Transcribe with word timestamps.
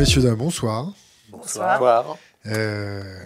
Messieurs, 0.00 0.22
dames, 0.22 0.36
bonsoir. 0.36 0.94
Bonsoir. 1.28 2.16
Euh, 2.46 3.22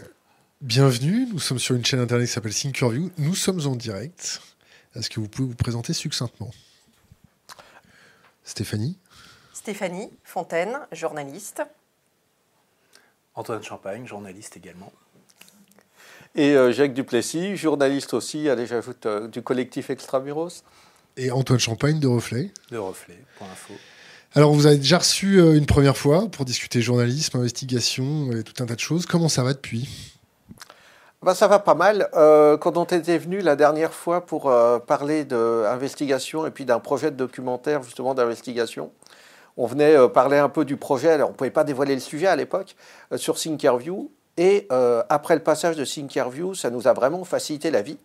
bienvenue, 0.60 1.28
nous 1.32 1.38
sommes 1.38 1.60
sur 1.60 1.76
une 1.76 1.84
chaîne 1.84 2.00
internet 2.00 2.26
qui 2.26 2.32
s'appelle 2.32 2.52
Thinkerview. 2.52 3.12
Nous 3.16 3.36
sommes 3.36 3.64
en 3.68 3.76
direct. 3.76 4.42
Est-ce 4.96 5.08
que 5.08 5.20
vous 5.20 5.28
pouvez 5.28 5.46
vous 5.50 5.54
présenter 5.54 5.92
succinctement? 5.92 6.50
Stéphanie? 8.42 8.98
Stéphanie 9.52 10.10
Fontaine, 10.24 10.76
journaliste. 10.90 11.62
Antoine 13.36 13.62
Champagne, 13.62 14.04
journaliste 14.04 14.56
également. 14.56 14.92
Et 16.34 16.56
euh, 16.56 16.72
Jacques 16.72 16.94
Duplessis, 16.94 17.56
journaliste 17.56 18.14
aussi, 18.14 18.48
allez, 18.48 18.66
j'ajoute, 18.66 19.06
euh, 19.06 19.28
du 19.28 19.42
collectif 19.42 19.90
Extramuros. 19.90 20.64
Et 21.16 21.30
Antoine 21.30 21.60
Champagne 21.60 22.00
de 22.00 22.08
Reflet. 22.08 22.50
De 22.72 22.78
Reflet, 22.78 23.22
point 23.38 23.46
info. 23.46 23.74
Alors, 24.36 24.52
vous 24.52 24.66
avez 24.66 24.78
déjà 24.78 24.98
reçu 24.98 25.38
euh, 25.38 25.54
une 25.54 25.64
première 25.64 25.96
fois 25.96 26.26
pour 26.28 26.44
discuter 26.44 26.82
journalisme, 26.82 27.38
investigation 27.38 28.32
et 28.32 28.42
tout 28.42 28.60
un 28.60 28.66
tas 28.66 28.74
de 28.74 28.80
choses. 28.80 29.06
Comment 29.06 29.28
ça 29.28 29.44
va 29.44 29.52
depuis? 29.52 30.16
Bah, 31.22 31.36
ça 31.36 31.46
va 31.46 31.60
pas 31.60 31.76
mal. 31.76 32.08
Euh, 32.14 32.56
quand 32.56 32.76
on 32.76 32.82
était 32.84 33.16
venu 33.16 33.42
la 33.42 33.54
dernière 33.54 33.94
fois 33.94 34.26
pour 34.26 34.50
euh, 34.50 34.80
parler 34.80 35.24
d'investigation 35.24 36.48
et 36.48 36.50
puis 36.50 36.64
d'un 36.64 36.80
projet 36.80 37.12
de 37.12 37.16
documentaire 37.16 37.84
justement 37.84 38.12
d'investigation, 38.12 38.90
on 39.56 39.66
venait 39.66 39.96
parler 40.08 40.38
un 40.38 40.48
peu 40.48 40.64
du 40.64 40.76
projet. 40.76 41.10
Alors 41.10 41.28
on 41.28 41.32
ne 41.32 41.36
pouvait 41.36 41.50
pas 41.50 41.62
dévoiler 41.62 41.94
le 41.94 42.00
sujet 42.00 42.26
à 42.26 42.34
l'époque 42.34 42.74
sur 43.14 43.36
Thinkerview. 43.36 44.10
Et 44.36 44.66
après 45.08 45.36
le 45.36 45.44
passage 45.44 45.76
de 45.76 45.84
Thinkerview, 45.84 46.54
ça 46.54 46.70
nous 46.70 46.88
a 46.88 46.92
vraiment 46.92 47.22
facilité 47.22 47.70
la 47.70 47.82
vie. 47.82 47.98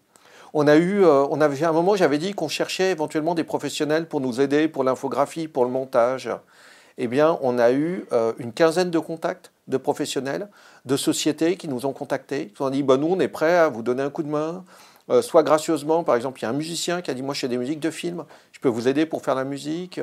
On 0.53 0.67
a 0.67 0.77
eu, 0.77 1.03
euh, 1.03 1.27
avait 1.27 1.63
un 1.63 1.71
moment, 1.71 1.95
j'avais 1.95 2.17
dit 2.17 2.33
qu'on 2.33 2.47
cherchait 2.47 2.91
éventuellement 2.91 3.35
des 3.35 3.43
professionnels 3.43 4.07
pour 4.07 4.19
nous 4.19 4.41
aider 4.41 4.67
pour 4.67 4.83
l'infographie, 4.83 5.47
pour 5.47 5.63
le 5.63 5.71
montage. 5.71 6.29
Eh 6.97 7.07
bien, 7.07 7.37
on 7.41 7.59
a 7.59 7.71
eu 7.71 8.05
euh, 8.11 8.33
une 8.39 8.51
quinzaine 8.51 8.89
de 8.89 8.99
contacts 8.99 9.51
de 9.67 9.77
professionnels, 9.77 10.49
de 10.85 10.97
sociétés 10.97 11.55
qui 11.55 11.67
nous 11.67 11.85
ont 11.85 11.93
contactés, 11.93 12.47
qui 12.47 12.55
nous 12.59 12.67
ont 12.67 12.71
dit 12.71 12.83
bah, 12.83 12.97
nous, 12.97 13.07
on 13.07 13.19
est 13.19 13.27
prêts 13.27 13.57
à 13.57 13.69
vous 13.69 13.83
donner 13.83 14.01
un 14.01 14.09
coup 14.09 14.23
de 14.23 14.29
main. 14.29 14.63
Euh, 15.11 15.21
soit 15.21 15.43
gracieusement, 15.43 16.03
par 16.03 16.15
exemple, 16.15 16.39
il 16.39 16.43
y 16.43 16.45
a 16.45 16.49
un 16.49 16.53
musicien 16.53 17.01
qui 17.01 17.11
a 17.11 17.13
dit 17.13 17.21
Moi, 17.21 17.33
je 17.33 17.41
fais 17.41 17.47
des 17.47 17.57
musiques 17.57 17.79
de 17.79 17.91
films, 17.91 18.25
je 18.51 18.59
peux 18.59 18.69
vous 18.69 18.87
aider 18.87 19.05
pour 19.05 19.23
faire 19.23 19.35
la 19.35 19.43
musique. 19.43 19.99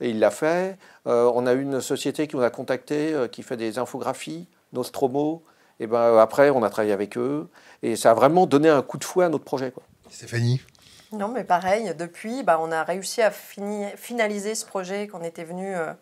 et 0.00 0.10
il 0.10 0.18
l'a 0.18 0.30
fait. 0.30 0.78
On 1.04 1.46
a 1.46 1.52
une 1.52 1.80
société 1.80 2.26
qui 2.26 2.36
nous 2.36 2.42
a 2.42 2.50
contacté, 2.50 3.14
qui 3.30 3.42
fait 3.42 3.56
des 3.56 3.78
infographies, 3.78 4.46
Nostromo. 4.72 5.42
Et 5.80 5.86
ben, 5.86 6.18
après, 6.18 6.50
on 6.50 6.62
a 6.62 6.70
travaillé 6.70 6.92
avec 6.92 7.16
eux. 7.18 7.48
Et 7.82 7.96
ça 7.96 8.12
a 8.12 8.14
vraiment 8.14 8.46
donné 8.46 8.68
un 8.68 8.82
coup 8.82 8.98
de 8.98 9.04
fouet 9.04 9.24
à 9.24 9.28
notre 9.28 9.44
projet. 9.44 9.70
Quoi. 9.72 9.82
Stéphanie 10.10 10.60
Non, 11.12 11.28
mais 11.28 11.44
pareil, 11.44 11.94
depuis, 11.98 12.42
bah, 12.42 12.58
on 12.60 12.70
a 12.70 12.84
réussi 12.84 13.22
à 13.22 13.30
fini- 13.30 13.90
finaliser 13.96 14.54
ce 14.54 14.64
projet 14.66 15.08
qu'on 15.08 15.22
était 15.22 15.44
venu. 15.44 15.74
euh, 15.74 15.92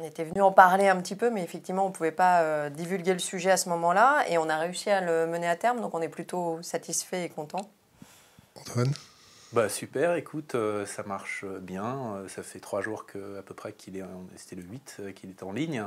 on 0.00 0.04
était 0.04 0.24
venu 0.24 0.40
en 0.40 0.52
parler 0.52 0.88
un 0.88 0.96
petit 0.96 1.16
peu, 1.16 1.28
mais 1.30 1.42
effectivement, 1.42 1.84
on 1.84 1.88
ne 1.88 1.94
pouvait 1.94 2.12
pas 2.12 2.42
euh, 2.42 2.70
divulguer 2.70 3.12
le 3.12 3.18
sujet 3.18 3.50
à 3.50 3.56
ce 3.56 3.68
moment-là. 3.68 4.24
Et 4.28 4.38
on 4.38 4.48
a 4.48 4.56
réussi 4.56 4.90
à 4.90 5.00
le 5.00 5.26
mener 5.26 5.48
à 5.48 5.56
terme, 5.56 5.80
donc 5.80 5.94
on 5.94 6.00
est 6.00 6.08
plutôt 6.08 6.58
satisfait 6.62 7.24
et 7.24 7.28
content. 7.28 7.68
Antoine 8.58 8.92
Bah 9.52 9.68
super, 9.68 10.14
écoute, 10.14 10.54
euh, 10.54 10.86
ça 10.86 11.02
marche 11.02 11.44
bien. 11.44 12.14
Euh, 12.16 12.28
ça 12.28 12.42
fait 12.42 12.60
trois 12.60 12.80
jours 12.80 13.06
que, 13.06 13.38
à 13.38 13.42
peu 13.42 13.54
près 13.54 13.72
qu'il 13.72 13.96
est, 13.96 14.04
c'était 14.36 14.56
le 14.56 14.62
8 14.62 14.96
euh, 15.00 15.12
qu'il 15.12 15.30
est 15.30 15.42
en 15.42 15.52
ligne. 15.52 15.84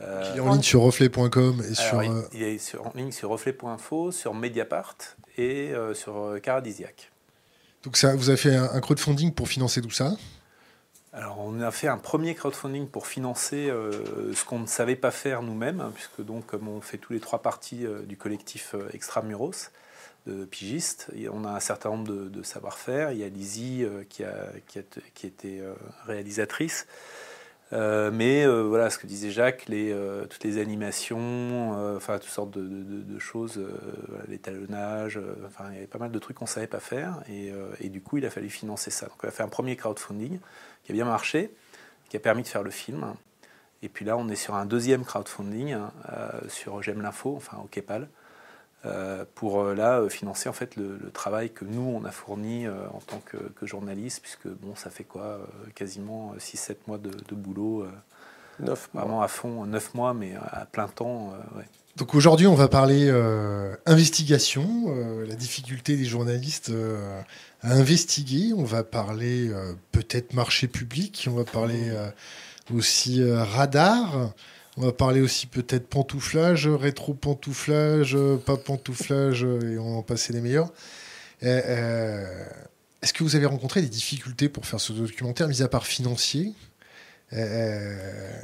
Euh, 0.00 0.30
Il 0.34 0.38
est 0.38 0.40
en 0.40 0.52
ligne 0.52 0.62
sur 0.62 0.80
reflet.com 0.82 1.62
et 1.68 1.74
sur. 1.74 2.02
il, 2.02 2.10
euh, 2.10 2.22
il 2.32 2.42
est 2.42 2.58
sur- 2.58 2.86
en 2.86 2.92
ligne 2.94 3.10
sur 3.12 3.30
reflet.info, 3.30 4.12
sur 4.12 4.34
Mediapart 4.34 4.96
et 5.36 5.72
euh, 5.72 5.94
sur 5.94 6.16
euh, 6.18 6.38
Caradisiac. 6.38 7.10
Donc, 7.84 7.96
ça, 7.96 8.14
vous 8.14 8.28
avez 8.28 8.38
fait 8.38 8.54
un, 8.54 8.70
un 8.72 8.80
crowdfunding 8.80 9.32
pour 9.32 9.48
financer 9.48 9.80
tout 9.80 9.90
ça? 9.90 10.16
Alors, 11.12 11.38
on 11.40 11.60
a 11.60 11.70
fait 11.70 11.88
un 11.88 11.96
premier 11.96 12.34
crowdfunding 12.34 12.86
pour 12.86 13.06
financer 13.06 13.68
euh, 13.70 14.32
ce 14.34 14.44
qu'on 14.44 14.58
ne 14.60 14.66
savait 14.66 14.94
pas 14.96 15.10
faire 15.10 15.42
nous-mêmes, 15.42 15.80
hein, 15.80 15.90
puisque 15.94 16.22
donc, 16.24 16.46
comme 16.46 16.68
on 16.68 16.80
fait 16.80 16.98
tous 16.98 17.12
les 17.12 17.20
trois 17.20 17.40
parties 17.42 17.86
euh, 17.86 18.02
du 18.02 18.16
collectif 18.16 18.74
euh, 18.74 18.88
Extramuros 18.92 19.70
de 20.26 20.44
pigistes, 20.44 21.06
et 21.16 21.28
on 21.30 21.44
a 21.44 21.50
un 21.50 21.60
certain 21.60 21.88
nombre 21.90 22.06
de, 22.08 22.28
de 22.28 22.42
savoir-faire. 22.42 23.12
Il 23.12 23.18
y 23.18 23.24
a 23.24 23.28
Lizzie 23.28 23.82
euh, 23.84 24.04
qui, 24.08 24.22
a, 24.24 24.34
qui, 24.66 24.78
a- 24.80 24.82
qui 25.14 25.26
était 25.26 25.60
euh, 25.60 25.72
réalisatrice. 26.06 26.86
Euh, 27.72 28.10
mais 28.10 28.46
euh, 28.46 28.62
voilà, 28.62 28.88
ce 28.88 28.98
que 28.98 29.06
disait 29.06 29.30
Jacques, 29.30 29.66
euh, 29.70 30.24
toutes 30.26 30.44
les 30.44 30.58
animations, 30.58 31.96
enfin 31.96 32.18
toutes 32.18 32.30
sortes 32.30 32.50
de, 32.50 33.18
choses, 33.18 33.60
l'étalonnage, 34.28 35.20
enfin 35.46 35.66
il 35.70 35.74
y 35.74 35.78
avait 35.78 35.86
pas 35.86 35.98
mal 35.98 36.10
de 36.10 36.18
trucs 36.18 36.36
qu'on 36.36 36.46
savait 36.46 36.66
pas 36.66 36.80
faire, 36.80 37.22
et, 37.28 37.88
du 37.88 38.00
coup 38.00 38.18
il 38.18 38.26
a 38.26 38.30
fallu 38.30 38.48
financer 38.48 38.90
ça. 38.90 39.06
Donc 39.06 39.16
on 39.24 39.28
a 39.28 39.30
fait 39.30 39.42
un 39.42 39.48
premier 39.48 39.76
crowdfunding 39.76 40.38
qui 40.84 40.92
a 40.92 40.94
bien 40.94 41.04
marché, 41.04 41.52
qui 42.08 42.16
a 42.16 42.20
permis 42.20 42.42
de 42.42 42.48
faire 42.48 42.62
le 42.62 42.70
film. 42.70 43.14
Et 43.82 43.88
puis 43.88 44.04
là, 44.04 44.16
on 44.16 44.28
est 44.28 44.36
sur 44.36 44.56
un 44.56 44.66
deuxième 44.66 45.04
crowdfunding 45.04 45.72
hein, 45.72 45.92
sur 46.48 46.82
J'aime 46.82 47.02
l'info, 47.02 47.34
enfin 47.36 47.58
au 47.62 47.68
Kepal, 47.68 48.02
euh, 48.02 48.06
pour 49.34 49.60
euh, 49.60 49.74
là 49.74 50.00
euh, 50.00 50.08
financer 50.08 50.48
en 50.48 50.52
fait 50.52 50.76
le, 50.76 50.98
le 51.02 51.10
travail 51.10 51.50
que 51.50 51.64
nous 51.64 51.82
on 51.82 52.04
a 52.04 52.10
fourni 52.10 52.66
euh, 52.66 52.74
en 52.94 53.00
tant 53.00 53.20
que, 53.24 53.36
que 53.36 53.66
journaliste, 53.66 54.20
puisque 54.22 54.48
bon, 54.48 54.74
ça 54.76 54.90
fait 54.90 55.04
quoi, 55.04 55.22
euh, 55.24 55.46
quasiment 55.74 56.34
6-7 56.38 56.76
mois 56.86 56.98
de, 56.98 57.10
de 57.10 57.34
boulot, 57.34 57.82
euh, 57.82 57.90
Neuf 58.60 58.88
mois. 58.94 59.02
vraiment 59.02 59.22
à 59.22 59.28
fond, 59.28 59.66
9 59.66 59.94
mois, 59.94 60.14
mais 60.14 60.34
à 60.36 60.66
plein 60.66 60.88
temps. 60.88 61.32
euh, 61.34 61.58
ouais. 61.58 61.64
Donc 61.96 62.14
aujourd'hui, 62.14 62.46
on 62.46 62.54
va 62.54 62.68
parler 62.68 63.08
euh, 63.08 63.74
investigation, 63.86 64.84
euh, 64.88 65.26
la 65.26 65.34
difficulté 65.34 65.96
des 65.96 66.04
journalistes 66.04 66.70
euh, 66.70 67.20
à 67.62 67.72
investiguer. 67.72 68.52
On 68.56 68.62
va 68.62 68.84
parler 68.84 69.48
euh, 69.48 69.72
peut-être 69.90 70.32
marché 70.32 70.68
public. 70.68 71.26
On 71.28 71.34
va 71.34 71.44
parler 71.44 71.90
euh, 71.90 72.08
aussi 72.72 73.20
euh, 73.20 73.42
radar. 73.42 74.32
On 74.80 74.86
va 74.86 74.92
parler 74.92 75.20
aussi 75.20 75.48
peut-être 75.48 75.88
pantouflage, 75.88 76.68
rétro-pantouflage, 76.68 78.14
euh, 78.14 78.36
pas 78.36 78.56
pantouflage, 78.56 79.44
euh, 79.44 79.74
et 79.74 79.78
on 79.78 79.98
en 79.98 80.02
passer 80.02 80.32
les 80.32 80.40
meilleurs. 80.40 80.68
Euh, 81.42 82.24
Est-ce 83.02 83.12
que 83.12 83.24
vous 83.24 83.34
avez 83.34 83.46
rencontré 83.46 83.80
des 83.82 83.88
difficultés 83.88 84.48
pour 84.48 84.66
faire 84.66 84.78
ce 84.78 84.92
documentaire, 84.92 85.48
mis 85.48 85.62
à 85.62 85.68
part 85.68 85.84
financier? 85.84 86.52
Euh, 87.32 87.96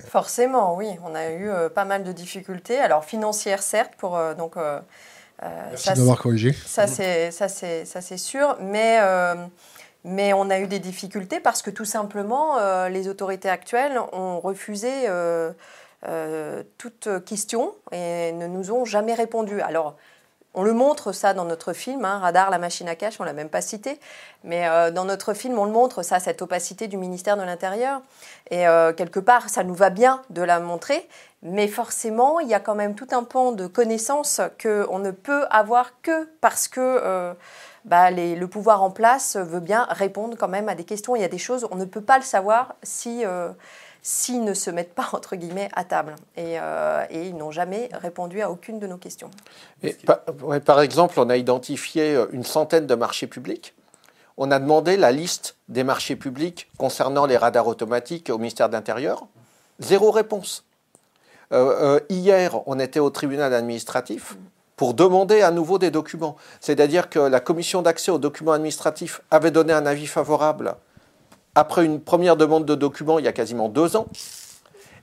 Forcément, 0.09 0.77
oui, 0.77 0.89
on 1.05 1.15
a 1.15 1.31
eu 1.31 1.49
euh, 1.49 1.69
pas 1.69 1.85
mal 1.85 2.03
de 2.03 2.11
difficultés. 2.11 2.79
Alors 2.79 3.05
financières, 3.05 3.63
certes, 3.63 3.93
pour 3.97 4.17
euh, 4.17 4.35
donc. 4.35 4.57
Merci 5.41 5.85
ça, 5.85 5.95
de 5.95 6.01
m'avoir 6.01 6.19
corrigé. 6.19 6.53
Ça, 6.67 6.89
c'est, 6.89 7.31
ça, 7.31 7.49
c'est, 7.49 7.85
ça, 7.85 8.01
c'est 8.01 8.17
sûr. 8.19 8.57
Mais, 8.61 8.99
mais 10.03 10.33
on 10.33 10.49
a 10.49 10.59
eu 10.59 10.67
des 10.67 10.79
difficultés 10.79 11.39
parce 11.39 11.61
que 11.61 11.71
tout 11.71 11.85
simplement, 11.85 12.87
les 12.89 13.09
autorités 13.09 13.51
actuelles 13.51 13.99
ont 14.13 14.41
refusé 14.41 15.07
euh, 16.07 16.45
euh, 16.55 16.63
toute 16.79 17.09
question 17.25 17.75
et 17.93 18.33
ne 18.33 18.47
nous 18.47 18.71
ont 18.73 18.85
jamais 18.85 19.15
répondu. 19.15 19.61
Alors, 19.61 19.97
on 20.55 20.63
le 20.63 20.73
montre 20.73 21.13
ça 21.13 21.35
dans 21.35 21.45
notre 21.45 21.73
film, 21.73 22.05
hein, 22.05 22.19
Radar, 22.19 22.51
la 22.51 22.59
machine 22.59 22.89
à 22.89 22.95
cash, 22.95 23.21
on 23.21 23.25
l'a 23.25 23.33
même 23.33 23.49
pas 23.49 23.61
cité, 23.61 23.99
mais 24.45 24.69
euh, 24.69 24.91
dans 24.91 25.05
notre 25.05 25.35
film, 25.35 25.59
on 25.59 25.65
le 25.65 25.73
montre, 25.73 26.03
ça, 26.03 26.21
cette 26.21 26.43
opacité 26.43 26.87
du 26.87 26.97
ministère 26.97 27.37
de 27.37 27.43
l'Intérieur. 27.43 28.01
Et 28.51 28.69
euh, 28.69 28.93
quelque 28.93 29.19
part, 29.19 29.49
ça 29.49 29.65
nous 29.65 29.75
va 29.75 29.91
bien 29.91 30.23
de 30.31 30.43
la 30.43 30.61
montrer, 30.61 31.09
mais 31.43 31.67
forcément, 31.67 32.39
il 32.39 32.49
y 32.49 32.55
a 32.55 32.61
quand 32.61 32.77
même 32.77 32.95
tout 32.95 33.09
un 33.11 33.25
pan 33.25 33.53
de 33.53 33.67
connaissances 33.67 34.41
qu'on 34.63 34.99
ne 34.99 35.11
peut 35.11 35.45
avoir 35.51 36.01
que 36.03 36.29
parce 36.41 36.69
que 36.69 37.35
bah, 37.85 38.11
le 38.11 38.47
pouvoir 38.47 38.83
en 38.83 38.91
place 38.91 39.37
veut 39.37 39.61
bien 39.61 39.87
répondre 39.91 40.37
quand 40.39 40.49
même 40.49 40.69
à 40.69 40.75
des 40.75 40.85
questions. 40.85 41.17
Il 41.17 41.23
y 41.23 41.25
a 41.25 41.29
des 41.29 41.39
choses, 41.39 41.67
on 41.71 41.77
ne 41.77 41.85
peut 41.85 42.03
pas 42.03 42.19
le 42.19 42.25
savoir 42.25 42.77
si... 42.83 43.25
s'ils 44.07 44.45
ne 44.45 44.53
se 44.53 44.71
mettent 44.71 44.95
pas, 44.95 45.09
entre 45.13 45.35
guillemets, 45.35 45.71
à 45.73 45.83
table. 45.83 46.15
Et, 46.37 46.61
euh, 46.61 47.05
ils 47.11 47.35
n'ont 47.35 47.51
jamais 47.51 47.89
répondu 47.95 48.43
à 48.43 48.51
aucune 48.51 48.79
de 48.79 48.87
nos 48.87 48.99
questions. 48.99 49.31
Par, 50.67 50.81
exemple, 50.81 51.19
on 51.19 51.31
a 51.31 51.39
identifié 51.39 52.15
euh, 52.15 52.27
une 52.33 52.45
centaine 52.45 52.87
de 52.87 52.95
marchés 52.95 53.27
publics. 53.27 53.75
On 54.37 54.51
a 54.51 54.59
demandé 54.59 54.99
la 54.99 55.11
liste 55.11 55.57
des 55.69 55.85
marchés 55.85 56.17
publics 56.17 56.71
concernant 56.77 57.25
les 57.25 57.39
radars 57.39 57.67
automatiques 57.67 58.29
au 58.29 58.37
ministère 58.37 58.69
de 58.69 58.75
l'Intérieur. 58.75 59.27
Zéro 59.81 60.11
réponse. 60.11 60.65
Euh, 61.53 61.99
hier, 62.11 62.61
on 62.67 62.79
était 62.79 63.01
au 63.01 63.09
tribunal 63.09 63.55
administratif 63.55 64.37
pour 64.77 64.93
demander 64.93 65.41
à 65.41 65.51
nouveau 65.51 65.79
des 65.79 65.91
documents. 65.91 66.37
C'est-à-dire 66.61 67.09
que 67.09 67.21
la 67.21 67.41
commission 67.41 67.81
d'accès 67.81 68.11
aux 68.11 68.19
documents 68.19 68.53
administratifs 68.53 69.23
avait 69.31 69.51
donné 69.51 69.73
un 69.73 69.87
avis 69.87 70.07
favorable 70.07 70.77
après 71.55 71.85
une 71.85 72.01
première 72.01 72.37
demande 72.37 72.65
de 72.65 72.75
documents 72.75 73.19
il 73.19 73.25
y 73.25 73.29
a 73.29 73.33
quasiment 73.33 73.69
deux 73.69 73.97
ans. 73.97 74.07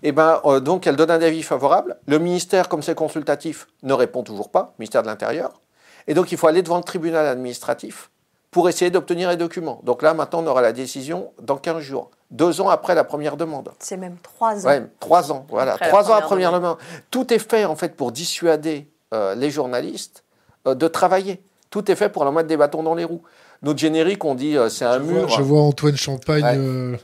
Et 0.03 0.12
ben, 0.12 0.42
euh, 0.45 0.59
donc, 0.59 0.88
elle 0.88 0.95
donne 0.95 1.12
un 1.12 1.21
avis 1.21 1.44
favorable. 1.44 1.98
Le 2.07 2.18
ministère, 2.18 2.69
comme 2.69 2.81
c'est 2.81 2.95
consultatif, 2.95 3.68
ne 3.83 3.94
répond 3.94 4.24
toujours 4.24 4.50
pas, 4.50 4.74
ministère 4.80 5.03
de 5.03 5.07
l'Intérieur. 5.07 5.62
Et 6.07 6.15
donc, 6.15 6.31
il 6.31 6.38
faut 6.38 6.48
aller 6.48 6.63
devant 6.63 6.77
le 6.77 6.83
tribunal 6.83 7.27
administratif 7.27 8.09
pour 8.50 8.68
essayer 8.68 8.92
d'obtenir 8.92 9.30
les 9.30 9.38
documents. 9.38 9.80
Donc 9.83 10.01
là, 10.01 10.13
maintenant, 10.13 10.44
on 10.44 10.48
aura 10.48 10.62
la 10.62 10.74
décision 10.74 11.31
dans 11.42 11.57
15 11.57 11.80
jours, 11.80 12.12
deux 12.31 12.59
ans 12.59 12.69
après 12.69 12.95
la 12.95 13.04
première 13.04 13.38
demande. 13.38 13.71
C'est 13.80 13.95
même 13.95 14.18
trois 14.21 14.65
ans. 14.65 14.69
Ouais, 14.69 14.83
trois 15.00 15.31
ans, 15.31 15.45
voilà. 15.50 15.74
Après 15.74 15.86
la 15.86 15.92
trois 15.92 16.04
ans 16.04 16.19
première 16.19 16.21
la 16.21 16.27
première 16.27 16.54
demande. 16.54 16.77
Tout 17.12 17.33
est 17.33 17.39
fait, 17.39 17.65
en 17.65 17.75
fait, 17.75 17.95
pour 17.95 18.12
dissuader 18.12 18.89
euh, 19.13 19.36
les 19.36 19.51
journalistes 19.51 20.24
euh, 20.68 20.75
de 20.75 20.88
travailler. 20.88 21.42
Tout 21.69 21.89
est 21.89 21.95
fait 21.95 22.09
pour 22.09 22.25
leur 22.25 22.33
mettre 22.33 22.50
des 22.50 22.57
bâtons 22.57 22.83
dans 22.83 22.95
les 22.95 23.06
roues. 23.06 23.21
Notre 23.61 23.79
générique, 23.79 24.23
on 24.25 24.35
dit, 24.35 24.57
euh, 24.57 24.69
c'est 24.69 24.85
un 24.85 24.97
je, 24.99 25.03
vois, 25.03 25.13
mur. 25.13 25.29
je 25.29 25.41
vois 25.41 25.61
Antoine 25.61 25.97
Champagne 25.97 26.43
Ouais. 26.43 26.57
euh, 26.57 26.97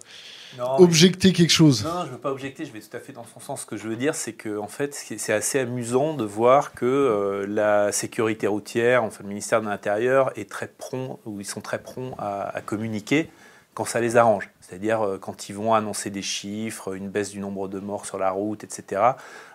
objecter 0.77 1.33
quelque 1.33 1.51
chose. 1.51 1.83
Non, 1.83 2.01
je 2.01 2.07
ne 2.07 2.11
veux 2.11 2.17
pas 2.17 2.31
objecter, 2.31 2.65
je 2.65 2.71
vais 2.71 2.79
tout 2.79 2.95
à 2.95 2.99
fait 2.99 3.13
dans 3.13 3.25
son 3.25 3.39
sens. 3.39 3.61
Ce 3.61 3.65
que 3.65 3.77
je 3.77 3.87
veux 3.87 3.95
dire, 3.95 4.15
c'est 4.15 4.33
que 4.33 4.57
en 4.57 4.67
fait, 4.67 4.93
c'est 4.93 5.33
assez 5.33 5.59
amusant 5.59 6.13
de 6.13 6.23
voir 6.23 6.73
que 6.73 6.85
euh, 6.85 7.45
la 7.47 7.91
sécurité 7.91 8.47
routière, 8.47 9.03
enfin 9.03 9.19
le 9.23 9.29
ministère 9.29 9.61
de 9.61 9.67
l'Intérieur, 9.67 10.31
est 10.37 10.49
très 10.49 10.67
prompt, 10.67 11.19
ou 11.25 11.39
ils 11.39 11.45
sont 11.45 11.61
très 11.61 11.79
prompts 11.79 12.15
à, 12.17 12.61
communiquer 12.65 13.29
quand 13.73 13.85
ça 13.85 13.99
les 14.01 14.17
arrange. 14.17 14.49
C'est-à-dire 14.61 15.01
euh, 15.01 15.17
quand 15.17 15.49
ils 15.49 15.55
vont 15.55 15.73
annoncer 15.73 16.09
des 16.09 16.21
chiffres, 16.21 16.95
une 16.95 17.09
baisse 17.09 17.29
du 17.29 17.39
nombre 17.39 17.67
de 17.67 17.79
morts 17.79 18.05
sur 18.05 18.17
la 18.17 18.31
route, 18.31 18.63
etc. 18.63 19.01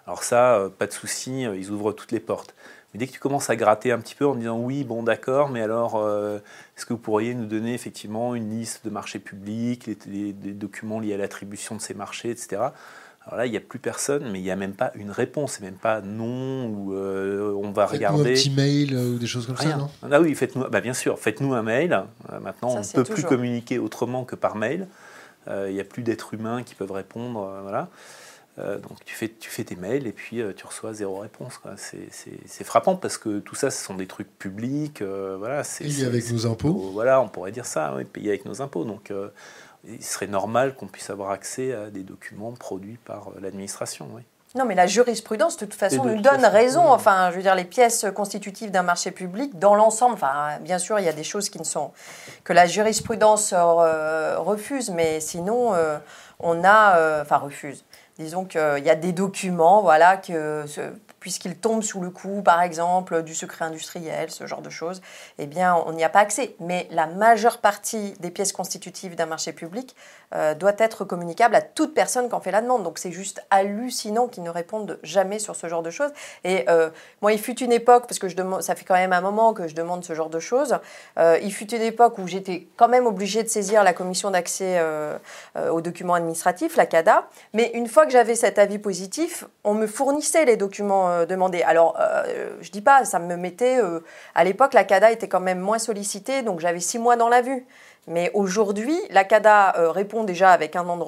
Alors 0.07 0.23
ça, 0.23 0.55
euh, 0.55 0.69
pas 0.69 0.87
de 0.87 0.93
souci, 0.93 1.43
ils 1.43 1.71
ouvrent 1.71 1.93
toutes 1.93 2.13
les 2.13 2.21
portes. 2.21 2.55
Mais 2.93 2.99
dès 2.99 3.07
que 3.07 3.13
tu 3.13 3.21
commences 3.21 3.49
à 3.49 3.57
gratter 3.57 3.91
un 3.91 3.99
petit 3.99 4.15
peu 4.15 4.27
en 4.27 4.35
disant 4.35 4.59
oui, 4.59 4.85
bon 4.85 5.03
d'accord, 5.03 5.49
mais 5.49 5.63
alors 5.63 5.97
euh, 5.97 6.39
est-ce 6.77 6.85
que 6.85 6.93
vous 6.93 6.99
pourriez 6.99 7.35
nous 7.35 7.47
donner 7.47 7.73
effectivement 7.73 8.35
une 8.35 8.51
liste 8.51 8.85
de 8.85 8.91
marchés 8.91 9.19
publics, 9.19 9.89
les, 10.07 10.33
documents 10.33 11.01
liés 11.01 11.15
à 11.15 11.17
l'attribution 11.17 11.75
de 11.75 11.81
ces 11.81 11.95
marchés, 11.95 12.31
etc. 12.31 12.63
Alors 13.25 13.39
là, 13.39 13.47
il 13.47 13.51
n'y 13.51 13.57
a 13.57 13.61
plus 13.61 13.79
personne, 13.79 14.31
mais 14.31 14.41
il 14.41 14.43
n'y 14.43 14.51
a 14.51 14.57
même 14.57 14.75
pas 14.75 14.91
une 14.95 15.11
réponse, 15.11 15.53
c'est 15.53 15.63
même 15.63 15.75
pas 15.75 16.01
non 16.01 16.67
ou 16.67 16.93
euh, 16.93 17.55
on 17.55 17.71
va 17.71 17.87
regarder. 17.87 18.33
un 18.33 18.35
petit 18.35 18.51
mail 18.51 18.95
euh, 18.95 19.15
ou 19.15 19.19
des 19.19 19.27
choses 19.27 19.47
comme 19.47 19.57
ça, 19.57 19.77
non? 19.77 19.89
Ah 20.11 20.21
oui, 20.21 20.35
faites-nous, 20.35 20.69
bah, 20.69 20.81
bien 20.81 20.95
sûr, 20.95 21.19
faites-nous 21.19 21.55
un 21.55 21.63
mail. 21.63 22.05
maintenant, 22.43 22.75
on 22.75 22.81
ne 22.81 22.93
peut 22.93 23.05
plus 23.05 23.23
communiquer 23.23 23.79
autrement 23.79 24.25
que 24.25 24.37
par 24.37 24.57
mail. 24.57 24.87
Il 25.49 25.73
n'y 25.73 25.81
a 25.81 25.85
plus 25.85 26.03
d'êtres 26.03 26.35
humains 26.35 26.63
qui 26.63 26.75
peuvent 26.75 26.93
répondre, 26.93 27.61
voilà. 27.63 27.89
Euh, 28.59 28.79
donc 28.79 29.03
tu 29.07 29.15
fais, 29.15 29.31
tu 29.31 29.49
fais 29.49 29.65
tes 29.65 29.77
mails 29.77 30.07
et 30.07 30.13
puis 30.13 30.43
euh, 30.43 30.53
tu 30.55 30.67
reçois 30.67 30.93
zéro 30.93 31.21
réponse. 31.21 31.59
C'est 31.77 32.65
frappant 32.65 32.97
parce 32.97 33.17
que 33.17 33.39
tout 33.39 33.55
ça, 33.55 33.71
ce 33.71 33.83
sont 33.83 33.95
des 33.95 34.07
trucs 34.07 34.39
publics. 34.39 35.01
Euh, 35.01 35.37
voilà, 35.39 35.63
payé 35.79 36.05
avec 36.05 36.31
nos 36.31 36.47
impôts. 36.47 36.91
voilà, 36.93 37.21
on 37.21 37.29
pourrait 37.29 37.53
dire 37.53 37.67
ça, 37.67 37.95
oui, 37.97 38.05
payé 38.05 38.29
avec 38.29 38.45
nos 38.45 38.61
impôts. 38.61 38.85
Donc 38.85 39.13
il 39.89 40.05
serait 40.05 40.27
normal 40.27 40.75
qu'on 40.75 40.87
puisse 40.87 41.09
avoir 41.09 41.31
accès 41.31 41.73
à 41.73 41.91
des 41.91 42.03
documents 42.03 42.53
produits 42.53 42.99
par 43.05 43.31
l'administration. 43.41 44.09
Oui. 44.13 44.23
Non, 44.55 44.67
mais 44.67 44.75
la 44.75 44.87
jurisprudence, 44.87 45.57
de 45.57 45.65
toute 45.65 45.73
façon, 45.73 46.05
nous 46.05 46.21
donne 46.21 46.45
raison. 46.45 46.87
Enfin, 46.87 47.31
je 47.31 47.37
veux 47.37 47.43
dire, 47.43 47.55
les 47.55 47.65
pièces 47.65 48.05
constitutives 48.15 48.71
d'un 48.71 48.83
marché 48.83 49.11
public, 49.11 49.59
dans 49.59 49.75
l'ensemble, 49.75 50.13
enfin, 50.13 50.59
bien 50.61 50.77
sûr, 50.77 50.99
il 50.99 51.07
y 51.07 51.09
a 51.09 51.15
des 51.15 51.25
choses 51.25 51.49
qui 51.49 51.59
ne 51.59 51.65
sont 51.65 51.93
que 52.45 52.53
la 52.53 52.67
jurisprudence 52.67 53.55
refuse, 53.55 54.91
mais 54.91 55.21
sinon, 55.21 55.73
on 56.39 56.65
a, 56.65 57.23
enfin, 57.23 57.39
refuse. 57.39 57.83
Disons 58.23 58.45
qu'il 58.45 58.85
y 58.85 58.91
a 58.91 58.95
des 58.95 59.13
documents, 59.13 59.83
voilà, 59.83 60.17
que 60.17 60.65
puisqu'ils 61.23 61.57
tombent 61.57 61.85
sous 61.85 62.01
le 62.01 62.11
coup, 62.11 62.43
par 62.43 62.61
exemple, 62.63 63.23
du 63.23 63.33
secret 63.33 63.65
industriel, 63.65 64.29
ce 64.33 64.45
genre 64.49 64.61
de 64.61 64.71
choses, 64.71 65.01
eh 65.39 65.47
bien, 65.47 65.77
on 65.87 65.93
n'y 65.93 66.03
a 66.03 66.09
pas 66.09 66.19
accès. 66.19 66.57
Mais 66.59 66.89
la 66.91 67.07
majeure 67.07 67.59
partie 67.59 68.15
des 68.19 68.33
pièces 68.33 68.53
constitutives 68.53 69.15
d'un 69.15 69.27
marché 69.27 69.53
public 69.53 69.95
euh, 70.35 70.55
doit 70.55 70.73
être 70.79 71.05
communicable 71.05 71.55
à 71.55 71.61
toute 71.61 71.93
personne 71.93 72.29
qui 72.29 72.35
en 72.35 72.41
fait 72.41 72.51
la 72.51 72.63
demande. 72.63 72.83
Donc 72.83 72.99
c'est 72.99 73.13
juste 73.13 73.45
hallucinant 73.51 74.29
qu'ils 74.29 74.43
ne 74.43 74.51
répondent 74.51 74.99
jamais 75.03 75.39
sur 75.39 75.55
ce 75.55 75.69
genre 75.69 75.83
de 75.83 75.91
choses. 75.91 76.11
Et 76.43 76.65
euh, 76.71 76.89
moi, 77.21 77.33
il 77.33 77.39
fut 77.39 77.63
une 77.63 77.71
époque, 77.71 78.07
parce 78.09 78.19
que 78.19 78.27
ça 78.61 78.75
fait 78.75 78.85
quand 78.85 78.95
même 78.95 79.13
un 79.13 79.21
moment 79.21 79.53
que 79.53 79.69
je 79.69 79.75
demande 79.75 80.05
ce 80.05 80.15
genre 80.15 80.31
de 80.31 80.41
choses, 80.41 80.79
euh, 81.19 81.39
il 81.43 81.53
fut 81.53 81.73
une 81.73 81.83
époque 81.83 82.19
où 82.19 82.27
j'étais 82.27 82.67
quand 82.77 82.89
même 82.89 83.07
obligée 83.07 83.45
de 83.45 83.49
saisir 83.49 83.85
la 83.85 83.93
commission 83.93 84.31
d'accès 84.31 84.83
aux 85.71 85.81
documents 85.81 86.15
administratifs, 86.15 86.77
la 86.77 86.87
CADA. 86.87 87.29
Mais 87.53 87.71
une 87.75 87.87
fois 87.87 88.07
que 88.07 88.13
j'avais 88.13 88.35
cet 88.35 88.59
avis 88.59 88.79
positif, 88.79 89.45
on 89.65 89.75
me 89.75 89.87
fournissait 89.87 90.45
les 90.45 90.57
documents 90.57 91.12
demandés. 91.27 91.63
Alors, 91.63 91.97
je 92.61 92.71
dis 92.71 92.81
pas, 92.81 93.05
ça 93.05 93.19
me 93.19 93.37
mettait... 93.37 93.81
à 94.35 94.45
l'époque, 94.45 94.75
la 94.75 94.85
CADA 94.85 95.11
était 95.11 95.29
quand 95.29 95.41
même 95.41 95.61
moins 95.61 95.79
sollicitée, 95.79 96.43
donc 96.43 96.61
j'avais 96.61 96.81
six 96.81 96.99
mois 96.99 97.17
dans 97.17 97.29
la 97.29 97.43
vue. 97.43 97.67
Mais 98.07 98.31
aujourd'hui, 98.35 98.99
la 99.11 99.25
CADA 99.25 99.77
euh, 99.79 99.91
répond 99.91 100.25
déjà 100.25 100.51
avec 100.51 100.77
un 100.77 100.89
an 100.89 100.97
de 100.97 101.05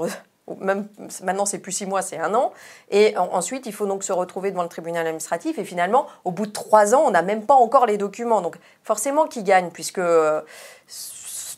même 0.60 0.88
maintenant 1.22 1.46
c'est 1.46 1.58
plus 1.58 1.72
six 1.72 1.86
mois, 1.86 2.02
c'est 2.02 2.18
un 2.18 2.34
an. 2.34 2.52
Et 2.90 3.16
ensuite, 3.16 3.66
il 3.66 3.72
faut 3.72 3.86
donc 3.86 4.04
se 4.04 4.12
retrouver 4.12 4.50
devant 4.50 4.62
le 4.62 4.68
tribunal 4.68 5.06
administratif. 5.06 5.58
Et 5.58 5.64
finalement, 5.64 6.06
au 6.24 6.30
bout 6.30 6.46
de 6.46 6.52
trois 6.52 6.94
ans, 6.94 7.02
on 7.06 7.10
n'a 7.10 7.22
même 7.22 7.46
pas 7.46 7.54
encore 7.54 7.86
les 7.86 7.96
documents. 7.96 8.42
Donc 8.42 8.56
forcément, 8.82 9.26
qui 9.26 9.42
gagne, 9.42 9.70
puisque 9.70 9.98
euh, 9.98 10.42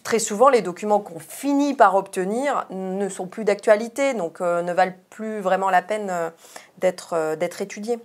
très 0.04 0.20
souvent, 0.20 0.48
les 0.48 0.62
documents 0.62 1.00
qu'on 1.00 1.18
finit 1.18 1.74
par 1.74 1.96
obtenir 1.96 2.64
ne 2.70 3.08
sont 3.08 3.26
plus 3.26 3.44
d'actualité, 3.44 4.14
donc 4.14 4.40
euh, 4.40 4.62
ne 4.62 4.72
valent 4.72 4.94
plus 5.10 5.40
vraiment 5.40 5.68
la 5.68 5.82
peine 5.82 6.32
d'être 6.78 7.34
d'être 7.34 7.60
étudiés. 7.60 7.98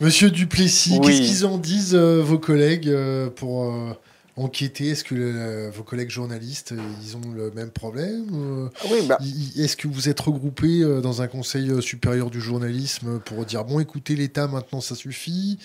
Monsieur 0.00 0.30
Duplessis, 0.30 0.98
qu'est-ce 1.00 1.20
qu'ils 1.20 1.46
en 1.46 1.58
disent 1.58 1.94
vos 1.94 2.38
collègues 2.38 2.90
pour 3.36 3.72
enquêter? 4.36 4.90
Est-ce 4.90 5.04
que 5.04 5.70
vos 5.70 5.82
collègues 5.82 6.10
journalistes, 6.10 6.72
euh, 6.72 6.80
ils 7.02 7.16
ont 7.16 7.32
le 7.34 7.50
même 7.50 7.70
problème 7.70 8.70
ah 8.76 8.86
oui, 8.90 9.02
bah. 9.06 9.18
Est-ce 9.56 9.76
que 9.76 9.88
vous 9.88 10.08
êtes 10.08 10.20
regroupés 10.20 10.82
euh, 10.82 11.00
dans 11.00 11.22
un 11.22 11.26
conseil 11.26 11.70
euh, 11.70 11.80
supérieur 11.80 12.30
du 12.30 12.40
journalisme 12.40 13.20
pour 13.20 13.44
dire 13.44 13.64
bon, 13.64 13.80
écoutez, 13.80 14.16
l'État 14.16 14.46
maintenant, 14.46 14.80
ça 14.80 14.94
suffit? 14.94 15.58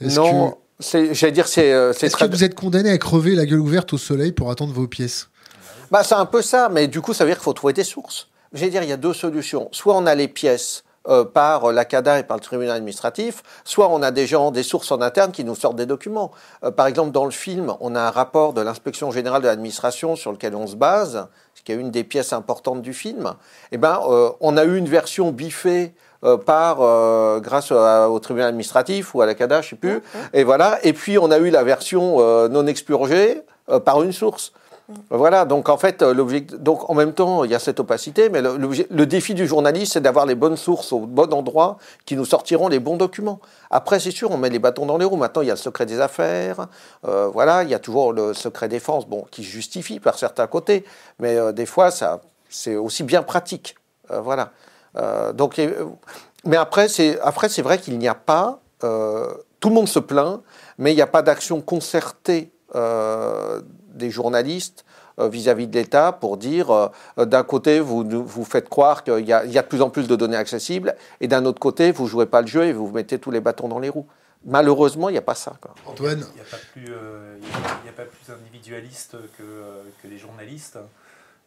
Non, 0.00 0.56
j'allais 0.80 1.32
dire 1.32 1.48
c'est. 1.48 1.68
Est-ce 1.68 2.16
que 2.16 2.24
vous 2.24 2.44
êtes 2.44 2.54
condamné 2.54 2.90
à 2.90 2.98
crever 2.98 3.34
la 3.34 3.46
gueule 3.46 3.60
ouverte 3.60 3.92
au 3.92 3.98
soleil 3.98 4.32
pour 4.32 4.50
attendre 4.50 4.72
vos 4.72 4.88
pièces? 4.88 5.28
Bah, 5.90 6.02
c'est 6.02 6.14
un 6.14 6.26
peu 6.26 6.40
ça, 6.40 6.70
mais 6.70 6.88
du 6.88 7.02
coup, 7.02 7.12
ça 7.12 7.24
veut 7.24 7.30
dire 7.30 7.36
qu'il 7.36 7.44
faut 7.44 7.52
trouver 7.52 7.74
des 7.74 7.84
sources. 7.84 8.28
J'allais 8.54 8.70
dire, 8.70 8.82
il 8.82 8.88
y 8.88 8.92
a 8.92 8.96
deux 8.96 9.12
solutions. 9.12 9.68
Soit 9.72 9.96
on 9.96 10.06
a 10.06 10.14
les 10.14 10.28
pièces 10.28 10.84
euh, 11.08 11.24
par 11.24 11.72
la 11.72 11.84
CADA 11.84 12.20
et 12.20 12.22
par 12.22 12.36
le 12.36 12.42
tribunal 12.42 12.76
administratif, 12.76 13.42
soit 13.64 13.88
on 13.88 14.02
a 14.02 14.12
des 14.12 14.28
gens, 14.28 14.52
des 14.52 14.62
sources 14.62 14.92
en 14.92 15.00
interne 15.00 15.32
qui 15.32 15.42
nous 15.42 15.56
sortent 15.56 15.74
des 15.74 15.86
documents. 15.86 16.30
Euh, 16.62 16.70
par 16.70 16.86
exemple, 16.86 17.10
dans 17.10 17.24
le 17.24 17.32
film, 17.32 17.74
on 17.80 17.96
a 17.96 18.02
un 18.02 18.10
rapport 18.10 18.52
de 18.52 18.60
l'inspection 18.60 19.10
générale 19.10 19.42
de 19.42 19.48
l'administration 19.48 20.14
sur 20.14 20.30
lequel 20.30 20.54
on 20.54 20.68
se 20.68 20.76
base, 20.76 21.26
ce 21.54 21.62
qui 21.62 21.72
est 21.72 21.74
une 21.74 21.90
des 21.90 22.04
pièces 22.04 22.32
importantes 22.32 22.82
du 22.82 22.94
film. 22.94 23.34
Eh 23.72 23.78
ben, 23.78 23.98
euh, 24.08 24.30
on 24.40 24.56
a 24.56 24.64
eu 24.64 24.76
une 24.76 24.88
version 24.88 25.32
biffée 25.32 25.92
par 26.46 26.76
grâce 27.40 27.72
au 27.72 28.18
tribunal 28.20 28.50
administratif 28.50 29.12
ou 29.12 29.22
à 29.22 29.26
la 29.26 29.34
CADA, 29.34 29.60
je 29.60 29.70
sais 29.70 29.76
plus. 29.76 30.00
Et 30.32 30.44
voilà. 30.44 30.78
Et 30.84 30.92
puis 30.92 31.18
on 31.18 31.32
a 31.32 31.38
eu 31.38 31.50
la 31.50 31.64
version 31.64 32.48
non 32.48 32.68
expurgée 32.68 33.42
par 33.84 34.04
une 34.04 34.12
source. 34.12 34.52
Voilà, 35.10 35.44
donc 35.44 35.68
en 35.68 35.76
fait, 35.76 36.02
donc 36.02 36.88
en 36.88 36.94
même 36.94 37.12
temps, 37.12 37.44
il 37.44 37.50
y 37.50 37.54
a 37.54 37.58
cette 37.58 37.80
opacité, 37.80 38.28
mais 38.28 38.40
le, 38.40 39.06
défi 39.06 39.34
du 39.34 39.46
journaliste, 39.46 39.94
c'est 39.94 40.00
d'avoir 40.00 40.26
les 40.26 40.34
bonnes 40.34 40.56
sources 40.56 40.92
au 40.92 41.00
bon 41.00 41.32
endroit 41.32 41.78
qui 42.06 42.16
nous 42.16 42.24
sortiront 42.24 42.68
les 42.68 42.78
bons 42.78 42.96
documents. 42.96 43.40
Après, 43.70 44.00
c'est 44.00 44.10
sûr, 44.10 44.30
on 44.30 44.38
met 44.38 44.50
les 44.50 44.58
bâtons 44.58 44.86
dans 44.86 44.98
les 44.98 45.04
roues. 45.04 45.16
Maintenant, 45.16 45.42
il 45.42 45.48
y 45.48 45.50
a 45.50 45.54
le 45.54 45.58
secret 45.58 45.86
des 45.86 46.00
affaires, 46.00 46.66
euh, 47.06 47.28
voilà, 47.28 47.62
il 47.62 47.70
y 47.70 47.74
a 47.74 47.78
toujours 47.78 48.12
le 48.12 48.34
secret 48.34 48.68
défense, 48.68 49.06
bon, 49.06 49.24
qui 49.30 49.42
justifie 49.42 50.00
par 50.00 50.18
certains 50.18 50.46
côtés, 50.46 50.84
mais 51.18 51.36
euh, 51.36 51.52
des 51.52 51.66
fois, 51.66 51.90
ça, 51.90 52.20
c'est 52.48 52.76
aussi 52.76 53.02
bien 53.02 53.22
pratique, 53.22 53.76
euh, 54.10 54.20
voilà. 54.20 54.52
donc, 55.34 55.60
mais 56.44 56.56
après, 56.56 56.88
c'est 56.88 57.18
après, 57.20 57.48
c'est 57.48 57.62
vrai 57.62 57.78
qu'il 57.78 57.98
n'y 57.98 58.08
a 58.08 58.14
pas, 58.14 58.60
tout 58.80 59.68
le 59.68 59.74
monde 59.74 59.88
se 59.88 59.98
plaint, 59.98 60.40
mais 60.78 60.92
il 60.92 60.96
n'y 60.96 61.02
a 61.02 61.06
pas 61.06 61.22
d'action 61.22 61.60
concertée 61.60 62.50
des 63.94 64.10
journalistes 64.10 64.84
euh, 65.18 65.28
vis-à-vis 65.28 65.66
de 65.66 65.74
l'État 65.74 66.12
pour 66.12 66.36
dire 66.36 66.70
euh, 66.70 67.24
d'un 67.24 67.42
côté 67.42 67.80
vous 67.80 68.02
vous 68.02 68.44
faites 68.44 68.68
croire 68.68 69.04
qu'il 69.04 69.26
y, 69.26 69.32
a 69.32 69.44
de 69.44 69.60
plus 69.66 69.82
en 69.82 69.90
plus 69.90 70.08
de 70.08 70.16
données 70.16 70.36
accessibles 70.36 70.96
et 71.20 71.28
d'un 71.28 71.44
autre 71.44 71.60
côté 71.60 71.92
vous 71.92 72.06
jouez 72.06 72.26
pas 72.26 72.40
le 72.40 72.46
jeu 72.46 72.64
et 72.64 72.72
vous 72.72 72.90
mettez 72.90 73.18
tous 73.18 73.30
les 73.30 73.40
bâtons 73.40 73.68
dans 73.68 73.78
les 73.78 73.88
roues. 73.88 74.06
Malheureusement, 74.44 75.08
il 75.08 75.12
n'y 75.12 75.18
a 75.18 75.22
pas 75.22 75.36
ça. 75.36 75.52
Antoine? 75.86 76.24
Il 76.34 76.34
n'y 76.34 76.40
a, 76.40 76.50
pas 76.50 76.56
plus, 76.72 76.86
euh, 76.88 77.36
individualiste 78.28 79.16
que, 79.38 79.42
que 80.02 80.08
les 80.08 80.18
journalistes. 80.18 80.78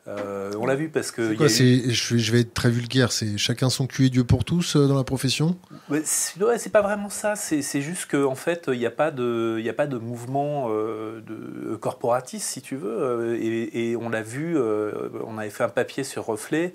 Euh, 0.08 0.52
on 0.60 0.68
l'a 0.68 0.76
vu 0.76 0.90
parce 0.90 1.10
que. 1.12 1.36
je, 1.36 2.32
vais 2.32 2.42
être 2.42 2.54
très 2.54 2.70
vulgaire. 2.70 3.12
C'est 3.12 3.38
chacun 3.38 3.70
son 3.70 3.88
cul 3.88 4.06
et 4.06 4.10
Dieu 4.10 4.24
pour 4.24 4.46
tous 4.46 4.76
euh, 4.76 4.88
dans 4.88 4.96
la 4.96 5.04
profession? 5.04 5.58
c'est 6.06 6.72
pas 6.72 6.82
vraiment 6.82 7.10
ça. 7.10 7.36
C'est 7.36 7.82
juste 7.82 8.12
qu'en 8.12 8.32
en 8.32 8.36
fait, 8.36 8.70
il 8.72 8.78
n'y 8.78 8.86
a 8.86 8.92
pas 8.92 9.12
de, 9.12 9.58
il 9.60 9.68
a 9.68 9.74
pas 9.74 9.88
de 9.88 9.98
mouvement 9.98 10.68
euh, 10.70 11.22
de 11.22 11.76
corporatiste, 11.76 12.48
si 12.48 12.62
tu 12.62 12.76
veux. 12.76 13.36
Et, 13.42 13.96
on 13.96 14.10
l'a 14.10 14.22
vu. 14.22 14.58
on 14.58 15.38
avait 15.38 15.50
fait 15.50 15.64
un 15.64 15.70
papier 15.70 16.04
sur 16.04 16.26
Reflet 16.26 16.74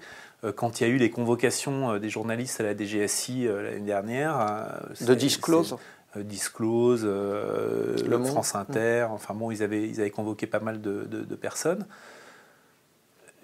quand 0.56 0.80
il 0.80 0.86
y 0.86 0.90
a 0.90 0.90
eu 0.90 0.96
les 0.96 1.10
convocations 1.10 1.98
des 1.98 2.08
journalistes 2.08 2.60
à 2.60 2.64
la 2.64 2.76
DGSI 2.76 3.44
l'année 3.44 3.80
dernière. 3.80 4.80
de 5.00 5.14
disclose. 5.14 5.76
Disclose, 6.16 7.04
le 7.04 8.24
France 8.24 8.56
Inter. 8.56 9.06
Enfin 9.10 9.34
bon, 9.34 9.52
ils 9.52 9.62
avaient, 9.62 9.88
ils 9.88 10.00
avaient 10.00 10.10
convoqué 10.10 10.48
pas 10.48 10.58
mal 10.58 10.80
de, 10.80 11.04
de 11.04 11.34
personnes 11.36 11.86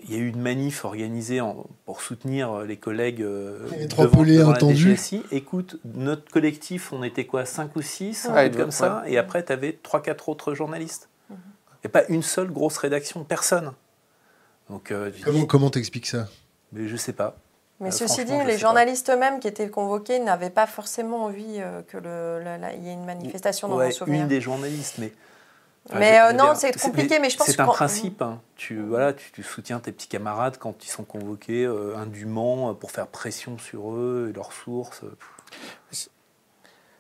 il 0.09 0.15
y 0.15 0.19
a 0.19 0.21
eu 0.21 0.29
une 0.29 0.41
manif 0.41 0.85
organisée 0.85 1.41
pour 1.85 2.01
soutenir 2.01 2.61
les 2.61 2.77
collègues 2.77 3.23
euh, 3.23 3.59
devant, 3.99 4.23
la 4.23 4.59
DGSI. 4.59 5.23
Écoute, 5.33 5.79
notre 5.85 6.31
collectif, 6.31 6.93
on 6.93 7.03
était 7.03 7.27
quoi 7.27 7.45
5 7.45 7.75
ou 7.75 7.83
6, 7.83 8.29
comme 8.57 8.71
ça, 8.71 9.03
et 9.07 9.19
après, 9.19 9.45
tu 9.45 9.53
avais 9.53 9.79
3-4 9.83 10.31
autres 10.31 10.55
journalistes. 10.55 11.09
Mhm. 11.31 11.37
Et 11.85 11.89
pas 11.89 12.05
une 12.09 12.23
seule 12.23 12.51
grosse 12.51 12.77
rédaction, 12.79 13.25
personne. 13.25 13.73
Donc, 14.71 14.91
euh, 14.91 15.11
comment 15.49 15.71
t'expliques 15.71 16.07
ça? 16.07 16.29
Mais 16.73 16.89
Je 16.89 16.97
sais 16.97 17.13
pas. 17.13 17.37
Mais 17.79 17.89
euh, 17.89 17.91
ceci 17.91 18.25
dit, 18.25 18.33
les 18.47 18.59
journalistes 18.59 19.11
eux-mêmes 19.11 19.39
qui 19.39 19.49
étaient 19.49 19.69
convoqués 19.69 20.19
n'avaient 20.19 20.51
pas 20.51 20.67
forcément 20.67 21.25
envie 21.25 21.61
qu'il 21.91 22.01
y 22.01 22.89
ait 22.89 22.93
une 22.93 23.05
manifestation 23.05 23.69
dans 23.69 23.77
ouais, 23.77 23.91
Une 24.07 24.29
des 24.29 24.41
journalistes, 24.41 24.97
mais 24.99 25.13
mais 25.95 26.19
euh, 26.21 26.33
non, 26.33 26.55
c'est 26.55 26.79
compliqué, 26.81 27.19
mais 27.19 27.31
je 27.31 27.37
pense 27.37 27.47
C'est 27.47 27.61
un 27.61 27.67
principe. 27.67 28.23
Hein. 28.23 28.41
Tu, 28.57 28.81
voilà, 28.81 29.13
tu, 29.13 29.43
soutiens 29.43 29.79
tes 29.79 29.93
petits 29.93 30.09
camarades 30.09 30.57
quand 30.59 30.85
ils 30.85 30.89
sont 30.89 31.05
convoqués 31.05 31.65
euh, 31.65 31.97
indûment 31.97 32.75
pour 32.75 32.91
faire 32.91 33.07
pression 33.07 33.59
sur 33.59 33.93
eux 33.93 34.29
et 34.31 34.33
leurs 34.33 34.53
sources. 34.53 35.03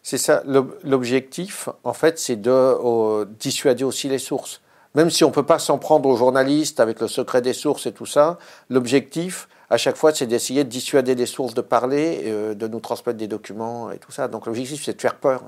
C'est 0.02 0.18
ça. 0.18 0.42
L'objectif, 0.84 1.68
en 1.82 1.92
fait, 1.92 2.18
c'est 2.18 2.36
de 2.36 3.24
dissuader 3.38 3.84
aussi 3.84 4.08
les 4.08 4.18
sources. 4.18 4.60
Même 4.94 5.10
si 5.10 5.24
on 5.24 5.28
ne 5.28 5.34
peut 5.34 5.44
pas 5.44 5.58
s'en 5.58 5.78
prendre 5.78 6.08
aux 6.08 6.16
journalistes 6.16 6.80
avec 6.80 7.00
le 7.00 7.08
secret 7.08 7.42
des 7.42 7.52
sources 7.52 7.84
et 7.84 7.92
tout 7.92 8.06
ça, 8.06 8.38
l'objectif, 8.70 9.46
à 9.68 9.76
chaque 9.76 9.96
fois, 9.96 10.14
c'est 10.14 10.26
d'essayer 10.26 10.64
de 10.64 10.70
dissuader 10.70 11.14
les 11.14 11.26
sources 11.26 11.52
de 11.52 11.60
parler, 11.60 12.22
euh, 12.24 12.54
de 12.54 12.66
nous 12.66 12.80
transmettre 12.80 13.18
des 13.18 13.28
documents 13.28 13.90
et 13.90 13.98
tout 13.98 14.12
ça. 14.12 14.28
Donc 14.28 14.46
l'objectif, 14.46 14.84
c'est 14.84 14.94
de 14.94 15.00
faire 15.00 15.16
peur. 15.16 15.42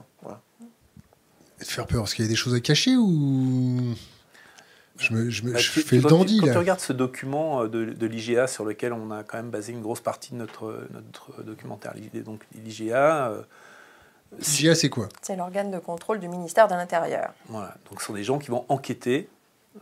De 1.58 1.64
faire 1.64 1.86
peur 1.86 2.02
parce 2.02 2.14
qu'il 2.14 2.24
y 2.24 2.28
a 2.28 2.30
des 2.30 2.36
choses 2.36 2.54
à 2.54 2.60
cacher 2.60 2.96
ou 2.96 3.94
je, 4.98 5.12
me, 5.12 5.30
je, 5.30 5.42
me, 5.44 5.52
bah, 5.52 5.58
fais 5.58 5.96
le 5.96 6.02
dandy. 6.02 6.40
Quand 6.40 6.52
tu 6.52 6.58
regardes 6.58 6.80
ce 6.80 6.92
document 6.92 7.62
euh, 7.62 7.68
de, 7.68 7.84
de 7.84 8.06
l'IGA 8.06 8.46
sur 8.46 8.64
lequel 8.64 8.92
on 8.92 9.10
a 9.10 9.22
quand 9.22 9.36
même 9.36 9.50
basé 9.50 9.72
une 9.72 9.82
grosse 9.82 10.00
partie 10.00 10.32
de 10.32 10.36
notre, 10.36 10.86
notre 10.92 11.42
documentaire, 11.42 11.94
donc 12.24 12.42
l'IGA. 12.54 13.28
Euh, 13.28 13.42
L'IGA, 14.38 14.74
c'est 14.74 14.90
quoi? 14.90 15.08
C'est 15.22 15.36
l'organe 15.36 15.70
de 15.70 15.78
contrôle 15.78 16.20
du 16.20 16.28
ministère 16.28 16.68
de 16.68 16.74
l'Intérieur. 16.74 17.32
Voilà, 17.48 17.74
donc 17.88 18.00
ce 18.00 18.08
sont 18.08 18.12
des 18.12 18.24
gens 18.24 18.38
qui 18.38 18.50
vont 18.50 18.66
enquêter 18.68 19.30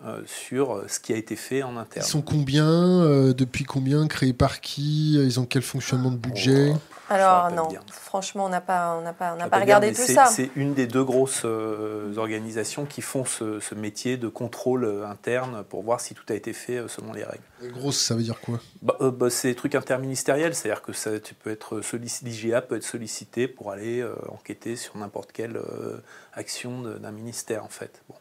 euh, 0.05 0.21
sur 0.27 0.75
euh, 0.75 0.85
ce 0.89 1.01
qui 1.01 1.15
a 1.15 1.17
été 1.17 1.37
fait 1.37 1.63
en 1.63 1.77
interne. 1.79 2.05
Ils 2.05 2.11
sont 2.11 2.21
combien 2.21 2.69
euh, 2.69 3.33
Depuis 3.33 3.65
combien 3.65 4.07
Créés 4.09 4.35
par 4.35 4.61
qui 4.61 5.15
Ils 5.15 5.41
ont 5.41 5.47
quel 5.47 5.63
fonctionnement 5.63 6.11
de 6.11 6.19
budget 6.19 6.73
oh, 6.75 6.79
Alors 7.09 7.51
non, 7.51 7.69
franchement, 7.89 8.45
on 8.45 8.49
n'a 8.51 8.61
pas, 8.61 9.01
on 9.01 9.15
pas, 9.15 9.35
on 9.41 9.49
pas 9.49 9.59
regardé 9.59 9.95
tout 9.95 10.03
ça. 10.03 10.27
C'est 10.27 10.51
une 10.55 10.75
des 10.75 10.87
deux 10.87 11.03
grosses 11.03 11.47
organisations 12.17 12.85
qui 12.85 13.01
font 13.01 13.25
ce, 13.25 13.75
métier 13.75 14.19
de 14.19 14.29
contrôle 14.29 15.03
interne 15.09 15.65
pour 15.65 15.83
voir 15.83 16.01
si 16.01 16.15
tout 16.15 16.25
a 16.29 16.35
été 16.35 16.53
fait 16.53 16.83
selon 16.89 17.15
les 17.15 17.25
règles. 17.25 17.73
grosse, 17.73 17.99
ça 17.99 18.15
veut 18.15 18.23
dire 18.23 18.41
quoi? 18.41 18.61
Bah, 18.83 18.97
bah, 19.01 19.31
C'est 19.31 19.49
des 19.49 19.55
trucs 19.55 19.75
interministériels, 19.75 20.55
c'est-à-dire 20.55 20.83
que 20.83 20.93
ça, 20.93 21.19
tu 21.21 21.33
peux 21.33 21.51
être 21.51 21.81
l'IGA 22.23 22.61
peut 22.61 22.77
être 22.77 22.85
sollicité 22.85 23.49
pour 23.49 23.71
aller 23.71 24.07
enquêter 24.29 24.77
sur 24.77 24.99
n'importe 24.99 25.33
quelle 25.33 25.59
action 26.35 26.83
d'un 26.83 27.13
ministère 27.13 27.65
en 27.65 27.71
fait. 27.71 28.03
Bon 28.11 28.17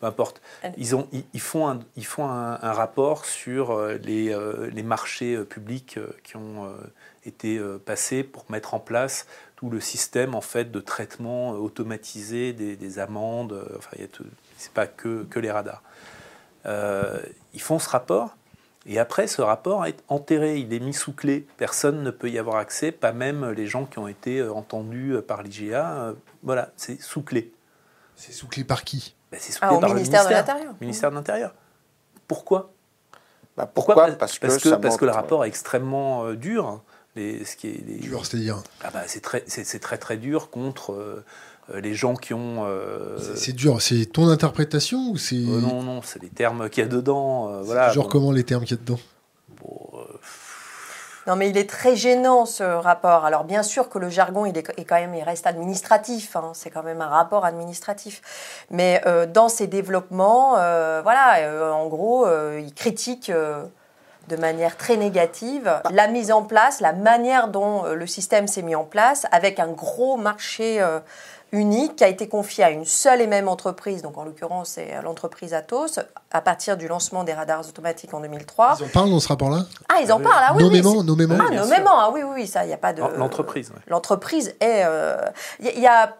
peu 0.00 0.06
importe. 0.06 0.42
Ils, 0.76 0.94
ont, 0.94 1.08
ils, 1.32 1.40
font, 1.40 1.68
un, 1.68 1.80
ils 1.96 2.04
font 2.04 2.26
un, 2.26 2.72
rapport 2.72 3.24
sur 3.24 3.70
euh, 3.70 3.98
les, 4.02 4.30
euh, 4.30 4.70
les 4.72 4.82
marchés 4.82 5.34
euh, 5.34 5.44
publics 5.44 5.98
qui 6.22 6.36
ont 6.36 6.72
été 7.24 7.60
passés 7.84 8.22
pour 8.22 8.44
mettre 8.50 8.74
en 8.74 8.80
place 8.80 9.26
tout 9.56 9.70
le 9.70 9.80
système 9.80 10.34
en 10.34 10.40
fait 10.40 10.70
de 10.70 10.80
traitement 10.80 11.52
automatisé 11.52 12.52
des, 12.52 12.76
des 12.76 12.98
amendes. 12.98 13.66
Enfin, 13.76 13.96
c'est 14.56 14.72
pas 14.72 14.86
que, 14.86 15.24
que 15.24 15.40
les 15.40 15.50
radars. 15.50 15.82
ils 16.66 17.60
font 17.60 17.78
ce 17.78 17.88
rapport. 17.88 18.36
Et 18.88 19.00
après, 19.00 19.26
ce 19.26 19.42
rapport 19.42 19.84
est 19.86 20.04
enterré, 20.06 20.58
il 20.58 20.72
est 20.72 20.78
mis 20.78 20.94
sous 20.94 21.12
clé. 21.12 21.44
Personne 21.56 22.04
ne 22.04 22.12
peut 22.12 22.30
y 22.30 22.38
avoir 22.38 22.58
accès, 22.58 22.92
pas 22.92 23.10
même 23.10 23.50
les 23.50 23.66
gens 23.66 23.84
qui 23.84 23.98
ont 23.98 24.06
été 24.06 24.40
entendus 24.44 25.16
par 25.26 25.42
l'IGA. 25.42 26.14
Voilà, 26.44 26.70
c'est 26.76 27.00
sous 27.02 27.22
clé. 27.22 27.52
C'est 28.14 28.32
sous 28.32 28.46
clé 28.46 28.62
par 28.62 28.84
qui? 28.84 29.15
Bah, 29.30 29.38
c'est 29.40 29.58
ah, 29.60 29.74
au 29.74 29.80
ministère, 29.80 30.26
de 30.26 30.30
l'Intérieur. 30.30 30.74
Ministère 30.80 31.10
de 31.10 31.16
l'Intérieur. 31.16 31.54
Pourquoi? 32.28 32.72
Bah, 33.56 33.70
Pourquoi, 33.72 33.94
parce, 34.12 34.38
que, 34.38 34.46
parce 34.76 34.96
que, 34.96 35.04
le 35.04 35.10
rapport 35.10 35.44
est 35.44 35.48
extrêmement 35.48 36.26
euh, 36.26 36.36
dur. 36.36 36.82
Les, 37.16 37.44
ce 37.44 37.56
qui 37.56 37.68
est, 37.68 38.00
dur, 38.00 38.26
c'est-à-dire 38.26 38.62
ah 38.84 38.90
bah, 38.92 39.02
C'est 39.06 39.20
très, 39.20 39.42
c'est, 39.46 39.78
très 39.78 39.96
très 39.96 40.18
dur 40.18 40.50
contre 40.50 40.92
euh, 40.92 41.24
les 41.80 41.94
gens 41.94 42.14
qui 42.14 42.34
ont. 42.34 42.66
Euh, 42.66 43.16
c'est, 43.36 43.54
dur, 43.54 43.80
c'est 43.80 44.04
ton 44.06 44.28
interprétation 44.28 45.10
ou 45.10 45.16
c'est. 45.16 45.36
non, 45.36 45.82
non, 45.82 46.02
c'est 46.02 46.20
les 46.22 46.28
termes 46.28 46.68
qu'il 46.68 46.82
y 46.82 46.86
a 46.86 46.88
dedans. 46.88 47.62
voilà, 47.62 47.90
genre 47.92 48.08
comment 48.08 48.32
les 48.32 48.44
termes 48.44 48.64
qu'il 48.64 48.76
y 48.76 48.80
a 48.80 48.82
dedans? 48.82 49.00
Non, 51.26 51.34
mais 51.34 51.50
il 51.50 51.56
est 51.56 51.68
très 51.68 51.96
gênant 51.96 52.46
ce 52.46 52.62
rapport. 52.62 53.24
Alors 53.24 53.44
bien 53.44 53.64
sûr 53.64 53.88
que 53.88 53.98
le 53.98 54.08
jargon, 54.08 54.46
il 54.46 54.56
est, 54.56 54.62
quand 54.62 54.94
même, 54.94 55.14
il 55.14 55.22
reste 55.24 55.46
administratif. 55.46 56.36
Hein. 56.36 56.52
c'est 56.54 56.70
quand 56.70 56.84
même 56.84 57.00
un 57.00 57.08
rapport 57.08 57.44
administratif. 57.44 58.22
Mais 58.70 59.02
euh, 59.06 59.26
dans 59.26 59.48
ses 59.48 59.66
développements, 59.66 60.54
euh, 60.58 61.00
voilà, 61.02 61.38
euh, 61.38 61.72
en 61.72 61.86
gros, 61.88 62.26
il 62.58 62.72
critique 62.74 63.32
de 64.28 64.36
manière 64.36 64.76
très 64.76 64.96
négative 64.96 65.80
la 65.90 66.06
mise 66.06 66.30
en 66.30 66.42
place, 66.42 66.80
la 66.80 66.92
manière 66.92 67.48
dont 67.48 67.84
le 67.84 68.06
système 68.06 68.46
s'est 68.46 68.62
mis 68.62 68.74
en 68.74 68.84
place, 68.84 69.26
avec 69.32 69.58
un 69.58 69.68
gros 69.68 70.16
marché 70.16 70.84
unique 71.56 71.96
qui 71.96 72.04
a 72.04 72.08
été 72.08 72.28
confié 72.28 72.64
à 72.64 72.70
une 72.70 72.84
seule 72.84 73.20
et 73.20 73.26
même 73.26 73.48
entreprise, 73.48 74.02
donc 74.02 74.16
en 74.18 74.24
l'occurrence 74.24 74.70
c'est 74.70 75.00
l'entreprise 75.02 75.54
Atos, 75.54 75.98
à 76.30 76.40
partir 76.40 76.76
du 76.76 76.88
lancement 76.88 77.24
des 77.24 77.32
radars 77.32 77.66
automatiques 77.68 78.14
en 78.14 78.20
2003. 78.20 78.76
Ils 78.80 78.84
en 78.84 78.88
parlent 78.88 79.10
dans 79.10 79.20
ce 79.20 79.28
rapport-là? 79.28 79.64
Ah, 79.88 80.00
ils 80.02 80.12
en 80.12 80.20
parlent, 80.20 80.44
ah 80.48 80.54
oui. 80.54 80.62
Nommément, 80.62 81.02
nommément. 81.02 81.36
Ah, 81.38 81.54
nommément, 81.54 81.98
ah 81.98 82.10
oui, 82.12 82.20
oui, 82.22 82.30
oui, 82.34 82.46
ça, 82.46 82.64
il 82.64 82.68
n'y 82.68 82.74
a 82.74 82.78
pas 82.78 82.92
de. 82.92 83.02
L'entreprise. 83.16 83.72
L'entreprise 83.86 84.54
est. 84.60 84.80
Il 84.80 84.86
euh, 84.86 85.16
y 85.60 85.86
a 85.86 86.16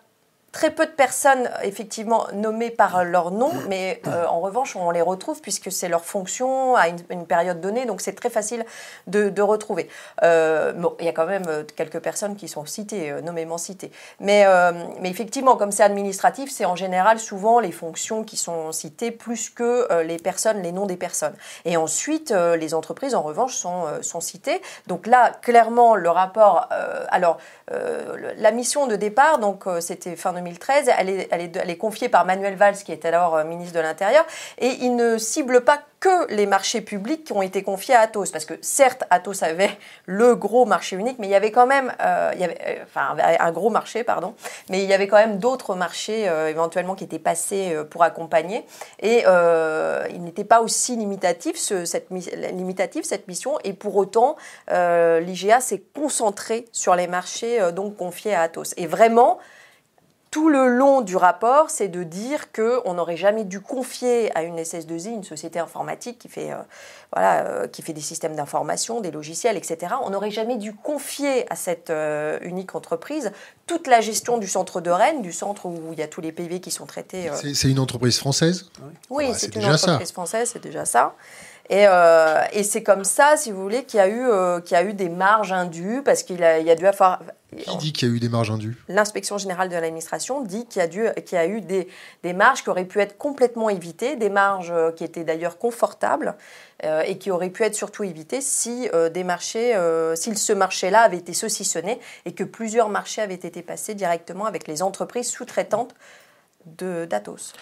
très 0.57 0.71
peu 0.71 0.87
de 0.87 0.91
personnes 0.91 1.51
effectivement 1.63 2.29
nommées 2.33 2.71
par 2.71 3.05
leur 3.05 3.31
nom, 3.31 3.53
mais 3.69 4.01
euh, 4.07 4.25
en 4.25 4.41
revanche 4.41 4.75
on 4.75 4.91
les 4.91 5.03
retrouve 5.03 5.43
puisque 5.43 5.71
c'est 5.71 5.91
leur 5.91 6.03
fonction 6.03 6.75
à 6.77 6.89
une, 6.89 7.27
période 7.27 7.61
donnée, 7.61 7.85
donc 7.85 8.01
c'est 8.01 8.15
très 8.15 8.31
facile 8.31 8.65
de, 9.07 9.43
retrouver. 9.43 9.87
Euh, 10.23 10.73
bon, 10.73 10.97
il 10.99 11.05
y 11.05 11.11
a 11.11 11.13
quand 11.13 11.27
même 11.27 11.45
euh, 11.47 11.63
quelques 11.77 11.99
personnes 11.99 12.37
qui 12.37 12.49
sont 12.49 12.65
citées, 12.65 13.13
nommément 13.23 13.59
citées, 13.59 13.93
mais, 14.19 14.47
mais 15.03 15.11
effectivement 15.11 15.57
comme 15.57 15.73
c'est 15.73 15.83
administratif, 15.83 16.51
c'est 16.51 16.65
en 16.65 16.75
général 16.75 17.19
souvent 17.19 17.61
les 17.61 17.73
fonctions 17.73 18.25
qui 18.25 18.39
sont 18.39 18.73
citées 18.73 19.11
plus 19.11 19.51
que 19.51 20.03
les 20.05 20.17
personnes, 20.17 20.63
les 20.63 20.73
noms 20.73 20.87
des 20.87 20.97
personnes. 20.97 21.35
Et 21.67 21.77
ensuite 21.77 22.31
les 22.31 22.73
entreprises 22.73 23.15
en 23.15 23.21
revanche 23.21 23.55
sont, 23.55 23.85
sont 24.01 24.23
citées. 24.23 24.63
Donc 24.87 25.07
là 25.07 25.33
clairement 25.43 25.97
le 25.97 26.09
rapport, 26.09 26.71
alors 27.11 27.37
la 27.71 28.51
mission 28.53 28.87
de 28.87 28.97
départ, 28.97 29.39
donc 29.39 29.65
c'était 29.81 30.17
fin 30.17 30.33
2000 30.33 30.46
2013. 30.47 30.91
Elle 30.99 31.11
est, 31.11 31.29
elle, 31.31 31.71
est, 31.71 31.77
confiée 31.77 32.09
par 32.09 32.25
Manuel 32.25 32.55
Valls, 32.55 32.77
qui 32.77 32.93
était 32.93 33.09
alors 33.09 33.37
euh, 33.37 33.45
ministre 33.45 33.75
de 33.75 33.81
l'Intérieur, 33.81 34.25
et 34.59 34.69
il 34.81 34.97
ne 34.97 35.19
cible 35.19 35.63
pas 35.63 35.81
que 35.99 36.31
les 36.33 36.47
marchés 36.47 36.83
publics 36.83 37.25
qui 37.25 37.33
ont 37.33 37.43
été 37.43 37.63
confiés 37.63 37.95
à 37.95 38.01
Atos. 38.01 38.31
Parce 38.31 38.45
que 38.45 38.55
certes, 38.61 39.05
Atos 39.11 39.43
avait 39.43 39.71
le 40.05 40.35
gros 40.35 40.67
marché 40.67 40.97
unique, 40.97 41.19
mais 41.19 41.27
il 41.27 41.31
y 41.31 41.35
avait 41.35 41.51
quand 41.51 41.67
même 41.67 41.93
euh, 42.01 42.33
euh, 42.41 42.75
enfin, 42.85 43.17
un 43.19 43.53
gros 43.53 43.71
marché, 43.71 44.05
pardon, 44.05 44.35
mais 44.69 44.83
il 44.83 44.89
y 44.89 44.95
avait 44.95 45.09
quand 45.09 45.17
même 45.17 45.39
d'autres 45.39 45.75
marchés 45.75 46.31
éventuellement 46.49 46.95
qui 46.95 47.05
étaient 47.05 47.19
passés 47.19 47.77
pour 47.91 48.03
accompagner. 48.03 48.65
Et 49.01 49.25
il 50.11 50.23
n'était 50.23 50.45
pas 50.45 50.61
aussi 50.61 50.97
limitatif, 50.97 51.57
ce, 51.57 51.85
cette, 51.85 52.09
limitatif, 52.11 53.05
cette 53.05 53.27
mission. 53.27 53.59
Et 53.65 53.73
pour 53.73 53.97
autant, 53.97 54.37
l'IGA 54.69 55.61
s'est 55.61 55.83
concentré 55.95 56.67
sur 56.73 56.95
les 56.95 57.07
marchés 57.07 57.73
donc 57.73 57.97
confiés 57.97 58.35
à 58.35 58.43
Atos. 58.43 58.75
Et 58.77 58.87
vraiment, 58.87 59.39
tout 60.37 60.51
le 60.51 60.69
long 60.69 61.01
du 61.01 61.17
rapport, 61.17 61.71
c'est 61.71 61.89
de 61.89 62.03
dire 62.03 62.53
qu'on 62.53 62.93
n'aurait 62.93 63.17
jamais 63.17 63.45
dû 63.45 63.63
confier 63.63 64.31
à 64.37 64.43
une 64.43 64.59
SS2I, 64.59 65.09
une 65.09 65.25
société 65.25 65.59
informatique 65.59 66.19
qui 66.19 66.29
fait, 66.29 66.53
euh, 66.53 66.57
voilà, 67.11 67.47
euh, 67.47 67.67
qui 67.67 67.81
fait 67.81 67.95
des 67.95 68.03
systèmes 68.03 68.37
d'information, 68.37 69.01
des 69.01 69.11
logiciels, 69.11 69.57
etc., 69.57 69.95
on 70.05 70.11
n'aurait 70.11 70.31
jamais 70.31 70.59
dû 70.59 70.75
confier 70.75 71.51
à 71.51 71.57
cette 71.57 71.89
euh, 71.89 72.39
unique 72.43 72.75
entreprise 72.75 73.33
toute 73.67 73.87
la 73.87 74.03
gestion 74.03 74.37
du 74.37 74.47
centre 74.47 74.83
de 74.83 74.91
Rennes, 74.91 75.23
du 75.23 75.33
centre 75.33 75.65
où 75.65 75.95
il 75.95 75.99
y 75.99 76.03
a 76.03 76.07
tous 76.07 76.21
les 76.21 76.33
PV 76.33 76.61
qui 76.61 76.71
sont 76.71 76.85
traités. 76.85 77.31
C'est 77.55 77.71
une 77.71 77.79
entreprise 77.79 78.19
française? 78.19 78.69
Oui, 79.09 79.31
c'est 79.33 79.57
une 79.57 79.65
entreprise 79.65 80.13
française, 80.13 80.51
c'est 80.53 80.63
déjà 80.63 80.85
ça. 80.85 81.15
Et, 81.69 81.87
euh, 81.89 82.43
et 82.53 82.63
c'est 82.63 82.83
comme 82.83 83.05
ça, 83.05 83.37
si 83.37 83.51
vous 83.51 83.61
voulez, 83.61 83.85
qu'il 83.85 83.99
y, 83.99 84.01
a 84.01 84.09
eu, 84.09 84.25
euh, 84.25 84.61
qu'il 84.61 84.77
y 84.77 84.81
a 84.81 84.85
eu 84.85 84.95
des 84.95 85.09
marges 85.09 85.53
indues, 85.53 86.03
parce 86.05 86.23
qu'il 86.23 86.45
a, 86.45 86.59
il 86.61 86.67
y 86.67 86.71
a 86.71 86.77
dû 86.77 86.87
avoir... 86.87 87.21
Qui 87.57 87.77
dit 87.79 87.93
qu'il 87.93 88.09
y 88.09 88.11
a 88.11 88.15
eu 88.15 88.21
des 88.21 88.29
marges 88.29 88.51
indues? 88.51 88.77
L'inspection 88.89 89.39
générale 89.39 89.69
de 89.69 89.75
l'administration 89.75 90.43
dit 90.43 90.67
qu'il 90.67 90.81
y 90.81 90.85
a, 90.85 90.89
dû, 90.89 91.07
qu'il 91.25 91.39
y 91.39 91.41
a 91.41 91.47
eu 91.47 91.61
des, 91.61 91.89
des, 92.23 92.35
marges 92.35 92.63
qui 92.63 92.69
auraient 92.69 92.85
pu 92.85 93.01
être 93.01 93.17
complètement 93.17 93.71
évitées, 93.71 94.17
des 94.17 94.29
marges 94.29 94.71
euh, 94.71 94.93
qui 94.93 95.05
étaient 95.05 95.25
d'ailleurs 95.25 95.59
confortables 95.59 96.37
euh, 96.85 97.01
et 97.01 97.19
qui 97.19 97.31
auraient 97.31 97.51
pu 97.51 97.63
être 97.63 97.75
surtout 97.75 98.05
évitées 98.05 98.43
si, 98.43 98.89
des 99.13 99.25
marchés, 99.25 99.75
si 100.17 100.37
ce 100.37 100.53
marché-là 100.53 101.01
avait 101.01 101.17
été 101.17 101.33
saucissonné 101.33 101.99
et 102.27 102.33
que 102.33 102.45
plusieurs 102.45 102.91
marchés 102.91 103.23
avaient 103.23 103.35
été 103.35 103.63
passés 103.63 103.95
directement 103.95 104.45
avec 104.45 104.69
les 104.69 104.83
entreprises 104.83 105.31
sous-traitantes 105.31 105.95
d'Atos. 106.67 107.53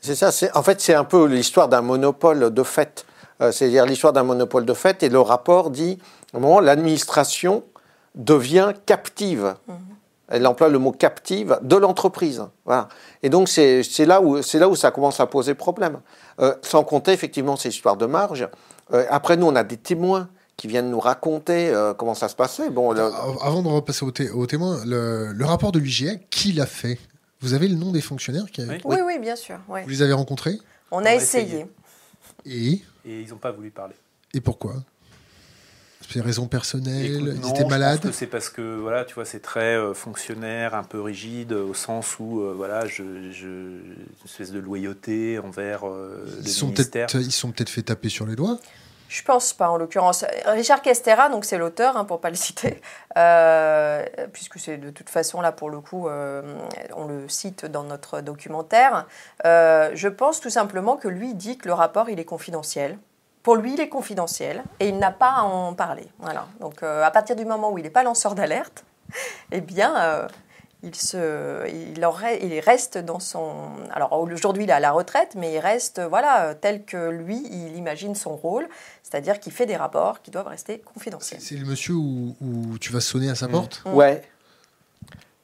C'est 0.00 0.14
ça, 0.14 0.32
c'est, 0.32 0.54
en 0.56 0.62
fait 0.62 0.80
c'est 0.80 0.94
un 0.94 1.04
peu 1.04 1.26
l'histoire 1.26 1.68
d'un 1.68 1.82
monopole 1.82 2.52
de 2.52 2.62
fait. 2.62 3.06
Euh, 3.42 3.52
c'est-à-dire 3.52 3.84
l'histoire 3.86 4.12
d'un 4.12 4.22
monopole 4.22 4.64
de 4.64 4.74
fait, 4.74 5.02
et 5.02 5.08
le 5.08 5.20
rapport 5.20 5.70
dit, 5.70 5.98
au 6.32 6.40
moment 6.40 6.60
l'administration 6.60 7.64
devient 8.14 8.72
captive. 8.86 9.54
Mhm. 9.68 9.76
Elle 10.28 10.46
emploie 10.46 10.68
le 10.68 10.78
mot 10.78 10.90
captive 10.90 11.58
de 11.62 11.76
l'entreprise. 11.76 12.42
Voilà. 12.64 12.88
Et 13.22 13.28
donc 13.28 13.48
c'est 13.48 13.82
là, 14.00 14.20
où, 14.20 14.36
là 14.54 14.68
où 14.68 14.74
ça 14.74 14.90
commence 14.90 15.20
à 15.20 15.26
poser 15.26 15.54
problème. 15.54 16.00
Euh, 16.40 16.54
sans 16.62 16.82
compter 16.82 17.12
effectivement 17.12 17.56
ces 17.56 17.68
histoires 17.68 17.96
de 17.96 18.06
marge. 18.06 18.48
Euh, 18.92 19.04
après, 19.08 19.36
nous, 19.36 19.46
on 19.46 19.54
a 19.54 19.62
des 19.62 19.76
témoins 19.76 20.28
qui 20.56 20.66
viennent 20.66 20.90
nous 20.90 20.98
raconter 21.00 21.70
comment 21.98 22.14
ça 22.14 22.28
se 22.28 22.34
passait. 22.34 22.70
Bon, 22.70 22.90
Avant 22.92 23.62
de 23.62 23.68
repasser 23.68 24.06
aux, 24.32 24.46
témoins, 24.46 24.78
le, 24.86 25.44
rapport 25.44 25.70
de 25.70 25.78
l'UGA, 25.78 26.14
qui 26.30 26.52
l'a 26.52 26.64
fait? 26.64 26.98
Vous 27.40 27.52
avez 27.52 27.68
le 27.68 27.76
nom 27.76 27.92
des 27.92 28.00
fonctionnaires 28.00 28.46
qui 28.50 28.62
Oui. 28.62 28.80
Oui, 28.84 28.96
oui, 29.04 29.18
bien 29.18 29.36
sûr. 29.36 29.58
ouais. 29.68 29.82
Vous 29.82 29.90
les 29.90 30.00
avez 30.00 30.14
rencontrés? 30.14 30.58
On, 30.90 31.02
On 31.02 31.04
a 31.04 31.10
a 31.10 31.14
essayé. 31.14 31.46
essayé. 31.46 31.66
Et, 32.46 32.82
Et 33.04 33.20
ils 33.22 33.28
n'ont 33.30 33.36
pas 33.38 33.52
voulu 33.52 33.70
parler. 33.70 33.94
et 34.34 34.40
pourquoi? 34.40 34.74
C'est 36.08 36.14
des 36.20 36.20
raisons 36.24 36.46
personnelles 36.46 37.16
Écoute, 37.16 37.32
Ils 37.34 37.40
non, 37.40 37.50
étaient 37.52 37.64
malades? 37.64 38.10
c'est 38.12 38.28
parce 38.28 38.48
que 38.48 38.76
voilà, 38.76 39.04
tu 39.04 39.14
vois, 39.14 39.24
c'est 39.24 39.40
très 39.40 39.74
euh, 39.76 39.92
fonctionnaire, 39.92 40.74
un 40.76 40.84
peu 40.84 41.00
rigide, 41.00 41.52
au 41.52 41.74
sens 41.74 42.16
où 42.20 42.40
euh, 42.42 42.52
voilà, 42.56 42.86
je, 42.86 43.02
je- 43.32 43.46
une 43.46 44.06
espèce 44.24 44.52
de 44.52 44.60
loyauté 44.60 45.38
envers 45.40 45.80
euh, 45.88 46.24
Ils 46.38 46.44
le 46.44 46.48
sont 46.50 46.66
ministère. 46.66 47.06
peut-être 47.08 47.24
ils 47.26 47.32
sont 47.32 47.50
peut-être 47.50 47.70
fait 47.70 47.82
taper 47.82 48.08
sur 48.08 48.24
les 48.26 48.36
doigts. 48.36 48.60
Je 49.08 49.22
pense 49.22 49.52
pas, 49.52 49.70
en 49.70 49.76
l'occurrence. 49.76 50.24
Richard 50.46 50.82
Castera, 50.82 51.28
donc 51.28 51.44
c'est 51.44 51.58
l'auteur, 51.58 51.96
hein, 51.96 52.04
pour 52.04 52.20
pas 52.20 52.30
le 52.30 52.36
citer, 52.36 52.80
euh, 53.16 54.04
puisque 54.32 54.58
c'est 54.58 54.78
de 54.78 54.90
toute 54.90 55.08
façon 55.08 55.40
là 55.40 55.52
pour 55.52 55.70
le 55.70 55.80
coup, 55.80 56.08
euh, 56.08 56.42
on 56.94 57.06
le 57.06 57.28
cite 57.28 57.66
dans 57.66 57.84
notre 57.84 58.20
documentaire. 58.20 59.06
Euh, 59.44 59.90
je 59.94 60.08
pense 60.08 60.40
tout 60.40 60.50
simplement 60.50 60.96
que 60.96 61.08
lui 61.08 61.34
dit 61.34 61.58
que 61.58 61.68
le 61.68 61.74
rapport 61.74 62.10
il 62.10 62.18
est 62.18 62.24
confidentiel. 62.24 62.98
Pour 63.42 63.54
lui, 63.54 63.74
il 63.74 63.80
est 63.80 63.88
confidentiel 63.88 64.64
et 64.80 64.88
il 64.88 64.98
n'a 64.98 65.12
pas 65.12 65.34
à 65.36 65.42
en 65.42 65.72
parler. 65.72 66.08
Voilà. 66.18 66.46
Donc 66.60 66.82
à 66.82 67.10
partir 67.12 67.36
du 67.36 67.44
moment 67.44 67.70
où 67.70 67.78
il 67.78 67.84
n'est 67.84 67.90
pas 67.90 68.02
lanceur 68.02 68.34
d'alerte, 68.34 68.84
eh 69.52 69.60
bien. 69.60 70.26
Il, 70.86 70.94
se, 70.94 71.66
il, 71.94 72.04
en 72.06 72.12
re- 72.12 72.38
il 72.40 72.58
reste 72.60 72.96
dans 72.96 73.18
son. 73.20 73.50
Alors 73.92 74.12
aujourd'hui, 74.12 74.64
il 74.64 74.70
est 74.70 74.72
à 74.72 74.80
la 74.80 74.92
retraite, 74.92 75.32
mais 75.36 75.52
il 75.52 75.58
reste 75.58 76.00
voilà, 76.00 76.54
tel 76.54 76.84
que 76.84 77.10
lui, 77.10 77.42
il 77.50 77.76
imagine 77.76 78.14
son 78.14 78.36
rôle, 78.36 78.66
c'est-à-dire 79.02 79.38
qu'il 79.40 79.52
fait 79.52 79.66
des 79.66 79.76
rapports 79.76 80.22
qui 80.22 80.30
doivent 80.30 80.46
rester 80.48 80.78
confidentiels. 80.78 81.40
C'est 81.42 81.56
le 81.56 81.66
monsieur 81.66 81.94
où, 81.94 82.34
où 82.40 82.78
tu 82.78 82.92
vas 82.92 83.00
sonner 83.00 83.28
à 83.30 83.34
sa 83.34 83.48
Mm. 83.48 83.50
porte? 83.52 83.82
Mm. 83.84 83.94
Ouais. 83.94 84.22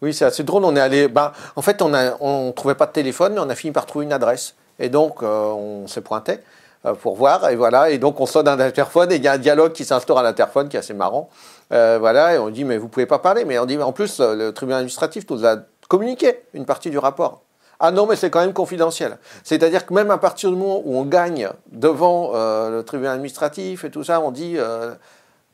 Oui, 0.01 0.13
c'est 0.15 0.25
assez 0.25 0.43
drôle. 0.43 0.65
On 0.65 0.75
est 0.75 0.81
allé. 0.81 1.09
Ben, 1.09 1.33
en 1.55 1.63
fait, 1.63 1.81
on 1.83 1.89
ne 1.89 2.11
on 2.21 2.53
trouvait 2.53 2.75
pas 2.75 2.87
de 2.87 2.93
téléphone, 2.93 3.35
mais 3.35 3.41
on 3.41 3.49
a 3.51 3.55
fini 3.55 3.73
par 3.73 3.87
trouver 3.87 4.05
une 4.05 4.13
adresse. 4.13 4.55
Et 4.79 4.89
donc, 4.89 5.23
euh, 5.23 5.45
on 5.53 5.87
s'est 5.87 6.01
pointé 6.01 6.39
euh, 6.87 6.95
pour 6.95 7.15
voir. 7.15 7.49
Et 7.51 7.57
voilà. 7.57 7.91
Et 7.91 7.99
donc, 7.99 8.19
on 8.19 8.27
sonne 8.27 8.49
à 8.49 8.57
l'interphone 8.57 9.13
et 9.13 9.17
il 9.17 9.23
y 9.23 9.29
a 9.29 9.33
un 9.33 9.39
dialogue 9.39 9.73
qui 9.73 9.85
s'instaure 9.85 10.19
à 10.19 10.23
l'interphone 10.25 10.69
qui 10.69 10.77
est 10.77 10.81
assez 10.81 10.95
marrant. 10.95 11.29
Euh, 11.73 11.99
voilà. 11.99 12.35
Et 12.35 12.38
on 12.38 12.50
dit, 12.50 12.64
mais 12.64 12.79
vous 12.79 12.88
pouvez 12.88 13.07
pas 13.07 13.19
parler. 13.19 13.45
Mais 13.45 13.59
on 13.59 13.67
dit, 13.67 13.76
mais 13.76 13.83
en 13.83 13.93
plus, 13.93 14.21
le 14.21 14.50
tribunal 14.50 14.79
administratif 14.81 15.25
nous 15.31 15.45
a 15.47 15.57
communiqué 15.88 16.41
une 16.55 16.64
partie 16.67 16.91
du 16.91 16.99
rapport. 16.99 17.43
Ah 17.81 17.91
non, 17.91 18.07
mais 18.07 18.14
c'est 18.14 18.31
quand 18.31 18.41
même 18.41 18.52
confidentiel. 18.52 19.19
C'est-à-dire 19.43 19.85
que 19.87 19.93
même 19.93 20.11
à 20.11 20.19
partir 20.19 20.50
du 20.50 20.57
moment 20.57 20.83
où 20.85 20.95
on 20.97 21.05
gagne 21.05 21.49
devant 21.73 22.31
euh, 22.35 22.71
le 22.71 22.85
tribunal 22.85 23.14
administratif 23.14 23.85
et 23.85 23.91
tout 23.91 24.05
ça, 24.05 24.21
on 24.21 24.31
dit, 24.31 24.55
euh, 24.57 24.95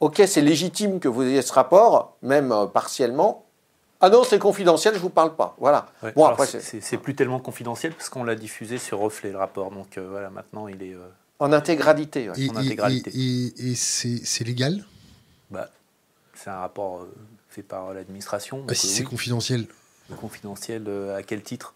ok, 0.00 0.22
c'est 0.26 0.42
légitime 0.42 1.00
que 1.00 1.08
vous 1.08 1.22
ayez 1.22 1.40
ce 1.40 1.52
rapport, 1.54 2.16
même 2.22 2.52
euh, 2.52 2.66
partiellement. 2.66 3.46
Ah 4.00 4.10
non, 4.10 4.24
c'est 4.24 4.38
confidentiel, 4.38 4.94
je 4.94 5.00
vous 5.00 5.08
parle 5.08 5.34
pas. 5.36 5.56
Voilà. 5.58 5.86
Ouais. 6.02 6.12
Bon, 6.14 6.26
après, 6.26 6.46
c'est- 6.46 6.96
plus 6.98 7.14
tellement 7.16 7.40
confidentiel 7.40 7.94
parce 7.94 8.10
qu'on 8.10 8.24
l'a 8.24 8.34
diffusé 8.34 8.76
sur 8.78 8.98
Reflet 8.98 9.30
le 9.32 9.38
rapport. 9.38 9.70
Donc 9.70 9.96
euh, 9.96 10.06
voilà, 10.10 10.28
maintenant 10.30 10.68
il 10.68 10.82
est. 10.82 10.94
euh, 10.94 11.08
en 11.40 11.52
intégralité. 11.52 12.28
ouais. 12.28 12.38
Et, 12.38 12.50
en 12.50 12.54
et- 12.60 12.66
intégralité. 12.66 13.10
et- 13.14 13.70
et- 13.70 13.74
c'est 13.74 14.44
légal? 14.44 14.84
Bah, 15.50 15.68
c'est 16.38 16.50
un 16.50 16.58
rapport 16.60 16.98
euh, 16.98 17.14
fait 17.48 17.62
par 17.62 17.92
l'administration. 17.92 18.62
Bah, 18.64 18.74
Si 18.74 18.86
euh, 18.86 18.90
c'est 18.90 19.02
oui. 19.02 19.08
confidentiel, 19.10 19.66
confidentiel 20.20 20.84
euh, 20.86 21.16
à 21.16 21.22
quel 21.22 21.42
titre? 21.42 21.74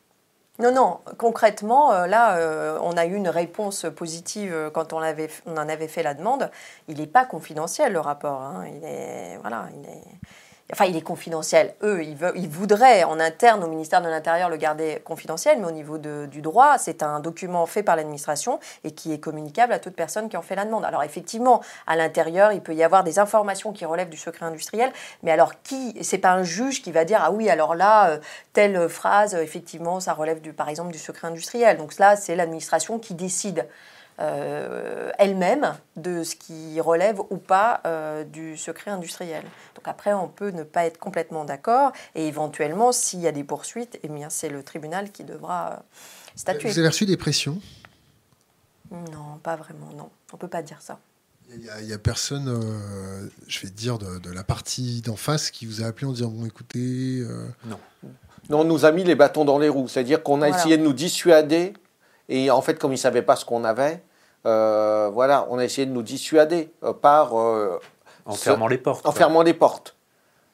Non, 0.59 0.73
non, 0.73 1.01
concrètement, 1.17 1.93
là, 2.07 2.37
euh, 2.37 2.79
on 2.83 2.97
a 2.99 3.07
eu 3.07 3.15
une 3.15 3.29
réponse 3.29 3.87
positive 3.97 4.71
quand 4.75 4.93
on, 4.93 4.99
avait, 4.99 5.31
on 5.47 5.53
en 5.57 5.69
avait 5.69 5.89
fait 5.89 6.03
la 6.03 6.13
demande. 6.15 6.51
Il 6.89 6.99
n'est 6.99 7.07
pas 7.07 7.25
confidentiel, 7.25 7.95
le 7.95 8.01
rapport. 8.01 8.43
hein. 8.43 8.67
Il 8.69 8.85
est. 8.85 9.39
Voilà, 9.41 9.69
il 9.75 9.89
est. 9.89 10.03
Enfin, 10.73 10.87
il 10.87 10.97
est 10.97 11.03
confidentiel. 11.03 11.75
Eux, 11.83 12.03
ils, 12.03 12.17
veulent, 12.17 12.33
ils 12.35 12.49
voudraient 12.49 13.05
en 13.05 13.21
interne 13.21 13.63
au 13.63 13.67
ministère 13.67 14.01
de 14.01 14.09
l'Intérieur 14.09 14.49
le 14.49 14.57
garder 14.57 15.03
confidentiel, 15.05 15.59
mais 15.61 15.67
au 15.67 15.71
niveau 15.71 15.99
de- 15.99 16.27
du 16.31 16.41
droit, 16.41 16.79
c'est 16.79 17.03
un 17.03 17.21
document 17.21 17.67
fait 17.67 17.83
par 17.83 17.95
l'administration 17.95 18.59
et 18.83 18.93
qui 18.93 19.13
est 19.13 19.19
communicable 19.19 19.75
à 19.75 19.79
toute 19.79 19.95
personne 19.95 20.31
qui 20.31 20.37
en 20.39 20.43
fait 20.43 20.55
la 20.55 20.65
demande. 20.65 20.87
Alors 20.87 21.03
effectivement, 21.03 21.61
à 21.87 21.95
l'intérieur, 21.95 22.53
il 22.53 22.63
peut 22.63 22.75
y 22.75 22.83
avoir 22.83 23.05
des 23.05 23.19
informations 23.19 23.73
qui 23.73 23.85
relèvent 23.85 24.09
du 24.09 24.17
secret 24.17 24.47
industriel, 24.47 24.91
mais 25.23 25.31
alors 25.31 25.61
qui 25.63 26.03
C'est 26.03 26.17
pas 26.19 26.33
un 26.33 26.43
juge 26.43 26.83
qui 26.83 26.91
va 26.91 27.05
dire 27.05 27.21
ah 27.23 27.31
oui, 27.33 27.51
alors 27.51 27.75
là, 27.75 28.09
euh, 28.11 28.19
telle 28.55 28.89
phrase, 28.89 29.35
effectivement, 29.35 30.01
ça 30.01 30.15
relève 30.15 30.41
du, 30.41 30.55
par 30.55 30.71
exemple 30.71 30.91
du 30.93 30.99
secret 30.99 31.29
industriel. 31.29 31.77
Donc 31.77 31.99
là, 31.99 32.17
c'est 32.17 32.35
l'administration 32.35 32.99
qui 32.99 33.13
décide 33.15 33.69
elle-même 35.19 35.75
de 35.97 36.23
ce 36.23 36.37
qui 36.37 36.81
relève 36.81 37.21
ou 37.31 37.37
pas 37.37 37.81
euh, 37.87 38.25
du 38.25 38.57
secret 38.57 38.91
industriel. 38.91 39.43
Donc 39.75 39.87
après, 39.89 40.13
on 40.13 40.29
peut 40.29 40.51
ne 40.51 40.63
pas 40.63 40.85
être 40.87 40.99
complètement 40.99 41.45
d'accord 41.45 41.93
et 42.15 42.27
éventuellement, 42.27 42.93
s'il 42.93 43.21
y 43.21 43.27
a 43.27 43.33
des 43.33 43.45
poursuites, 43.45 43.99
eh 44.03 44.09
bien, 44.09 44.31
c'est 44.31 44.49
le 44.49 44.63
tribunal 44.63 45.11
qui 45.11 45.25
devra 45.25 45.73
euh, 45.73 45.77
statuer. 46.37 46.71
vous 46.71 46.79
avez 46.79 46.89
reçu 46.89 47.07
des 47.07 47.17
pressions? 47.17 47.59
Non, 48.91 49.39
pas 49.43 49.57
vraiment, 49.57 49.89
non. 49.97 50.11
On 50.33 50.37
peut 50.37 50.49
pas 50.49 50.63
dire 50.63 50.81
ça. 50.81 50.99
Il 51.55 51.61
n'y 51.61 51.69
a, 51.69 51.81
il 51.81 51.89
y 51.89 51.93
a 51.93 51.99
personne, 51.99 52.49
euh, 52.49 53.29
je 53.47 53.61
vais 53.61 53.69
te 53.69 53.75
dire, 53.77 53.99
de, 53.99 54.19
de 54.19 54.31
la 54.31 54.45
partie 54.45 55.03
d'en 55.03 55.17
face 55.17 55.51
qui 55.51 55.67
vous 55.67 55.83
a 55.83 55.87
appelé 55.87 56.07
en 56.07 56.13
disant 56.13 56.29
Bon, 56.29 56.47
écoutez, 56.47 57.21
euh, 57.21 57.47
Non, 57.67 57.79
on 58.61 58.65
nous 58.65 58.85
a 58.85 58.93
mis 58.93 59.05
les 59.05 59.15
bâtons 59.15 59.45
dans 59.45 59.59
les 59.59 59.69
roues. 59.69 59.89
C'est-à-dire 59.89 60.23
qu'on 60.23 60.41
a 60.43 60.47
Voilà. 60.49 60.59
essayé 60.59 60.79
de 60.79 60.83
nous 60.83 60.93
dissuader. 60.93 61.75
Et 62.29 62.51
en 62.51 62.63
fait, 62.63 62.79
comme 62.79 62.93
ils 62.93 62.95
ne 62.95 63.01
savaient 63.01 63.23
pas 63.23 63.37
ce 63.37 63.45
qu'on 63.45 63.65
avait, 63.65 64.03
euh, 64.47 65.11
voilà, 65.13 65.47
on 65.51 65.59
a 65.59 65.65
essayé 65.65 65.87
de 65.87 65.93
nous 65.93 66.03
dissuader 66.03 66.73
euh, 66.83 66.93
par 66.93 67.39
euh, 67.39 67.79
En 68.25 68.33
Ce- 68.35 68.43
fermant 68.45 68.67
les 68.69 68.79
portes. 68.79 69.07
en 69.07 69.11
quoi. 69.11 69.19
fermant 69.19 69.43
les 69.43 69.55
portes. 69.55 69.95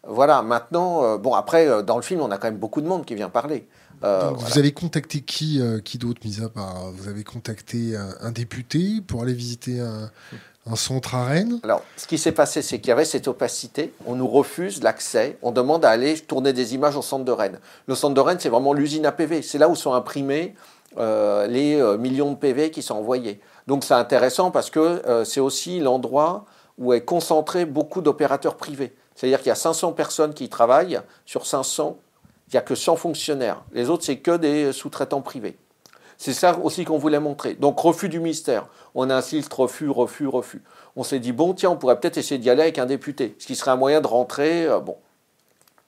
Voilà, 0.07 0.43
maintenant, 0.43 1.03
euh, 1.05 1.19
bon, 1.19 1.35
après, 1.35 1.67
euh, 1.69 1.83
dans 1.83 1.97
le 1.97 2.03
film, 2.03 2.21
on 2.21 2.31
a 2.31 2.39
quand 2.39 2.47
même 2.49 2.57
beaucoup 2.59 2.81
de 2.81 2.87
monde 2.87 3.05
qui 3.05 3.15
vient 3.15 3.29
parler. 3.29 3.67
Euh, 4.05 4.21
donc 4.29 4.35
voilà. 4.39 4.49
vous 4.53 4.59
avez 4.59 4.73
contacté 4.73 5.21
qui, 5.23 5.61
euh, 5.61 5.81
qui 5.81 5.99
d'autre, 5.99 6.21
mis 6.25 6.41
à 6.43 6.49
part 6.49 6.91
Vous 6.93 7.09
avez 7.09 7.25
contacté 7.25 7.97
un, 7.97 8.15
un 8.21 8.31
député 8.31 9.01
pour 9.07 9.23
aller 9.23 9.33
visiter 9.35 9.81
un, 9.81 10.09
un 10.71 10.77
centre 10.77 11.17
à 11.17 11.25
Rennes? 11.25 11.59
Alors, 11.65 11.83
ce 11.97 12.07
qui 12.07 12.17
s'est 12.17 12.31
passé, 12.33 12.63
c'est 12.63 12.79
qu'il 12.79 12.89
y 12.91 12.93
avait 12.93 13.05
cette 13.05 13.27
opacité. 13.27 13.93
On 14.07 14.15
nous 14.15 14.29
refuse 14.29 14.83
l'accès. 14.85 15.37
On 15.43 15.51
demande 15.51 15.85
à 15.85 15.91
aller 15.91 16.15
tourner 16.21 16.53
des 16.53 16.75
images 16.75 16.95
au 16.97 17.03
centre 17.03 17.25
de 17.25 17.33
Rennes. 17.33 17.59
Le 17.87 17.95
centre 17.97 18.15
de 18.15 18.21
Rennes, 18.21 18.39
c'est 18.41 18.49
vraiment 18.51 18.73
l'usine 18.73 19.05
à 19.05 19.13
PV. 19.13 19.43
C'est 19.43 19.59
là 19.59 19.69
où 19.69 19.75
sont 19.75 19.93
imprimés 19.95 20.55
euh, 20.97 21.47
les 21.49 21.77
millions 21.99 22.31
de 22.31 22.37
PV 22.37 22.71
qui 22.71 22.83
sont 22.83 22.95
envoyés. 22.95 23.41
Donc, 23.69 23.85
c'est 23.85 23.93
intéressant 23.93 24.51
parce 24.51 24.71
que 24.71 24.81
euh, 24.81 25.25
c'est 25.25 25.41
aussi 25.41 25.79
l'endroit 25.79 26.47
où 26.79 26.95
est 26.95 27.03
concentré 27.03 27.67
beaucoup 27.67 28.01
d'opérateurs 28.01 28.57
privés. 28.57 28.97
C'est-à-dire 29.15 29.41
qu'il 29.41 29.49
y 29.49 29.53
a 29.53 29.57
500 29.57 29.93
personnes 29.93 30.33
qui 30.33 30.49
travaillent. 30.49 31.03
Sur 31.27 31.45
500, 31.47 31.99
il 32.47 32.55
n'y 32.55 32.59
a 32.59 32.63
que 32.63 32.75
100 32.75 32.97
fonctionnaires. 32.97 33.63
Les 33.73 33.91
autres, 33.91 34.05
c'est 34.05 34.21
que 34.21 34.39
des 34.39 34.73
sous-traitants 34.73 35.21
privés. 35.21 35.59
C'est 36.17 36.33
ça 36.33 36.59
aussi 36.63 36.87
qu'on 36.87 36.97
voulait 36.97 37.21
montrer. 37.21 37.57
Donc, 37.57 37.79
refus 37.79 38.09
du 38.09 38.21
mystère. 38.21 38.69
On 38.95 39.11
insiste, 39.11 39.53
refus, 39.53 39.91
refus, 39.91 40.27
refus. 40.27 40.63
On 40.97 41.03
s'est 41.03 41.21
dit, 41.21 41.33
bon, 41.33 41.53
tiens, 41.53 41.69
on 41.69 41.77
pourrait 41.77 42.01
peut-être 42.01 42.17
essayer 42.17 42.39
d'y 42.39 42.49
aller 42.49 42.63
avec 42.63 42.79
un 42.79 42.87
député, 42.87 43.37
ce 43.39 43.47
qui 43.47 43.55
serait 43.55 43.73
un 43.73 43.77
moyen 43.77 44.01
de 44.01 44.07
rentrer. 44.07 44.65
euh, 44.65 44.81
bon. 44.81 44.97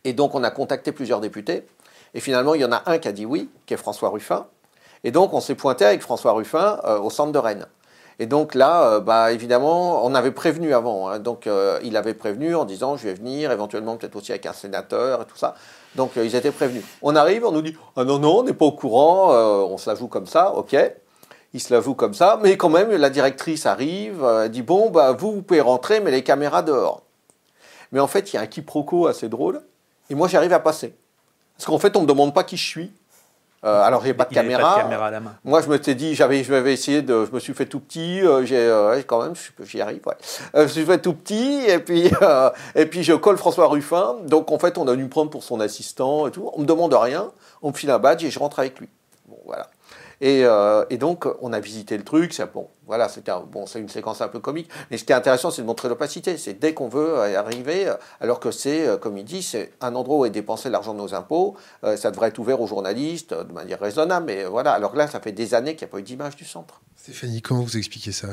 Et 0.04 0.12
donc, 0.12 0.34
on 0.34 0.44
a 0.44 0.50
contacté 0.50 0.92
plusieurs 0.92 1.22
députés. 1.22 1.66
Et 2.12 2.20
finalement, 2.20 2.54
il 2.54 2.60
y 2.60 2.64
en 2.66 2.72
a 2.72 2.82
un 2.84 2.98
qui 2.98 3.08
a 3.08 3.12
dit 3.12 3.24
oui, 3.24 3.48
qui 3.64 3.72
est 3.72 3.78
François 3.78 4.10
Ruffin. 4.10 4.46
Et 5.04 5.10
donc, 5.10 5.32
on 5.32 5.40
s'est 5.40 5.54
pointé 5.54 5.84
avec 5.84 6.02
François 6.02 6.32
Ruffin 6.32 6.78
euh, 6.84 6.98
au 6.98 7.10
centre 7.10 7.32
de 7.32 7.38
Rennes. 7.38 7.66
Et 8.18 8.26
donc 8.26 8.54
là, 8.54 8.82
euh, 8.82 9.00
bah, 9.00 9.32
évidemment, 9.32 10.04
on 10.04 10.14
avait 10.14 10.30
prévenu 10.30 10.74
avant. 10.74 11.08
hein. 11.08 11.18
donc, 11.18 11.46
euh, 11.46 11.80
il 11.82 11.96
avait 11.96 12.12
prévenu 12.12 12.54
en 12.54 12.66
disant, 12.66 12.96
je 12.96 13.04
vais 13.04 13.14
venir, 13.14 13.50
éventuellement 13.50 13.96
peut-être 13.96 14.16
aussi 14.16 14.30
avec 14.30 14.44
un 14.44 14.52
sénateur 14.52 15.22
et 15.22 15.24
tout 15.24 15.38
ça. 15.38 15.54
Donc, 15.96 16.12
ils 16.16 16.36
étaient 16.36 16.50
prévenus. 16.50 16.84
On 17.00 17.16
arrive, 17.16 17.46
on 17.46 17.52
nous 17.52 17.62
dit, 17.62 17.74
ah 17.96 18.04
non, 18.04 18.18
non, 18.18 18.40
on 18.40 18.42
n'est 18.42 18.52
pas 18.52 18.66
au 18.66 18.72
courant, 18.72 19.32
on 19.32 19.78
se 19.78 19.88
la 19.88 19.96
joue 19.96 20.06
comme 20.06 20.26
ça, 20.26 20.54
ok. 20.54 20.76
Il 21.52 21.60
se 21.60 21.74
la 21.74 21.80
joue 21.80 21.94
comme 21.94 22.14
ça, 22.14 22.38
mais 22.42 22.56
quand 22.56 22.68
même, 22.68 22.90
la 22.92 23.10
directrice 23.10 23.66
arrive, 23.66 24.22
elle 24.22 24.50
dit, 24.50 24.62
bon, 24.62 24.90
bah, 24.90 25.12
vous, 25.12 25.32
vous 25.32 25.42
pouvez 25.42 25.60
rentrer, 25.60 25.98
mais 25.98 26.12
les 26.12 26.22
caméras 26.22 26.62
dehors. 26.62 27.02
Mais 27.90 27.98
en 27.98 28.06
fait, 28.06 28.32
il 28.32 28.36
y 28.36 28.38
a 28.38 28.42
un 28.42 28.46
quiproquo 28.46 29.08
assez 29.08 29.28
drôle, 29.28 29.62
et 30.10 30.14
moi, 30.14 30.28
j'arrive 30.28 30.52
à 30.52 30.60
passer. 30.60 30.94
Parce 31.56 31.66
qu'en 31.66 31.78
fait, 31.78 31.96
on 31.96 32.00
ne 32.00 32.04
me 32.04 32.08
demande 32.08 32.34
pas 32.34 32.44
qui 32.44 32.56
je 32.56 32.68
suis. 32.68 32.92
Euh, 33.62 33.82
alors, 33.82 34.02
j'ai 34.02 34.14
pas 34.14 34.24
de 34.24 34.32
Il 34.32 34.38
avait 34.38 34.48
caméra. 34.48 34.74
Pas 34.74 34.78
de 34.78 34.82
caméra 34.84 35.06
à 35.06 35.10
la 35.10 35.20
main. 35.20 35.34
Moi, 35.44 35.60
je 35.60 35.68
me 35.68 35.80
suis 35.82 35.94
dit, 35.94 36.14
j'avais, 36.14 36.42
je 36.42 36.50
m'avais 36.50 36.72
essayé 36.72 37.02
de, 37.02 37.26
je 37.26 37.30
me 37.30 37.38
suis 37.38 37.52
fait 37.52 37.66
tout 37.66 37.80
petit, 37.80 38.20
euh, 38.22 38.44
j'ai, 38.46 38.56
euh, 38.56 39.02
quand 39.06 39.22
même, 39.22 39.34
j'y 39.64 39.80
arrive, 39.82 40.00
ouais. 40.06 40.14
Euh, 40.54 40.60
je 40.60 40.62
me 40.62 40.68
suis 40.68 40.84
fait 40.84 40.98
tout 40.98 41.12
petit, 41.12 41.64
et 41.68 41.78
puis, 41.78 42.10
euh, 42.22 42.50
et 42.74 42.86
puis 42.86 43.02
je 43.02 43.12
colle 43.12 43.36
François 43.36 43.68
Ruffin. 43.68 44.16
Donc, 44.26 44.50
en 44.50 44.58
fait, 44.58 44.78
on 44.78 44.88
a 44.88 44.96
dû 44.96 45.04
me 45.04 45.10
prendre 45.10 45.30
pour 45.30 45.42
son 45.42 45.60
assistant 45.60 46.26
et 46.26 46.30
tout. 46.30 46.50
On 46.54 46.62
me 46.62 46.66
demande 46.66 46.94
rien, 46.94 47.30
on 47.60 47.68
me 47.68 47.74
file 47.74 47.90
un 47.90 47.98
badge 47.98 48.24
et 48.24 48.30
je 48.30 48.38
rentre 48.38 48.60
avec 48.60 48.78
lui. 48.80 48.88
Bon, 49.28 49.36
voilà. 49.44 49.68
Et, 50.20 50.44
euh, 50.44 50.84
et 50.90 50.98
donc, 50.98 51.26
on 51.40 51.52
a 51.52 51.60
visité 51.60 51.96
le 51.96 52.04
truc. 52.04 52.40
Bon, 52.52 52.68
voilà, 52.86 53.08
c'est 53.08 53.24
une 53.78 53.88
séquence 53.88 54.20
un 54.20 54.28
peu 54.28 54.40
comique. 54.40 54.68
Mais 54.90 54.98
ce 54.98 55.04
qui 55.04 55.12
est 55.12 55.14
intéressant, 55.14 55.50
c'est 55.50 55.62
de 55.62 55.66
montrer 55.66 55.88
l'opacité. 55.88 56.36
C'est 56.36 56.54
dès 56.54 56.74
qu'on 56.74 56.88
veut 56.88 57.18
euh, 57.18 57.38
arriver, 57.38 57.88
euh, 57.88 57.94
alors 58.20 58.40
que 58.40 58.50
c'est, 58.50 59.00
comme 59.00 59.16
il 59.16 59.24
dit, 59.24 59.42
c'est 59.42 59.72
un 59.80 59.94
endroit 59.94 60.18
où 60.18 60.24
est 60.24 60.30
dépensé 60.30 60.68
l'argent 60.68 60.94
de 60.94 60.98
nos 60.98 61.14
impôts. 61.14 61.56
ça 61.96 62.10
devrait 62.10 62.28
être 62.28 62.38
ouvert 62.38 62.60
aux 62.60 62.66
journalistes 62.66 63.32
de 63.34 63.52
manière 63.52 63.80
raisonnable. 63.80 64.26
Mais 64.26 64.44
voilà, 64.44 64.72
alors 64.72 64.92
que 64.92 64.98
là, 64.98 65.06
ça 65.06 65.20
fait 65.20 65.32
des 65.32 65.54
années 65.54 65.74
qu'il 65.74 65.86
n'y 65.86 65.90
a 65.90 65.92
pas 65.92 66.00
eu 66.00 66.02
d'image 66.02 66.36
du 66.36 66.44
centre. 66.44 66.80
Stéphanie, 66.96 67.40
comment 67.40 67.62
vous 67.62 67.76
expliquez 67.76 68.12
ça? 68.12 68.28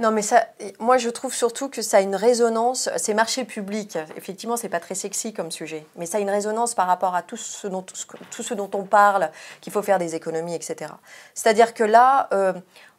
Non, 0.00 0.10
mais 0.10 0.22
ça, 0.22 0.46
moi 0.78 0.98
je 0.98 1.08
trouve 1.08 1.34
surtout 1.34 1.68
que 1.68 1.82
ça 1.82 1.98
a 1.98 2.00
une 2.00 2.16
résonance. 2.16 2.90
C'est 2.96 3.14
marché 3.14 3.44
public. 3.44 3.96
Effectivement, 4.16 4.56
c'est 4.56 4.68
pas 4.68 4.80
très 4.80 4.94
sexy 4.94 5.32
comme 5.32 5.50
sujet, 5.50 5.86
mais 5.96 6.06
ça 6.06 6.18
a 6.18 6.20
une 6.20 6.30
résonance 6.30 6.74
par 6.74 6.86
rapport 6.86 7.14
à 7.14 7.22
tout 7.22 7.36
ce 7.36 7.66
dont, 7.66 7.82
tout 7.82 8.42
ce 8.42 8.54
dont 8.54 8.70
on 8.74 8.84
parle, 8.84 9.30
qu'il 9.60 9.72
faut 9.72 9.82
faire 9.82 9.98
des 9.98 10.14
économies, 10.14 10.54
etc. 10.54 10.92
C'est-à-dire 11.34 11.74
que 11.74 11.84
là, 11.84 12.28
euh, 12.32 12.52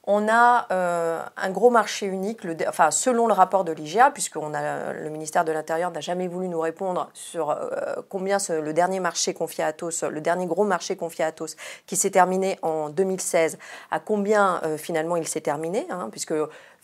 on 0.08 0.28
a 0.28 0.68
euh, 0.72 1.22
un 1.38 1.50
gros 1.50 1.70
marché 1.70 2.06
unique, 2.06 2.42
enfin, 2.68 2.92
selon 2.92 3.28
le 3.28 3.34
rapport 3.34 3.64
de 3.64 3.72
l'IGA, 3.72 4.12
puisque 4.12 4.36
le 4.36 5.10
ministère 5.10 5.46
de 5.46 5.52
l'Intérieur 5.52 5.92
n'a 5.92 6.02
jamais 6.02 6.28
voulu 6.28 6.48
nous 6.48 6.60
répondre 6.60 7.10
sur 7.14 7.50
euh, 7.52 7.96
combien 8.10 8.38
le 8.50 8.74
dernier 8.74 9.00
marché 9.00 9.34
confié 9.34 9.64
à 9.64 9.68
Atos, 9.68 10.04
le 10.04 10.22
dernier 10.22 10.46
gros 10.46 10.64
marché 10.64 10.96
confié 10.96 11.26
à 11.26 11.28
Atos, 11.28 11.56
qui 11.86 11.96
s'est 11.96 12.12
terminé 12.12 12.60
en 12.62 12.90
2016, 12.90 13.58
à 13.92 14.00
combien 14.00 14.62
finalement 14.78 15.16
il 15.16 15.28
s'est 15.28 15.42
terminé, 15.42 15.88
hein, 15.90 16.10
puisque 16.12 16.34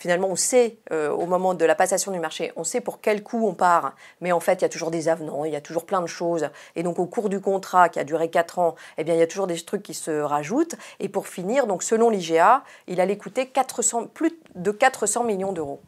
finalement, 0.02 0.30
on 0.30 0.36
sait, 0.36 0.78
euh, 0.92 1.12
au 1.12 1.28
moment 1.28 1.54
de 1.54 1.64
la 1.64 1.76
passation 1.76 2.12
du 2.12 2.18
marché, 2.18 2.52
on 2.56 2.64
sait 2.64 2.82
pour 2.82 3.02
quel 3.02 3.22
coût 3.22 3.48
on 3.48 3.54
part, 3.54 3.94
mais 4.20 4.32
en 4.32 4.40
fait, 4.40 4.54
il 4.54 4.62
y 4.64 4.66
a 4.66 4.70
toujours 4.70 4.90
des 4.90 5.10
avenants, 5.10 5.46
il 5.46 5.54
y 5.54 5.56
a 5.56 5.62
toujours 5.62 5.86
plein 5.86 6.02
de 6.02 6.08
choses. 6.08 6.50
Et 6.76 6.82
donc, 6.82 6.98
au 6.98 7.06
cours 7.06 7.30
du 7.30 7.40
contrat 7.40 7.88
qui 7.88 8.00
a 8.00 8.04
duré 8.04 8.32
4 8.32 8.58
ans, 8.58 8.76
eh 8.98 9.04
bien, 9.04 9.14
il 9.14 9.20
y 9.20 9.24
a 9.24 9.28
toujours 9.28 9.46
des 9.46 9.62
trucs 9.62 9.84
qui 9.84 9.94
se 9.94 10.10
rajoutent. 10.10 10.74
Et 11.00 11.08
pour 11.08 11.28
finir, 11.28 11.68
donc, 11.68 11.84
selon 11.84 12.10
l'IGA, 12.10 12.64
il 12.88 13.00
allait 13.00 13.18
coûter 13.18 13.46
400, 13.46 14.08
plus 14.08 14.32
de 14.56 14.72
400 14.72 15.24
millions 15.24 15.52
d'euros. 15.52 15.82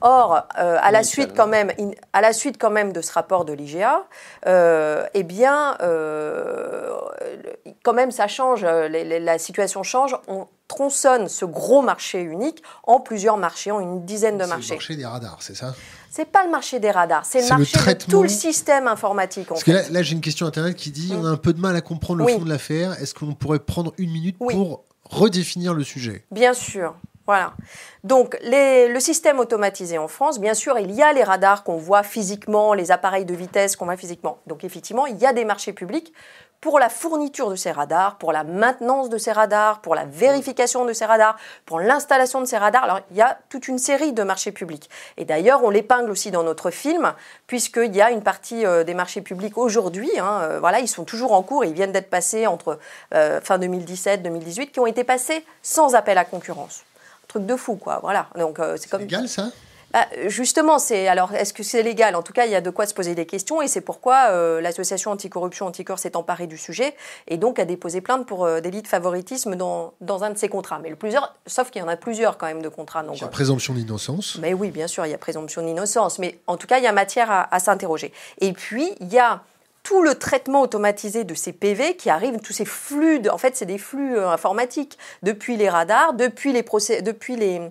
Or, 0.00 0.46
euh, 0.58 0.78
à, 0.80 0.90
la 0.90 1.02
suite, 1.02 1.34
quand 1.36 1.46
même, 1.46 1.70
à 2.14 2.22
la 2.22 2.32
suite 2.32 2.56
quand 2.58 2.70
même 2.70 2.94
de 2.94 3.02
ce 3.02 3.12
rapport 3.12 3.44
de 3.44 3.52
l'IGA, 3.52 4.06
euh, 4.46 5.04
eh 5.12 5.24
bien, 5.24 5.76
quand 7.82 7.92
même, 7.92 8.12
ça 8.12 8.28
change, 8.28 8.64
la 8.64 9.38
situation 9.38 9.82
change. 9.82 10.16
On, 10.26 10.46
tronçonne 10.68 11.28
ce 11.28 11.44
gros 11.44 11.82
marché 11.82 12.20
unique 12.20 12.62
en 12.84 13.00
plusieurs 13.00 13.38
marchés, 13.38 13.70
en 13.70 13.80
une 13.80 14.04
dizaine 14.04 14.38
de 14.38 14.44
marchés. 14.44 14.68
C'est 14.68 14.74
le 14.74 14.78
marché 14.78 14.96
des 14.96 15.06
radars, 15.06 15.38
c'est 15.40 15.56
ça? 15.56 15.74
C'est 16.10 16.26
pas 16.26 16.44
le 16.44 16.50
marché 16.50 16.78
des 16.78 16.90
radars, 16.90 17.24
c'est 17.26 17.42
le 17.42 17.48
marché 17.48 17.94
de 17.94 18.04
tout 18.04 18.22
le 18.22 18.28
système 18.28 18.86
informatique. 18.86 19.48
Parce 19.48 19.64
que 19.64 19.92
là, 19.92 20.02
j'ai 20.02 20.14
une 20.14 20.20
question 20.20 20.46
internet 20.46 20.76
qui 20.76 20.90
dit 20.90 21.12
on 21.16 21.24
a 21.24 21.28
un 21.28 21.36
peu 21.36 21.52
de 21.52 21.60
mal 21.60 21.74
à 21.76 21.80
comprendre 21.80 22.24
le 22.24 22.32
fond 22.32 22.44
de 22.44 22.48
l'affaire. 22.48 22.92
Est-ce 23.00 23.14
qu'on 23.14 23.34
pourrait 23.34 23.58
prendre 23.58 23.92
une 23.98 24.10
minute 24.10 24.38
pour 24.38 24.84
redéfinir 25.04 25.74
le 25.74 25.84
sujet? 25.84 26.24
Bien 26.30 26.54
sûr. 26.54 26.94
Voilà. 27.26 27.52
Donc, 28.04 28.38
le 28.42 28.98
système 29.00 29.38
automatisé 29.38 29.98
en 29.98 30.08
France, 30.08 30.40
bien 30.40 30.54
sûr, 30.54 30.78
il 30.78 30.90
y 30.92 31.02
a 31.02 31.12
les 31.12 31.22
radars 31.22 31.62
qu'on 31.62 31.76
voit 31.76 32.02
physiquement, 32.02 32.72
les 32.72 32.90
appareils 32.90 33.26
de 33.26 33.34
vitesse 33.34 33.76
qu'on 33.76 33.84
voit 33.84 33.98
physiquement. 33.98 34.38
Donc, 34.46 34.64
effectivement, 34.64 35.04
il 35.04 35.18
y 35.18 35.26
a 35.26 35.34
des 35.34 35.44
marchés 35.44 35.74
publics 35.74 36.14
pour 36.60 36.78
la 36.78 36.88
fourniture 36.88 37.50
de 37.50 37.56
ces 37.56 37.70
radars, 37.70 38.18
pour 38.18 38.32
la 38.32 38.42
maintenance 38.42 39.08
de 39.08 39.18
ces 39.18 39.30
radars, 39.30 39.80
pour 39.80 39.94
la 39.94 40.04
vérification 40.04 40.84
de 40.84 40.92
ces 40.92 41.04
radars, 41.04 41.36
pour 41.66 41.78
l'installation 41.78 42.40
de 42.40 42.46
ces 42.46 42.58
radars. 42.58 42.84
Alors, 42.84 43.00
il 43.10 43.16
y 43.16 43.22
a 43.22 43.38
toute 43.48 43.68
une 43.68 43.78
série 43.78 44.12
de 44.12 44.22
marchés 44.22 44.50
publics. 44.50 44.90
Et 45.16 45.24
d'ailleurs, 45.24 45.62
on 45.62 45.70
l'épingle 45.70 46.10
aussi 46.10 46.30
dans 46.30 46.42
notre 46.42 46.70
film, 46.70 47.12
puisqu'il 47.46 47.94
y 47.94 48.02
a 48.02 48.10
une 48.10 48.22
partie 48.22 48.66
euh, 48.66 48.82
des 48.82 48.94
marchés 48.94 49.20
publics 49.20 49.56
aujourd'hui, 49.56 50.10
hein, 50.18 50.40
euh, 50.42 50.60
voilà, 50.60 50.80
ils 50.80 50.88
sont 50.88 51.04
toujours 51.04 51.32
en 51.32 51.42
cours, 51.42 51.64
ils 51.64 51.74
viennent 51.74 51.92
d'être 51.92 52.10
passés 52.10 52.46
entre 52.46 52.78
euh, 53.14 53.40
fin 53.40 53.58
2017-2018, 53.58 54.70
qui 54.70 54.80
ont 54.80 54.86
été 54.86 55.04
passés 55.04 55.44
sans 55.62 55.94
appel 55.94 56.18
à 56.18 56.24
concurrence. 56.24 56.82
Un 57.24 57.28
truc 57.28 57.46
de 57.46 57.56
fou, 57.56 57.76
quoi. 57.76 58.00
Voilà. 58.02 58.26
Donc, 58.36 58.58
c'est 58.76 58.90
comme... 58.90 59.02
légal, 59.02 59.28
ça? 59.28 59.50
Bah, 59.92 60.06
justement, 60.26 60.78
c'est 60.78 61.08
alors 61.08 61.34
est-ce 61.34 61.52
que 61.52 61.62
c'est 61.62 61.82
légal? 61.82 62.14
En 62.14 62.22
tout 62.22 62.32
cas, 62.32 62.46
il 62.46 62.52
y 62.52 62.54
a 62.54 62.60
de 62.60 62.70
quoi 62.70 62.86
se 62.86 62.94
poser 62.94 63.14
des 63.14 63.26
questions 63.26 63.62
et 63.62 63.68
c'est 63.68 63.80
pourquoi 63.80 64.28
euh, 64.30 64.60
l'association 64.60 65.10
anticorruption 65.10 65.66
Anticorps 65.66 65.98
s'est 65.98 66.16
emparée 66.16 66.46
du 66.46 66.58
sujet 66.58 66.94
et 67.26 67.36
donc 67.36 67.58
a 67.58 67.64
déposé 67.64 68.00
plainte 68.00 68.26
pour 68.26 68.44
euh, 68.44 68.60
délit 68.60 68.82
de 68.82 68.88
favoritisme 68.88 69.56
dans, 69.56 69.94
dans, 70.00 70.24
un 70.24 70.30
de 70.30 70.38
ses 70.38 70.48
contrats. 70.48 70.78
Mais 70.78 70.90
le 70.90 70.96
plusieurs, 70.96 71.34
sauf 71.46 71.70
qu'il 71.70 71.80
y 71.80 71.84
en 71.84 71.88
a 71.88 71.96
plusieurs 71.96 72.36
quand 72.36 72.46
même 72.46 72.62
de 72.62 72.68
contrats. 72.68 73.02
Donc, 73.02 73.16
il 73.16 73.22
y 73.22 73.24
a 73.24 73.28
présomption 73.28 73.72
d'innocence. 73.72 74.38
Mais 74.40 74.52
oui, 74.52 74.70
bien 74.70 74.86
sûr, 74.86 75.06
il 75.06 75.10
y 75.10 75.14
a 75.14 75.18
présomption 75.18 75.62
d'innocence. 75.62 76.18
Mais 76.18 76.38
en 76.46 76.56
tout 76.56 76.66
cas, 76.66 76.78
il 76.78 76.84
y 76.84 76.88
a 76.88 76.92
matière 76.92 77.30
à, 77.30 77.54
à 77.54 77.58
s'interroger. 77.58 78.12
Et 78.40 78.52
puis, 78.52 78.92
il 79.00 79.12
y 79.12 79.18
a 79.18 79.42
tout 79.88 80.02
le 80.02 80.16
traitement 80.16 80.60
automatisé 80.60 81.24
de 81.24 81.32
ces 81.32 81.52
PV 81.52 81.96
qui 81.96 82.10
arrivent, 82.10 82.38
tous 82.40 82.52
ces 82.52 82.66
flux, 82.66 83.26
en 83.30 83.38
fait, 83.38 83.56
c'est 83.56 83.64
des 83.64 83.78
flux 83.78 84.18
euh, 84.18 84.28
informatiques 84.28 84.98
depuis 85.22 85.56
les 85.56 85.70
radars, 85.70 86.12
depuis 86.12 86.52
les 86.52 86.62
procès, 86.62 87.00
depuis 87.00 87.36
les 87.36 87.62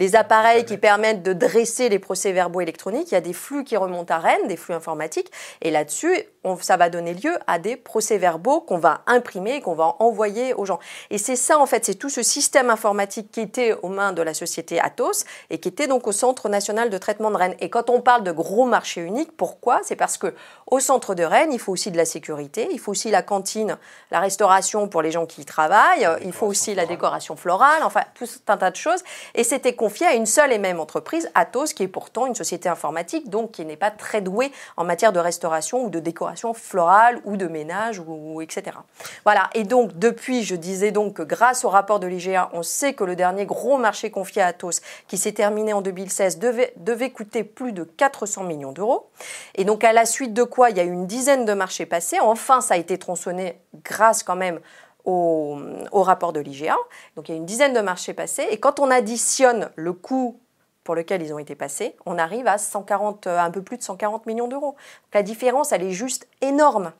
les 0.00 0.16
appareils 0.16 0.64
qui 0.64 0.78
permettent 0.78 1.22
de 1.22 1.34
dresser 1.34 1.90
les 1.90 1.98
procès-verbaux 1.98 2.62
électroniques. 2.62 3.12
Il 3.12 3.14
y 3.14 3.18
a 3.18 3.20
des 3.20 3.34
flux 3.34 3.64
qui 3.64 3.76
remontent 3.76 4.12
à 4.12 4.18
Rennes, 4.18 4.48
des 4.48 4.56
flux 4.56 4.74
informatiques. 4.74 5.30
Et 5.60 5.70
là-dessus, 5.70 6.16
ça 6.60 6.76
va 6.76 6.88
donner 6.88 7.14
lieu 7.14 7.36
à 7.46 7.58
des 7.58 7.76
procès-verbaux 7.76 8.60
qu'on 8.60 8.78
va 8.78 9.02
imprimer 9.06 9.56
et 9.56 9.60
qu'on 9.60 9.74
va 9.74 9.96
envoyer 9.98 10.54
aux 10.54 10.64
gens. 10.64 10.78
Et 11.10 11.18
c'est 11.18 11.36
ça, 11.36 11.58
en 11.58 11.66
fait, 11.66 11.84
c'est 11.84 11.94
tout 11.94 12.08
ce 12.08 12.22
système 12.22 12.70
informatique 12.70 13.30
qui 13.30 13.40
était 13.40 13.74
aux 13.82 13.88
mains 13.88 14.12
de 14.12 14.22
la 14.22 14.32
société 14.32 14.80
Atos 14.80 15.24
et 15.50 15.58
qui 15.58 15.68
était 15.68 15.86
donc 15.86 16.06
au 16.06 16.12
Centre 16.12 16.48
national 16.48 16.88
de 16.88 16.98
traitement 16.98 17.30
de 17.30 17.36
Rennes. 17.36 17.56
Et 17.60 17.68
quand 17.68 17.90
on 17.90 18.00
parle 18.00 18.22
de 18.22 18.32
gros 18.32 18.64
marché 18.64 19.02
unique, 19.02 19.36
pourquoi? 19.36 19.80
C'est 19.82 19.96
parce 19.96 20.16
que 20.16 20.34
au 20.66 20.80
centre 20.80 21.14
de 21.14 21.24
Rennes, 21.24 21.52
il 21.52 21.58
faut 21.58 21.72
aussi 21.72 21.90
de 21.90 21.96
la 21.96 22.04
sécurité, 22.04 22.68
il 22.70 22.78
faut 22.78 22.92
aussi 22.92 23.10
la 23.10 23.22
cantine, 23.22 23.76
la 24.10 24.20
restauration 24.20 24.88
pour 24.88 25.02
les 25.02 25.10
gens 25.10 25.26
qui 25.26 25.42
y 25.42 25.44
travaillent, 25.44 26.08
il 26.24 26.32
faut 26.32 26.46
aussi 26.46 26.74
la 26.74 26.86
décoration 26.86 27.36
florale, 27.36 27.82
enfin 27.82 28.02
tout 28.14 28.26
un 28.46 28.56
tas 28.56 28.70
de 28.70 28.76
choses. 28.76 29.02
Et 29.34 29.44
c'était 29.44 29.74
confié 29.74 30.06
à 30.06 30.14
une 30.14 30.26
seule 30.26 30.52
et 30.52 30.58
même 30.58 30.80
entreprise, 30.80 31.30
Atos, 31.34 31.74
qui 31.74 31.82
est 31.82 31.88
pourtant 31.88 32.26
une 32.26 32.34
société 32.34 32.68
informatique, 32.68 33.28
donc 33.28 33.50
qui 33.50 33.64
n'est 33.64 33.76
pas 33.76 33.90
très 33.90 34.20
douée 34.20 34.52
en 34.76 34.84
matière 34.84 35.12
de 35.12 35.18
restauration 35.18 35.84
ou 35.84 35.90
de 35.90 35.98
décoration 35.98 36.29
florale 36.54 37.20
ou 37.24 37.36
de 37.36 37.46
ménage, 37.46 38.02
ou, 38.06 38.40
etc. 38.40 38.76
Voilà, 39.24 39.50
et 39.54 39.64
donc 39.64 39.98
depuis, 39.98 40.42
je 40.42 40.54
disais 40.54 40.90
donc 40.90 41.14
que 41.14 41.22
grâce 41.22 41.64
au 41.64 41.68
rapport 41.68 42.00
de 42.00 42.06
l'IGA, 42.06 42.50
on 42.52 42.62
sait 42.62 42.94
que 42.94 43.04
le 43.04 43.16
dernier 43.16 43.46
gros 43.46 43.78
marché 43.78 44.10
confié 44.10 44.42
à 44.42 44.46
Atos, 44.46 44.80
qui 45.08 45.18
s'est 45.18 45.32
terminé 45.32 45.72
en 45.72 45.80
2016, 45.80 46.38
devait, 46.38 46.72
devait 46.76 47.10
coûter 47.10 47.44
plus 47.44 47.72
de 47.72 47.84
400 47.84 48.44
millions 48.44 48.72
d'euros. 48.72 49.10
Et 49.54 49.64
donc 49.64 49.84
à 49.84 49.92
la 49.92 50.06
suite 50.06 50.34
de 50.34 50.42
quoi, 50.42 50.70
il 50.70 50.76
y 50.76 50.80
a 50.80 50.84
une 50.84 51.06
dizaine 51.06 51.44
de 51.44 51.52
marchés 51.52 51.86
passés. 51.86 52.20
Enfin, 52.20 52.60
ça 52.60 52.74
a 52.74 52.76
été 52.76 52.98
tronçonné 52.98 53.60
grâce 53.84 54.22
quand 54.22 54.36
même 54.36 54.60
au, 55.04 55.58
au, 55.92 56.02
rapport 56.02 56.32
de 56.32 56.40
l'IGA. 56.40 56.76
Donc 57.16 57.28
il 57.28 57.32
y 57.32 57.34
a 57.34 57.38
une 57.38 57.46
dizaine 57.46 57.72
de 57.72 57.80
marchés 57.80 58.14
passés. 58.14 58.46
Et 58.50 58.58
quand 58.58 58.80
on 58.80 58.90
additionne 58.90 59.70
le 59.76 59.92
coût 59.92 60.40
pour 60.84 60.94
lequel 60.94 61.22
ils 61.22 61.32
ont 61.32 61.38
été 61.38 61.54
passés, 61.54 61.94
on 62.06 62.18
arrive 62.18 62.46
à 62.46 62.58
140, 62.58 63.26
euh, 63.26 63.38
un 63.38 63.50
peu 63.50 63.62
plus 63.62 63.76
de 63.76 63.82
140 63.82 64.26
millions 64.26 64.48
d'euros. 64.48 64.76
La 65.12 65.22
différence, 65.22 65.72
elle 65.72 65.82
est 65.82 65.92
juste 65.92 66.26
énorme. 66.40 66.92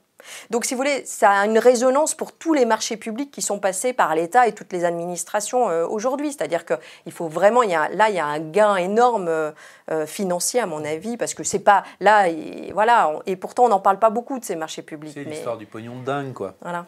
Donc, 0.50 0.66
si 0.66 0.74
vous 0.74 0.78
voulez, 0.78 1.02
ça 1.06 1.30
a 1.30 1.46
une 1.46 1.58
résonance 1.58 2.14
pour 2.14 2.32
tous 2.32 2.52
les 2.52 2.66
marchés 2.66 2.98
publics 2.98 3.30
qui 3.30 3.40
sont 3.40 3.58
passés 3.58 3.94
par 3.94 4.14
l'État 4.14 4.46
et 4.46 4.52
toutes 4.52 4.70
les 4.70 4.84
administrations 4.84 5.70
euh, 5.70 5.86
aujourd'hui. 5.86 6.30
C'est-à-dire 6.30 6.66
qu'il 6.66 7.12
faut 7.12 7.28
vraiment, 7.28 7.62
il 7.62 7.70
y 7.70 7.74
a, 7.74 7.88
là, 7.88 8.10
il 8.10 8.16
y 8.16 8.18
a 8.18 8.26
un 8.26 8.38
gain 8.38 8.76
énorme 8.76 9.28
euh, 9.28 10.06
financier, 10.06 10.60
à 10.60 10.66
mon 10.66 10.84
avis, 10.84 11.16
parce 11.16 11.32
que 11.32 11.42
c'est 11.42 11.60
pas 11.60 11.84
là, 12.00 12.28
et, 12.28 12.70
voilà, 12.74 13.14
et 13.24 13.36
pourtant, 13.36 13.64
on 13.64 13.68
n'en 13.68 13.80
parle 13.80 13.98
pas 13.98 14.10
beaucoup 14.10 14.38
de 14.38 14.44
ces 14.44 14.56
marchés 14.56 14.82
publics. 14.82 15.12
C'est 15.14 15.24
l'histoire 15.24 15.56
du 15.56 15.66
pognon 15.66 15.98
de 16.00 16.04
dingue, 16.04 16.34
quoi. 16.34 16.54
Voilà. 16.60 16.86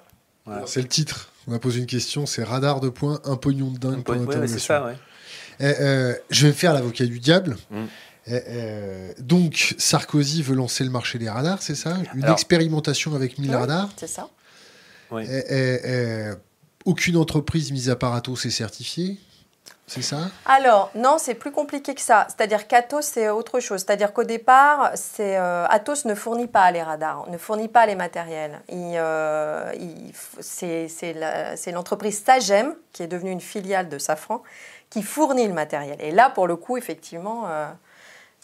C'est 0.67 0.83
le 0.83 0.89
titre. 0.89 1.31
On 1.49 1.55
a 1.55 1.59
posé 1.59 1.81
une 1.81 1.87
question, 1.87 2.27
c'est 2.27 2.45
radar 2.45 2.81
de 2.81 2.89
points, 2.89 3.21
un 3.25 3.37
pognon 3.37 3.71
de 3.71 3.79
dingue. 3.79 4.05
Un 4.09 4.47
c'est 4.47 4.59
ça, 4.59 4.85
ouais. 4.85 4.97
Eh, 5.61 5.65
euh, 5.65 6.15
je 6.31 6.43
vais 6.43 6.49
me 6.49 6.57
faire 6.57 6.75
l'avocat 6.75 7.07
du 7.07 7.19
diable. 7.19 7.57
Mm. 7.71 7.85
Eh, 8.27 8.41
euh, 8.49 9.12
donc, 9.19 9.75
Sarkozy 9.79 10.43
veut 10.43 10.55
lancer 10.55 10.85
le 10.85 10.91
marché 10.91 11.19
des 11.19 11.29
radars, 11.29 11.62
c'est 11.62 11.75
ça? 11.75 11.97
Une 12.15 12.31
expérimentation 12.31 13.15
avec 13.15 13.38
1000 13.38 13.55
radars? 13.55 13.88
C'est 13.97 14.07
ça. 14.07 14.29
Eh, 15.19 16.31
aucune 16.85 17.17
entreprise 17.17 17.71
mise 17.71 17.91
à 17.91 17.97
part 17.97 18.15
Atos 18.15 18.45
est 18.45 18.51
certifiée? 18.51 19.19
C'est 19.87 20.03
ça? 20.03 20.31
Alors, 20.47 20.91
non, 20.95 21.17
c'est 21.19 21.35
plus 21.35 21.51
compliqué 21.51 21.95
que 21.95 22.01
ça. 22.01 22.27
C'est-à-dire 22.29 22.67
qu'Atos, 22.67 23.05
c'est 23.05 23.29
autre 23.29 23.61
chose. 23.61 23.81
C'est-à-dire 23.81 24.12
qu'au 24.12 24.25
départ, 24.25 24.93
c'est, 24.95 25.37
euh, 25.37 25.67
Atos 25.69 26.07
ne 26.07 26.15
fournit 26.15 26.47
pas 26.47 26.71
les 26.71 26.83
radars, 26.83 27.29
ne 27.29 27.37
fournit 27.37 27.69
pas 27.69 27.85
les 27.85 27.95
matériels. 27.95 28.62
c'est, 30.41 31.15
l'entreprise 31.73 32.23
Sagem, 32.25 32.75
qui 32.93 33.03
est 33.03 33.07
devenue 33.07 33.33
une 33.33 33.41
filiale 33.41 33.88
de 33.88 33.99
Safran, 33.99 34.43
qui 34.93 35.03
fournit 35.03 35.49
le 35.49 35.55
matériel. 35.55 35.97
Et 36.01 36.11
là, 36.11 36.29
pour 36.29 36.47
le 36.47 36.55
coup, 36.55 36.77
effectivement, 36.77 37.45
euh, 37.47 37.67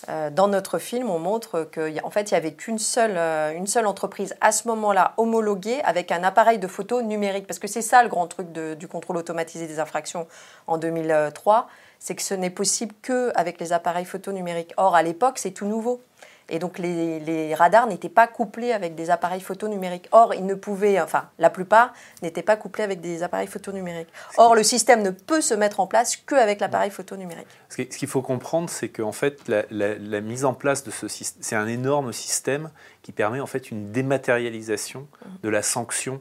euh, 0.09 0.31
dans 0.31 0.49
notre 0.49 0.79
film, 0.79 1.11
on 1.11 1.19
montre 1.19 1.69
qu'en 1.71 2.09
fait, 2.09 2.31
il 2.31 2.33
n'y 2.33 2.39
avait 2.39 2.55
qu'une 2.55 2.79
seule, 2.79 3.19
euh, 3.19 3.67
seule 3.67 3.87
entreprise 3.87 4.35
à 4.41 4.51
ce 4.51 4.67
moment-là 4.69 5.13
homologuée 5.19 5.83
avec 5.85 6.11
un 6.11 6.25
appareil 6.25 6.59
de 6.59 6.67
photo 6.67 7.03
numérique. 7.03 7.47
Parce 7.47 7.59
que 7.59 7.69
c'est 7.69 7.83
ça 7.83 8.03
le 8.03 8.09
grand 8.09 8.27
truc 8.29 8.51
du 8.51 8.89
contrôle 8.89 9.19
automatisé 9.19 9.67
des 9.67 9.79
infractions 9.79 10.27
en 10.67 10.79
2003, 10.79 11.69
c'est 11.99 12.15
que 12.15 12.23
ce 12.23 12.33
n'est 12.33 12.49
possible 12.49 12.95
qu'avec 13.03 13.61
les 13.61 13.75
appareils 13.75 14.07
photo 14.07 14.33
numériques. 14.33 14.73
Or, 14.79 14.97
à 14.97 15.03
l'époque, 15.03 15.37
c'est 15.37 15.51
tout 15.51 15.67
nouveau. 15.67 16.01
Et 16.49 16.59
donc 16.59 16.79
les, 16.79 17.55
radars 17.55 17.87
n'étaient 17.87 18.09
pas 18.09 18.27
couplés 18.27 18.73
avec 18.73 18.95
des 18.95 19.11
appareils 19.11 19.41
photo 19.41 19.69
numériques. 19.69 20.09
Or, 20.13 20.35
ils 20.35 20.47
ne 20.47 20.55
pouvaient, 20.55 21.01
enfin 21.01 21.29
la 21.39 21.51
plupart 21.51 21.93
n'étaient 22.23 22.43
pas 22.43 22.57
couplés 22.57 22.85
avec 22.85 23.01
des 23.01 23.23
appareils 23.23 23.47
photo 23.47 23.73
numériques. 23.73 24.09
Or, 24.37 24.55
le 24.55 24.63
système 24.63 25.03
ne 25.03 25.11
peut 25.11 25.41
se 25.41 25.55
mettre 25.55 25.81
en 25.81 25.87
place 25.87 26.17
qu'avec 26.17 26.61
l'appareil 26.61 26.91
photo 26.91 27.17
numérique. 27.17 27.49
Ce 27.69 27.83
qu'il 27.83 28.09
faut 28.09 28.23
comprendre, 28.23 28.71
c'est 28.71 28.89
qu'en 28.89 29.13
fait, 29.13 29.49
la, 29.49 30.21
mise 30.21 30.45
en 30.45 30.55
place 30.55 30.85
de 30.85 30.91
ce 30.91 31.07
système, 31.09 31.43
c'est 31.43 31.57
un 31.57 31.67
énorme 31.67 32.13
système 32.13 32.71
qui 33.03 33.13
permet 33.13 33.41
en 33.41 33.47
fait 33.47 33.71
une 33.71 33.93
dématérialisation 33.93 35.01
mmh. 35.01 35.29
de 35.43 35.49
la 35.49 35.63
sanction 35.63 36.21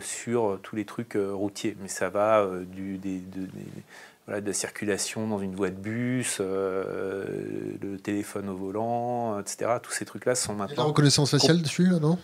sur 0.00 0.58
tous 0.62 0.76
les 0.76 0.84
trucs 0.84 1.16
routiers. 1.16 1.76
Mais 1.80 1.88
ça 1.88 2.08
va 2.08 2.46
du, 2.66 2.98
des, 2.98 3.22
voilà, 4.26 4.40
de 4.40 4.46
la 4.46 4.52
circulation 4.52 5.26
dans 5.26 5.38
une 5.38 5.54
voie 5.54 5.70
de 5.70 5.76
bus, 5.76 6.40
le 6.40 7.96
téléphone 8.02 8.48
au 8.48 8.56
volant, 8.56 9.38
etc. 9.40 9.72
Tous 9.82 9.92
ces 9.92 10.04
trucs-là 10.04 10.34
sont 10.34 10.54
maintenant. 10.54 10.84
La 10.84 10.88
reconnaissance 10.88 11.30
faciale 11.30 11.62
dessus, 11.62 11.86
là, 11.86 11.98
non? 11.98 12.18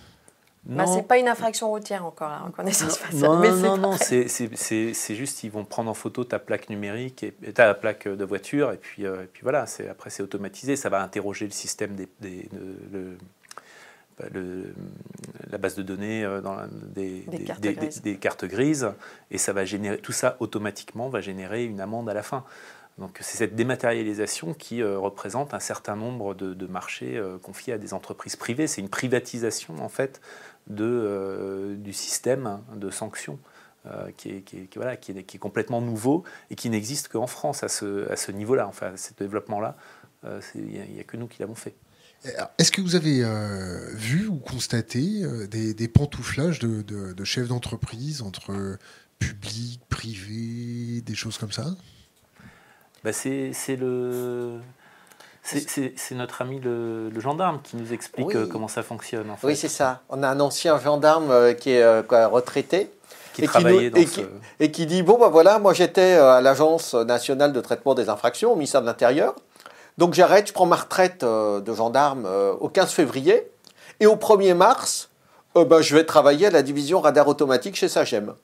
Bah, 0.64 0.86
c'est 0.86 1.02
pas 1.02 1.18
une 1.18 1.26
infraction 1.26 1.70
routière 1.70 2.06
encore, 2.06 2.28
la 2.28 2.38
reconnaissance 2.38 2.96
faciale. 2.96 3.30
Non, 3.30 3.38
mais 3.38 3.50
non, 3.50 3.76
non, 3.76 3.96
c'est 3.98 5.14
juste 5.14 5.42
ils 5.42 5.50
vont 5.50 5.64
prendre 5.64 5.90
en 5.90 5.94
photo 5.94 6.22
ta 6.22 6.38
plaque 6.38 6.70
numérique, 6.70 7.24
et, 7.24 7.52
ta 7.52 7.74
plaque 7.74 8.06
de 8.06 8.24
voiture, 8.24 8.70
et 8.70 8.76
puis, 8.76 9.02
et 9.02 9.28
puis 9.32 9.42
voilà, 9.42 9.66
après 9.90 10.10
c'est 10.10 10.22
automatisé, 10.22 10.76
ça 10.76 10.88
va 10.88 11.02
interroger 11.02 11.46
le 11.46 11.50
système 11.50 11.96
des, 11.96 12.08
des 12.20 12.48
de, 12.52 13.16
le, 14.32 14.74
la 15.50 15.58
base 15.58 15.74
de 15.74 15.82
données 15.82 16.22
dans 16.42 16.56
des, 16.94 17.20
des, 17.30 17.44
cartes 17.44 17.61
des, 17.61 18.16
cartes 18.16 18.44
grises, 18.44 18.90
et 19.30 19.38
ça 19.38 19.52
va 19.52 19.64
générer, 19.64 19.98
tout 19.98 20.12
ça 20.12 20.37
automatiquement 20.40 21.08
va 21.08 21.20
générer 21.20 21.64
une 21.64 21.80
amende 21.80 22.08
à 22.08 22.14
la 22.14 22.22
fin. 22.22 22.44
Donc 22.98 23.18
c'est 23.20 23.38
cette 23.38 23.54
dématérialisation 23.54 24.52
qui 24.52 24.82
représente 24.82 25.54
un 25.54 25.61
certain 25.61 25.96
nombre 25.96 26.35
de, 26.35 26.52
de 26.52 26.66
marchés 26.66 27.20
confiés 27.42 27.72
à 27.72 27.78
des 27.78 27.94
entreprises 27.94 28.37
privées. 28.37 28.66
C'est 28.66 28.82
une 28.82 28.90
privatisation 28.90 29.76
en 29.78 29.88
fait 29.88 30.20
de, 30.66 30.85
euh, 30.85 31.74
du 31.76 31.92
système 31.92 32.61
de 32.74 32.90
sanctions. 32.90 33.38
Euh, 33.85 34.12
qui, 34.16 34.30
est, 34.30 34.42
qui, 34.42 34.68
voilà, 34.76 34.96
qui, 34.96 35.11
est, 35.11 35.24
qui, 35.24 35.38
est, 35.38 35.40
complètement 35.40 35.80
nouveau 35.80 36.22
et 36.50 36.54
qui 36.54 36.70
n'existe 36.70 37.08
qu'en 37.08 37.26
France 37.26 37.64
à 37.64 37.68
ce, 37.68 38.08
à 38.12 38.14
ce 38.14 38.30
niveau-là, 38.30 38.68
enfin, 38.68 38.96
ce 38.96 39.12
développement-là. 39.14 39.76
Euh, 40.24 40.40
il 40.54 40.92
n'y 40.92 41.00
a, 41.00 41.02
que 41.02 41.16
nous 41.16 41.26
qui 41.26 41.40
l'avons 41.40 41.56
fait. 41.56 41.74
Est-ce 42.58 42.70
que 42.70 42.80
vous 42.80 42.94
avez 42.94 43.24
vu 43.94 44.28
ou 44.28 44.37
constaté 44.37 45.22
des, 45.50 45.74
des, 45.74 45.88
pantouflages 45.88 46.61
de, 46.61 46.82
de, 46.82 47.24
chefs 47.24 47.48
d'entreprise 47.48 48.22
entre 48.22 48.78
public, 49.18 49.80
privé, 49.88 51.00
des 51.00 51.14
choses 51.14 51.38
comme 51.38 51.52
ça? 51.52 51.66
Bah 53.02 53.12
C'est 53.12 53.76
le 53.76 54.61
c'est 55.42 56.14
notre 56.14 56.42
ami 56.42 56.61
le, 56.61 57.11
gendarme 57.18 57.61
qui 57.62 57.76
nous 57.76 57.92
explique 57.92 58.35
euh, 58.35 58.46
comment 58.46 58.68
ça 58.68 58.82
fonctionne. 58.82 59.28
En 59.30 59.37
fait. 59.37 59.46
Oui, 59.46 59.56
c'est 59.56 59.68
ça. 59.68 60.02
On 60.08 60.22
a 60.22 60.28
un 60.28 60.40
ancien 60.40 60.78
gendarme 60.78 61.30
euh, 61.30 61.52
qui 61.52 61.70
est 61.70 61.82
euh, 61.82 62.02
retraité. 62.28 62.90
Qui 63.35 63.44
et 63.44 63.46
travaillait 63.46 63.90
qui, 63.90 64.20
dans 64.20 64.28
et, 64.61 64.70
qui, 64.70 64.87
dit 64.87 65.02
Bon, 65.02 65.18
ben 65.18 65.28
voilà, 65.28 65.58
moi 65.58 65.72
j'étais 65.72 66.12
à 66.12 66.40
l'Agence 66.42 66.94
nationale 66.94 67.52
de 67.52 67.61
traitement 67.61 67.94
des 67.94 68.08
infractions, 68.08 68.52
au 68.52 68.56
ministère 68.56 68.82
de 68.82 68.87
l'Intérieur. 68.87 69.35
Donc 69.98 70.14
j'arrête, 70.14 70.48
je 70.48 70.52
prends 70.52 70.66
ma 70.66 70.76
retraite 70.76 71.24
de 71.24 71.74
gendarme 71.74 72.26
au 72.61 72.68
15 72.68 72.92
février. 72.92 73.50
Et 74.00 74.07
au 74.07 74.16
1er 74.16 74.55
mars, 74.55 75.11
ben, 75.55 75.81
je 75.81 75.94
vais 75.94 76.05
travailler 76.05 76.46
à 76.46 76.50
la 76.50 76.62
division 76.62 77.00
radar 77.00 77.28
automatique 77.28 77.76
chez 77.76 77.88
Sagem. 77.88 78.35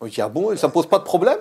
On 0.00 0.06
dit 0.06 0.20
Ah 0.20 0.28
bon, 0.28 0.56
ça 0.56 0.68
ne 0.68 0.72
pose 0.72 0.86
pas 0.86 0.98
de 0.98 1.04
problème? 1.04 1.38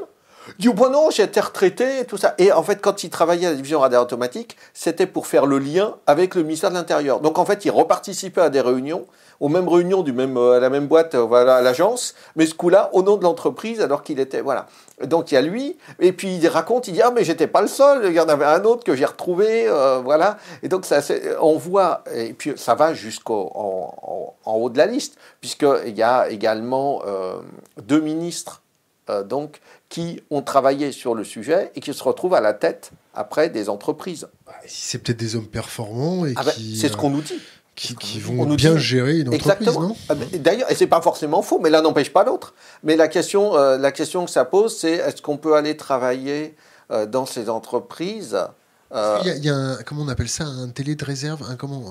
Il 0.60 0.71
j'ai 1.12 1.23
été 1.23 1.39
retraité 1.39 1.99
et 1.99 2.05
tout 2.05 2.17
ça. 2.17 2.36
Et 2.38 2.51
en 2.51 2.63
fait, 2.63 2.81
quand 2.81 3.03
il 3.03 3.10
travaillait 3.10 3.47
à 3.47 3.49
la 3.51 3.55
division 3.55 3.79
radar 3.79 4.03
automatique, 4.03 4.58
c'était 4.73 5.08
pour 5.08 5.27
faire 5.27 5.45
le 5.45 5.60
lien 5.60 5.95
avec 6.08 6.36
le 6.36 6.43
ministère 6.43 6.69
de 6.69 6.75
l'Intérieur. 6.75 7.19
Donc 7.19 7.38
en 7.38 7.45
fait, 7.45 7.65
il 7.65 7.71
reparticipait 7.71 8.41
à 8.41 8.49
des 8.49 8.62
réunions, 8.62 9.05
aux 9.39 9.49
mêmes 9.49 9.67
réunions 9.67 10.01
du 10.01 10.13
même, 10.13 10.38
euh, 10.38 10.58
à 10.58 10.60
la 10.60 10.69
même 10.69 10.88
boîte, 10.88 11.15
euh, 11.15 11.21
voilà, 11.21 11.58
à 11.58 11.62
l'agence, 11.62 12.15
mais 12.36 12.45
ce 12.45 12.53
coup-là, 12.53 12.89
au 12.93 13.03
nom 13.03 13.17
de 13.17 13.23
l'entreprise, 13.23 13.81
alors 13.81 14.03
qu'il 14.03 14.19
était, 14.19 14.41
voilà. 14.41 14.67
Donc 15.03 15.31
il 15.31 15.36
y 15.36 15.38
a 15.38 15.41
lui, 15.41 15.77
et 15.99 16.13
puis 16.13 16.38
il 16.38 16.47
raconte, 16.47 16.88
il 16.88 16.93
dit, 16.93 17.01
ah 17.01 17.12
mais 17.12 17.23
j'étais 17.23 17.47
pas 17.47 17.62
le 17.62 17.67
seul, 17.67 18.05
il 18.05 18.13
y 18.13 18.19
en 18.19 18.29
avait 18.29 18.45
un 18.45 18.63
autre 18.63 18.84
que 18.84 18.95
j'ai 18.95 19.05
retrouvé, 19.05 19.67
euh, 19.67 19.99
voilà. 20.03 20.38
Et 20.63 20.69
donc 20.69 20.86
ça, 20.86 20.99
on 21.41 21.58
voit, 21.58 22.03
et 22.13 22.34
puis 22.34 22.53
ça 22.55 22.75
va 22.75 22.93
jusqu'en 22.93 24.36
en, 24.45 24.53
haut 24.53 24.69
de 24.69 24.77
la 24.77 24.86
liste, 24.86 25.17
puisqu'il 25.41 25.97
y 25.97 26.03
a 26.03 26.29
également 26.29 27.01
deux 27.81 27.99
ministres 27.99 28.62
donc 29.25 29.60
qui 29.95 30.21
ont 30.29 30.41
travaillé 30.41 30.91
sur 30.91 31.15
le 31.15 31.23
sujet 31.23 31.71
et 31.73 31.79
qui 31.79 31.93
se 31.93 32.03
retrouvent 32.03 32.34
à 32.34 32.41
la 32.41 32.51
tête 32.51 32.91
après 33.13 33.49
des 33.49 33.69
entreprises. 33.69 34.27
Bah, 34.45 34.51
c'est 34.67 35.01
peut-être 35.01 35.17
des 35.17 35.38
hommes 35.38 35.47
performants 35.47 36.25
et 36.25 36.34
ah 36.36 36.43
ben, 36.43 36.51
qui. 36.51 36.75
c'est 36.75 36.89
ce 36.89 36.97
qu'on 36.97 37.12
nous 37.12 37.21
dit. 37.21 37.39
Qui, 37.75 37.95
qui 37.95 38.19
vont 38.19 38.43
bien 38.55 38.77
gérer 38.77 39.19
une 39.19 39.34
entreprise, 39.34 39.73
non? 39.73 39.95
Ah 40.10 40.15
ben, 40.15 40.27
D'ailleurs, 40.41 40.69
et 40.69 40.75
c'est 40.75 40.88
pas 40.88 41.01
forcément 41.01 41.41
faux, 41.41 41.60
mais 41.60 41.69
l'un 41.69 41.81
n'empêche 41.81 42.12
pas 42.12 42.25
l'autre. 42.25 42.53
Mais 42.84 42.97
la 42.97 43.08
question, 43.08 43.55
euh, 43.55 43.77
la 43.77 43.93
question 43.93 44.25
que 44.25 44.31
ça 44.31 44.43
pose, 44.43 44.77
c'est 44.77 44.95
est-ce 44.95 45.21
qu'on 45.21 45.38
peut 45.38 45.55
aller 45.55 45.77
travailler 45.77 46.58
euh, 46.91 47.05
dans 47.05 47.25
ces 47.25 47.49
entreprises 47.49 48.38
euh, 48.91 49.19
il, 49.23 49.45
y 49.45 49.49
a, 49.49 49.55
un, 49.55 49.77
comment 49.84 50.01
on 50.01 50.10
appelle 50.10 50.27
ça, 50.27 50.43
un 50.43 50.67
télé 50.67 50.95
de 50.95 51.05
réserve, 51.05 51.41
un 51.49 51.55
comment 51.55 51.86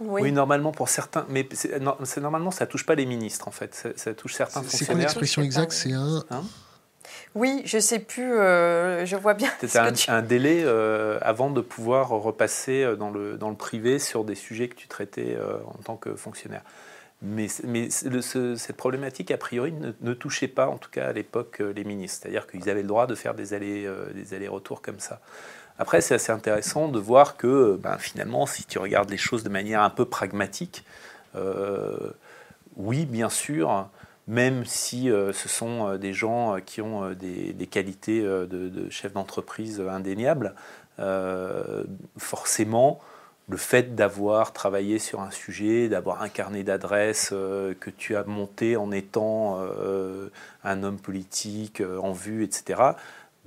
oui. 0.00 0.30
normalement 0.30 0.70
pour 0.70 0.88
certains, 0.88 1.26
mais 1.28 1.48
c'est, 1.52 1.80
normalement 2.20 2.52
ça 2.52 2.66
touche 2.66 2.86
pas 2.86 2.94
les 2.94 3.06
ministres 3.06 3.48
en 3.48 3.50
fait, 3.50 3.92
ça, 3.96 4.14
touche 4.14 4.34
certains 4.34 4.62
fonctionnaires. 4.62 4.78
C'est 4.78 4.86
quoi 4.86 4.94
l'expression 4.94 5.42
exacte? 5.42 5.72
C'est 5.72 5.92
un. 5.92 6.24
Hein? 6.30 6.44
Oui, 7.34 7.62
je 7.64 7.78
sais 7.78 7.98
plus, 7.98 8.32
euh, 8.32 9.04
je 9.04 9.16
vois 9.16 9.34
bien. 9.34 9.50
C'était 9.60 9.78
un, 9.78 9.92
un, 10.08 10.22
délai 10.22 10.62
euh, 10.64 11.18
avant 11.20 11.50
de 11.50 11.60
pouvoir 11.60 12.08
repasser 12.08 12.82
euh, 12.82 12.96
dans 12.96 13.10
le, 13.10 13.36
dans 13.36 13.50
le 13.50 13.56
privé 13.56 13.98
sur 13.98 14.24
des 14.24 14.34
sujets 14.34 14.68
que 14.68 14.74
tu 14.74 14.88
traitais 14.88 15.36
en 15.66 15.82
tant 15.82 15.96
que 15.96 16.14
fonctionnaire. 16.14 16.62
Mais, 17.20 17.48
mais 17.64 17.90
cette 17.90 18.76
problématique, 18.76 19.32
a 19.32 19.36
priori, 19.36 19.72
ne, 19.72 20.14
touchait 20.14 20.48
pas, 20.48 20.68
en 20.68 20.78
tout 20.78 20.90
cas 20.90 21.08
à 21.08 21.12
l'époque, 21.12 21.58
les 21.58 21.82
ministres. 21.82 22.20
C'est-à-dire 22.22 22.46
qu'ils 22.46 22.70
avaient 22.70 22.82
le 22.82 22.88
droit 22.88 23.08
de 23.08 23.16
faire 23.16 23.34
des, 23.34 23.54
allers, 23.54 23.88
allers-retours 24.32 24.82
comme 24.82 25.00
ça. 25.00 25.20
Après, 25.80 26.00
c'est 26.00 26.14
assez 26.14 26.30
intéressant 26.30 26.88
de 26.88 26.98
voir 27.00 27.36
que 27.36 27.76
ben, 27.82 27.98
finalement, 27.98 28.46
si 28.46 28.64
tu 28.64 28.78
regardes 28.78 29.10
les 29.10 29.16
choses 29.16 29.42
de 29.42 29.48
manière 29.48 29.82
un 29.82 29.90
peu 29.90 30.04
pragmatique, 30.04 30.84
oui, 32.76 33.04
bien 33.04 33.28
sûr, 33.28 33.88
même 34.28 34.66
si 34.66 35.10
euh, 35.10 35.32
ce 35.32 35.48
sont 35.48 35.88
euh, 35.88 35.98
des 35.98 36.12
gens 36.12 36.54
euh, 36.54 36.60
qui 36.60 36.82
ont 36.82 37.10
des, 37.12 37.54
qualités 37.66 38.22
de, 38.22 38.88
chef 38.90 39.12
d'entreprise 39.12 39.80
indéniables, 39.80 40.54
forcément, 42.16 43.00
le 43.48 43.56
fait 43.56 43.94
d'avoir 43.94 44.52
travaillé 44.52 44.98
sur 44.98 45.20
un 45.20 45.30
sujet, 45.30 45.88
d'avoir 45.88 46.22
un 46.22 46.28
carnet 46.28 46.64
d'adresses 46.64 47.30
que 47.30 47.90
tu 47.90 48.16
as 48.16 48.24
monté 48.24 48.76
en 48.76 48.90
étant 48.90 49.60
un 50.64 50.82
homme 50.82 50.98
politique 50.98 51.82
en 52.02 52.12
vue, 52.12 52.42
etc., 52.42 52.82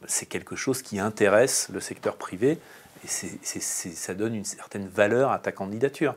c'est 0.08 0.28
quelque 0.28 0.56
chose 0.56 0.82
qui 0.82 1.00
intéresse 1.00 1.70
le 1.74 1.80
secteur 1.80 2.16
privé 2.16 2.58
et 3.04 3.08
ça 3.08 4.14
donne 4.14 4.36
une 4.36 4.46
certaine 4.46 4.88
valeur 4.88 5.32
à 5.32 5.40
ta 5.40 5.52
candidature. 5.52 6.16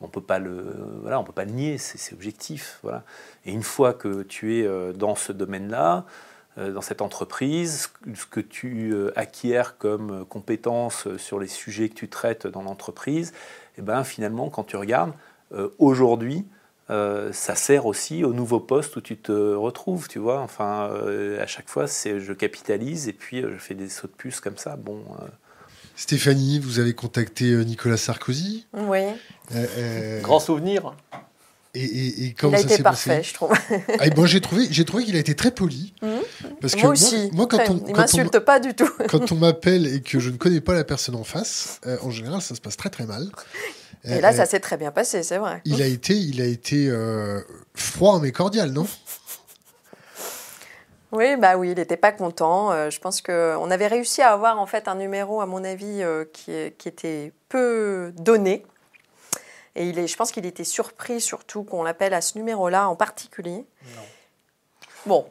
On 0.00 0.08
peut 0.08 0.20
pas 0.20 0.38
le, 0.38 0.74
voilà, 1.00 1.18
on 1.18 1.24
peut 1.24 1.32
pas 1.32 1.44
le 1.44 1.52
nier, 1.52 1.78
c'est 1.78 2.12
objectif. 2.12 2.78
Voilà. 2.82 3.02
Et 3.44 3.52
une 3.52 3.62
fois 3.62 3.94
que 3.94 4.22
tu 4.22 4.58
es 4.58 4.66
euh, 4.66 4.92
dans 4.92 5.14
ce 5.14 5.32
domaine-là, 5.32 6.04
euh, 6.58 6.72
dans 6.72 6.82
cette 6.82 7.00
entreprise, 7.00 7.90
ce 8.14 8.26
que 8.26 8.40
tu 8.40 8.92
euh, 8.92 9.10
acquiers 9.16 9.62
comme 9.78 10.26
compétences 10.26 11.16
sur 11.16 11.38
les 11.38 11.46
sujets 11.46 11.88
que 11.88 11.94
tu 11.94 12.08
traites 12.08 12.46
dans 12.46 12.62
l'entreprise, 12.62 13.30
et 13.30 13.80
eh 13.80 13.82
ben 13.82 14.04
finalement, 14.04 14.48
quand 14.48 14.64
tu 14.64 14.76
regardes, 14.76 15.12
aujourd'hui, 15.78 16.46
ça 16.88 17.54
sert 17.54 17.84
aussi 17.84 18.24
au 18.24 18.32
nouveau 18.32 18.58
poste 18.58 18.96
où 18.96 19.02
tu 19.02 19.18
te 19.18 19.54
retrouves, 19.54 20.08
tu 20.08 20.18
vois. 20.18 20.40
Enfin, 20.40 20.90
à 21.38 21.46
chaque 21.46 21.68
fois, 21.68 21.86
c'est 21.86 22.18
je 22.18 22.32
capitalise 22.32 23.06
et 23.06 23.12
puis 23.12 23.42
je 23.42 23.58
fais 23.58 23.74
des 23.74 23.90
sauts 23.90 24.06
de 24.06 24.14
puce 24.14 24.40
comme 24.40 24.56
ça. 24.56 24.76
Bon. 24.76 25.04
Stéphanie, 25.96 26.58
vous 26.58 26.78
avez 26.78 26.94
contacté 26.94 27.56
Nicolas 27.64 27.96
Sarkozy. 27.96 28.66
Oui. 28.74 29.00
Grand 30.22 30.40
souvenir. 30.40 30.94
Et, 31.76 32.34
il 32.42 32.54
a 32.54 32.60
été 32.60 32.82
parfait, 32.82 33.22
je 33.22 33.34
trouve. 33.34 33.52
Ah, 33.98 34.08
bon, 34.08 34.24
j'ai 34.24 34.40
trouvé, 34.40 34.66
j'ai 34.70 34.86
trouvé 34.86 35.04
qu'il 35.04 35.14
a 35.16 35.18
été 35.18 35.34
très 35.34 35.50
poli. 35.50 35.92
Mmh. 36.06 36.18
Parce 36.60 36.74
que 36.74 36.82
moi 36.82 36.90
aussi. 36.90 37.30
Moi, 37.32 37.46
quand 37.48 37.58
on, 37.68 37.82
il 37.88 37.94
m'insulte 37.94 38.38
pas 38.40 38.60
du 38.60 38.74
tout. 38.74 38.88
quand 39.08 39.32
on 39.32 39.36
m'appelle 39.36 39.86
et 39.86 40.02
que 40.02 40.20
je 40.20 40.30
ne 40.30 40.36
connais 40.36 40.60
pas 40.60 40.74
la 40.74 40.84
personne 40.84 41.16
en 41.16 41.24
face, 41.24 41.80
euh, 41.86 41.96
en 42.02 42.10
général, 42.10 42.42
ça 42.42 42.54
se 42.54 42.60
passe 42.60 42.76
très 42.76 42.90
très 42.90 43.06
mal. 43.06 43.28
Et 44.04 44.20
là, 44.20 44.28
euh, 44.28 44.36
ça 44.36 44.46
s'est 44.46 44.60
très 44.60 44.76
bien 44.76 44.92
passé, 44.92 45.22
c'est 45.22 45.38
vrai. 45.38 45.62
Il 45.64 45.82
a 45.82 45.86
été, 45.86 46.14
il 46.14 46.40
a 46.40 46.44
été 46.44 46.88
euh, 46.88 47.40
froid 47.74 48.20
mais 48.20 48.30
cordial, 48.30 48.70
non? 48.70 48.86
Oui, 51.16 51.36
bah 51.36 51.56
oui, 51.56 51.70
il 51.70 51.76
n'était 51.76 51.96
pas 51.96 52.12
content. 52.12 52.90
je 52.90 52.98
pense 53.00 53.22
qu'on 53.22 53.70
avait 53.70 53.86
réussi 53.86 54.22
à 54.22 54.32
avoir 54.32 54.58
en 54.58 54.66
fait 54.66 54.86
un 54.86 54.94
numéro, 54.94 55.40
à 55.40 55.46
mon 55.46 55.64
avis, 55.64 56.02
qui, 56.32 56.52
qui 56.76 56.88
était 56.88 57.32
peu 57.48 58.12
donné. 58.16 58.64
Et 59.76 59.88
il 59.88 59.98
est, 59.98 60.06
je 60.06 60.16
pense 60.16 60.32
qu'il 60.32 60.46
était 60.46 60.64
surpris 60.64 61.20
surtout 61.20 61.62
qu'on 61.62 61.82
l'appelle 61.82 62.14
à 62.14 62.22
ce 62.22 62.38
numéro-là 62.38 62.88
en 62.88 62.96
particulier. 62.96 63.66
Non. 63.94 64.02
Bon, 65.04 65.26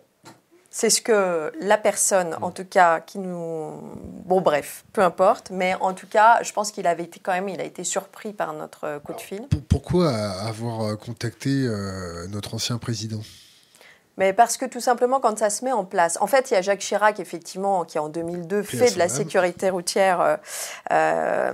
c'est 0.70 0.90
ce 0.90 1.02
que 1.02 1.52
la 1.60 1.78
personne, 1.78 2.36
en 2.42 2.52
tout 2.52 2.66
cas, 2.66 3.00
qui 3.00 3.18
nous... 3.18 3.82
Bon, 4.26 4.42
bref, 4.42 4.86
peu 4.94 5.02
importe. 5.02 5.50
Mais 5.50 5.74
en 5.76 5.94
tout 5.94 6.06
cas, 6.06 6.44
je 6.44 6.54
pense 6.54 6.72
qu'il 6.72 6.86
avait 6.86 7.04
été 7.04 7.20
quand 7.20 7.32
même, 7.32 7.50
il 7.50 7.60
a 7.60 7.64
été 7.64 7.84
surpris 7.84 8.34
par 8.34 8.54
notre 8.54 9.00
coup 9.00 9.14
de 9.14 9.22
fil. 9.22 9.48
Pourquoi 9.70 10.12
avoir 10.12 10.98
contacté 10.98 11.50
euh, 11.50 12.28
notre 12.28 12.54
ancien 12.54 12.78
président? 12.78 13.22
Mais 14.18 14.32
parce 14.32 14.58
que 14.58 14.66
tout 14.66 14.80
simplement, 14.80 15.20
quand 15.20 15.38
ça 15.38 15.50
se 15.50 15.66
met 15.66 15.74
en 15.74 15.84
place, 15.84 16.18
en 16.22 16.28
fait, 16.28 16.50
il 16.50 16.54
y 16.54 16.58
a 16.58 16.62
Jacques 16.62 16.80
Chirac, 16.80 17.20
effectivement, 17.20 17.84
qui 17.84 18.00
en 18.00 18.08
2002 18.08 18.64
fait 18.64 18.94
de 18.94 19.00
la 19.00 19.10
sécurité 19.10 19.70
routière 19.70 20.22
euh, 20.22 20.38
euh, 20.92 21.52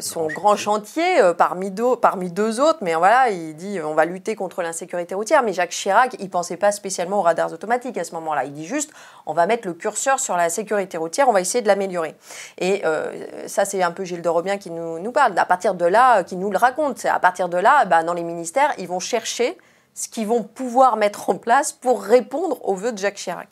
son 0.00 0.26
grand 0.26 0.56
chantier 0.56 1.20
euh, 1.20 1.32
parmi, 1.32 1.70
deux, 1.70 1.96
parmi 1.96 2.30
deux 2.30 2.60
autres. 2.60 2.78
Mais 2.82 2.94
voilà, 2.94 3.30
il 3.30 3.56
dit 3.56 3.80
on 3.80 3.94
va 3.94 4.04
lutter 4.04 4.36
contre 4.36 4.62
l'insécurité 4.62 5.14
routière. 5.14 5.42
Mais 5.42 5.54
Jacques 5.54 5.70
Chirac, 5.70 6.16
il 6.18 6.28
pensait 6.28 6.58
pas 6.58 6.72
spécialement 6.72 7.20
aux 7.20 7.22
radars 7.22 7.52
automatiques 7.52 7.96
à 7.96 8.04
ce 8.04 8.12
moment-là. 8.14 8.44
Il 8.44 8.52
dit 8.52 8.66
juste 8.66 8.90
on 9.24 9.32
va 9.32 9.46
mettre 9.46 9.66
le 9.66 9.72
curseur 9.72 10.20
sur 10.20 10.36
la 10.36 10.50
sécurité 10.50 10.98
routière, 10.98 11.28
on 11.28 11.32
va 11.32 11.40
essayer 11.40 11.62
de 11.62 11.68
l'améliorer. 11.68 12.14
Et 12.58 12.82
ça, 13.46 13.64
c'est 13.64 13.82
un 13.82 13.92
peu 13.92 14.04
Gilles 14.04 14.22
de 14.22 14.28
Robien 14.28 14.58
qui 14.58 14.70
nous, 14.70 14.98
nous 14.98 15.12
parle. 15.12 15.38
À 15.38 15.46
partir 15.46 15.74
de 15.74 15.84
là, 15.84 16.22
qui 16.24 16.36
nous 16.36 16.50
le 16.50 16.58
raconte. 16.58 17.04
À 17.06 17.18
partir 17.18 17.48
de 17.48 17.56
là, 17.56 17.84
bah, 17.84 18.02
dans 18.02 18.14
les 18.14 18.22
ministères, 18.22 18.72
ils 18.78 18.88
vont 18.88 19.00
chercher 19.00 19.56
ce 19.94 20.08
qu'ils 20.08 20.26
vont 20.26 20.42
pouvoir 20.42 20.96
mettre 20.96 21.30
en 21.30 21.36
place 21.36 21.72
pour 21.72 22.02
répondre 22.02 22.66
aux 22.68 22.74
vœux 22.74 22.92
de 22.92 22.98
Jacques 22.98 23.16
Chirac. 23.16 23.48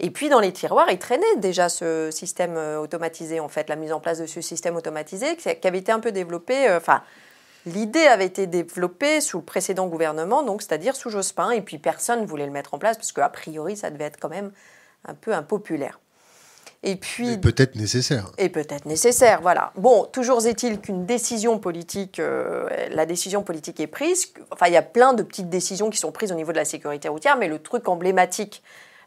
Et 0.00 0.10
puis 0.10 0.28
dans 0.28 0.40
les 0.40 0.52
tiroirs, 0.52 0.90
il 0.90 0.98
traînait 0.98 1.36
déjà 1.36 1.68
ce 1.68 2.10
système 2.10 2.56
euh, 2.56 2.78
automatisé, 2.78 3.40
en 3.40 3.48
fait, 3.48 3.68
la 3.68 3.76
mise 3.76 3.92
en 3.92 4.00
place 4.00 4.18
de 4.18 4.26
ce 4.26 4.40
système 4.40 4.76
automatisé 4.76 5.36
qui 5.36 5.66
avait 5.66 5.78
été 5.78 5.92
un 5.92 6.00
peu 6.00 6.12
développé, 6.12 6.68
euh, 6.68 6.76
enfin, 6.76 7.02
l'idée 7.66 8.06
avait 8.06 8.26
été 8.26 8.46
développée 8.46 9.20
sous 9.20 9.38
le 9.38 9.44
précédent 9.44 9.86
gouvernement, 9.86 10.42
donc 10.42 10.62
c'est-à-dire 10.62 10.96
sous 10.96 11.10
Jospin, 11.10 11.50
et 11.50 11.62
puis 11.62 11.78
personne 11.78 12.22
ne 12.22 12.26
voulait 12.26 12.46
le 12.46 12.52
mettre 12.52 12.74
en 12.74 12.78
place 12.78 12.96
parce 12.96 13.12
qu'a 13.12 13.28
priori, 13.28 13.76
ça 13.76 13.90
devait 13.90 14.04
être 14.04 14.18
quand 14.20 14.28
même 14.28 14.52
un 15.06 15.14
peu 15.14 15.32
impopulaire. 15.32 15.98
Et 16.84 16.96
puis 16.96 17.38
peut-être 17.38 17.76
nécessaire. 17.76 18.32
Et 18.38 18.48
peut-être 18.48 18.86
nécessaire, 18.86 19.40
voilà. 19.40 19.72
Bon, 19.76 20.04
toujours 20.04 20.44
est-il 20.46 20.80
qu'une 20.80 21.06
décision 21.06 21.58
politique, 21.58 22.18
euh, 22.18 22.68
la 22.90 23.06
décision 23.06 23.44
politique 23.44 23.78
est 23.78 23.86
prise. 23.86 24.32
Enfin, 24.50 24.66
il 24.66 24.72
y 24.72 24.76
a 24.76 24.82
plein 24.82 25.12
de 25.12 25.22
petites 25.22 25.48
décisions 25.48 25.90
qui 25.90 25.98
sont 25.98 26.10
prises 26.10 26.32
au 26.32 26.34
niveau 26.34 26.50
de 26.50 26.56
la 26.56 26.64
sécurité 26.64 27.08
routière, 27.08 27.36
mais 27.36 27.46
le 27.46 27.60
truc 27.60 27.88
emblématique 27.88 28.64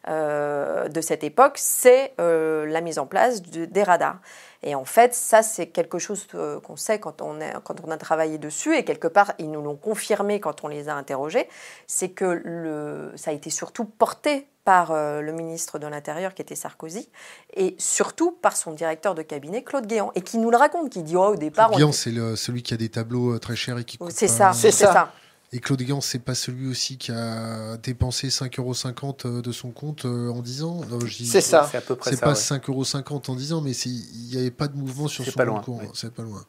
euh, 0.07 0.87
de 0.87 1.01
cette 1.01 1.23
époque, 1.23 1.55
c'est 1.55 2.13
euh, 2.21 2.65
la 2.65 2.79
mise 2.79 2.97
en 2.97 3.07
place 3.07 3.41
des 3.41 3.83
radars. 3.83 4.19
Et 4.65 4.73
en 4.73 4.83
fait, 4.83 5.13
ça, 5.13 5.43
c'est 5.43 5.67
quelque 5.67 5.99
chose 5.99 6.27
qu'on 6.63 6.75
sait 6.75 6.99
quand 6.99 7.21
on, 7.21 7.39
quand 7.63 7.75
on 7.85 7.91
a 7.91 7.97
travaillé 7.97 8.39
dessus, 8.39 8.75
et 8.75 8.83
quelque 8.83 9.07
part, 9.07 9.33
ils 9.37 9.49
nous 9.49 9.61
l'ont 9.61 9.75
confirmé 9.75 10.39
quand 10.39 10.63
on 10.63 10.67
les 10.67 10.89
a 10.89 10.95
interrogés, 10.95 11.47
c'est 11.85 12.09
que 12.09 12.41
le, 12.43 13.11
ça 13.15 13.29
a 13.29 13.33
été 13.33 13.51
surtout 13.51 13.85
porté 13.85 14.47
par 14.63 14.91
euh, 14.91 15.21
le 15.21 15.31
ministre 15.31 15.77
de 15.77 15.85
l'Intérieur 15.85 16.33
qui 16.33 16.41
était 16.41 16.55
Sarkozy 16.55 17.07
et 17.55 17.75
surtout 17.77 18.31
par 18.31 18.57
son 18.57 18.71
directeur 18.71 19.13
de 19.13 19.21
cabinet 19.21 19.63
Claude 19.63 19.85
Guéant 19.85 20.11
et 20.15 20.21
qui 20.21 20.39
nous 20.39 20.49
le 20.49 20.57
raconte, 20.57 20.89
qui 20.89 21.03
dit 21.03 21.15
oh, 21.15 21.33
au 21.33 21.35
départ. 21.35 21.67
Claude 21.67 21.77
Guéant, 21.77 21.91
c'est 21.91 22.11
celui 22.35 22.63
qui 22.63 22.73
a 22.73 22.77
des 22.77 22.89
tableaux 22.89 23.35
euh, 23.35 23.39
très 23.39 23.55
chers 23.55 23.77
et 23.77 23.83
qui. 23.83 23.99
C'est 24.09 24.27
ça, 24.27 24.51
c'est 24.53 24.71
ça. 24.71 25.13
Et 25.55 25.61
Claude 25.61 25.81
Guéant, 25.81 26.01
c'est 26.01 26.19
pas 26.19 26.35
celui 26.35 26.67
aussi 26.67 26.97
qui 26.97 27.13
a 27.13 27.77
dépensé 27.77 28.27
5,50 28.27 28.59
euros 28.59 29.15
euh, 29.37 29.41
de 29.41 29.51
son 29.53 29.71
compte 29.71 30.03
en 30.03 30.41
10 30.41 30.63
ans? 30.63 30.81
C'est 31.07 31.39
ça. 31.39 31.65
C'est 31.71 31.77
à 31.77 31.81
peu 31.81 31.95
près 31.95 32.11
ça. 32.11 32.17
C'est 32.17 32.21
pas 32.21 32.33
5,50 32.33 32.71
euros 32.71 33.21
en 33.29 33.35
10 33.35 33.53
ans, 33.53 33.61
mais 33.61 33.71
il 33.71 34.27
n'y 34.31 34.35
avait 34.35 34.51
pas 34.51 34.67
de 34.67 34.75
mouvement 34.75 35.07
sur 35.07 35.23
son 35.23 35.31
compte 35.61 35.81
C'est 35.93 36.13
pas 36.13 36.23
loin. 36.23 36.43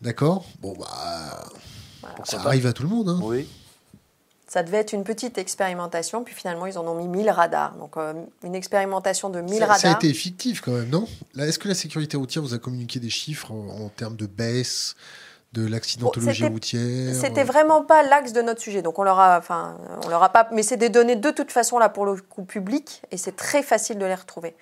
D'accord? 0.00 0.44
Bon, 0.60 0.74
bah. 0.76 1.44
ça 2.24 2.40
arrive 2.40 2.66
à 2.66 2.72
tout 2.72 2.82
le 2.82 2.88
monde. 2.88 3.10
Hein. 3.10 3.20
Oui. 3.22 3.46
Ça 4.48 4.64
devait 4.64 4.78
être 4.78 4.92
une 4.92 5.04
petite 5.04 5.38
expérimentation, 5.38 6.24
puis 6.24 6.34
finalement, 6.34 6.66
ils 6.66 6.78
en 6.78 6.86
ont 6.86 6.96
mis 6.96 7.06
1000 7.06 7.30
radars. 7.30 7.76
Donc, 7.76 7.96
euh, 7.96 8.12
une 8.42 8.56
expérimentation 8.56 9.30
de 9.30 9.40
1000 9.40 9.62
radars. 9.62 9.78
Ça 9.78 9.92
a 9.92 9.94
été 9.94 10.12
fictif 10.12 10.62
quand 10.62 10.72
même, 10.72 10.88
non? 10.88 11.06
Est-ce 11.38 11.60
que 11.60 11.68
la 11.68 11.74
sécurité 11.74 12.16
routière 12.16 12.42
vous 12.42 12.54
a 12.54 12.58
communiqué 12.58 12.98
des 12.98 13.10
chiffres 13.10 13.52
en, 13.52 13.88
termes 13.88 14.16
de 14.16 14.26
baisse? 14.26 14.96
De 15.56 15.66
l'accidentologie 15.66 16.46
routière 16.46 17.14
C'était 17.14 17.44
vraiment 17.44 17.82
pas 17.82 18.02
l'axe 18.02 18.32
de 18.32 18.42
notre 18.42 18.60
sujet. 18.60 18.82
Donc, 18.82 18.98
on 18.98 19.02
leur 19.02 19.18
a, 19.18 19.38
enfin, 19.38 19.78
on 20.04 20.08
leur 20.08 20.22
a 20.22 20.28
pas. 20.28 20.48
Mais 20.52 20.62
c'est 20.62 20.76
des 20.76 20.88
données 20.88 21.16
de 21.16 21.30
toute 21.30 21.52
façon, 21.52 21.78
là, 21.78 21.88
pour 21.88 22.06
le 22.06 22.16
coup 22.16 22.44
public, 22.44 23.02
et 23.10 23.16
c'est 23.16 23.36
très 23.36 23.62
facile 23.62 23.98
de 23.98 24.06
les 24.06 24.14
retrouver. 24.14 24.54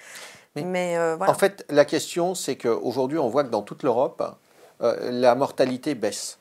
Mais, 0.56 0.96
euh, 0.96 1.16
En 1.18 1.34
fait, 1.34 1.64
la 1.68 1.84
question, 1.84 2.34
c'est 2.34 2.56
qu'aujourd'hui, 2.56 3.18
on 3.18 3.28
voit 3.28 3.42
que 3.42 3.48
dans 3.48 3.62
toute 3.62 3.82
l'Europe, 3.82 4.22
euh, 4.82 5.10
la 5.10 5.34
mortalité 5.34 5.94
baisse. 5.94 6.38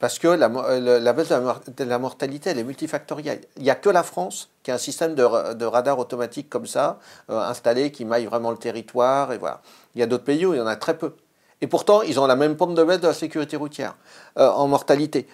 Parce 0.00 0.18
que 0.18 0.28
la, 0.28 0.46
euh, 0.46 0.98
la 0.98 1.12
baisse 1.12 1.28
de 1.28 1.84
la, 1.84 1.98
mortalité, 1.98 2.50
elle 2.50 2.58
est 2.58 2.64
multifactorielle. 2.64 3.42
Il 3.58 3.62
n'y 3.62 3.70
a 3.70 3.74
que 3.74 3.90
la 3.90 4.02
France 4.02 4.48
qui 4.62 4.70
a 4.70 4.74
un 4.74 4.78
système 4.78 5.14
de, 5.14 5.52
de 5.52 5.64
radar 5.66 5.98
automatique 5.98 6.48
comme 6.48 6.66
ça, 6.66 6.98
euh, 7.28 7.38
installé, 7.38 7.92
qui 7.92 8.06
maille 8.06 8.24
vraiment 8.24 8.50
le 8.50 8.56
territoire. 8.56 9.30
Et 9.32 9.38
voilà. 9.38 9.60
Il 9.94 10.00
y 10.00 10.02
a 10.02 10.06
d'autres 10.06 10.24
pays 10.24 10.46
où 10.46 10.54
il 10.54 10.56
y 10.56 10.60
en 10.60 10.66
a 10.66 10.76
très 10.76 10.96
peu. 10.96 11.12
Et 11.60 11.66
pourtant, 11.66 12.02
ils 12.02 12.18
ont 12.18 12.26
la 12.26 12.36
même 12.36 12.56
pente 12.56 12.74
de 12.74 12.82
baisse 12.82 13.00
de 13.00 13.06
la 13.06 13.14
sécurité 13.14 13.56
routière 13.56 13.96
euh, 14.38 14.48
en 14.48 14.66
mortalité. 14.68 15.26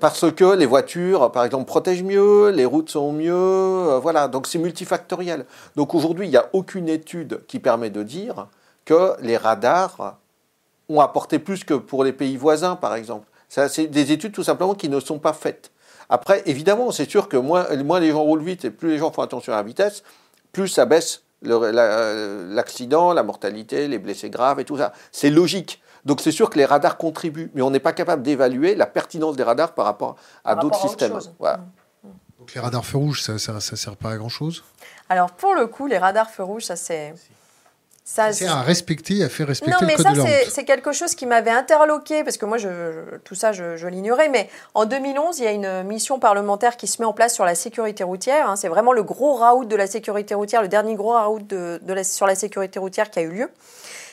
Parce 0.00 0.32
que 0.32 0.56
les 0.56 0.66
voitures, 0.66 1.30
par 1.30 1.44
exemple, 1.44 1.66
protègent 1.66 2.02
mieux, 2.02 2.48
les 2.48 2.64
routes 2.64 2.90
sont 2.90 3.12
mieux, 3.12 3.96
voilà. 4.02 4.26
Donc 4.26 4.48
c'est 4.48 4.58
multifactoriel. 4.58 5.46
Donc 5.76 5.94
aujourd'hui, 5.94 6.26
il 6.26 6.30
n'y 6.30 6.36
a 6.36 6.48
aucune 6.52 6.88
étude 6.88 7.44
qui 7.46 7.60
permet 7.60 7.88
de 7.88 8.02
dire 8.02 8.48
que 8.84 9.12
les 9.20 9.36
radars 9.36 10.18
ont 10.88 11.00
apporté 11.00 11.38
plus 11.38 11.62
que 11.62 11.74
pour 11.74 12.02
les 12.02 12.12
pays 12.12 12.36
voisins, 12.36 12.74
par 12.74 12.96
exemple. 12.96 13.28
C'est 13.48 13.86
des 13.86 14.12
études 14.12 14.32
tout 14.32 14.42
simplement 14.42 14.74
qui 14.74 14.88
ne 14.88 15.00
sont 15.00 15.18
pas 15.18 15.32
faites. 15.32 15.70
Après, 16.08 16.42
évidemment, 16.46 16.90
c'est 16.90 17.08
sûr 17.08 17.28
que 17.28 17.36
moins, 17.36 17.66
les 18.00 18.10
gens 18.10 18.22
roulent 18.22 18.42
vite 18.42 18.64
et 18.64 18.70
plus 18.70 18.90
les 18.90 18.98
gens 18.98 19.10
font 19.10 19.22
attention 19.22 19.52
à 19.52 19.56
la 19.56 19.62
vitesse, 19.62 20.02
plus 20.52 20.68
ça 20.68 20.86
baisse 20.86 21.22
euh, 21.22 21.27
l'accident, 21.42 23.12
la, 23.12 23.22
mortalité, 23.22 23.88
les 23.88 23.98
blessés 23.98 24.30
graves 24.30 24.60
et 24.60 24.64
tout 24.64 24.76
ça. 24.76 24.92
C'est 25.12 25.30
logique. 25.30 25.82
Donc 26.04 26.20
c'est 26.20 26.32
sûr 26.32 26.48
que 26.50 26.58
les 26.58 26.64
radars 26.64 26.96
contribuent, 26.96 27.50
mais 27.54 27.62
on 27.62 27.70
n'est 27.70 27.80
pas 27.80 27.92
capable 27.92 28.22
d'évaluer 28.22 28.74
la 28.74 28.86
pertinence 28.86 29.36
des 29.36 29.42
radars 29.42 29.74
par 29.74 29.84
rapport 29.84 30.16
à 30.44 30.54
d'autres 30.54 30.80
systèmes. 30.80 31.14
Mmh. 31.14 32.08
Donc 32.38 32.54
les 32.54 32.60
radars 32.60 32.84
feux 32.84 32.98
rouges, 32.98 33.22
ça 33.22 33.32
ne 33.32 33.38
sert 33.38 33.96
pas 33.96 34.12
à 34.12 34.16
grand-chose? 34.16 34.64
Alors 35.08 35.32
pour 35.32 35.54
le 35.54 35.66
coup, 35.66 35.86
les 35.86 35.98
radars 35.98 36.30
feux 36.30 36.44
rouges, 36.44 36.64
ça 36.64 36.76
c'est 36.76 37.14
c'est 38.10 38.46
à 38.46 38.62
respecter, 38.62 39.22
à 39.22 39.28
faire 39.28 39.48
respecter 39.48 39.70
non, 39.70 39.86
mais 39.86 39.96
ça, 39.98 40.12
c'est 40.48 40.64
quelque 40.64 40.92
chose 40.92 41.14
qui 41.14 41.26
m'avait 41.26 41.50
interloqué, 41.50 42.24
parce 42.24 42.38
que 42.38 42.46
moi, 42.46 42.56
je, 42.56 42.68
tout 43.24 43.34
ça, 43.34 43.52
je, 43.52 43.86
l'ignorais. 43.86 44.30
Mais 44.30 44.48
en 44.74 44.86
2011, 44.86 45.38
il 45.38 45.44
y 45.44 45.46
a 45.46 45.52
une 45.52 45.82
mission 45.82 46.18
parlementaire 46.18 46.78
qui 46.78 46.86
se 46.86 47.02
met 47.02 47.06
en 47.06 47.12
place 47.12 47.34
sur 47.34 47.44
la 47.44 47.54
sécurité 47.54 48.04
routière. 48.04 48.48
Hein. 48.48 48.56
C'est 48.56 48.68
vraiment 48.68 48.92
le 48.92 49.02
gros 49.02 49.34
raout 49.34 49.66
de 49.66 49.76
la 49.76 49.86
sécurité 49.86 50.34
routière, 50.34 50.62
le 50.62 50.68
dernier 50.68 50.94
gros 50.94 51.12
raout 51.12 51.40
de, 51.40 51.80
de 51.82 52.02
sur 52.02 52.26
la 52.26 52.34
sécurité 52.34 52.78
routière 52.78 53.10
qui 53.10 53.18
a 53.18 53.22
eu 53.22 53.30
lieu. 53.30 53.50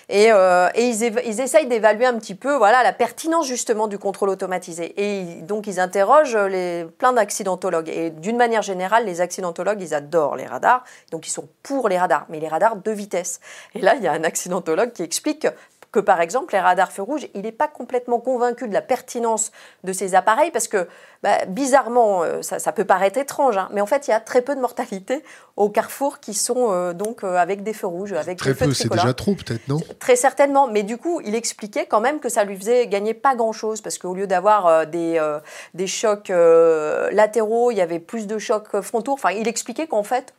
Et, 0.10 0.32
euh, 0.32 0.70
et 0.76 0.86
ils, 0.88 1.04
ils, 1.26 1.42
essayent 1.42 1.68
d'évaluer 1.68 2.06
un 2.06 2.18
petit 2.18 2.36
peu 2.36 2.56
voilà, 2.56 2.84
la 2.84 2.94
pertinence 2.94 3.48
justement 3.48 3.88
du 3.88 3.98
contrôle 3.98 4.30
automatisé. 4.30 4.94
Et 4.98 5.42
donc 5.42 5.68
ils 5.68 5.80
interrogent 5.80 6.38
les, 6.38 6.86
plein 6.98 7.14
d'accidentologues. 7.14 7.90
Et 7.90 8.10
d'une 8.12 8.38
manière 8.38 8.62
générale, 8.62 9.06
les 9.06 9.22
accidentologues, 9.22 9.82
ils 9.82 9.94
adorent 9.94 10.36
les 10.36 10.46
radars. 10.46 10.84
Donc 11.12 11.28
ils 11.28 11.32
sont 11.32 11.48
pour 11.64 11.90
les 11.90 11.98
radars, 11.98 12.26
mais 12.30 12.40
les 12.40 12.48
radars 12.48 12.76
de 12.76 12.92
vitesse. 12.92 13.40
Et 13.74 13.80
là, 13.80 13.96
il 13.96 14.04
y 14.04 14.08
a 14.08 14.12
un 14.12 14.24
accidentologue 14.24 14.92
qui 14.92 15.04
explique 15.04 15.42
que 15.42 15.48
par 16.00 16.22
exemple 16.22 16.54
les 16.54 16.60
radars 16.60 16.92
feux 16.92 17.02
rouges, 17.02 17.28
il 17.34 17.42
n'est 17.42 17.52
pas 17.52 17.68
complètement 17.68 18.20
convaincu 18.20 18.68
de 18.68 18.74
la 18.74 18.82
pertinence 18.82 19.52
de 19.84 19.94
ces 19.94 20.16
appareils 20.16 20.52
parce 20.52 20.68
que 20.68 20.88
bah, 21.24 21.46
bizarrement, 21.48 22.24
euh, 22.24 22.42
ça, 22.42 22.72
peut 22.72 22.86
paraître 22.86 23.18
étrange, 23.18 23.58
hein, 23.58 23.70
mais 23.72 23.82
en 23.82 23.86
fait 23.86 24.08
il 24.08 24.12
y 24.12 24.14
a 24.14 24.20
très 24.20 24.42
peu 24.42 24.56
de 24.56 24.62
mortalité 24.62 25.24
au 25.56 25.70
carrefour 25.70 26.20
qui 26.20 26.34
sont 26.34 26.72
euh, 26.72 26.94
donc 26.94 27.24
euh, 27.24 27.36
avec 27.36 27.64
des 27.64 27.74
feux 27.74 27.88
rouges, 27.88 28.14
avec 28.14 28.38
très 28.38 28.54
peu, 28.54 28.72
c'est 28.74 28.92
déjà 28.92 29.14
trop 29.14 29.36
peut-être 29.36 29.68
non? 29.68 29.80
Très 30.00 30.16
certainement, 30.16 30.68
mais 30.68 30.84
du 30.84 30.98
coup 30.98 31.22
il 31.26 31.36
expliquait 31.36 31.86
quand 31.86 32.02
même 32.02 32.20
que 32.20 32.30
ça 32.30 32.44
lui 32.44 32.56
faisait 32.58 32.88
gagner 32.88 33.14
pas 33.14 33.36
grand-chose 33.36 33.82
parce 33.82 33.98
qu'au 33.98 34.14
lieu 34.14 34.28
d'avoir 34.28 34.86
des, 34.86 35.22
des 35.74 35.88
chocs 35.88 36.32
latéraux, 37.12 37.72
il 37.72 37.78
y 37.78 37.82
avait 37.82 38.00
plus 38.00 38.28
de 38.28 38.38
chocs 38.38 38.82
frontaux. 38.82 39.14
Enfin, 39.14 39.32
il 39.32 39.48
expliquait 39.48 39.88
qu'en 39.88 40.04
fait 40.04 40.34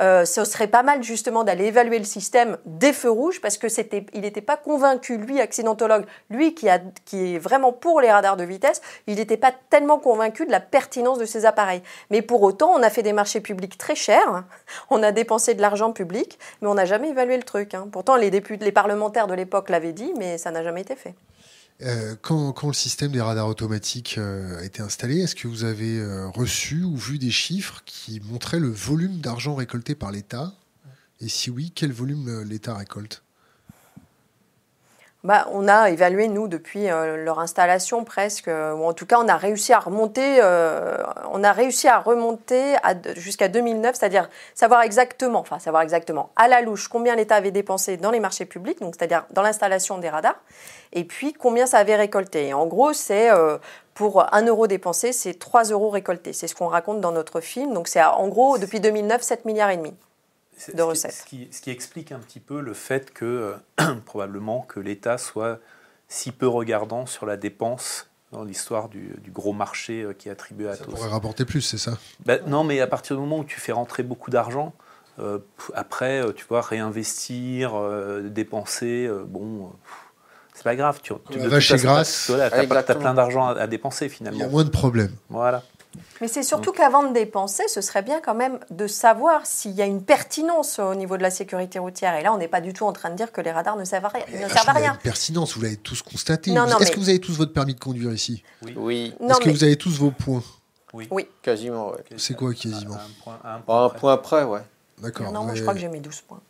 euh, 0.00 0.24
ce 0.24 0.44
serait 0.44 0.66
pas 0.66 0.82
mal 0.82 1.02
justement 1.02 1.44
d'aller 1.44 1.66
évaluer 1.66 1.98
le 1.98 2.04
système 2.04 2.58
des 2.64 2.92
feux 2.92 3.10
rouges 3.10 3.40
parce 3.40 3.58
que 3.58 3.68
c'était, 3.68 4.06
il 4.12 4.22
n'était 4.22 4.40
pas 4.40 4.56
convaincu, 4.56 5.16
lui, 5.16 5.40
accidentologue, 5.40 6.04
lui 6.30 6.54
qui, 6.54 6.68
a, 6.68 6.80
qui 7.04 7.34
est 7.34 7.38
vraiment 7.38 7.72
pour 7.72 8.00
les 8.00 8.10
radars 8.10 8.36
de 8.36 8.44
vitesse, 8.44 8.82
il 9.06 9.16
n'était 9.16 9.36
pas 9.36 9.52
tellement 9.70 9.98
convaincu 9.98 10.46
de 10.46 10.50
la 10.50 10.60
pertinence 10.60 11.18
de 11.18 11.24
ces 11.24 11.46
appareils. 11.46 11.82
Mais 12.10 12.22
pour 12.22 12.42
autant, 12.42 12.72
on 12.72 12.82
a 12.82 12.90
fait 12.90 13.02
des 13.02 13.12
marchés 13.12 13.40
publics 13.40 13.78
très 13.78 13.94
chers, 13.94 14.44
on 14.90 15.02
a 15.02 15.12
dépensé 15.12 15.54
de 15.54 15.60
l'argent 15.60 15.92
public, 15.92 16.38
mais 16.60 16.68
on 16.68 16.74
n'a 16.74 16.84
jamais 16.84 17.10
évalué 17.10 17.36
le 17.36 17.42
truc. 17.42 17.74
Hein. 17.74 17.88
Pourtant, 17.90 18.16
les, 18.16 18.30
les 18.30 18.72
parlementaires 18.72 19.26
de 19.26 19.34
l'époque 19.34 19.70
l'avaient 19.70 19.92
dit, 19.92 20.12
mais 20.18 20.38
ça 20.38 20.50
n'a 20.50 20.62
jamais 20.62 20.82
été 20.82 20.96
fait. 20.96 21.14
Euh, 21.82 22.16
quand, 22.20 22.66
le 22.66 22.72
système 22.72 23.12
des 23.12 23.20
radars 23.20 23.48
automatiques 23.48 24.16
euh, 24.18 24.60
a 24.60 24.64
été 24.64 24.80
installé, 24.80 25.20
est-ce 25.20 25.34
que 25.34 25.46
vous 25.46 25.64
avez 25.64 25.98
euh, 25.98 26.28
reçu 26.28 26.82
ou 26.82 26.96
vu 26.96 27.18
des 27.18 27.30
chiffres 27.30 27.82
qui 27.84 28.20
montraient 28.20 28.60
le 28.60 28.70
volume 28.70 29.18
d'argent 29.20 29.54
récolté 29.54 29.94
par 29.94 30.10
l'État? 30.10 30.54
Et 31.20 31.28
si 31.28 31.50
oui, 31.50 31.72
quel 31.74 31.92
volume 31.92 32.42
l'État 32.42 32.74
récolte? 32.74 33.22
Bah, 35.26 35.48
on 35.50 35.66
a 35.66 35.90
évalué, 35.90 36.28
nous, 36.28 36.46
depuis 36.46 36.88
euh, 36.88 37.16
leur 37.24 37.40
installation 37.40 38.04
presque, 38.04 38.46
euh, 38.46 38.72
ou 38.74 38.84
en 38.84 38.92
tout 38.92 39.06
cas, 39.06 39.18
on 39.18 39.26
a 39.26 39.36
réussi 39.36 39.72
à 39.72 39.80
remonter, 39.80 40.38
euh, 40.40 40.98
on 41.32 41.42
a 41.42 41.50
réussi 41.50 41.88
à 41.88 41.98
remonter 41.98 42.76
jusqu'à 43.16 43.48
2009, 43.48 43.96
c'est-à-dire 43.96 44.30
savoir 44.54 44.82
exactement, 44.82 45.40
enfin 45.40 45.58
savoir 45.58 45.82
exactement 45.82 46.30
à 46.36 46.46
la 46.46 46.60
louche 46.60 46.86
combien 46.86 47.16
l'État 47.16 47.34
avait 47.34 47.50
dépensé 47.50 47.96
dans 47.96 48.12
les 48.12 48.20
marchés 48.20 48.44
publics, 48.44 48.80
donc 48.80 48.94
c'est-à-dire 48.96 49.26
dans 49.32 49.42
l'installation 49.42 49.98
des 49.98 50.10
radars, 50.10 50.40
et 50.92 51.02
puis 51.02 51.32
combien 51.32 51.66
ça 51.66 51.78
avait 51.78 51.96
récolté. 51.96 52.54
En 52.54 52.66
gros, 52.66 52.92
c'est 52.92 53.28
pour 53.94 54.32
1 54.32 54.46
euro 54.46 54.68
dépensé, 54.68 55.12
c'est 55.12 55.34
3 55.34 55.64
euros 55.64 55.90
récoltés. 55.90 56.34
C'est 56.34 56.46
ce 56.46 56.54
qu'on 56.54 56.68
raconte 56.68 57.00
dans 57.00 57.12
notre 57.12 57.40
film. 57.40 57.74
Donc 57.74 57.88
c'est 57.88 58.02
en 58.02 58.28
gros, 58.28 58.58
depuis 58.58 58.78
2009, 58.78 59.20
7 59.22 59.44
milliards 59.44 59.70
et 59.70 59.76
demi 59.76 59.92
de 60.74 60.82
recettes. 60.82 61.12
Ce 61.12 61.24
qui, 61.24 61.48
ce 61.50 61.60
qui, 61.60 61.70
explique 61.70 62.12
un 62.12 62.18
petit 62.18 62.40
peu 62.40 62.60
le 62.60 62.74
fait 62.74 63.12
que 63.12 63.54
probablement 64.06 64.62
que 64.62 64.80
l'État 64.80 65.18
soit 65.18 65.60
si 66.08 66.32
peu 66.32 66.46
regardant 66.46 67.06
sur 67.06 67.26
la 67.26 67.36
dépense 67.36 68.08
dans 68.32 68.44
l'histoire 68.44 68.88
du, 68.88 69.16
gros 69.32 69.52
marché 69.52 70.02
euh, 70.02 70.12
qui 70.12 70.28
est 70.28 70.32
attribué 70.32 70.68
à 70.68 70.74
ça 70.74 70.84
tous. 70.84 70.90
Ça 70.90 70.96
pourrait 70.96 71.10
rapporter 71.10 71.44
plus, 71.44 71.62
c'est 71.62 71.78
ça? 71.78 71.96
Ben, 72.24 72.40
Non, 72.46 72.64
mais 72.64 72.80
à 72.80 72.86
partir 72.86 73.16
du 73.16 73.22
moment 73.22 73.38
où 73.38 73.44
tu 73.44 73.60
fais 73.60 73.72
rentrer 73.72 74.02
beaucoup 74.02 74.30
d'argent, 74.30 74.74
euh, 75.18 75.38
après, 75.74 76.22
euh, 76.22 76.32
tu 76.32 76.44
vois, 76.48 76.60
réinvestir, 76.60 77.72
dépenser, 78.24 79.08
bon, 79.26 79.72
c'est 80.54 80.64
pas 80.64 80.76
grave. 80.76 81.00
Tu, 81.02 81.12
tu 81.30 81.38
la 81.38 81.48
vache 81.48 81.72
grâce. 81.76 82.26
Tu 82.26 82.40
as, 82.40 82.84
plein 82.94 83.14
d'argent 83.14 83.46
à, 83.46 83.52
à, 83.60 83.66
dépenser 83.66 84.08
finalement. 84.08 84.38
Il 84.38 84.42
y 84.42 84.46
a 84.46 84.50
moins 84.50 84.64
de 84.64 84.70
problèmes. 84.70 85.14
Voilà. 85.28 85.62
Mais 86.20 86.28
c'est 86.28 86.42
surtout 86.42 86.72
qu'avant 86.72 87.04
de 87.04 87.12
dépenser, 87.12 87.64
ce 87.68 87.80
serait 87.80 88.02
bien 88.02 88.20
quand 88.20 88.34
même 88.34 88.58
de 88.70 88.86
savoir 88.86 89.46
s'il 89.46 89.72
y 89.72 89.82
a 89.82 89.86
une 89.86 90.02
pertinence 90.02 90.78
au 90.78 90.94
niveau 90.94 91.16
de 91.16 91.22
la 91.22 91.30
sécurité 91.30 91.78
routière. 91.78 92.14
Et 92.16 92.22
là, 92.22 92.32
on 92.32 92.38
n'est 92.38 92.48
pas 92.48 92.60
du 92.60 92.72
tout 92.72 92.84
en 92.84 92.92
train 92.92 93.10
de 93.10 93.16
dire 93.16 93.32
que 93.32 93.40
les 93.40 93.52
radars 93.52 93.76
ne 93.76 93.84
servent 93.84 94.06
à 94.06 94.08
rien. 94.08 94.24
Ne 94.32 94.48
servent 94.48 94.68
à 94.68 94.72
rien. 94.72 94.92
Une 94.94 94.98
pertinence, 94.98 95.54
vous 95.56 95.62
l'avez 95.62 95.76
tous 95.76 96.02
constaté. 96.02 96.52
Est-ce 96.52 96.92
que 96.92 97.00
vous 97.00 97.08
avez 97.08 97.20
tous 97.20 97.36
votre 97.36 97.52
permis 97.52 97.74
de 97.74 97.80
conduire 97.80 98.12
ici? 98.12 98.42
Oui. 98.76 99.14
Est-ce 99.20 99.40
que 99.40 99.50
vous 99.50 99.64
avez 99.64 99.76
tous 99.76 99.96
vos 99.96 100.10
points? 100.10 100.42
Oui. 100.92 101.08
oui. 101.10 101.28
Quasiment, 101.42 101.90
ouais. 101.90 102.04
C'est 102.16 102.34
quoi 102.34 102.54
quasiment? 102.54 102.94
Un 102.94 103.22
point, 103.22 103.38
un 103.44 103.58
point, 103.58 103.84
un 103.84 103.88
point 103.90 104.16
près, 104.16 104.44
ouais. 104.44 104.62
D'accord. 104.98 105.30
Non, 105.32 105.44
moi, 105.44 105.54
je 105.54 105.60
crois 105.60 105.74
que 105.74 105.80
j'ai 105.80 105.88
mes 105.88 106.00
12 106.00 106.22
points. 106.22 106.40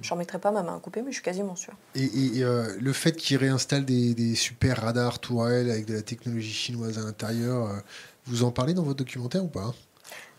Je 0.00 0.10
n'en 0.10 0.16
mettrai 0.16 0.38
pas 0.38 0.50
ma 0.50 0.62
main 0.62 0.76
à 0.76 0.78
couper, 0.78 1.02
mais 1.02 1.10
je 1.10 1.16
suis 1.16 1.24
quasiment 1.24 1.56
sûr. 1.56 1.74
Et, 1.94 2.42
euh, 2.42 2.76
le 2.80 2.92
fait 2.92 3.12
qu'ils 3.12 3.36
réinstallent 3.36 3.84
des, 3.84 4.14
des, 4.14 4.34
super 4.34 4.80
radars 4.80 5.18
tourelles 5.18 5.70
avec 5.70 5.86
de 5.86 5.94
la 5.94 6.02
technologie 6.02 6.52
chinoise 6.52 6.98
à 6.98 7.02
l'intérieur, 7.02 7.68
euh, 7.68 7.78
vous 8.26 8.44
en 8.44 8.50
parlez 8.50 8.74
dans 8.74 8.82
votre 8.82 8.98
documentaire 8.98 9.44
ou 9.44 9.48
pas 9.48 9.72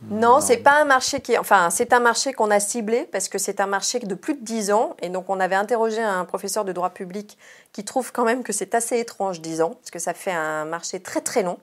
non, 0.09 0.41
c'est 0.41 0.57
pas 0.57 0.81
un 0.81 0.85
marché 0.85 1.21
qui, 1.21 1.37
enfin, 1.37 1.69
c'est 1.69 1.93
un 1.93 1.99
marché 1.99 2.33
qu'on 2.33 2.51
a 2.51 2.59
ciblé 2.59 3.07
parce 3.11 3.29
que 3.29 3.37
c'est 3.37 3.61
un 3.61 3.67
marché 3.67 3.99
de 3.99 4.15
plus 4.15 4.33
de 4.33 4.43
10 4.43 4.71
ans 4.71 4.97
et 5.01 5.07
donc 5.07 5.29
on 5.29 5.39
avait 5.39 5.55
interrogé 5.55 6.01
un 6.01 6.25
professeur 6.25 6.65
de 6.65 6.73
droit 6.73 6.89
public 6.89 7.37
qui 7.71 7.85
trouve 7.85 8.11
quand 8.11 8.25
même 8.25 8.43
que 8.43 8.51
c'est 8.51 8.75
assez 8.75 8.99
étrange 8.99 9.39
10 9.39 9.61
ans 9.61 9.69
parce 9.69 9.91
que 9.91 9.99
ça 9.99 10.13
fait 10.13 10.33
un 10.33 10.65
marché 10.65 10.99
très 10.99 11.21
très 11.21 11.41
long. 11.41 11.57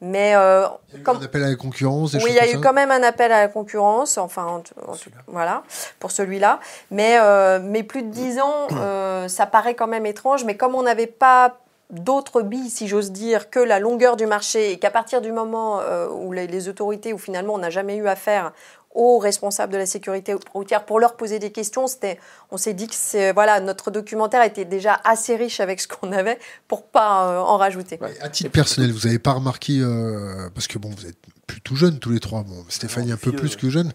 Mais 0.00 0.34
euh, 0.36 0.66
il 0.92 1.00
y 1.00 1.08
a 1.08 1.12
eu 1.12 1.16
un 1.16 1.22
appel 1.22 1.42
à 1.42 1.48
la 1.50 1.56
concurrence. 1.56 2.14
oui, 2.14 2.26
il 2.28 2.34
y 2.34 2.38
a 2.38 2.50
eu 2.52 2.60
quand 2.60 2.72
même 2.72 2.92
un 2.92 3.02
appel 3.02 3.32
à 3.32 3.40
la 3.40 3.48
concurrence, 3.48 4.16
enfin, 4.16 4.62
voilà, 5.26 5.64
pour 5.98 6.12
celui-là. 6.12 6.60
Mais 6.92 7.18
euh, 7.20 7.58
mais 7.60 7.82
plus 7.82 8.02
de 8.02 8.10
10 8.10 8.40
ans, 8.40 8.68
euh, 8.72 9.26
ça 9.26 9.46
paraît 9.46 9.74
quand 9.74 9.88
même 9.88 10.06
étrange. 10.06 10.44
Mais 10.44 10.56
comme 10.56 10.76
on 10.76 10.82
n'avait 10.82 11.08
pas 11.08 11.58
d'autres 11.90 12.42
billes, 12.42 12.70
si 12.70 12.86
j'ose 12.86 13.12
dire, 13.12 13.50
que 13.50 13.60
la 13.60 13.78
longueur 13.78 14.16
du 14.16 14.26
marché 14.26 14.72
et 14.72 14.78
qu'à 14.78 14.90
partir 14.90 15.20
du 15.20 15.32
moment 15.32 15.80
euh, 15.80 16.08
où 16.08 16.32
les, 16.32 16.68
autorités, 16.68 17.12
où 17.12 17.18
finalement 17.18 17.54
on 17.54 17.58
n'a 17.58 17.70
jamais 17.70 17.96
eu 17.96 18.06
affaire 18.06 18.52
aux 18.94 19.18
responsables 19.18 19.72
de 19.72 19.78
la 19.78 19.86
sécurité 19.86 20.34
routière 20.52 20.84
pour 20.84 20.98
leur 20.98 21.14
poser 21.16 21.38
des 21.38 21.52
questions, 21.52 21.86
on 22.50 22.56
s'est 22.56 22.74
dit 22.74 22.88
que 22.88 23.32
voilà, 23.32 23.60
notre 23.60 23.90
documentaire 23.90 24.42
était 24.42 24.64
déjà 24.64 25.00
assez 25.04 25.36
riche 25.36 25.60
avec 25.60 25.80
ce 25.80 25.86
qu'on 25.86 26.10
avait 26.12 26.38
pour 26.66 26.84
pas 26.84 27.28
euh, 27.28 27.38
en 27.38 27.58
rajouter. 27.58 27.98
À 28.20 28.28
titre 28.28 28.50
personnel, 28.50 28.92
vous 28.92 29.06
n'avez 29.06 29.18
pas 29.18 29.32
remarqué, 29.32 29.78
euh, 29.80 30.48
parce 30.54 30.66
que 30.66 30.78
bon, 30.78 30.90
vous 30.90 31.06
êtes 31.06 31.18
plus 31.46 31.60
tout 31.60 31.76
jeunes 31.76 31.98
tous 31.98 32.10
les 32.10 32.20
trois, 32.20 32.42
bon, 32.42 32.64
Stéphanie 32.68 33.12
un 33.12 33.16
peu 33.16 33.32
plus 33.32 33.56
que 33.56 33.70
jeune, 33.70 33.92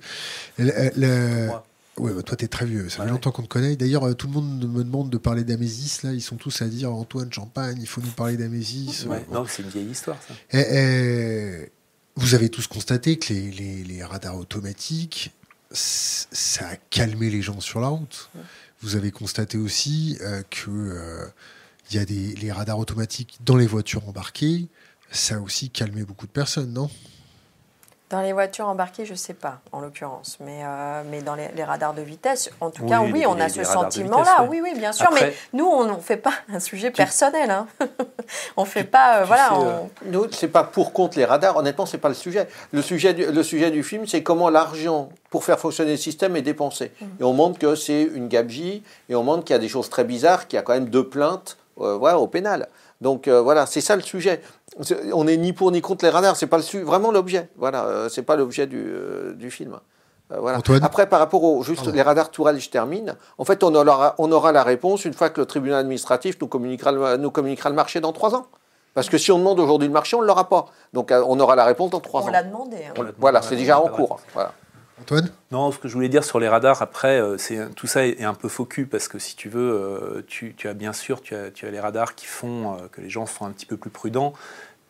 oui, 1.97 2.11
bah 2.15 2.23
toi, 2.23 2.35
tu 2.35 2.45
es 2.45 2.47
très 2.47 2.65
vieux. 2.65 2.89
Ça 2.89 3.03
fait 3.03 3.09
longtemps 3.09 3.31
qu'on 3.31 3.43
te 3.43 3.47
connaît. 3.47 3.75
D'ailleurs, 3.75 4.07
euh, 4.07 4.13
tout 4.13 4.27
le 4.27 4.33
monde 4.33 4.67
me 4.67 4.83
demande 4.83 5.09
de 5.09 5.17
parler 5.17 5.43
d'Amésis. 5.43 6.03
Là, 6.03 6.11
ils 6.13 6.21
sont 6.21 6.37
tous 6.37 6.61
à 6.61 6.67
dire 6.67 6.91
Antoine 6.91 7.31
Champagne, 7.31 7.77
il 7.79 7.87
faut 7.87 8.01
nous 8.01 8.11
parler 8.11 8.37
d'Amésis. 8.37 9.05
Non, 9.31 9.45
c'est 9.47 9.61
une 9.61 9.69
vieille 9.69 9.91
histoire, 9.91 10.17
ça. 10.27 10.33
Et, 10.57 10.61
eh, 10.61 11.65
eh, 11.65 11.71
vous 12.15 12.35
avez 12.35 12.49
tous 12.49 12.67
constaté 12.67 13.17
que 13.17 13.33
les, 13.33 13.51
les, 13.51 13.83
les 13.83 14.03
radars 14.03 14.37
automatiques, 14.37 15.31
ça 15.71 16.67
a 16.67 16.75
calmé 16.75 17.29
les 17.29 17.41
gens 17.41 17.59
sur 17.59 17.79
la 17.79 17.87
route. 17.87 18.29
Vous 18.81 18.95
avez 18.95 19.11
constaté 19.11 19.57
aussi 19.57 20.17
euh, 20.21 20.43
que 20.49 20.69
euh, 20.69 21.25
il 21.89 21.95
y 21.95 21.99
a 21.99 22.05
des 22.05 22.35
les 22.35 22.51
radars 22.51 22.79
automatiques 22.79 23.39
dans 23.45 23.55
les 23.55 23.65
voitures 23.67 24.07
embarquées. 24.07 24.67
Ça 25.11 25.35
a 25.35 25.39
aussi 25.39 25.69
calmé 25.69 26.03
beaucoup 26.03 26.27
de 26.27 26.31
personnes, 26.31 26.73
non? 26.73 26.89
Dans 28.09 28.21
les 28.21 28.33
voitures 28.33 28.67
embarquées, 28.67 29.05
je 29.05 29.13
ne 29.13 29.17
sais 29.17 29.33
pas, 29.33 29.59
en 29.71 29.79
l'occurrence. 29.79 30.37
Mais, 30.39 30.61
euh, 30.63 31.01
mais 31.09 31.21
dans 31.21 31.35
les, 31.35 31.63
radars 31.63 31.93
de 31.93 32.01
vitesse, 32.01 32.51
en 32.61 32.69
tout 32.69 32.85
cas, 32.85 33.01
oui, 33.01 33.25
on 33.25 33.39
a 33.39 33.49
ce 33.49 33.63
sentiment-là. 33.63 34.45
Oui. 34.49 34.61
oui. 34.61 34.73
bien 34.77 34.91
sûr. 34.91 35.09
mais 35.13 35.33
nous, 35.53 35.65
on 35.65 35.85
ne 35.85 35.99
fait 35.99 36.17
pas 36.17 36.33
un 36.53 36.59
sujet 36.59 36.91
personnel. 36.91 37.49
Hein. 37.49 37.67
on 38.57 38.63
ne 38.63 38.67
fait 38.67 38.83
pas. 38.83 39.21
Euh, 39.21 39.23
voilà. 39.23 39.53
Euh, 39.53 39.79
nous, 40.05 40.31
ce 40.31 40.45
n'est 40.45 40.51
pas 40.51 40.63
pour 40.63 40.93
contre 40.93 41.17
les 41.17 41.25
radars. 41.25 41.57
Honnêtement, 41.57 41.85
ce 41.85 41.95
n'est 41.95 42.01
pas 42.01 42.09
le 42.09 42.15
sujet. 42.15 42.47
Le 42.71 42.83
sujet 42.83 43.13
du, 43.13 43.25
le 43.25 43.43
sujet 43.43 43.71
du 43.71 43.81
film, 43.81 44.05
c'est 44.05 44.21
comment 44.21 44.49
l'argent 44.49 45.09
pour 45.31 45.43
faire 45.43 45.59
fonctionner 45.59 45.91
le 45.91 45.97
système 45.97 46.35
est 46.35 46.43
dépensé. 46.43 46.91
Mmh. 47.01 47.05
Et 47.19 47.23
on 47.23 47.33
montre 47.33 47.57
que 47.57 47.73
c'est 47.73 48.03
une 48.03 48.27
gabegie. 48.27 48.83
Et 49.09 49.15
on 49.15 49.23
montre 49.23 49.43
qu'il 49.43 49.55
y 49.55 49.57
a 49.57 49.59
des 49.59 49.69
choses 49.69 49.89
très 49.89 50.03
bizarres, 50.03 50.47
qu'il 50.47 50.57
y 50.57 50.59
a 50.59 50.61
quand 50.61 50.73
même 50.73 50.89
deux 50.89 51.07
plaintes 51.07 51.57
voilà, 51.77 52.19
au 52.19 52.27
pénal. 52.27 52.67
Donc 53.01 53.27
voilà, 53.27 53.65
c'est 53.65 53.81
ça 53.81 53.95
le 53.95 54.03
sujet. 54.03 54.41
On 55.13 55.23
n'est 55.25 55.37
ni 55.37 55.53
pour 55.53 55.71
ni 55.71 55.81
contre 55.81 56.05
les 56.05 56.11
radars, 56.11 56.35
c'est 56.35 56.47
pas 56.47 56.57
le 56.57 56.83
vraiment 56.83 57.11
l'objet. 57.11 57.49
Voilà, 57.57 57.85
euh, 57.85 58.09
c'est 58.09 58.23
pas 58.23 58.35
l'objet 58.35 58.65
du, 58.67 58.83
euh, 58.85 59.33
du, 59.33 59.51
film. 59.51 59.79
Euh, 60.31 60.39
voilà. 60.39 60.59
Après, 60.81 61.07
par 61.07 61.19
rapport 61.19 61.43
aux 61.43 61.63
juste 61.63 61.87
les 61.87 62.01
radars 62.01 62.31
tourelles, 62.31 62.59
je 62.59 62.69
termine. 62.69 63.15
En 63.37 63.45
fait, 63.45 63.63
on 63.63 63.73
aura, 63.75 64.15
on 64.17 64.31
aura 64.31 64.51
la 64.51 64.63
réponse 64.63 65.05
une 65.05 65.13
fois 65.13 65.29
que 65.29 65.41
le 65.41 65.45
tribunal 65.45 65.79
administratif 65.79 66.37
nous 66.41 66.47
communiquera 66.47 66.91
le, 66.91 67.17
nous 67.17 67.31
communiquera 67.31 67.69
le 67.69 67.75
marché 67.75 67.99
dans 67.99 68.13
trois 68.13 68.35
ans. 68.35 68.47
Parce 68.93 69.09
que 69.09 69.17
si 69.17 69.31
on 69.31 69.39
demande 69.39 69.59
aujourd'hui 69.59 69.87
le 69.87 69.93
marché, 69.93 70.15
on 70.15 70.21
ne 70.21 70.27
l'aura 70.27 70.49
pas. 70.49 70.67
Donc 70.93 71.11
on 71.11 71.39
aura 71.39 71.55
la 71.55 71.65
réponse 71.65 71.91
dans 71.91 71.99
trois 71.99 72.21
ans. 72.21 72.27
On 72.27 72.31
l'a 72.31 72.43
demandé. 72.43 72.77
Hein. 72.87 73.03
Voilà, 73.17 73.41
c'est 73.41 73.55
déjà 73.55 73.79
en 73.79 73.87
cours. 73.87 74.19
Voilà. 74.33 74.53
Non, 75.51 75.71
ce 75.71 75.79
que 75.79 75.87
je 75.87 75.93
voulais 75.93 76.09
dire 76.09 76.23
sur 76.23 76.39
les 76.39 76.47
radars, 76.47 76.81
après, 76.81 77.21
c'est 77.37 77.73
tout 77.75 77.87
ça 77.87 78.05
est, 78.05 78.23
un 78.23 78.33
peu 78.33 78.49
faux 78.49 78.65
cul 78.65 78.85
parce 78.85 79.07
que 79.07 79.19
si 79.19 79.35
tu 79.35 79.49
veux, 79.49 80.23
tu, 80.27 80.53
tu, 80.55 80.67
as 80.67 80.73
bien 80.73 80.93
sûr, 80.93 81.21
tu 81.21 81.35
as, 81.35 81.51
les 81.63 81.79
radars 81.79 82.15
qui 82.15 82.25
font 82.25 82.77
que 82.91 83.01
les 83.01 83.09
gens 83.09 83.25
sont 83.25 83.45
un 83.45 83.51
petit 83.51 83.65
peu 83.65 83.77
plus 83.77 83.89
prudents. 83.89 84.33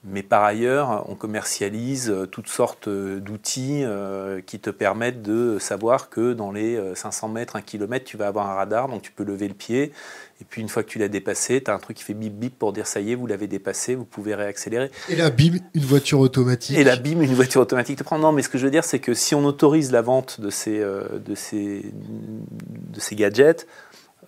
Mais 0.06 0.22
par 0.22 0.44
ailleurs, 0.44 1.06
on 1.08 1.16
commercialise 1.16 2.10
euh, 2.10 2.26
toutes 2.26 2.50
sortes 2.50 2.90
euh, 2.90 3.22
d'outils 3.22 3.84
euh, 3.84 4.42
qui 4.42 4.60
te 4.60 4.70
permettent 4.70 5.22
de 5.22 5.58
savoir 5.60 6.10
que 6.10 6.34
dans 6.34 6.52
les 6.52 6.78
500 6.94 7.30
mètres, 7.30 7.56
1 7.56 7.62
km, 7.62 8.04
tu 8.04 8.18
vas 8.18 8.28
avoir 8.28 8.50
un 8.50 8.56
radar, 8.56 8.90
donc 8.90 9.02
tu 9.02 9.12
peux 9.12 9.24
lever 9.24 9.48
le 9.48 9.54
pied. 9.54 9.94
Et 10.42 10.46
puis 10.46 10.62
une 10.62 10.70
fois 10.70 10.84
que 10.84 10.90
tu 10.90 11.00
l'as 11.00 11.08
dépassé, 11.08 11.64
tu 11.64 11.72
as 11.72 11.74
un 11.74 11.80
truc 11.80 11.98
qui 11.98 12.04
fait 12.04 12.14
bip 12.14 12.34
bip 12.34 12.58
pour 12.58 12.74
dire 12.74 12.88
ça 12.88 13.00
y 13.00 13.12
est, 13.12 13.16
vous 13.16 13.28
l'avez 13.28 13.48
dépassé, 13.48 13.96
vous 13.96 14.06
pouvez 14.06 14.36
réaccélérer. 14.36 14.92
Et 15.10 15.16
là, 15.16 15.30
bim, 15.30 15.60
une 15.74 15.86
voiture 15.86 16.20
automatique. 16.20 16.78
Et 16.78 16.84
là, 16.84 16.96
bim, 16.96 17.22
une 17.22 17.34
voiture 17.34 17.62
automatique 17.62 17.98
te 18.00 18.04
prend. 18.04 18.20
Non, 18.20 18.32
mais 18.32 18.42
ce 18.42 18.50
que 18.50 18.58
je 18.58 18.66
veux 18.66 18.72
dire, 18.72 18.84
c'est 18.84 19.00
que 19.00 19.14
si 19.14 19.36
on 19.36 19.46
autorise 19.46 19.92
la 19.92 20.02
vente 20.02 20.42
de 20.42 20.50
ces, 20.50 20.80
de 20.80 21.36
ces, 21.36 21.86
de 21.94 23.00
ces 23.00 23.16
gadgets, 23.16 23.68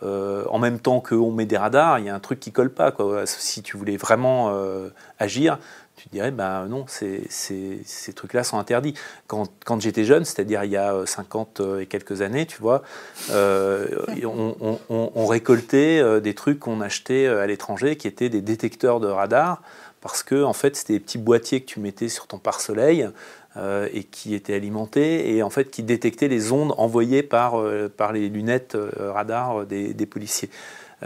euh, 0.03 0.43
en 0.49 0.59
même 0.59 0.79
temps 0.79 0.99
qu'on 0.99 1.31
met 1.31 1.45
des 1.45 1.57
radars, 1.57 1.99
il 1.99 2.05
y 2.05 2.09
a 2.09 2.15
un 2.15 2.19
truc 2.19 2.39
qui 2.39 2.51
colle 2.51 2.73
pas. 2.73 2.91
Quoi. 2.91 3.25
Si 3.25 3.61
tu 3.61 3.77
voulais 3.77 3.97
vraiment 3.97 4.49
euh, 4.49 4.89
agir, 5.19 5.59
tu 6.05 6.09
dirais, 6.17 6.31
ben 6.31 6.67
non, 6.67 6.85
ces 6.87 8.13
trucs-là 8.15 8.43
sont 8.43 8.57
interdits. 8.57 8.93
Quand, 9.27 9.49
quand 9.65 9.81
j'étais 9.81 10.05
jeune, 10.05 10.23
c'est-à-dire 10.23 10.63
il 10.63 10.71
y 10.71 10.77
a 10.77 11.05
50 11.05 11.59
euh, 11.59 11.79
et 11.79 11.85
quelques 11.87 12.21
années, 12.21 12.45
tu 12.45 12.61
vois, 12.61 12.83
on, 13.31 14.79
on, 14.89 15.25
récoltait 15.25 16.21
des 16.21 16.33
trucs 16.33 16.59
qu'on 16.59 16.81
achetait 16.81 17.27
à 17.27 17.47
l'étranger 17.47 17.95
qui 17.95 18.07
étaient 18.07 18.29
des 18.29 18.41
détecteurs 18.41 18.99
de 18.99 19.07
radars, 19.07 19.61
parce 20.01 20.21
que 20.21 20.43
en 20.43 20.53
fait, 20.53 20.75
c'était 20.75 20.93
des 20.93 20.99
petits 20.99 21.17
boîtiers 21.17 21.61
que 21.61 21.65
tu 21.65 21.79
mettais 21.79 22.09
sur 22.09 22.27
ton 22.27 22.37
pare-soleil 22.37 23.09
euh, 23.57 23.87
et 23.93 24.03
qui 24.03 24.35
était 24.35 24.53
alimenté 24.53 25.33
et 25.33 25.41
en 25.41 25.49
fait 25.49 25.71
qui 25.71 25.81
détectait 25.81 26.27
les 26.27 26.51
ondes 26.51 26.73
envoyées 26.77 27.23
par, 27.23 27.57
euh, 27.57 27.87
par 27.87 28.11
les 28.11 28.27
lunettes 28.27 28.75
euh, 28.75 29.13
radar 29.13 29.65
des, 29.65 29.93
des 29.93 30.05
policiers. 30.05 30.49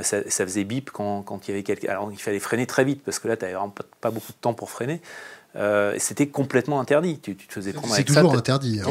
Ça, 0.01 0.29
ça, 0.29 0.45
faisait 0.45 0.63
bip 0.63 0.91
quand, 0.91 1.23
quand, 1.23 1.47
il 1.47 1.51
y 1.51 1.53
avait 1.53 1.63
quelqu'un. 1.63 1.89
Alors 1.89 2.11
il 2.11 2.19
fallait 2.19 2.39
freiner 2.39 2.67
très 2.67 2.83
vite 2.83 3.03
parce 3.03 3.19
que 3.19 3.27
là 3.27 3.35
tu 3.35 3.43
n'avais 3.43 3.55
vraiment 3.55 3.73
pas, 4.01 4.11
beaucoup 4.11 4.31
de 4.31 4.37
temps 4.39 4.53
pour 4.53 4.69
freiner. 4.69 5.01
c'était 5.97 6.27
complètement 6.27 6.79
interdit. 6.79 7.19
Tu, 7.19 7.35
te 7.35 7.51
faisais 7.51 7.73
prendre 7.73 7.93
avec 7.93 8.07
ça. 8.07 8.13
C'est 8.13 8.21
toujours 8.21 8.35
interdit. 8.35 8.81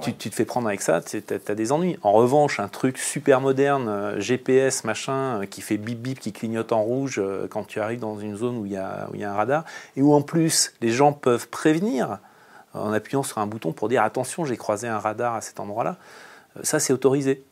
Tu, 0.00 0.14
tu, 0.14 0.30
te 0.30 0.34
fais 0.34 0.44
prendre 0.44 0.68
avec 0.68 0.80
ça, 0.80 1.00
tu 1.00 1.22
as, 1.48 1.54
des 1.54 1.72
ennuis. 1.72 1.98
En 2.02 2.12
revanche, 2.12 2.60
un 2.60 2.68
truc 2.68 2.98
super 2.98 3.40
moderne, 3.40 4.14
GPS, 4.18 4.84
machin, 4.84 5.40
qui 5.50 5.60
fait 5.60 5.76
bip 5.76 6.00
bip, 6.00 6.20
qui 6.20 6.32
clignote 6.32 6.72
en 6.72 6.82
rouge 6.82 7.20
quand 7.50 7.64
tu 7.64 7.80
arrives 7.80 8.00
dans 8.00 8.18
une 8.18 8.36
zone 8.36 8.58
où 8.58 8.64
il 8.64 8.72
y 8.72 8.76
a, 8.76 9.08
où 9.10 9.16
il 9.16 9.20
y 9.20 9.24
a 9.24 9.32
un 9.32 9.36
radar, 9.36 9.64
et 9.96 10.02
où 10.02 10.14
en 10.14 10.22
plus 10.22 10.72
les 10.80 10.90
gens 10.92 11.12
peuvent 11.12 11.48
prévenir 11.48 12.20
en 12.74 12.92
appuyant 12.92 13.22
sur 13.22 13.38
un 13.38 13.46
bouton 13.46 13.72
pour 13.72 13.88
dire 13.88 14.02
attention, 14.02 14.44
j'ai 14.44 14.56
croisé 14.56 14.88
un 14.88 14.98
radar 14.98 15.34
à 15.34 15.40
cet 15.40 15.60
endroit-là. 15.60 15.96
Euh, 16.56 16.60
ça, 16.62 16.78
c'est 16.78 16.92
autorisé. 16.92 17.44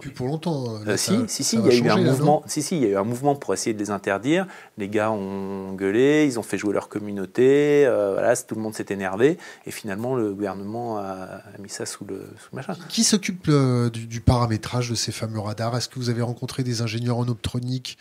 Plus 0.00 0.10
pour 0.10 0.26
longtemps. 0.26 0.78
Là, 0.84 0.96
si, 0.96 1.14
si, 1.28 1.44
si, 1.44 1.56
il 1.56 1.66
y 1.66 1.70
a 1.70 1.74
eu 1.74 1.88
un 1.88 2.02
mouvement. 2.02 2.42
Si, 2.46 2.62
si, 2.62 2.76
il 2.76 2.82
y 2.82 2.86
a 2.86 2.88
eu 2.90 2.96
un 2.96 3.04
mouvement 3.04 3.34
pour 3.34 3.54
essayer 3.54 3.74
de 3.74 3.78
les 3.78 3.90
interdire. 3.90 4.46
Les 4.78 4.88
gars 4.88 5.10
ont 5.10 5.72
gueulé, 5.74 6.26
ils 6.26 6.38
ont 6.38 6.42
fait 6.42 6.58
jouer 6.58 6.72
leur 6.72 6.88
communauté. 6.88 7.84
voilà, 7.86 8.36
tout 8.36 8.54
le 8.54 8.60
monde 8.60 8.74
s'est 8.74 8.86
énervé. 8.90 9.38
Et 9.66 9.70
finalement, 9.70 10.14
le 10.14 10.32
gouvernement 10.32 10.98
a, 10.98 11.42
mis 11.58 11.68
ça 11.68 11.86
sous 11.86 12.04
le, 12.04 12.26
sous 12.38 12.54
machin. 12.54 12.74
Qui 12.88 13.04
s'occupe 13.04 13.50
du, 13.92 14.06
du, 14.06 14.20
paramétrage 14.20 14.90
de 14.90 14.94
ces 14.94 15.12
fameux 15.12 15.40
radars? 15.40 15.76
Est-ce 15.76 15.88
que 15.88 15.98
vous 15.98 16.10
avez 16.10 16.22
rencontré 16.22 16.62
des 16.62 16.82
ingénieurs 16.82 17.18
en 17.18 17.28
optronique? 17.28 17.98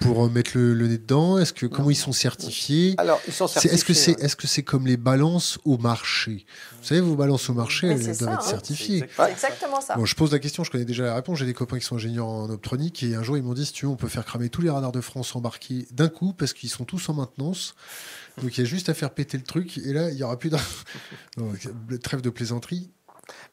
Pour 0.00 0.24
euh, 0.24 0.28
mettre 0.28 0.52
le, 0.54 0.74
nez 0.86 0.98
dedans? 0.98 1.38
Est-ce 1.38 1.52
que 1.52 1.66
comment 1.66 1.90
ils 1.90 1.96
sont 1.96 2.12
certifiés? 2.12 2.94
Alors, 2.98 3.20
ils 3.26 3.32
sont 3.32 3.46
certifiés. 3.46 3.74
Est-ce 3.74 3.84
que 3.84 3.94
c'est 3.94 4.20
est-ce 4.22 4.36
que 4.36 4.46
c'est 4.46 4.62
comme 4.62 4.86
les 4.86 4.96
balances 4.96 5.58
au 5.64 5.78
marché? 5.78 6.46
Vous 6.80 6.86
savez, 6.86 7.00
vos 7.00 7.16
balances 7.16 7.48
au 7.48 7.54
marché, 7.54 7.88
elles 7.88 8.16
doivent 8.16 8.34
être 8.34 8.40
hein. 8.40 8.40
certifiées. 8.40 9.04
C'est 9.16 9.30
exactement 9.30 9.80
ça. 9.80 9.96
Bon, 9.96 10.04
je 10.04 10.14
pose 10.14 10.32
la 10.32 10.38
question, 10.38 10.64
je 10.64 10.70
connais 10.70 10.84
déjà 10.84 11.04
la 11.04 11.14
réponse. 11.14 11.38
J'ai 11.38 11.46
des 11.46 11.54
copains 11.54 11.78
qui 11.78 11.84
sont 11.84 11.96
ingénieurs 11.96 12.26
en 12.26 12.50
optronique 12.50 13.02
et 13.02 13.14
un 13.14 13.22
jour 13.22 13.36
ils 13.36 13.42
m'ont 13.42 13.54
dit 13.54 13.66
si 13.66 13.72
tu 13.72 13.86
veux, 13.86 13.92
on 13.92 13.96
peut 13.96 14.08
faire 14.08 14.24
cramer 14.24 14.48
tous 14.48 14.62
les 14.62 14.70
radars 14.70 14.92
de 14.92 15.00
France 15.00 15.34
embarqués 15.34 15.86
d'un 15.90 16.08
coup 16.08 16.32
parce 16.32 16.52
qu'ils 16.52 16.70
sont 16.70 16.84
tous 16.84 17.08
en 17.08 17.14
maintenance. 17.14 17.74
Donc 18.42 18.56
il 18.56 18.60
y 18.60 18.62
a 18.64 18.66
juste 18.66 18.88
à 18.88 18.94
faire 18.94 19.10
péter 19.10 19.38
le 19.38 19.44
truc 19.44 19.78
et 19.78 19.92
là 19.92 20.10
il 20.10 20.16
y 20.16 20.22
aura 20.22 20.38
plus 20.38 20.50
de 20.50 21.96
trêve 22.02 22.20
de 22.20 22.30
plaisanterie. 22.30 22.90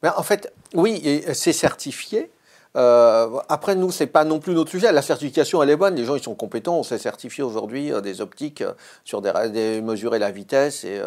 Mais 0.02 0.10
en 0.10 0.22
fait, 0.22 0.52
oui, 0.74 1.24
c'est 1.32 1.52
certifié. 1.52 2.30
Euh, 2.76 3.38
après, 3.48 3.76
nous, 3.76 3.90
c'est 3.90 4.06
pas 4.06 4.24
non 4.24 4.40
plus 4.40 4.54
notre 4.54 4.70
sujet. 4.70 4.90
La 4.92 5.02
certification, 5.02 5.62
elle 5.62 5.70
est 5.70 5.76
bonne. 5.76 5.94
Les 5.94 6.04
gens, 6.04 6.16
ils 6.16 6.22
sont 6.22 6.34
compétents. 6.34 6.78
On 6.78 6.82
sait 6.82 6.98
certifier 6.98 7.44
aujourd'hui 7.44 7.92
euh, 7.92 8.00
des 8.00 8.20
optiques 8.20 8.62
euh, 8.62 8.72
sur 9.04 9.22
des, 9.22 9.32
des, 9.50 9.80
mesurer 9.80 10.18
la 10.18 10.30
vitesse 10.30 10.84
et 10.84 11.00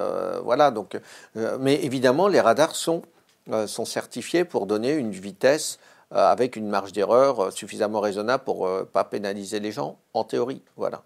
voilà. 0.44 0.72
Donc, 0.72 0.98
mais 1.60 1.84
évidemment, 1.84 2.28
les 2.28 2.42
radars 2.42 2.76
sont 2.76 3.02
sont 3.66 3.86
certifiés 3.86 4.44
pour 4.44 4.66
donner 4.66 4.94
une 4.94 5.12
vitesse 5.12 5.80
avec 6.12 6.58
une 6.58 6.68
marge 6.68 6.92
d'erreur 6.92 7.54
suffisamment 7.54 8.02
raisonnable 8.02 8.44
pour 8.44 8.70
pas 8.92 9.06
pénaliser 9.06 9.62
les 9.62 9.72
gens. 9.72 9.98
En 10.14 10.26
théorie, 10.26 10.62
voilà. 10.76 11.02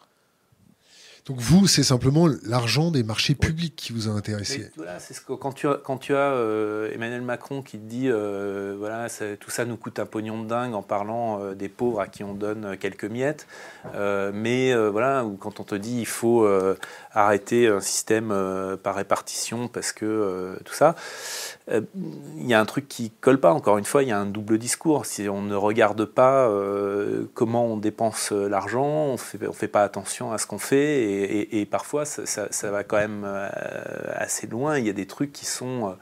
Donc 1.26 1.38
vous, 1.39 1.67
c'est 1.67 1.84
simplement 1.84 2.28
l'argent 2.43 2.89
des 2.89 3.03
marchés 3.03 3.36
publics 3.36 3.76
qui 3.76 3.93
vous 3.93 4.09
a 4.09 4.11
intéressé. 4.11 4.72
voilà, 4.76 4.99
c'est 4.99 5.13
ce 5.13 5.22
que 5.22 5.34
quand 5.34 5.51
tu 5.51 5.67
as, 5.67 5.76
quand 5.76 5.97
tu 5.97 6.15
as 6.15 6.32
euh, 6.32 6.91
Emmanuel 6.93 7.22
Macron 7.22 7.61
qui 7.61 7.78
te 7.78 7.86
dit 7.86 8.09
euh, 8.09 8.76
voilà 8.78 9.07
tout 9.39 9.51
ça 9.51 9.65
nous 9.65 9.78
coûte 9.78 9.99
un 9.99 10.07
pognon 10.07 10.41
de 10.41 10.47
dingue 10.47 10.74
en 10.74 10.82
parlant 10.82 11.39
euh, 11.39 11.53
des 11.53 11.69
pauvres 11.69 11.99
à 11.99 12.07
qui 12.07 12.24
on 12.24 12.34
donne 12.34 12.76
quelques 12.78 13.05
miettes, 13.05 13.45
mais 14.34 14.74
voilà 14.89 15.24
ou 15.24 15.38
quand 15.38 15.59
on 15.59 15.63
te 15.63 15.76
dit 15.76 15.99
il 15.99 16.07
faut 16.07 16.47
arrêter 17.14 17.68
un 17.68 17.82
système 17.82 18.34
par 18.84 18.95
répartition 18.95 19.68
parce 19.68 19.91
que 19.91 20.57
tout 20.64 20.74
ça, 20.74 20.95
il 21.70 22.47
y 22.47 22.53
a 22.53 22.59
un 22.59 22.66
truc 22.66 22.88
qui 22.88 23.12
colle 23.22 23.39
pas. 23.39 23.53
Encore 23.53 23.78
une 23.78 23.86
fois, 23.86 24.03
il 24.03 24.09
y 24.09 24.12
a 24.12 24.18
un 24.18 24.26
double 24.26 24.57
discours. 24.57 25.05
Si 25.05 25.28
on 25.30 25.41
ne 25.41 25.55
regarde 25.55 26.05
pas 26.05 26.49
comment 27.34 27.66
on 27.66 27.78
dépense 27.78 28.32
l'argent, 28.32 28.86
on 28.86 29.18
fait, 29.18 29.47
on 29.47 29.53
fait 29.53 29.68
pas 29.68 29.84
attention 29.84 30.32
à 30.32 30.38
ce 30.38 30.47
qu'on 30.47 30.57
fait 30.57 30.82
et, 31.51 31.66
parfois 31.66 32.05
ça, 32.05 32.72
va 32.72 32.84
quand 32.84 32.97
même 32.97 33.24
euh, 33.26 33.49
assez 34.16 34.47
loin. 34.47 34.78
Il 34.78 34.86
y 34.86 34.89
a 34.89 34.93
des 34.93 35.07
trucs 35.07 35.32
qui 35.32 35.45
sont, 35.45 35.95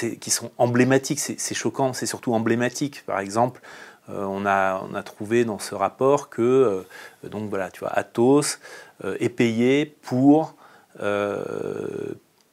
euh, 0.00 0.14
qui 0.20 0.30
sont 0.30 0.50
emblématiques, 0.58 1.20
c'est 1.20 1.54
choquant, 1.54 1.92
c'est 1.92 2.06
surtout 2.06 2.34
emblématique. 2.34 3.04
Par 3.06 3.20
exemple, 3.20 3.60
euh, 3.62 3.91
on, 4.14 4.46
a, 4.46 4.82
on 4.88 4.94
a 4.94 5.02
trouvé 5.02 5.44
dans 5.44 5.58
ce 5.58 5.74
rapport 5.74 6.28
que 6.28 6.84
donc 7.24 7.48
voilà, 7.48 7.70
tu 7.70 7.80
vois, 7.80 7.90
Atos 7.90 8.58
est 9.04 9.28
payé 9.28 9.86
pour 10.02 10.54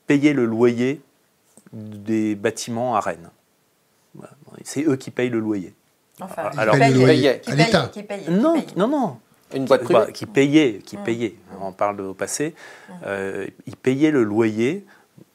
payer 0.08 0.34
le 0.34 0.46
loyer 0.46 1.02
des 1.74 2.36
bâtiments 2.36 2.96
à 2.96 3.00
Rennes. 3.00 3.30
C'est 4.64 4.84
eux 4.84 4.96
qui 4.96 5.12
payent 5.12 5.30
le 5.30 5.40
loyer. 5.40 5.74
Enfin, 6.22 6.50
alors, 6.58 6.76
qui 6.76 8.04
qui 8.04 8.32
non, 8.32 8.62
non, 8.76 8.88
non. 8.88 9.18
Une 9.54 9.66
boîte 9.66 9.84
privée 9.84 10.12
Qui 10.12 10.26
payait, 10.26 10.80
qui 10.86 10.98
payait. 10.98 11.36
On 11.62 11.72
parle 11.72 12.02
au 12.02 12.14
passé. 12.14 12.54
Euh, 13.06 13.48
il 13.66 13.76
payait 13.76 14.12
le 14.12 14.24
loyer 14.24 14.86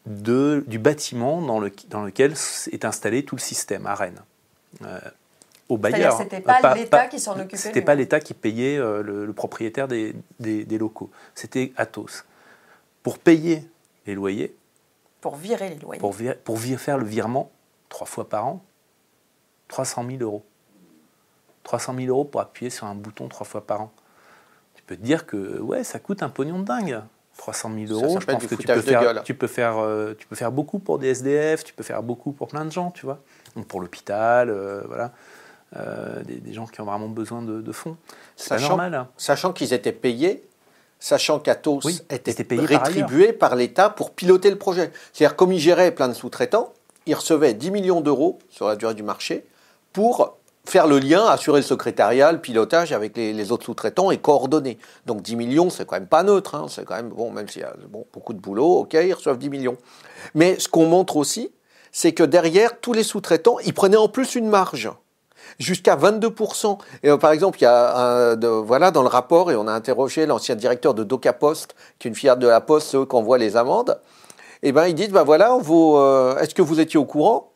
de, 0.07 0.64
du 0.66 0.79
bâtiment 0.79 1.41
dans, 1.41 1.59
le, 1.59 1.72
dans 1.89 2.05
lequel 2.05 2.35
est 2.70 2.85
installé 2.85 3.25
tout 3.25 3.37
le 3.37 3.41
système 3.41 3.87
à 3.87 3.95
Rennes. 3.95 4.22
Euh, 4.85 4.99
au 5.69 5.79
bailleur. 5.79 6.17
C'était 6.17 6.41
pas, 6.41 6.61
pas 6.61 6.75
l'État 6.75 7.07
qui 7.07 7.19
s'en 7.19 7.39
occupait. 7.39 7.57
C'était 7.57 7.83
pas 7.83 7.95
l'État 7.95 8.21
qui 8.21 8.35
payait 8.35 8.79
euh, 8.79 9.03
le, 9.03 9.33
propriétaire 9.33 9.89
des, 9.89 10.15
des, 10.41 10.65
des 10.65 10.79
locaux. 10.79 11.11
C'était 11.35 11.73
Atos. 11.77 12.25
Pour 13.03 13.19
payer 13.19 13.67
les 14.07 14.15
loyers. 14.15 14.57
Pour 15.21 15.37
virer 15.37 15.71
les 15.71 15.79
loyers. 15.79 16.01
Pour, 16.01 16.15
pour 16.45 16.59
faire 16.59 16.99
le 16.99 17.07
virement 17.07 17.51
trois 17.89 18.07
fois 18.07 18.29
par 18.29 18.47
an, 18.47 18.65
300 19.69 20.05
000 20.07 20.23
euros. 20.23 20.45
300 21.62 21.95
000 21.97 22.09
euros 22.09 22.25
pour 22.25 22.41
appuyer 22.41 22.71
sur 22.71 22.87
un 22.87 22.95
bouton 22.95 23.29
trois 23.29 23.47
fois 23.47 23.67
par 23.67 23.81
an 23.81 23.93
peux 24.87 24.97
te 24.97 25.03
dire 25.03 25.27
que 25.27 25.61
ouais, 25.61 25.85
ça 25.85 25.99
coûte 25.99 26.23
un 26.23 26.29
pognon 26.29 26.59
de 26.61 26.65
dingue. 26.65 27.01
300 27.37 27.73
000 27.89 27.93
euros, 27.93 28.21
je 28.21 28.27
pense 28.27 28.47
que 28.47 28.55
tu 28.55 28.65
peux, 28.65 28.81
faire, 28.81 29.23
tu, 29.25 29.35
peux 29.35 29.47
faire, 29.49 29.79
euh, 29.79 30.15
tu 30.17 30.25
peux 30.29 30.37
faire 30.37 30.53
beaucoup 30.53 30.79
pour 30.79 31.01
des 31.01 31.09
SDF, 31.09 31.65
tu 31.65 31.75
peux 31.75 31.83
faire 31.83 32.01
beaucoup 32.01 32.31
pour 32.31 32.47
plein 32.47 32.65
de 32.65 32.71
gens, 32.71 32.93
tu 32.93 33.07
vois. 33.07 33.19
Donc 33.57 33.67
pour 33.67 33.81
l'hôpital, 33.81 34.51
euh, 34.51 34.83
voilà. 34.87 35.12
Euh, 35.77 36.22
des, 36.25 36.53
gens 36.53 36.66
qui 36.66 36.81
ont 36.81 36.85
vraiment 36.85 37.09
besoin 37.09 37.43
de, 37.43 37.72
fonds. 37.72 37.97
C'est 38.37 38.61
normal. 38.61 38.95
Hein. 38.95 39.09
Sachant 39.16 39.53
qu'ils 39.53 39.72
étaient 39.72 39.93
payés, 39.93 40.45
sachant 41.01 41.41
qu'Atos 41.41 41.81
était 42.11 42.57
rétribué 42.57 43.33
par, 43.33 43.57
l'État 43.57 43.91
pour 43.91 44.12
piloter 44.12 44.51
le 44.51 44.59
projet. 44.59 44.93
C'est-à-dire, 45.12 45.37
comme 45.37 45.53
il 45.53 45.59
gérait 45.59 45.93
plein 45.93 46.09
de 46.09 46.12
sous-traitants, 46.12 46.72
il 47.07 47.14
recevait 47.14 47.55
10 47.55 47.72
millions 47.72 48.01
d'euros 48.01 48.39
sur 48.51 48.68
la 48.68 48.77
durée 48.77 48.95
du 48.95 49.03
marché 49.03 49.45
pour 49.93 50.37
faire 50.64 50.87
le 50.87 50.99
lien, 51.01 51.27
assurer 51.27 51.61
le 51.61 51.66
secrétariat, 51.66 52.31
le 52.31 52.41
pilotage 52.41 52.93
avec 52.93 53.16
les, 53.16 53.53
autres 53.53 53.64
sous-traitants 53.64 54.12
et 54.12 54.18
coordonner. 54.18 54.79
Donc 55.07 55.22
10 55.22 55.35
millions, 55.35 55.70
c'est 55.70 55.87
quand 55.87 55.97
même 55.97 56.07
pas 56.07 56.22
neutre, 56.22 56.55
hein. 56.55 56.66
c'est 56.68 56.85
quand 56.85 56.95
même, 56.95 57.09
bon, 57.09 57.33
même 57.33 57.49
s'il 57.49 57.62
y 57.62 57.64
a 57.64 57.75
bon, 57.89 58.07
beaucoup 58.12 58.33
de 58.33 58.39
boulot, 58.39 58.79
ok, 58.79 58.95
ils 58.95 59.12
reçoivent 59.12 59.39
10 59.39 59.51
millions. 59.51 59.77
Mais 60.35 60.59
ce 60.59 60.68
qu'on 60.68 60.87
montre 60.87 61.16
aussi, 61.16 61.51
c'est 61.91 62.12
que 62.12 62.22
derrière, 62.22 62.81
tous 62.81 62.93
les 62.93 63.03
sous-traitants, 63.03 63.59
ils 63.64 63.75
prenaient 63.75 63.97
en 63.97 64.09
plus 64.09 64.37
une 64.37 64.49
marge 64.49 64.91
jusqu'à 65.59 65.97
22%. 65.97 66.79
Et 67.03 67.11
euh, 67.11 67.17
par 67.17 67.33
exemple, 67.33 67.59
il 67.61 67.65
y 67.65 67.67
a 67.67 68.37
voilà 68.65 68.91
dans 68.91 69.03
le 69.03 69.09
rapport 69.09 69.51
et 69.51 69.57
on 69.57 69.67
a 69.67 69.73
interrogé 69.73 70.27
l'ancien 70.27 70.55
directeur 70.55 70.95
de 70.95 71.05
Doca 71.05 71.33
Post, 71.33 71.75
qui 71.99 72.09
est 72.09 72.11
une 72.11 72.15
filiale 72.15 72.39
de 72.39 72.47
la 72.47 72.61
Poste, 72.61 72.89
ceux 72.89 73.05
qui 73.05 73.17
envoient 73.17 73.39
les 73.39 73.57
amendes. 73.57 73.99
Et 74.63 74.69
eh 74.69 74.73
ben 74.73 74.87
ils 74.87 74.95
disent 74.95 75.11
ben 75.11 75.25
voilà, 75.25 75.59
euh, 75.69 76.39
est-ce 76.39 76.55
que 76.55 76.63
vous 76.63 76.81
étiez 76.81 76.99
au 76.99 77.05
courant 77.05 77.51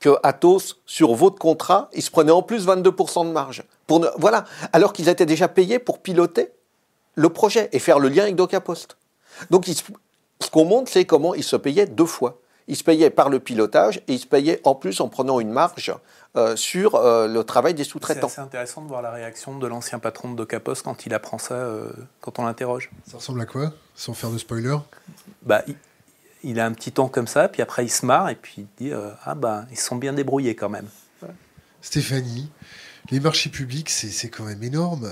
que 0.00 0.16
Atos, 0.22 0.80
sur 0.84 1.14
votre 1.14 1.38
contrat, 1.38 1.88
ils 1.94 2.02
se 2.02 2.10
prenaient 2.10 2.32
en 2.32 2.42
plus 2.42 2.66
22% 2.66 3.26
de 3.26 3.32
marge. 3.32 3.64
Voilà, 4.18 4.44
alors 4.72 4.92
qu'ils 4.92 5.08
étaient 5.08 5.26
déjà 5.26 5.48
payés 5.48 5.78
pour 5.78 6.00
piloter 6.00 6.50
le 7.14 7.28
projet 7.28 7.68
et 7.72 7.78
faire 7.78 7.98
le 7.98 8.08
lien 8.08 8.24
avec 8.24 8.36
DocaPost. 8.36 8.96
Donc 9.50 9.66
ce 9.66 10.50
qu'on 10.50 10.64
montre, 10.64 10.90
c'est 10.90 11.04
comment 11.04 11.34
ils 11.34 11.44
se 11.44 11.56
payaient 11.56 11.86
deux 11.86 12.06
fois. 12.06 12.38
Ils 12.68 12.76
se 12.76 12.84
payaient 12.84 13.10
par 13.10 13.28
le 13.28 13.38
pilotage 13.38 13.98
et 14.08 14.14
ils 14.14 14.18
se 14.18 14.26
payaient 14.26 14.60
en 14.64 14.74
plus 14.74 15.00
en 15.00 15.08
prenant 15.08 15.38
une 15.38 15.50
marge 15.50 15.94
euh, 16.36 16.56
sur 16.56 16.96
euh, 16.96 17.28
le 17.28 17.44
travail 17.44 17.74
des 17.74 17.84
sous-traitants. 17.84 18.28
C'est 18.28 18.40
intéressant 18.40 18.82
de 18.82 18.88
voir 18.88 19.02
la 19.02 19.10
réaction 19.10 19.58
de 19.58 19.66
l'ancien 19.66 19.98
patron 19.98 20.30
de 20.32 20.36
DocaPost 20.36 20.82
quand 20.82 21.06
il 21.06 21.14
apprend 21.14 21.38
ça, 21.38 21.54
euh, 21.54 21.90
quand 22.20 22.38
on 22.38 22.44
l'interroge. 22.44 22.90
Ça 23.08 23.18
ressemble 23.18 23.40
à 23.40 23.46
quoi 23.46 23.72
Sans 23.94 24.14
faire 24.14 24.30
de 24.30 24.38
spoiler? 24.38 24.76
Bah, 25.42 25.62
il 26.42 26.60
a 26.60 26.66
un 26.66 26.72
petit 26.72 26.92
temps 26.92 27.08
comme 27.08 27.28
ça, 27.28 27.48
puis 27.48 27.62
après 27.62 27.84
il 27.84 27.90
se 27.90 28.04
marre 28.04 28.28
et 28.28 28.34
puis 28.34 28.54
il 28.58 28.84
dit 28.84 28.92
euh, 28.92 29.10
Ah 29.24 29.34
ben, 29.34 29.66
ils 29.70 29.78
sont 29.78 29.96
bien 29.96 30.12
débrouillés 30.12 30.56
quand 30.56 30.68
même. 30.68 30.88
Stéphanie, 31.82 32.50
les 33.10 33.20
marchés 33.20 33.50
publics, 33.50 33.90
c'est 33.90 34.28
quand 34.28 34.44
même 34.44 34.62
énorme. 34.62 35.08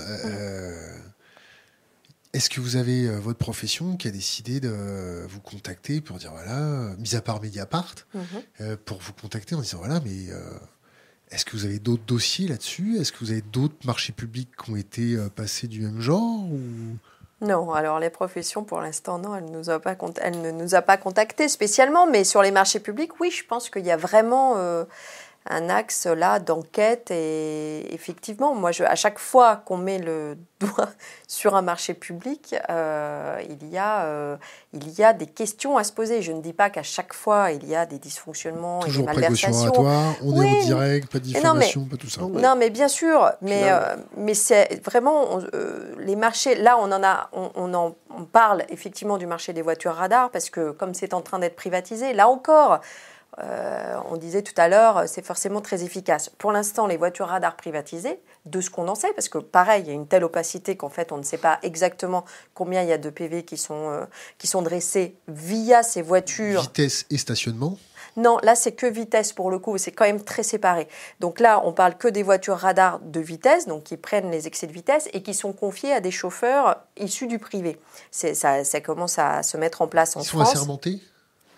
Est-ce 2.35 2.49
que 2.49 2.59
vous 2.59 2.75
avez 2.75 3.07
votre 3.09 3.39
profession 3.39 3.95
qui 3.95 4.07
a 4.07 4.11
décidé 4.11 4.59
de 4.59 5.25
vous 5.27 5.39
contacter 5.39 6.01
pour 6.01 6.17
dire 6.17 6.31
voilà, 6.31 6.93
mis 6.97 7.15
à 7.15 7.21
part 7.21 7.41
Mediapart, 7.41 7.95
mhm. 8.13 8.77
pour 8.85 8.99
vous 8.99 9.13
contacter 9.13 9.55
en 9.55 9.61
disant 9.61 9.77
voilà, 9.77 9.99
mais 10.03 10.33
est-ce 11.31 11.45
que 11.45 11.51
vous 11.51 11.65
avez 11.65 11.79
d'autres 11.79 12.03
dossiers 12.05 12.47
là-dessus? 12.47 12.97
Est-ce 12.99 13.11
que 13.11 13.19
vous 13.19 13.31
avez 13.31 13.41
d'autres 13.41 13.75
marchés 13.85 14.13
publics 14.13 14.49
qui 14.61 14.71
ont 14.71 14.75
été 14.75 15.17
passés 15.35 15.67
du 15.67 15.81
même 15.81 16.01
genre 16.01 16.43
ou... 16.43 16.97
Non, 17.41 17.73
alors 17.73 17.99
les 17.99 18.09
professions, 18.09 18.63
pour 18.63 18.79
l'instant, 18.79 19.19
non, 19.19 19.35
elle, 19.35 19.45
nous 19.45 19.69
a 19.69 19.79
pas, 19.79 19.95
elle 20.21 20.41
ne 20.41 20.51
nous 20.51 20.73
a 20.73 20.81
pas 20.81 20.95
contactés 20.95 21.49
spécialement, 21.49 22.07
mais 22.07 22.23
sur 22.23 22.41
les 22.41 22.51
marchés 22.51 22.79
publics, 22.79 23.19
oui, 23.19 23.29
je 23.29 23.45
pense 23.45 23.69
qu'il 23.69 23.85
y 23.85 23.91
a 23.91 23.97
vraiment 23.97 24.53
euh, 24.55 24.85
un 25.47 25.69
axe 25.69 26.07
là 26.07 26.39
d'enquête 26.39 27.11
et 27.11 27.93
effectivement, 27.93 28.55
moi, 28.55 28.71
je, 28.71 28.83
à 28.83 28.95
chaque 28.95 29.19
fois 29.19 29.57
qu'on 29.57 29.77
met 29.77 29.99
le 29.99 30.37
doigt 30.59 30.89
sur 31.27 31.55
un 31.55 31.61
marché 31.61 31.93
public, 31.93 32.55
euh, 32.69 33.39
il, 33.47 33.69
y 33.69 33.77
a, 33.77 34.05
euh, 34.05 34.37
il 34.73 34.89
y 34.97 35.03
a 35.03 35.13
des 35.13 35.27
questions 35.27 35.77
à 35.77 35.83
se 35.83 35.91
poser. 35.91 36.21
Je 36.21 36.31
ne 36.31 36.41
dis 36.41 36.53
pas 36.53 36.69
qu'à 36.69 36.81
chaque 36.81 37.13
fois 37.13 37.51
il 37.51 37.67
y 37.67 37.75
a 37.75 37.85
des 37.85 37.99
dysfonctionnements 37.99 38.83
et 38.85 38.91
des 38.91 39.03
malversations. 39.03 39.73
on 40.23 40.41
est 40.41 40.61
au 40.61 40.63
direct, 40.63 41.11
pas 41.11 41.19
de 41.19 41.25
diffamation, 41.25 41.85
pas 41.85 41.97
tout 41.97 42.09
ça. 42.09 42.21
Non, 42.21 42.55
mais 42.55 42.69
bien 42.71 42.87
sûr, 42.87 43.31
mais, 43.41 43.63
euh, 43.65 43.95
mais 44.17 44.33
c'est 44.33 44.83
vraiment 44.83 45.39
les 45.99 46.15
marchés. 46.15 46.55
Là, 46.55 46.77
on 46.79 46.91
en 46.91 47.03
a, 47.03 47.29
on, 47.33 47.73
en 47.73 47.95
on 48.17 48.23
parle 48.23 48.63
effectivement 48.69 49.17
du 49.17 49.27
marché 49.27 49.53
des 49.53 49.61
voitures 49.61 49.93
radars 49.93 50.31
parce 50.31 50.49
que 50.49 50.71
comme 50.71 50.93
c'est 50.93 51.13
en 51.13 51.21
train 51.21 51.37
d'être 51.37 51.55
privatisé, 51.55 52.13
là 52.13 52.27
encore. 52.29 52.79
Euh, 53.43 53.95
on 54.09 54.17
disait 54.17 54.41
tout 54.41 54.53
à 54.57 54.67
l'heure, 54.67 55.03
c'est 55.07 55.25
forcément 55.25 55.61
très 55.61 55.83
efficace. 55.83 56.29
Pour 56.37 56.51
l'instant, 56.51 56.87
les 56.87 56.97
voitures 56.97 57.27
radars 57.27 57.55
privatisées, 57.57 58.19
de 58.45 58.61
ce 58.61 58.69
qu'on 58.69 58.87
en 58.87 58.95
sait, 58.95 59.11
parce 59.13 59.27
que 59.27 59.39
pareil, 59.39 59.83
il 59.83 59.87
y 59.87 59.91
a 59.91 59.93
une 59.93 60.07
telle 60.07 60.23
opacité 60.23 60.77
qu'en 60.77 60.89
fait, 60.89 61.11
on 61.11 61.17
ne 61.17 61.23
sait 61.23 61.37
pas 61.37 61.59
exactement 61.63 62.23
combien 62.53 62.81
il 62.83 62.89
y 62.89 62.93
a 62.93 62.97
de 62.97 63.09
PV 63.09 63.43
qui 63.43 63.57
sont, 63.57 63.89
euh, 63.89 64.05
qui 64.37 64.47
sont 64.47 64.61
dressés 64.61 65.15
via 65.27 65.83
ces 65.83 66.01
voitures. 66.01 66.61
Vitesse 66.61 67.05
et 67.09 67.17
stationnement? 67.17 67.77
Non, 68.17 68.37
là, 68.43 68.55
c'est 68.55 68.71
que 68.71 68.85
vitesse 68.85 69.33
pour 69.33 69.51
le 69.51 69.59
coup, 69.59 69.77
c'est 69.77 69.91
quand 69.91 70.05
même 70.05 70.21
très 70.23 70.43
séparé. 70.43 70.87
Donc 71.19 71.41
là, 71.41 71.61
on 71.65 71.73
parle 71.73 71.97
que 71.97 72.07
des 72.07 72.23
voitures 72.23 72.55
radars 72.57 72.99
de 72.99 73.19
vitesse, 73.19 73.67
donc 73.67 73.83
qui 73.83 73.97
prennent 73.97 74.31
les 74.31 74.47
excès 74.47 74.67
de 74.67 74.71
vitesse 74.71 75.09
et 75.11 75.21
qui 75.21 75.33
sont 75.33 75.51
confiées 75.51 75.91
à 75.91 75.99
des 75.99 76.11
chauffeurs 76.11 76.77
issus 76.97 77.27
du 77.27 77.39
privé. 77.39 77.77
Ça, 78.11 78.63
ça 78.63 78.81
commence 78.81 79.19
à 79.19 79.43
se 79.43 79.57
mettre 79.57 79.81
en 79.81 79.87
place 79.87 80.15
en 80.15 80.21
Ils 80.21 80.27
France. 80.27 80.47
sont 80.47 80.51
assermentés 80.55 81.01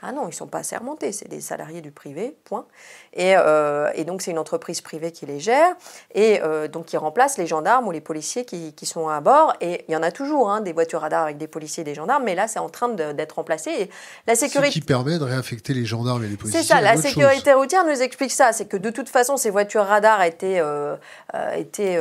ah 0.02 0.12
non, 0.12 0.24
ils 0.24 0.28
ne 0.28 0.32
sont 0.32 0.48
pas 0.48 0.60
assermentés, 0.60 1.12
c'est 1.12 1.28
des 1.28 1.42
salariés 1.42 1.82
du 1.82 1.92
privé, 1.92 2.36
point. 2.46 2.66
Et, 3.14 3.34
euh, 3.36 3.90
et 3.96 4.04
donc 4.04 4.22
c'est 4.22 4.32
une 4.32 4.38
entreprise 4.38 4.82
privée 4.82 5.12
qui 5.12 5.26
les 5.26 5.40
gère, 5.40 5.76
et 6.14 6.40
euh, 6.44 6.68
donc 6.68 6.86
qui 6.86 6.98
remplace 6.98 7.38
les 7.38 7.48
gendarmes 7.48 7.88
ou 7.88 7.92
les 7.92 8.02
policiers 8.02 8.46
qui, 8.46 8.74
qui, 8.74 8.86
sont 8.86 9.10
à 9.10 9.20
bord. 9.22 9.54
Et 9.60 9.86
il 9.88 9.94
y 9.94 9.98
en 9.98 10.04
a 10.04 10.12
toujours, 10.12 10.52
hein, 10.52 10.62
des 10.62 10.72
voitures 10.72 11.02
radars 11.02 11.24
avec 11.24 11.38
des 11.38 11.48
policiers 11.48 11.82
et 11.82 11.84
des 11.84 11.96
gendarmes, 11.96 12.24
mais 12.24 12.36
là 12.36 12.48
c'est 12.48 12.60
en 12.60 12.70
train 12.70 12.90
d'être 12.90 13.34
remplacé. 13.34 13.72
Et 13.72 13.90
la 14.28 14.36
sécurité... 14.36 14.70
Ce 14.70 14.80
qui 14.80 14.82
permet 14.82 15.18
de 15.18 15.24
réaffecter 15.24 15.74
les 15.74 15.86
gendarmes 15.86 16.24
et 16.24 16.28
les 16.28 16.38
policiers. 16.38 16.62
C'est 16.62 16.68
ça, 16.68 16.82
la 16.82 16.98
sécurité 16.98 17.52
chose. 17.52 17.60
routière 17.60 17.86
nous 17.86 18.02
explique 18.02 18.32
ça, 18.32 18.54
c'est 18.54 18.66
que 18.66 18.78
de 18.78 18.92
toute 18.92 19.10
façon 19.10 19.36
ces 19.38 19.50
voitures 19.50 19.86
radars 19.86 20.22
étaient, 20.22 20.60
euh, 20.60 20.96
étaient 21.56 22.00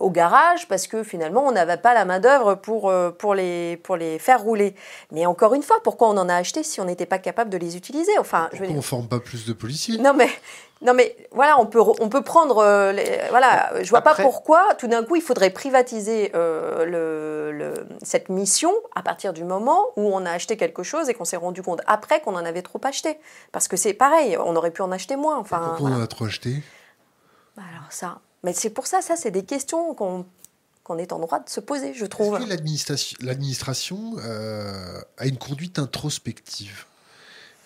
au 0.00 0.10
garage 0.10 0.68
parce 0.68 0.86
que 0.86 1.02
finalement 1.02 1.44
on 1.46 1.52
n'avait 1.52 1.76
pas 1.76 1.92
la 1.92 2.04
main 2.04 2.20
d'œuvre 2.20 2.54
pour, 2.54 2.92
pour, 3.18 3.34
les, 3.34 3.76
pour 3.78 3.96
les 3.96 4.18
faire 4.18 4.40
rouler. 4.40 4.74
Mais 5.12 5.26
encore 5.26 5.54
une 5.54 5.62
fois, 5.62 5.76
pourquoi 5.82 6.08
on 6.08 6.16
en 6.16 6.28
a 6.28 6.34
acheté 6.34 6.62
si 6.62 6.80
on 6.80 6.84
n'était 6.84 7.06
pas 7.06 7.18
capable 7.30 7.50
de 7.50 7.58
les 7.58 7.76
utiliser. 7.76 8.16
Enfin, 8.18 8.48
je 8.52 8.58
veux 8.60 8.66
dire... 8.68 8.76
on 8.76 8.82
forme 8.82 9.08
pas 9.08 9.20
plus 9.20 9.44
de 9.46 9.52
policiers? 9.52 9.98
Non 9.98 10.14
mais 10.14 10.30
non 10.80 10.94
mais 10.94 11.08
voilà, 11.32 11.58
on 11.58 11.66
peut 11.66 11.82
on 12.04 12.08
peut 12.08 12.22
prendre 12.22 12.58
euh, 12.58 12.92
les, 12.92 13.20
voilà, 13.30 13.72
je 13.82 13.90
vois 13.90 13.98
Après... 13.98 14.22
pas 14.22 14.22
pourquoi 14.22 14.62
tout 14.80 14.88
d'un 14.92 15.02
coup 15.02 15.16
il 15.16 15.22
faudrait 15.22 15.50
privatiser 15.50 16.30
euh, 16.34 16.84
le, 16.84 17.52
le, 17.60 17.86
cette 18.02 18.28
mission 18.28 18.72
à 18.94 19.02
partir 19.02 19.32
du 19.32 19.44
moment 19.44 19.80
où 19.96 20.04
on 20.16 20.24
a 20.24 20.30
acheté 20.30 20.56
quelque 20.56 20.84
chose 20.84 21.08
et 21.08 21.14
qu'on 21.14 21.24
s'est 21.24 21.42
rendu 21.46 21.62
compte 21.62 21.80
après 21.86 22.20
qu'on 22.22 22.36
en 22.36 22.44
avait 22.44 22.62
trop 22.62 22.80
acheté. 22.84 23.18
Parce 23.52 23.66
que 23.68 23.76
c'est 23.76 23.94
pareil, 23.94 24.38
on 24.38 24.54
aurait 24.54 24.70
pu 24.70 24.82
en 24.82 24.92
acheter 24.92 25.16
moins. 25.16 25.36
Enfin, 25.38 25.58
pourquoi 25.58 25.78
voilà. 25.80 25.96
on 25.96 26.00
en 26.00 26.04
a 26.04 26.06
trop 26.06 26.26
acheté? 26.26 26.62
Bah, 27.56 27.64
Alors 27.74 27.90
ça, 27.90 28.20
mais 28.44 28.52
c'est 28.52 28.70
pour 28.70 28.86
ça, 28.86 29.02
ça 29.02 29.16
c'est 29.16 29.32
des 29.32 29.44
questions 29.44 29.94
qu'on 29.94 30.24
qu'on 30.84 30.98
est 30.98 31.12
en 31.12 31.18
droit 31.18 31.40
de 31.40 31.50
se 31.50 31.58
poser, 31.58 31.94
je 31.94 32.06
trouve. 32.06 32.36
Est-ce 32.36 33.14
que 33.16 33.26
l'administration 33.26 33.98
euh, 34.24 35.00
a 35.18 35.26
une 35.26 35.36
conduite 35.36 35.80
introspective? 35.80 36.84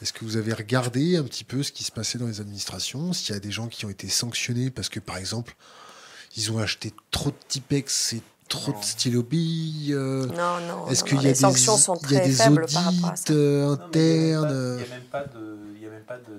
Est-ce 0.02 0.12
que 0.12 0.24
vous 0.24 0.36
avez 0.36 0.52
regardé 0.52 1.16
un 1.16 1.24
petit 1.24 1.44
peu 1.44 1.62
ce 1.62 1.72
qui 1.72 1.84
se 1.84 1.92
passait 1.92 2.18
dans 2.18 2.26
les 2.26 2.40
administrations 2.40 3.12
S'il 3.12 3.34
y 3.34 3.36
a 3.36 3.40
des 3.40 3.50
gens 3.50 3.68
qui 3.68 3.84
ont 3.84 3.90
été 3.90 4.08
sanctionnés 4.08 4.70
parce 4.70 4.88
que, 4.88 5.00
par 5.00 5.16
exemple, 5.16 5.54
ils 6.36 6.50
ont 6.52 6.58
acheté 6.58 6.92
trop 7.10 7.30
de 7.30 7.36
Tipex 7.48 8.14
et 8.14 8.22
trop 8.48 8.72
non. 8.72 8.78
de 8.78 8.84
stylo 8.84 9.22
billes 9.22 9.92
euh, 9.94 10.26
Non, 10.26 10.60
non. 10.66 10.86
Est-ce 10.88 11.04
qu'il 11.04 11.22
y, 11.22 11.26
a 11.26 11.32
des, 11.32 11.34
sont 11.34 11.96
il 12.08 12.12
y 12.12 12.16
a 12.16 12.20
des 12.20 12.48
audits 12.48 12.76
euh, 13.30 13.72
internes 13.72 14.48
Il 14.74 14.80
n'y 14.80 14.84
a 14.84 14.94
même 14.94 15.02
pas 15.10 15.24
de 15.24 15.60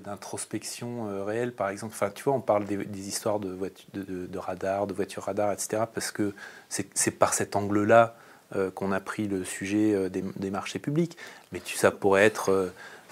d'introspection 0.04 1.08
euh, 1.08 1.24
réelle, 1.24 1.52
par 1.52 1.68
exemple. 1.68 1.94
Enfin, 1.94 2.10
tu 2.14 2.24
vois, 2.24 2.34
on 2.34 2.40
parle 2.40 2.64
des, 2.64 2.76
des 2.84 3.08
histoires 3.08 3.40
de, 3.40 3.56
de, 3.94 4.02
de, 4.02 4.26
de 4.26 4.38
radars, 4.38 4.86
de 4.86 4.94
voitures 4.94 5.24
radars, 5.24 5.52
etc., 5.52 5.84
parce 5.92 6.10
que 6.10 6.34
c'est 6.68 7.10
par 7.10 7.34
cet 7.34 7.56
angle-là 7.56 8.16
euh, 8.56 8.70
qu'on 8.70 8.92
a 8.92 9.00
pris 9.00 9.28
le 9.28 9.44
sujet 9.44 9.94
euh, 9.94 10.08
des, 10.08 10.22
des, 10.36 10.50
marchés 10.50 10.78
publics. 10.78 11.16
Mais 11.52 11.60
tu, 11.60 11.76
ça 11.76 11.90
pourrait 11.90 12.24
être 12.24 12.70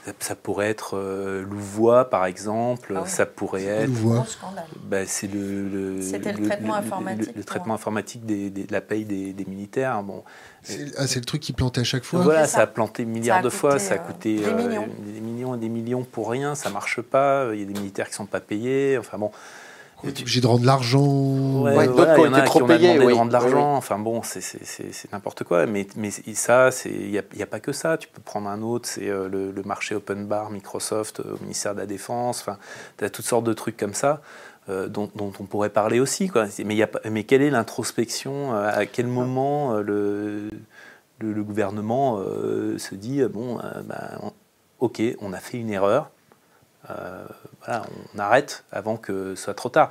euh, 0.08 0.12
ça 0.18 0.34
pourrait 0.34 0.70
être 0.70 0.96
euh, 0.96 1.42
Louvois, 1.42 2.08
par 2.08 2.24
exemple. 2.24 2.94
Ah. 2.96 3.06
Ça 3.06 3.26
pourrait 3.26 3.64
être. 3.64 3.88
Louvois. 3.88 4.26
Bah, 4.84 5.06
c'est 5.06 5.26
le, 5.26 5.68
le, 5.68 6.02
C'était 6.02 6.32
le, 6.32 6.46
traitement 6.46 6.74
informatique. 6.74 7.36
Le, 7.36 7.44
traitement 7.44 7.74
informatique 7.74 8.24
des, 8.24 8.50
des, 8.50 8.64
de 8.64 8.72
la 8.72 8.80
paye 8.80 9.04
des, 9.04 9.32
des 9.32 9.44
militaires. 9.44 10.02
Bon. 10.02 10.24
C'est 10.62 10.92
ah, 10.96 11.04
le 11.14 11.24
truc 11.24 11.42
qui 11.42 11.52
plantait 11.52 11.82
à 11.82 11.84
chaque 11.84 12.04
fois. 12.04 12.20
Voilà, 12.22 12.46
ça. 12.46 12.56
ça. 12.56 12.62
a 12.62 12.66
planté 12.66 13.04
milliards 13.04 13.38
a 13.38 13.42
de 13.42 13.48
coûté, 13.48 13.58
fois. 13.58 13.78
Ça 13.78 13.94
a 13.94 13.98
coûté 13.98 14.36
des, 14.36 14.52
millions. 14.52 14.84
Euh, 14.84 15.12
des 15.12 15.20
millions 15.20 15.54
et 15.54 15.58
des 15.58 15.68
millions 15.68 16.04
pour 16.04 16.30
rien. 16.30 16.54
Ça 16.54 16.70
marche 16.70 17.00
pas. 17.02 17.50
Il 17.52 17.60
y 17.60 17.62
a 17.62 17.66
des 17.66 17.78
militaires 17.78 18.08
qui 18.08 18.14
sont 18.14 18.26
pas 18.26 18.40
payés. 18.40 18.96
Enfin 18.98 19.18
bon. 19.18 19.30
On 20.02 20.08
est 20.08 20.20
obligé 20.20 20.40
de 20.40 20.46
rendre 20.46 20.64
l'argent. 20.64 21.62
Ouais, 21.62 21.76
ouais, 21.76 21.86
voilà, 21.88 22.18
il 22.18 22.24
y 22.24 22.28
en 22.28 22.32
a 22.32 22.42
qui 22.42 22.62
ont 22.62 22.66
payé, 22.66 22.94
demandé 22.94 23.06
oui. 23.06 23.12
de 23.12 23.18
rendre 23.18 23.32
l'argent. 23.32 23.72
Oui. 23.72 23.78
Enfin 23.78 23.98
bon, 23.98 24.22
c'est 24.22 25.12
n'importe 25.12 25.44
quoi. 25.44 25.66
Mais, 25.66 25.86
mais 25.96 26.10
ça, 26.10 26.70
il 26.86 27.10
n'y 27.10 27.18
a, 27.18 27.22
a, 27.40 27.46
pas 27.46 27.60
que 27.60 27.72
ça. 27.72 27.98
Tu 27.98 28.08
peux 28.08 28.22
prendre 28.22 28.48
un 28.48 28.62
autre, 28.62 28.88
c'est 28.88 29.08
euh, 29.08 29.28
le, 29.28 29.50
le, 29.50 29.62
marché 29.62 29.94
open 29.94 30.26
bar 30.26 30.50
Microsoft 30.50 31.20
euh, 31.20 31.34
au 31.34 31.42
ministère 31.42 31.74
de 31.74 31.80
la 31.80 31.86
Défense. 31.86 32.40
Enfin, 32.40 32.58
tu 32.98 33.04
as 33.04 33.10
toutes 33.10 33.26
sortes 33.26 33.44
de 33.44 33.52
trucs 33.52 33.76
comme 33.76 33.94
ça. 33.94 34.20
Euh, 34.68 34.88
dont, 34.88 35.10
dont, 35.14 35.32
on 35.40 35.44
pourrait 35.44 35.70
parler 35.70 36.00
aussi. 36.00 36.28
Quoi. 36.28 36.46
Mais, 36.64 36.76
y 36.76 36.82
a, 36.82 36.88
mais 37.10 37.24
quelle 37.24 37.42
est 37.42 37.50
l'introspection 37.50 38.54
À 38.54 38.86
quel 38.86 39.06
moment 39.06 39.74
le, 39.74 40.50
le, 41.18 41.32
le, 41.32 41.42
gouvernement 41.42 42.18
euh, 42.18 42.78
se 42.78 42.94
dit 42.94 43.22
bon, 43.24 43.58
bah, 43.84 44.18
on, 44.22 44.32
ok, 44.80 45.02
on 45.20 45.32
a 45.32 45.38
fait 45.38 45.58
une 45.58 45.70
erreur. 45.70 46.10
Euh, 46.88 47.24
voilà, 47.64 47.82
on 48.14 48.18
arrête 48.18 48.64
avant 48.72 48.96
que 48.96 49.34
ce 49.34 49.44
soit 49.44 49.54
trop 49.54 49.68
tard. 49.68 49.90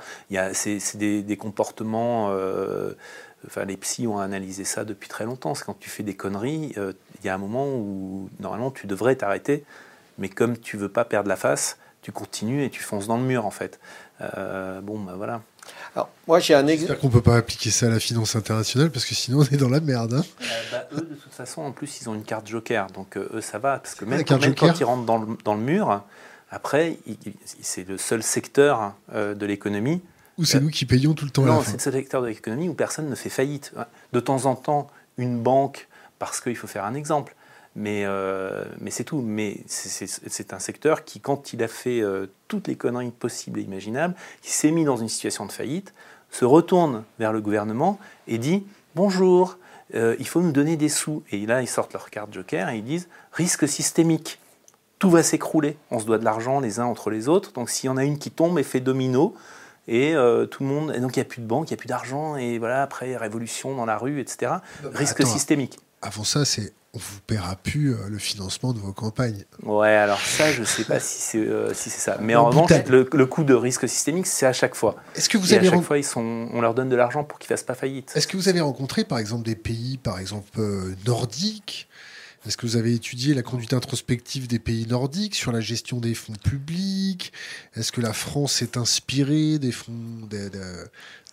C'est 0.52 0.96
des, 0.96 1.22
des, 1.22 1.36
comportements. 1.36 2.30
Euh, 2.30 2.94
enfin, 3.46 3.64
les 3.64 3.76
psys 3.76 4.06
ont 4.06 4.18
analysé 4.18 4.64
ça 4.64 4.84
depuis 4.84 5.08
très 5.08 5.24
longtemps. 5.24 5.54
C'est 5.54 5.64
quand 5.64 5.78
tu 5.78 5.88
fais 5.90 6.02
des 6.02 6.14
conneries, 6.14 6.72
il 6.74 6.78
euh, 6.78 6.92
y 7.24 7.28
a 7.28 7.34
un 7.34 7.38
moment 7.38 7.68
où 7.68 8.28
normalement 8.40 8.70
tu 8.70 8.86
devrais 8.86 9.14
t'arrêter, 9.14 9.64
mais 10.18 10.28
comme 10.28 10.58
tu 10.58 10.76
veux 10.76 10.88
pas 10.88 11.04
perdre 11.04 11.28
la 11.28 11.36
face, 11.36 11.78
tu 12.02 12.12
continues 12.12 12.64
et 12.64 12.70
tu 12.70 12.82
fonces 12.82 13.06
dans 13.06 13.16
le 13.16 13.24
mur 13.24 13.46
en 13.46 13.50
fait. 13.50 13.78
Euh, 14.20 14.80
bon, 14.80 14.98
ben 14.98 15.14
voilà. 15.14 15.42
Alors, 15.94 16.08
moi, 16.26 16.38
j'ai 16.40 16.54
un 16.54 16.66
exemple. 16.66 16.98
qu'on 17.00 17.08
peut 17.08 17.20
pas 17.20 17.36
appliquer 17.36 17.70
ça 17.70 17.86
à 17.86 17.88
la 17.90 18.00
finance 18.00 18.36
internationale 18.36 18.90
parce 18.90 19.04
que 19.04 19.14
sinon 19.14 19.40
on 19.40 19.44
est 19.44 19.56
dans 19.56 19.68
la 19.68 19.80
merde. 19.80 20.14
Hein. 20.14 20.24
Euh, 20.40 20.44
bah, 20.72 20.88
eux, 20.92 21.06
de 21.08 21.14
toute 21.14 21.32
façon, 21.32 21.62
en 21.62 21.72
plus, 21.72 22.00
ils 22.00 22.08
ont 22.08 22.14
une 22.14 22.24
carte 22.24 22.46
joker, 22.46 22.86
donc 22.88 23.16
euh, 23.16 23.28
eux, 23.34 23.40
ça 23.40 23.58
va 23.58 23.78
parce 23.78 23.94
que 23.94 24.04
même, 24.04 24.24
quand, 24.24 24.40
même 24.40 24.54
quand 24.54 24.78
ils 24.78 24.84
rentrent 24.84 25.04
dans 25.04 25.18
le, 25.18 25.36
dans 25.44 25.54
le 25.54 25.60
mur, 25.60 26.02
après, 26.50 26.98
c'est 27.60 27.88
le 27.88 27.98
seul 27.98 28.22
secteur 28.22 28.94
euh, 29.12 29.34
de 29.34 29.46
l'économie. 29.46 30.02
Où 30.38 30.44
c'est 30.44 30.58
euh, 30.58 30.60
nous 30.60 30.70
qui 30.70 30.86
payons 30.86 31.14
tout 31.14 31.24
le 31.24 31.30
temps 31.30 31.42
Non, 31.42 31.62
c'est 31.62 31.74
le 31.74 31.78
seul 31.78 31.92
secteur 31.92 32.22
de 32.22 32.28
l'économie 32.28 32.68
où 32.68 32.74
personne 32.74 33.08
ne 33.08 33.14
fait 33.14 33.30
faillite. 33.30 33.72
De 34.12 34.20
temps 34.20 34.46
en 34.46 34.54
temps, 34.56 34.88
une 35.16 35.40
banque, 35.40 35.88
parce 36.18 36.40
qu'il 36.40 36.56
faut 36.56 36.66
faire 36.66 36.84
un 36.84 36.94
exemple, 36.94 37.34
mais, 37.76 38.02
euh, 38.04 38.64
mais 38.80 38.90
c'est 38.90 39.04
tout. 39.04 39.22
Mais 39.22 39.58
c'est 39.66 40.52
un 40.52 40.58
secteur 40.58 41.04
qui, 41.04 41.20
quand 41.20 41.52
il 41.52 41.62
a 41.62 41.68
fait 41.68 42.00
euh, 42.00 42.26
toutes 42.48 42.68
les 42.68 42.76
conneries 42.76 43.10
possibles 43.10 43.60
et 43.60 43.62
imaginables, 43.62 44.14
qui 44.42 44.50
s'est 44.50 44.70
mis 44.70 44.84
dans 44.84 44.96
une 44.96 45.08
situation 45.08 45.46
de 45.46 45.52
faillite, 45.52 45.94
se 46.30 46.44
retourne 46.44 47.04
vers 47.18 47.32
le 47.32 47.40
gouvernement 47.40 47.98
et 48.26 48.38
dit 48.38 48.64
Bonjour, 48.96 49.56
euh, 49.94 50.16
il 50.18 50.26
faut 50.26 50.40
nous 50.40 50.52
donner 50.52 50.76
des 50.76 50.88
sous. 50.88 51.22
Et 51.30 51.46
là, 51.46 51.62
ils 51.62 51.68
sortent 51.68 51.92
leur 51.92 52.10
carte 52.10 52.32
joker 52.32 52.68
et 52.68 52.78
ils 52.78 52.84
disent 52.84 53.08
Risque 53.32 53.68
systémique 53.68 54.39
tout 55.00 55.10
va 55.10 55.24
s'écrouler. 55.24 55.76
On 55.90 55.98
se 55.98 56.04
doit 56.04 56.18
de 56.18 56.24
l'argent 56.24 56.60
les 56.60 56.78
uns 56.78 56.84
entre 56.84 57.10
les 57.10 57.28
autres. 57.28 57.52
Donc 57.52 57.70
s'il 57.70 57.86
y 57.86 57.88
en 57.88 57.96
a 57.96 58.04
une 58.04 58.18
qui 58.18 58.30
tombe, 58.30 58.56
effet 58.60 58.78
domino. 58.78 59.34
Et 59.88 60.14
euh, 60.14 60.46
tout 60.46 60.62
le 60.62 60.68
monde. 60.68 60.92
Et 60.94 61.00
donc 61.00 61.16
il 61.16 61.18
n'y 61.18 61.22
a 61.22 61.28
plus 61.28 61.40
de 61.40 61.46
banque, 61.46 61.70
il 61.70 61.72
n'y 61.72 61.78
a 61.78 61.78
plus 61.78 61.88
d'argent. 61.88 62.36
Et 62.36 62.58
voilà, 62.58 62.82
après, 62.82 63.16
révolution 63.16 63.74
dans 63.74 63.86
la 63.86 63.96
rue, 63.96 64.20
etc. 64.20 64.52
Non, 64.84 64.90
Risque 64.94 65.22
attends, 65.22 65.30
systémique. 65.30 65.78
Avant 66.02 66.22
ça, 66.22 66.44
c'est. 66.44 66.72
On 66.92 66.98
vous 66.98 67.20
paiera 67.24 67.54
plus 67.54 67.94
euh, 67.94 68.08
le 68.08 68.18
financement 68.18 68.72
de 68.72 68.80
vos 68.80 68.92
campagnes. 68.92 69.44
Ouais, 69.62 69.94
alors 69.94 70.20
ça, 70.20 70.50
je 70.50 70.62
ne 70.62 70.66
sais 70.66 70.82
pas 70.82 70.98
si 70.98 71.22
c'est 71.22 71.38
euh, 71.38 71.72
si 71.72 71.88
ça. 71.88 72.18
Mais 72.20 72.34
en 72.34 72.46
revanche, 72.46 72.70
le, 72.88 73.08
le, 73.12 73.26
coût 73.26 73.44
de 73.44 73.54
risque 73.54 73.88
systémique, 73.88 74.26
c'est 74.26 74.44
à 74.44 74.52
chaque 74.52 74.74
fois. 74.74 74.96
Est-ce 75.14 75.28
que 75.28 75.38
vous 75.38 75.54
et 75.54 75.56
avez 75.56 75.68
à 75.68 75.70
chaque 75.70 75.82
fois, 75.82 75.98
ils 75.98 76.04
sont, 76.04 76.48
on 76.52 76.60
leur 76.60 76.74
donne 76.74 76.88
de 76.88 76.96
l'argent 76.96 77.22
pour 77.22 77.38
qu'ils 77.38 77.46
ne 77.52 77.56
fassent 77.56 77.64
pas 77.64 77.76
faillite. 77.76 78.12
Est-ce 78.16 78.26
que 78.26 78.36
vous 78.36 78.48
avez 78.48 78.60
rencontré, 78.60 79.04
par 79.04 79.18
exemple, 79.18 79.44
des 79.44 79.54
pays, 79.54 79.98
par 79.98 80.18
exemple, 80.18 80.48
euh, 80.58 80.92
nordiques 81.06 81.88
est-ce 82.46 82.56
que 82.56 82.64
vous 82.64 82.76
avez 82.76 82.94
étudié 82.94 83.34
la 83.34 83.42
conduite 83.42 83.74
introspective 83.74 84.46
des 84.46 84.58
pays 84.58 84.86
nordiques 84.86 85.34
sur 85.34 85.52
la 85.52 85.60
gestion 85.60 85.98
des 85.98 86.14
fonds 86.14 86.32
publics? 86.42 87.34
Est-ce 87.76 87.92
que 87.92 88.00
la 88.00 88.14
France 88.14 88.54
s'est 88.54 88.78
inspirée 88.78 89.58
des 89.58 89.72
fonds, 89.72 89.92
de, 90.30 90.48
de, 90.48 90.60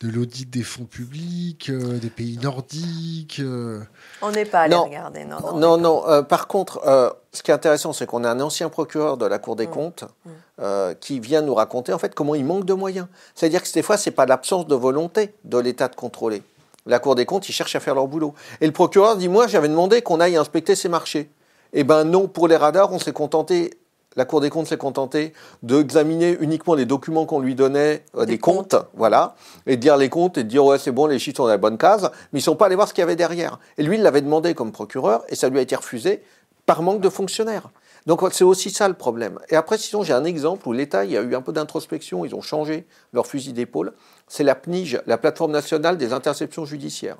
de 0.01 0.11
l'audit 0.11 0.49
des 0.49 0.63
fonds 0.63 0.83
publics, 0.83 1.69
euh, 1.69 1.97
des 1.97 2.09
pays 2.09 2.37
nordiques 2.39 3.39
euh... 3.39 3.79
On 4.21 4.31
n'est 4.31 4.43
pas 4.43 4.61
allé 4.61 4.75
non. 4.75 4.83
regarder. 4.83 5.23
Non, 5.23 5.39
non. 5.39 5.57
Non, 5.57 5.77
non. 5.77 6.09
Euh, 6.09 6.23
par 6.23 6.47
contre, 6.47 6.81
euh, 6.85 7.09
ce 7.31 7.41
qui 7.41 7.51
est 7.51 7.53
intéressant, 7.53 7.93
c'est 7.93 8.05
qu'on 8.05 8.25
a 8.25 8.29
un 8.29 8.41
ancien 8.41 8.67
procureur 8.67 9.15
de 9.15 9.25
la 9.25 9.39
Cour 9.39 9.55
des 9.55 9.67
mmh. 9.67 9.71
comptes 9.71 10.03
mmh. 10.25 10.93
qui 10.99 11.21
vient 11.21 11.41
nous 11.41 11.55
raconter 11.55 11.93
en 11.93 11.99
fait 11.99 12.15
comment 12.15 12.35
il 12.35 12.43
manque 12.43 12.65
de 12.65 12.73
moyens. 12.73 13.07
C'est-à-dire 13.33 13.63
que 13.63 13.71
des 13.71 13.81
fois, 13.81 13.95
c'est 13.95 14.11
pas 14.11 14.25
l'absence 14.25 14.67
de 14.67 14.75
volonté 14.75 15.33
de 15.45 15.57
l'État 15.57 15.87
de 15.87 15.95
contrôler. 15.95 16.43
La 16.87 16.99
Cour 16.99 17.15
des 17.15 17.25
comptes, 17.25 17.47
ils 17.49 17.53
cherchent 17.53 17.75
à 17.75 17.79
faire 17.79 17.95
leur 17.95 18.07
boulot. 18.07 18.33
Et 18.61 18.65
le 18.65 18.71
procureur 18.71 19.17
dit, 19.17 19.27
moi, 19.27 19.47
j'avais 19.47 19.67
demandé 19.67 20.01
qu'on 20.01 20.19
aille 20.19 20.37
inspecter 20.37 20.75
ces 20.75 20.89
marchés. 20.89 21.29
Eh 21.73 21.83
ben 21.83 22.05
non, 22.05 22.27
pour 22.27 22.47
les 22.47 22.55
radars, 22.55 22.93
on 22.93 22.99
s'est 22.99 23.11
contenté, 23.11 23.73
la 24.15 24.25
Cour 24.25 24.39
des 24.39 24.49
comptes 24.49 24.67
s'est 24.67 24.77
contentée 24.77 25.33
d'examiner 25.63 26.37
uniquement 26.39 26.75
les 26.75 26.85
documents 26.85 27.25
qu'on 27.25 27.41
lui 27.41 27.55
donnait, 27.55 28.05
euh, 28.15 28.21
des, 28.21 28.33
des 28.33 28.37
comptes, 28.37 28.71
comptes, 28.71 28.87
voilà, 28.95 29.35
et 29.65 29.75
de 29.75 29.81
dire 29.81 29.97
les 29.97 30.09
comptes 30.09 30.37
et 30.37 30.43
de 30.43 30.49
dire, 30.49 30.63
ouais, 30.63 30.79
c'est 30.79 30.91
bon, 30.91 31.07
les 31.07 31.19
chiffres 31.19 31.37
sont 31.37 31.43
dans 31.43 31.49
la 31.49 31.57
bonne 31.57 31.77
case, 31.77 32.09
mais 32.31 32.39
ils 32.39 32.43
sont 32.43 32.55
pas 32.55 32.67
allés 32.67 32.75
voir 32.75 32.87
ce 32.87 32.93
qu'il 32.93 33.01
y 33.01 33.03
avait 33.03 33.17
derrière. 33.17 33.59
Et 33.77 33.83
lui, 33.83 33.97
il 33.97 34.01
l'avait 34.01 34.21
demandé 34.21 34.53
comme 34.53 34.71
procureur, 34.71 35.23
et 35.27 35.35
ça 35.35 35.49
lui 35.49 35.59
a 35.59 35.61
été 35.61 35.75
refusé 35.75 36.23
par 36.65 36.81
manque 36.81 37.01
de 37.01 37.09
fonctionnaires. 37.09 37.69
Donc 38.07 38.21
c'est 38.31 38.45
aussi 38.45 38.71
ça 38.71 38.87
le 38.87 38.93
problème. 38.93 39.37
Et 39.49 39.57
après, 39.57 39.77
sinon, 39.77 40.01
j'ai 40.01 40.13
un 40.13 40.23
exemple 40.23 40.65
où 40.69 40.71
l'État, 40.71 41.03
y 41.03 41.17
a 41.17 41.21
eu 41.21 41.35
un 41.35 41.41
peu 41.41 41.51
d'introspection, 41.51 42.23
ils 42.23 42.33
ont 42.33 42.41
changé 42.41 42.87
leur 43.11 43.27
fusil 43.27 43.51
d'épaule. 43.51 43.91
C'est 44.29 44.45
la 44.45 44.55
PNIGE, 44.55 45.01
la 45.05 45.17
plateforme 45.17 45.51
nationale 45.51 45.97
des 45.97 46.13
interceptions 46.13 46.65
judiciaires. 46.65 47.17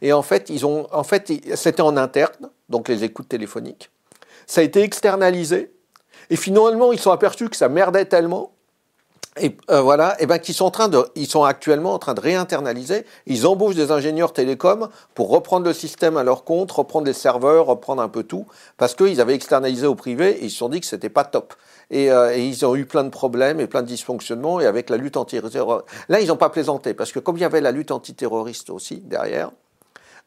Et 0.00 0.12
en 0.12 0.22
fait, 0.22 0.48
ils 0.48 0.64
ont, 0.64 0.86
en 0.92 1.02
c'était 1.02 1.82
en 1.82 1.96
interne, 1.96 2.50
donc 2.68 2.88
les 2.88 3.02
écoutes 3.02 3.28
téléphoniques. 3.28 3.90
Ça 4.46 4.60
a 4.60 4.64
été 4.64 4.82
externalisé. 4.82 5.72
Et 6.30 6.36
finalement, 6.36 6.92
ils 6.92 7.00
sont 7.00 7.10
aperçus 7.10 7.48
que 7.48 7.56
ça 7.56 7.68
merdait 7.68 8.04
tellement 8.04 8.52
et 9.40 9.56
euh, 9.70 9.80
voilà, 9.80 10.20
et 10.20 10.26
ben 10.26 10.38
qu'ils 10.38 10.54
sont 10.54 10.64
en 10.64 10.70
train 10.70 10.88
de, 10.88 11.04
ils 11.14 11.26
sont 11.26 11.44
actuellement 11.44 11.94
en 11.94 11.98
train 11.98 12.14
de 12.14 12.20
réinternaliser. 12.20 13.04
Ils 13.26 13.46
embauchent 13.46 13.74
des 13.74 13.90
ingénieurs 13.90 14.32
télécoms 14.32 14.88
pour 15.14 15.30
reprendre 15.30 15.66
le 15.66 15.72
système 15.72 16.16
à 16.16 16.22
leur 16.22 16.44
compte, 16.44 16.70
reprendre 16.70 17.06
les 17.06 17.12
serveurs, 17.12 17.66
reprendre 17.66 18.02
un 18.02 18.08
peu 18.08 18.22
tout, 18.22 18.46
parce 18.76 18.94
qu'ils 18.94 19.20
avaient 19.20 19.34
externalisé 19.34 19.86
au 19.86 19.94
privé 19.94 20.30
et 20.30 20.44
ils 20.44 20.50
se 20.50 20.58
sont 20.58 20.68
dit 20.68 20.80
que 20.80 20.86
c'était 20.86 21.08
pas 21.08 21.24
top. 21.24 21.54
Et, 21.90 22.10
euh, 22.10 22.36
ils 22.36 22.64
ont 22.66 22.76
eu 22.76 22.84
plein 22.84 23.04
de 23.04 23.08
problèmes 23.08 23.60
et 23.60 23.66
plein 23.66 23.82
de 23.82 23.86
dysfonctionnements. 23.86 24.60
Et 24.60 24.66
avec 24.66 24.90
la 24.90 24.96
lutte 24.96 25.16
antiterroriste, 25.16 25.88
là 26.08 26.20
ils 26.20 26.28
n'ont 26.28 26.36
pas 26.36 26.50
plaisanté 26.50 26.94
parce 26.94 27.12
que 27.12 27.18
comme 27.18 27.36
il 27.36 27.40
y 27.40 27.44
avait 27.44 27.60
la 27.60 27.72
lutte 27.72 27.90
antiterroriste 27.90 28.70
aussi 28.70 28.96
derrière. 28.96 29.50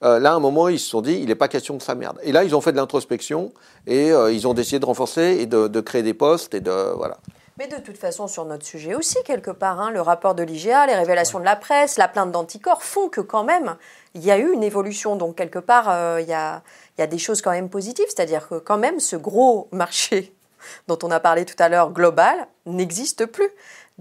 Euh, 0.04 0.18
là, 0.18 0.32
à 0.32 0.36
un 0.36 0.40
moment, 0.40 0.68
ils 0.68 0.80
se 0.80 0.90
sont 0.90 1.02
dit, 1.02 1.14
il 1.14 1.28
n'est 1.28 1.36
pas 1.36 1.48
question 1.48 1.78
que 1.78 1.84
ça 1.84 1.94
merde. 1.94 2.18
Et 2.24 2.32
là, 2.32 2.44
ils 2.44 2.56
ont 2.56 2.62
fait 2.62 2.72
de 2.72 2.78
l'introspection 2.78 3.52
et 3.86 4.08
ils 4.10 4.48
ont 4.48 4.56
décidé 4.56 4.80
de 4.80 4.86
renforcer 4.88 5.38
et 5.40 5.46
de, 5.46 5.68
de 5.68 5.80
créer 5.80 6.02
des 6.02 6.16
postes 6.16 6.56
et 6.56 6.60
de 6.60 6.72
voilà. 6.96 7.18
Mais 7.58 7.68
de 7.68 7.78
toute 7.78 7.98
façon, 7.98 8.28
sur 8.28 8.46
notre 8.46 8.66
sujet 8.66 8.96
aussi, 8.96 9.18
quelque 9.24 9.52
part, 9.52 9.80
hein, 9.80 9.92
le 9.92 10.02
rapport 10.02 10.36
de 10.36 10.44
l'IGA, 10.44 10.88
les 10.88 10.96
révélations 10.96 11.40
de 11.40 11.46
la 11.46 11.56
presse, 11.56 11.98
la 11.98 12.08
plainte 12.08 12.32
d'anticorps 12.32 12.84
font 12.84 13.10
que 13.10 13.22
quand 13.22 13.44
même, 13.44 13.76
il 14.14 14.24
y 14.24 14.32
a 14.32 14.38
eu 14.38 14.52
une 14.52 14.64
évolution. 14.64 15.16
Donc, 15.16 15.36
quelque 15.36 15.60
part, 15.60 15.90
euh, 15.90 16.22
il, 16.22 16.28
y 16.28 16.34
a, 16.34 16.64
il 16.98 17.02
y 17.02 17.04
a 17.04 17.08
des 17.08 17.18
choses 17.18 17.42
quand 17.42 17.52
même 17.52 17.70
positives. 17.70 18.08
C'est-à-dire 18.08 18.48
que 18.48 18.56
quand 18.56 18.78
même, 18.78 19.00
ce 19.00 19.16
gros 19.16 19.68
marché 19.72 20.34
dont 20.88 20.98
on 21.04 21.12
a 21.12 21.20
parlé 21.20 21.46
tout 21.46 21.62
à 21.62 21.68
l'heure, 21.68 21.92
global, 21.92 22.48
n'existe 22.66 23.26
plus. 23.26 23.50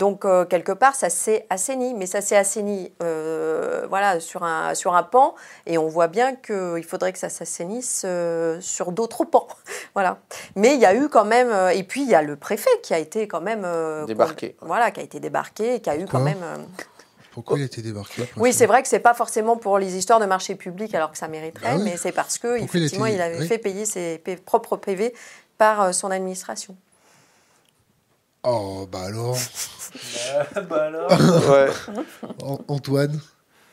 Donc, 0.01 0.25
euh, 0.25 0.47
quelque 0.47 0.73
part, 0.73 0.95
ça 0.95 1.11
s'est 1.11 1.45
assaini, 1.51 1.93
mais 1.93 2.07
ça 2.07 2.23
s'est 2.23 2.35
assaini 2.35 2.91
euh, 3.03 3.85
voilà, 3.91 4.19
sur, 4.19 4.43
un, 4.45 4.75
sur 4.75 4.95
un 4.95 5.03
pan, 5.03 5.35
et 5.67 5.77
on 5.77 5.89
voit 5.89 6.09
bien 6.09 6.35
qu'il 6.35 6.85
faudrait 6.85 7.13
que 7.13 7.19
ça 7.19 7.29
s'assainisse 7.29 8.05
euh, 8.07 8.59
sur 8.63 8.93
d'autres 8.93 9.27
pans. 9.27 9.47
voilà. 9.95 10.19
Mais 10.57 10.75
il 10.75 10.81
y 10.81 10.87
a 10.87 10.95
eu 10.95 11.11
quand 11.11 11.27
même, 11.27 11.53
et 11.75 11.83
puis 11.83 12.01
il 12.01 12.09
y 12.09 12.15
a 12.15 12.23
le 12.23 12.37
préfet 12.37 12.71
qui 12.83 12.95
a 12.95 12.99
été 12.99 13.29
quand 13.29 13.43
même. 13.43 13.67
débarqué. 14.07 14.57
Voilà, 14.63 14.91
qui 14.91 15.01
a 15.01 15.03
été 15.03 15.21
débarqué, 15.21 15.75
et 15.75 15.81
qui 15.81 15.91
a 15.91 15.99
eu 15.99 16.07
quand 16.07 16.21
même. 16.21 16.43
Pourquoi 17.33 17.59
il 17.59 17.63
a 17.63 17.67
été 17.67 17.83
débarqué 17.83 18.23
Oui, 18.39 18.55
c'est 18.55 18.67
vrai 18.67 18.83
que 18.83 18.89
c'est 18.89 19.01
pas 19.01 19.15
forcément 19.15 19.59
pour 19.59 19.79
les 19.79 19.99
histoires 19.99 20.19
de 20.19 20.27
marché 20.27 20.55
public 20.55 20.95
alors 20.95 21.13
que 21.13 21.19
ça 21.19 21.29
mériterait, 21.29 21.75
ah 21.75 21.79
mais 21.79 21.99
c'est 21.99 22.13
parce 22.13 22.39
que 22.39 22.59
effectivement 22.59 23.07
il, 23.07 23.21
avait 23.21 23.47
fait 23.47 23.59
payer 23.59 23.85
ses 23.85 24.19
propres 24.47 24.79
PV 24.79 25.15
par 25.59 25.93
son 25.93 26.11
administration. 26.11 26.75
Oh, 28.43 28.89
bah 28.91 29.03
alors. 29.05 29.37
bah, 30.69 30.85
alors. 30.85 31.11
Antoine 32.69 33.21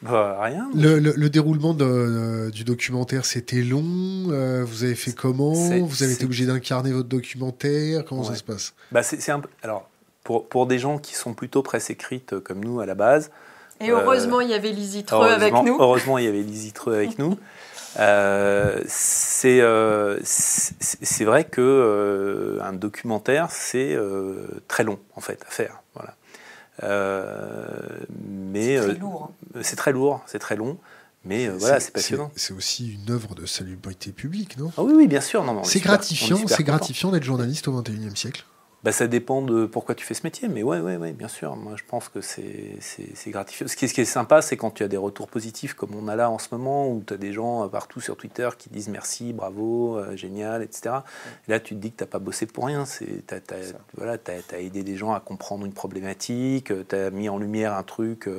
bah, 0.01 0.38
rien. 0.41 0.70
Le, 0.76 1.28
déroulement 1.28 1.74
du 1.74 2.63
documentaire, 2.63 3.26
c'était 3.26 3.61
long. 3.61 4.28
Euh, 4.30 4.63
vous 4.63 4.84
avez 4.84 4.95
fait 4.95 5.13
comment? 5.13 5.53
Vous 5.53 6.03
avez 6.03 6.13
été 6.13 6.26
obligé 6.26 6.45
d'incarner 6.45 6.91
votre 6.91 7.09
documentaire? 7.09 8.05
Comment 8.05 8.24
ça 8.24 8.36
se 8.36 8.43
passe? 8.43 8.74
Bah, 8.91 9.03
c'est, 9.03 9.32
un 9.32 9.41
Alors, 9.63 9.89
pour, 10.24 10.47
pour 10.47 10.68
des 10.68 10.78
gens 10.78 10.99
qui 10.99 11.15
sont 11.15 11.34
plutôt 11.34 11.63
presse 11.63 11.89
écrite 11.89 12.34
euh, 12.34 12.39
comme 12.39 12.63
nous 12.63 12.80
à 12.80 12.86
la 12.86 12.95
base. 12.95 13.32
Et 13.80 13.89
heureusement, 13.89 14.41
il 14.41 14.49
y 14.49 14.53
avait 14.53 14.72
Lise 14.72 15.03
avec 15.11 15.53
nous. 15.53 15.78
Heureusement, 15.80 16.18
il 16.18 16.26
y 16.26 16.28
avait 16.28 16.41
Lise 16.41 16.74
avec 16.88 17.20
nous. 17.20 17.38
Euh, 18.00 18.84
euh, 19.45 20.20
c'est 20.24 21.24
vrai 21.24 21.45
que 21.45 21.62
euh, 21.62 22.60
un 22.62 22.74
documentaire 22.74 23.50
c'est 23.50 23.98
très 24.68 24.84
long 24.84 25.00
en 25.16 25.22
fait 25.22 25.43
à 25.48 25.52
faire. 25.52 25.82
Voilà. 25.93 26.16
mais 28.20 28.78
c'est 28.78 28.84
très 28.88 29.00
lourd. 29.00 29.32
Hein. 29.32 29.60
C'est 29.62 29.76
très 29.76 29.91
lourd, 29.91 30.22
c'est 30.28 30.39
très 30.39 30.56
long. 30.56 30.78
Mais 31.26 31.50
voilà, 31.50 31.80
c'est 31.80 31.91
passionnant. 31.91 32.32
C'est 32.36 32.54
aussi 32.54 32.93
une 32.93 33.12
œuvre 33.12 33.36
de 33.36 33.45
salubrité 33.45 34.12
publique, 34.12 34.58
non? 34.58 34.72
Ah 34.78 34.84
Oui, 34.84 34.93
oui, 34.95 35.08
bien 35.08 35.20
sûr. 35.20 35.43
C'est 35.66 35.82
gratifiant, 35.82 36.39
c'est 36.48 36.64
gratifiant 36.64 37.12
d'être 37.12 37.24
journaliste 37.24 37.68
au 37.68 37.82
XXIe 37.82 38.16
siècle. 38.16 38.45
Bah, 38.84 38.92
ça 38.92 39.08
dépend 39.08 39.42
de 39.42 39.66
pourquoi 39.66 39.96
tu 39.96 40.06
fais 40.06 40.14
ce 40.14 40.22
métier, 40.24 40.48
mais 40.48 40.62
ouais, 40.62 40.80
ouais, 40.80 40.98
ouais 40.98 41.12
bien 41.12 41.28
sûr. 41.28 41.56
Moi, 41.56 41.74
je 41.76 41.84
pense 41.84 42.10
que 42.10 42.22
c'est 42.22 42.78
gratifiant. 43.28 43.68
Ce 43.68 43.76
qui, 43.76 43.86
est, 43.86 43.88
ce 43.88 43.94
qui 43.94 44.02
est 44.02 44.06
sympa, 44.06 44.42
c'est 44.44 44.56
quand 44.56 44.70
tu 44.70 44.84
as 44.84 44.88
des 44.88 44.98
retours 44.98 45.28
positifs 45.28 45.74
comme 45.74 45.96
on 45.96 46.08
a 46.08 46.16
là 46.16 46.30
en 46.30 46.38
ce 46.38 46.50
moment, 46.52 46.88
où 46.88 47.04
tu 47.06 47.14
as 47.14 47.18
des 47.18 47.34
gens 47.34 47.66
euh, 47.66 47.68
partout 47.68 48.02
sur 48.02 48.16
Twitter 48.16 48.48
qui 48.58 48.70
disent 48.70 48.90
merci, 48.90 49.34
bravo, 49.34 49.98
euh, 49.98 50.16
génial, 50.16 50.62
etc. 50.62 50.98
Et 51.48 51.52
là, 51.52 51.60
tu 51.60 51.76
te 51.76 51.80
dis 51.80 51.92
que 51.92 51.98
tu 51.98 52.04
n'as 52.04 52.10
pas 52.10 52.20
bossé 52.20 52.46
pour 52.46 52.68
rien. 52.68 52.84
Tu 52.86 53.24
as, 53.32 53.74
voilà, 53.96 54.18
as, 54.28 54.60
aidé 54.60 54.84
des 54.84 54.96
gens 54.96 55.12
à 55.14 55.20
comprendre 55.20 55.66
une 55.66 55.74
problématique, 55.74 56.72
tu 56.88 56.96
as 56.96 57.10
mis 57.10 57.30
en 57.30 57.40
lumière 57.40 57.74
un 57.74 57.84
truc 57.84 58.30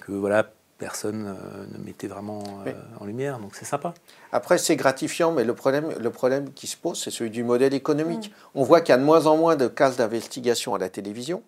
que 0.00 0.12
voilà, 0.12 0.48
personne 0.82 1.26
euh, 1.28 1.78
ne 1.78 1.84
mettait 1.84 2.08
vraiment 2.08 2.42
euh, 2.66 2.72
en 2.98 3.04
lumière, 3.04 3.38
donc 3.38 3.54
c'est 3.54 3.64
sympa. 3.64 3.94
Après, 4.32 4.58
c'est 4.58 4.74
gratifiant, 4.74 5.30
mais 5.30 5.44
le 5.44 5.54
problème, 5.54 5.94
le 5.96 6.10
problème 6.10 6.52
qui 6.52 6.66
se 6.66 6.76
pose, 6.76 7.00
c'est 7.00 7.12
celui 7.12 7.30
du 7.30 7.44
modèle 7.44 7.72
économique. 7.72 8.30
Mm. 8.30 8.58
On 8.58 8.64
voit 8.64 8.80
qu'il 8.80 8.90
y 8.90 8.96
a 8.96 8.98
de 8.98 9.04
moins 9.04 9.26
en 9.26 9.36
moins 9.36 9.54
de 9.54 9.68
cases 9.68 9.96
d'investigation 9.96 10.74
à 10.74 10.78
la 10.78 10.88
télévision. 10.88 11.44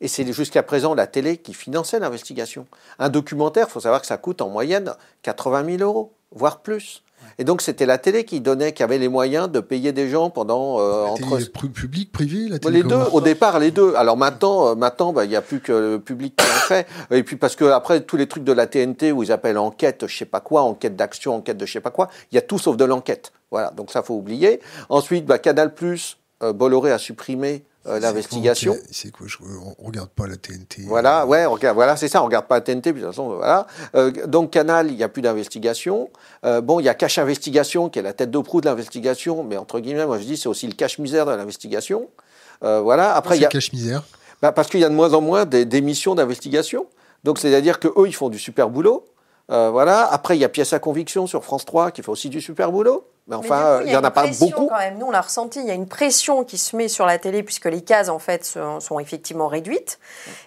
Et 0.00 0.06
c'est 0.06 0.32
jusqu'à 0.32 0.62
présent 0.62 0.94
la 0.94 1.08
télé 1.08 1.38
qui 1.38 1.54
finançait 1.54 1.98
l'investigation. 1.98 2.68
Un 3.00 3.08
documentaire, 3.08 3.66
il 3.68 3.72
faut 3.72 3.80
savoir 3.80 4.00
que 4.00 4.06
ça 4.06 4.16
coûte 4.16 4.40
en 4.42 4.48
moyenne 4.48 4.94
80 5.22 5.78
000 5.78 5.82
euros, 5.82 6.12
voire 6.30 6.60
plus. 6.60 7.02
Et 7.38 7.44
donc 7.44 7.62
c'était 7.62 7.86
la 7.86 7.98
télé 7.98 8.24
qui 8.24 8.40
donnait, 8.40 8.72
qui 8.72 8.82
avait 8.82 8.98
les 8.98 9.08
moyens 9.08 9.50
de 9.50 9.60
payer 9.60 9.92
des 9.92 10.08
gens 10.08 10.30
pendant 10.30 10.80
euh, 10.80 11.04
entre 11.04 11.38
public, 11.68 12.10
privé, 12.10 12.48
la 12.48 12.58
télé. 12.58 12.82
Les 12.82 12.88
deux, 12.88 13.02
au 13.12 13.20
départ 13.20 13.58
les 13.58 13.70
deux. 13.70 13.94
Alors 13.94 14.16
maintenant, 14.16 14.68
euh, 14.68 14.74
maintenant, 14.74 15.12
bah, 15.12 15.24
il 15.24 15.30
n'y 15.30 15.36
a 15.36 15.42
plus 15.42 15.60
que 15.60 15.72
le 15.72 16.00
public 16.00 16.34
qui 16.36 16.44
en 16.44 16.60
fait. 16.66 16.86
Et 17.10 17.22
puis 17.22 17.36
parce 17.36 17.54
que 17.54 17.64
après 17.64 18.00
tous 18.00 18.16
les 18.16 18.26
trucs 18.26 18.44
de 18.44 18.52
la 18.52 18.66
TNT 18.66 19.12
où 19.12 19.22
ils 19.22 19.30
appellent 19.30 19.58
enquête, 19.58 20.06
je 20.06 20.16
sais 20.16 20.24
pas 20.24 20.40
quoi, 20.40 20.62
enquête 20.62 20.96
d'action, 20.96 21.36
enquête 21.36 21.56
de 21.56 21.66
je 21.66 21.72
sais 21.72 21.80
pas 21.80 21.90
quoi, 21.90 22.08
il 22.32 22.34
y 22.34 22.38
a 22.38 22.42
tout 22.42 22.58
sauf 22.58 22.76
de 22.76 22.84
l'enquête. 22.84 23.32
Voilà, 23.50 23.70
donc 23.70 23.90
ça 23.90 24.02
faut 24.02 24.14
oublier. 24.14 24.60
Ensuite, 24.88 25.24
bah, 25.24 25.38
Canal 25.38 25.74
Plus, 25.74 26.18
euh, 26.42 26.52
Bolloré 26.52 26.92
a 26.92 26.98
supprimé 26.98 27.64
euh, 27.88 28.00
l'investigation. 28.00 28.76
C'est 28.90 29.10
quoi 29.10 29.26
On 29.80 29.86
regarde 29.86 30.10
pas 30.10 30.26
la 30.26 30.36
TNT. 30.36 30.82
Voilà, 30.86 31.26
ouais, 31.26 31.46
regarde, 31.46 31.74
voilà, 31.74 31.96
c'est 31.96 32.08
ça, 32.08 32.22
on 32.22 32.26
regarde 32.26 32.46
pas 32.46 32.56
la 32.56 32.60
TNT, 32.60 32.92
puis 32.92 33.00
de 33.00 33.06
toute 33.06 33.14
façon, 33.14 33.28
voilà. 33.36 33.66
Euh, 33.94 34.10
donc 34.26 34.50
Canal, 34.50 34.90
il 34.90 34.96
n'y 34.96 35.02
a 35.02 35.08
plus 35.08 35.22
d'investigation. 35.22 36.10
Euh, 36.44 36.60
bon, 36.60 36.80
il 36.80 36.84
y 36.84 36.88
a 36.88 36.94
Cache 36.94 37.18
Investigation, 37.18 37.88
qui 37.88 37.98
est 37.98 38.02
la 38.02 38.12
tête 38.12 38.30
de 38.30 38.38
proue 38.38 38.60
de 38.60 38.66
l'investigation, 38.66 39.42
mais 39.42 39.56
entre 39.56 39.80
guillemets, 39.80 40.06
moi 40.06 40.18
je 40.18 40.24
dis, 40.24 40.36
c'est 40.36 40.48
aussi 40.48 40.66
le 40.66 40.74
cache-misère 40.74 41.24
de 41.24 41.32
l'investigation. 41.32 42.08
voilà. 42.60 43.14
Après, 43.14 43.36
il 43.36 43.42
y 43.42 43.46
a 43.46 43.48
cache-misère. 43.48 44.02
Bah, 44.42 44.52
parce 44.52 44.68
qu'il 44.68 44.80
y 44.80 44.84
a 44.84 44.88
de 44.88 44.94
moins 44.94 45.14
en 45.14 45.20
moins 45.20 45.46
d'émissions 45.46 46.14
d'investigation. 46.14 46.86
Donc 47.24 47.38
c'est-à-dire 47.38 47.80
que 47.80 47.88
eux, 47.88 48.06
ils 48.06 48.14
font 48.14 48.28
du 48.28 48.38
super 48.38 48.68
boulot. 48.68 49.06
voilà. 49.48 50.04
Après, 50.12 50.36
il 50.36 50.40
y 50.40 50.44
a 50.44 50.48
Pièce 50.48 50.72
à 50.72 50.78
conviction 50.78 51.26
sur 51.26 51.42
France 51.42 51.64
3 51.64 51.90
qui 51.90 52.02
fait 52.02 52.10
aussi 52.10 52.28
du 52.28 52.40
super 52.40 52.70
boulot. 52.70 53.06
Mais 53.28 53.36
enfin, 53.36 53.80
il 53.82 53.88
n'y 53.88 53.96
en 53.96 54.02
a, 54.02 54.10
pas 54.10 54.26
beaucoup. 54.26 54.68
Quand 54.68 54.78
même. 54.78 54.96
Nous, 54.96 55.04
on 55.04 55.10
l'a 55.10 55.20
ressenti, 55.20 55.60
il 55.60 55.66
y 55.66 55.70
a 55.70 55.74
une 55.74 55.86
pression 55.86 56.44
qui 56.44 56.56
se 56.56 56.74
met 56.74 56.88
sur 56.88 57.04
la 57.04 57.18
télé 57.18 57.42
puisque 57.42 57.66
les 57.66 57.82
cases, 57.82 58.08
en 58.08 58.18
fait, 58.18 58.44
sont, 58.44 58.98
effectivement 58.98 59.48
réduites. 59.48 59.98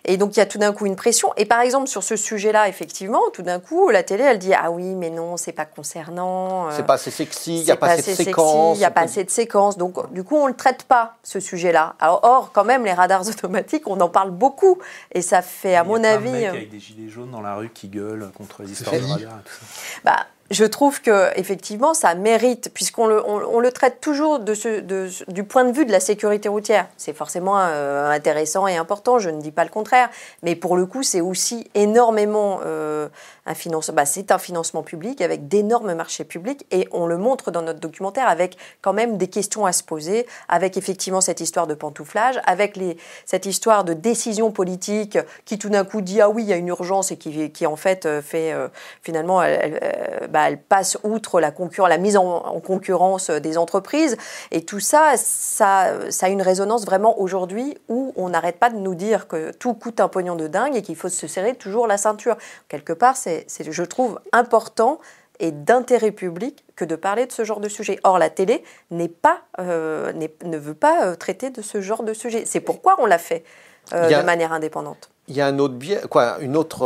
Et 0.03 0.17
donc, 0.17 0.35
il 0.35 0.39
y 0.39 0.41
a 0.41 0.47
tout 0.47 0.57
d'un 0.57 0.73
coup 0.73 0.87
une 0.87 0.95
pression. 0.95 1.31
Et 1.37 1.45
par 1.45 1.61
exemple, 1.61 1.87
sur 1.87 2.01
ce 2.01 2.15
sujet-là, 2.15 2.67
effectivement, 2.67 3.21
tout 3.33 3.43
d'un 3.43 3.59
coup, 3.59 3.89
la 3.89 4.01
télé, 4.01 4.23
elle 4.23 4.39
dit 4.39 4.55
Ah 4.55 4.71
oui, 4.71 4.95
mais 4.95 5.11
non, 5.11 5.37
c'est 5.37 5.51
pas 5.51 5.65
concernant. 5.65 6.69
Euh, 6.69 6.71
c'est 6.75 6.85
pas 6.85 6.95
assez 6.95 7.11
sexy, 7.11 7.59
il 7.59 7.65
n'y 7.65 7.71
a 7.71 7.75
pas, 7.75 7.89
assez 7.89 8.11
de 8.11 8.15
séquences. 8.15 8.77
Il 8.77 8.79
n'y 8.79 8.85
a 8.85 8.91
pas 8.91 9.01
assez 9.01 9.23
de 9.23 9.29
séquences. 9.29 9.77
Donc, 9.77 10.11
du 10.11 10.23
coup, 10.23 10.37
on 10.37 10.45
ne 10.45 10.49
le 10.49 10.57
traite 10.57 10.83
pas, 10.83 11.17
ce 11.21 11.39
sujet-là. 11.39 11.95
Or, 12.01 12.49
quand 12.51 12.65
même, 12.65 12.83
les 12.83 12.93
radars 12.93 13.27
automatiques, 13.27 13.87
on 13.87 13.99
en 14.01 14.09
parle 14.09 14.31
beaucoup. 14.31 14.79
Et 15.11 15.21
ça 15.21 15.43
fait, 15.43 15.75
à 15.75 15.83
mon 15.83 16.03
avis. 16.03 16.29
Il 16.29 16.39
y 16.39 16.45
a 16.45 16.49
avec 16.49 16.71
des 16.71 16.79
gilets 16.79 17.09
jaunes 17.09 17.29
dans 17.29 17.41
la 17.41 17.55
rue 17.55 17.69
qui 17.69 17.89
gueulent 17.89 18.31
contre 18.35 18.63
les 18.63 18.71
histoires 18.71 18.95
de 18.95 19.01
radars 19.01 19.17
et 19.17 19.47
tout 19.47 19.53
ça. 19.53 20.01
Bah, 20.03 20.25
je 20.51 20.65
trouve 20.65 21.01
que 21.01 21.37
effectivement 21.39 21.93
ça 21.93 22.13
mérite, 22.13 22.71
puisqu'on 22.73 23.07
le, 23.07 23.23
on, 23.25 23.59
le 23.59 23.71
traite 23.71 24.01
toujours 24.01 24.39
du 24.39 25.43
point 25.43 25.63
de 25.63 25.71
vue 25.71 25.85
de 25.85 25.91
la 25.91 26.01
sécurité 26.01 26.49
routière. 26.49 26.87
C'est 26.97 27.13
forcément 27.13 27.57
euh, 27.57 28.11
intéressant 28.11 28.67
et 28.67 28.75
important, 28.75 29.17
je 29.17 29.29
ne 29.29 29.41
dis 29.41 29.51
pas 29.51 29.63
le 29.63 29.69
contraire, 29.69 30.09
mais 30.43 30.55
pour 30.55 30.75
le 30.75 30.85
coup 30.85 31.03
c'est 31.03 31.21
aussi 31.21 31.69
énormément 31.73 32.59
euh, 32.65 33.07
Bah, 33.45 34.05
c'est 34.05 34.31
un 34.31 34.37
financement 34.37 34.83
public 34.83 35.19
avec 35.21 35.47
d'énormes 35.47 35.93
marchés 35.93 36.23
publics 36.23 36.65
et 36.71 36.87
on 36.91 37.07
le 37.07 37.17
montre 37.17 37.49
dans 37.49 37.63
notre 37.63 37.79
documentaire 37.79 38.27
avec 38.27 38.55
quand 38.81 38.93
même 38.93 39.17
des 39.17 39.27
questions 39.27 39.65
à 39.65 39.73
se 39.73 39.83
poser, 39.83 40.27
avec 40.47 40.77
effectivement 40.77 41.21
cette 41.21 41.39
histoire 41.39 41.65
de 41.65 41.73
pantouflage, 41.73 42.39
avec 42.45 42.77
cette 43.25 43.47
histoire 43.47 43.83
de 43.83 43.93
décision 43.93 44.51
politique 44.51 45.17
qui 45.45 45.57
tout 45.57 45.69
d'un 45.69 45.83
coup 45.83 46.01
dit 46.01 46.21
ah 46.21 46.29
oui 46.29 46.43
il 46.43 46.49
y 46.49 46.53
a 46.53 46.55
une 46.55 46.67
urgence 46.67 47.11
et 47.11 47.17
qui, 47.17 47.65
en 47.65 47.75
fait 47.75 48.05
euh, 48.05 48.21
fait 48.21 48.53
finalement 49.01 49.41
elle, 49.41 50.27
bah, 50.29 50.47
elle 50.47 50.61
passe 50.61 50.97
outre 51.03 51.39
la, 51.39 51.51
la 51.89 51.97
mise 51.97 52.17
en, 52.17 52.59
concurrence 52.61 53.29
des 53.29 53.57
entreprises. 53.57 54.17
Et 54.51 54.63
tout 54.63 54.79
ça, 54.79 55.13
ça, 55.17 55.93
ça 56.09 56.27
a 56.27 56.29
une 56.29 56.41
résonance 56.41 56.85
vraiment 56.85 57.19
aujourd'hui 57.19 57.77
où 57.89 58.13
on 58.15 58.29
n'arrête 58.29 58.57
pas 58.57 58.69
de 58.69 58.77
nous 58.77 58.95
dire 58.95 59.27
que 59.27 59.51
tout 59.51 59.73
coûte 59.73 59.99
un 59.99 60.07
pognon 60.07 60.35
de 60.35 60.47
dingue 60.47 60.75
et 60.75 60.81
qu'il 60.81 60.95
faut 60.95 61.09
se 61.09 61.27
serrer 61.27 61.55
toujours 61.55 61.87
la 61.87 61.97
ceinture. 61.97 62.37
Quelque 62.67 62.93
part, 62.93 63.17
c'est, 63.17 63.40
je 63.47 63.83
trouve, 63.83 64.19
important 64.31 64.99
et 65.39 65.51
d'intérêt 65.51 66.11
public 66.11 66.63
que 66.75 66.85
de 66.85 66.95
parler 66.95 67.25
de 67.25 67.31
ce 67.31 67.43
genre 67.43 67.59
de 67.59 67.69
sujet. 67.69 67.99
Or, 68.03 68.19
la 68.19 68.29
télé 68.29 68.63
n'est 68.91 69.07
pas, 69.09 69.41
euh, 69.59 70.13
ne 70.13 70.57
veut 70.57 70.75
pas 70.75 71.05
euh, 71.05 71.15
traiter 71.15 71.49
de 71.49 71.61
ce 71.61 71.81
genre 71.81 72.03
de 72.03 72.13
sujet. 72.13 72.43
C'est 72.45 72.59
pourquoi 72.59 72.95
on 72.99 73.05
l'a 73.05 73.17
fait 73.17 73.43
de 73.91 74.23
manière 74.23 74.53
indépendante. 74.53 75.09
Il 75.27 75.35
y 75.35 75.41
a 75.41 75.47
un 75.47 75.59
autre 75.59 75.73
biais, 75.73 76.01
quoi, 76.09 76.37
une 76.39 76.55
autre, 76.55 76.85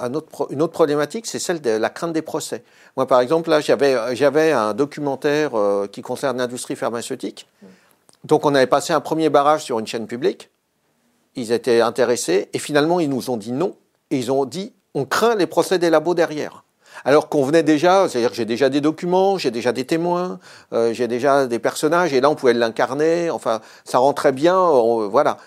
un 0.00 0.14
autre, 0.14 0.48
une 0.50 0.60
autre 0.62 0.72
problématique, 0.72 1.26
c'est 1.26 1.38
celle 1.38 1.60
de 1.60 1.70
la 1.70 1.90
crainte 1.90 2.12
des 2.12 2.22
procès. 2.22 2.64
Moi, 2.96 3.06
par 3.06 3.20
exemple, 3.20 3.50
là, 3.50 3.60
j'avais, 3.60 4.16
j'avais 4.16 4.52
un 4.52 4.74
documentaire 4.74 5.52
qui 5.92 6.02
concerne 6.02 6.38
l'industrie 6.38 6.76
pharmaceutique. 6.76 7.46
Donc, 8.24 8.44
on 8.44 8.54
avait 8.54 8.66
passé 8.66 8.92
un 8.92 9.00
premier 9.00 9.30
barrage 9.30 9.62
sur 9.64 9.78
une 9.78 9.86
chaîne 9.86 10.06
publique. 10.06 10.50
Ils 11.36 11.52
étaient 11.52 11.80
intéressés 11.80 12.48
et 12.52 12.58
finalement, 12.58 13.00
ils 13.00 13.08
nous 13.08 13.30
ont 13.30 13.36
dit 13.36 13.52
non. 13.52 13.76
Et 14.10 14.18
ils 14.18 14.32
ont 14.32 14.44
dit 14.44 14.72
on 14.98 15.04
craint 15.04 15.36
les 15.36 15.46
procès 15.46 15.78
des 15.78 15.90
labos 15.90 16.14
derrière. 16.14 16.64
Alors 17.04 17.28
qu'on 17.28 17.44
venait 17.44 17.62
déjà, 17.62 18.08
c'est-à-dire 18.08 18.30
que 18.30 18.36
j'ai 18.36 18.44
déjà 18.44 18.68
des 18.68 18.80
documents, 18.80 19.38
j'ai 19.38 19.52
déjà 19.52 19.72
des 19.72 19.84
témoins, 19.84 20.40
euh, 20.72 20.92
j'ai 20.92 21.06
déjà 21.06 21.46
des 21.46 21.60
personnages, 21.60 22.12
et 22.12 22.20
là 22.20 22.28
on 22.28 22.34
pouvait 22.34 22.54
l'incarner, 22.54 23.30
enfin 23.30 23.60
ça 23.84 23.98
rentrait 23.98 24.32
bien, 24.32 24.58
voilà. 25.08 25.38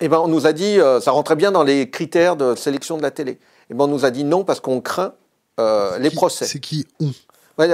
Et 0.00 0.06
eh 0.06 0.08
ben 0.08 0.18
on 0.18 0.28
nous 0.28 0.46
a 0.46 0.52
dit, 0.52 0.80
euh, 0.80 1.00
ça 1.00 1.10
rentrait 1.10 1.36
bien 1.36 1.52
dans 1.52 1.64
les 1.64 1.90
critères 1.90 2.36
de 2.36 2.54
sélection 2.54 2.96
de 2.96 3.02
la 3.02 3.10
télé. 3.10 3.32
Et 3.32 3.38
eh 3.70 3.74
ben 3.74 3.84
on 3.84 3.88
nous 3.88 4.04
a 4.04 4.10
dit 4.10 4.24
non 4.24 4.44
parce 4.44 4.60
qu'on 4.60 4.80
craint 4.80 5.14
euh, 5.60 5.98
les 5.98 6.10
procès. 6.10 6.44
C'est 6.44 6.60
qui 6.60 6.86
on 7.00 7.64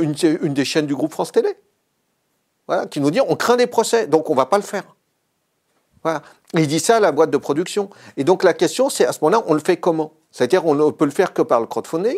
une, 0.00 0.14
une, 0.42 0.54
des 0.54 0.64
chaînes 0.64 0.86
du 0.86 0.94
groupe 0.94 1.12
France 1.12 1.32
Télé. 1.32 1.54
Voilà, 2.66 2.86
qui 2.86 3.00
nous 3.00 3.10
dit 3.10 3.20
on 3.26 3.36
craint 3.36 3.56
les 3.56 3.66
procès, 3.66 4.06
donc 4.06 4.28
on 4.30 4.34
va 4.34 4.46
pas 4.46 4.58
le 4.58 4.64
faire. 4.64 4.84
Voilà. 6.02 6.22
il 6.54 6.66
dit 6.66 6.80
ça 6.80 6.96
à 6.96 7.00
la 7.00 7.12
boîte 7.12 7.30
de 7.30 7.36
production. 7.36 7.90
Et 8.16 8.24
donc 8.24 8.42
la 8.44 8.54
question, 8.54 8.90
c'est 8.90 9.06
à 9.06 9.12
ce 9.12 9.18
moment-là, 9.22 9.42
on 9.46 9.54
le 9.54 9.60
fait 9.60 9.76
comment? 9.76 10.12
C'est-à-dire, 10.38 10.64
on 10.66 10.76
ne 10.76 10.92
peut 10.92 11.04
le 11.04 11.10
faire 11.10 11.32
que 11.32 11.42
par 11.42 11.60
le 11.60 11.66
crowdfunding. 11.66 12.16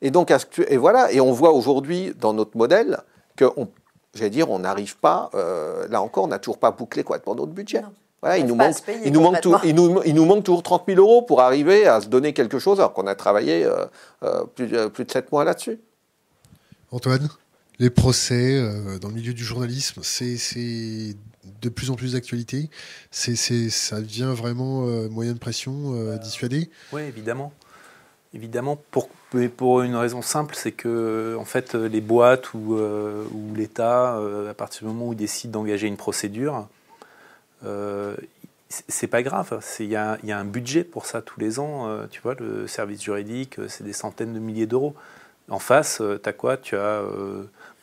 Et 0.00 0.10
donc, 0.10 0.32
et 0.68 0.76
voilà. 0.78 1.12
Et 1.12 1.20
on 1.20 1.32
voit 1.32 1.52
aujourd'hui 1.52 2.14
dans 2.18 2.32
notre 2.32 2.56
modèle 2.56 3.00
que, 3.36 3.44
j'allais 4.14 4.30
dire, 4.30 4.50
on 4.50 4.60
n'arrive 4.60 4.96
pas. 4.96 5.28
Euh, 5.34 5.86
là 5.88 6.00
encore, 6.00 6.24
on 6.24 6.28
n'a 6.28 6.38
toujours 6.38 6.56
pas 6.56 6.70
bouclé 6.70 7.04
quoi 7.04 7.18
pour 7.18 7.36
notre 7.36 7.52
budget. 7.52 7.82
Voilà, 8.22 8.38
il 8.38 8.46
nous, 8.46 8.54
manque, 8.54 8.76
il, 9.04 9.12
nous 9.12 9.20
manque 9.20 9.44
il, 9.64 9.74
nous, 9.74 10.00
il 10.06 10.14
nous, 10.14 10.24
manque 10.24 10.44
toujours 10.44 10.62
30 10.62 10.84
000 10.88 10.98
euros 10.98 11.20
pour 11.20 11.42
arriver 11.42 11.86
à 11.86 12.00
se 12.00 12.06
donner 12.06 12.32
quelque 12.32 12.58
chose, 12.58 12.80
alors 12.80 12.94
qu'on 12.94 13.06
a 13.06 13.14
travaillé 13.14 13.64
euh, 13.64 13.84
euh, 14.22 14.44
plus, 14.44 14.68
plus, 14.88 15.04
de 15.04 15.10
7 15.10 15.30
mois 15.30 15.44
là-dessus. 15.44 15.78
Antoine, 16.90 17.28
les 17.78 17.90
procès 17.90 18.60
dans 18.98 19.08
le 19.08 19.14
milieu 19.14 19.34
du 19.34 19.44
journalisme, 19.44 20.00
c'est 20.02 20.36
de 21.60 21.68
plus 21.68 21.90
en 21.90 21.94
plus 21.94 22.12
d'actualité. 22.12 22.70
C'est, 23.10 23.36
ça 23.36 24.00
devient 24.00 24.32
vraiment 24.34 24.86
euh, 24.86 25.08
moyen 25.08 25.32
de 25.32 25.38
pression 25.38 25.94
euh, 25.94 26.12
bah, 26.12 26.18
dissuadé 26.18 26.70
Oui, 26.92 27.02
évidemment. 27.02 27.52
Évidemment, 28.34 28.78
pour, 28.90 29.08
pour 29.56 29.80
une 29.82 29.96
raison 29.96 30.20
simple, 30.20 30.54
c'est 30.54 30.72
que 30.72 31.36
en 31.38 31.44
fait, 31.44 31.74
les 31.74 32.02
boîtes 32.02 32.52
ou, 32.52 32.76
euh, 32.76 33.24
l'État, 33.54 34.20
à 34.48 34.54
partir 34.54 34.86
du 34.86 34.92
moment 34.92 35.08
où 35.08 35.12
ils 35.14 35.16
décident 35.16 35.60
d'engager 35.60 35.86
une 35.86 35.96
procédure, 35.96 36.68
c'est 38.88 39.06
pas 39.06 39.22
grave. 39.22 39.60
Il 39.80 39.86
y, 39.86 39.96
a 39.96 40.18
un 40.22 40.44
budget 40.44 40.84
pour 40.84 41.06
ça 41.06 41.22
tous 41.22 41.40
les 41.40 41.58
ans. 41.58 41.88
tu 42.10 42.20
vois, 42.20 42.34
le 42.34 42.66
service 42.66 43.02
juridique, 43.02 43.56
c'est 43.68 43.82
des 43.82 43.94
centaines 43.94 44.34
de 44.34 44.38
milliers 44.38 44.66
d'euros. 44.66 44.94
En 45.48 45.58
face, 45.58 46.02
tu 46.22 46.28
as 46.28 46.32
quoi? 46.34 46.58
Tu 46.58 46.76
as 46.76 47.02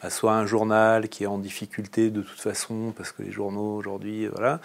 soit 0.09 0.33
un 0.33 0.45
journal 0.45 1.09
qui 1.09 1.23
est 1.23 1.27
en 1.27 1.39
difficulté 1.39 2.11
de 2.11 2.21
toute 2.21 2.39
façon, 2.39 2.93
parce 2.95 3.11
que 3.11 3.23
les 3.23 3.31
journaux 3.31 3.75
aujourd'hui, 3.75 4.27
voilà. 4.27 4.59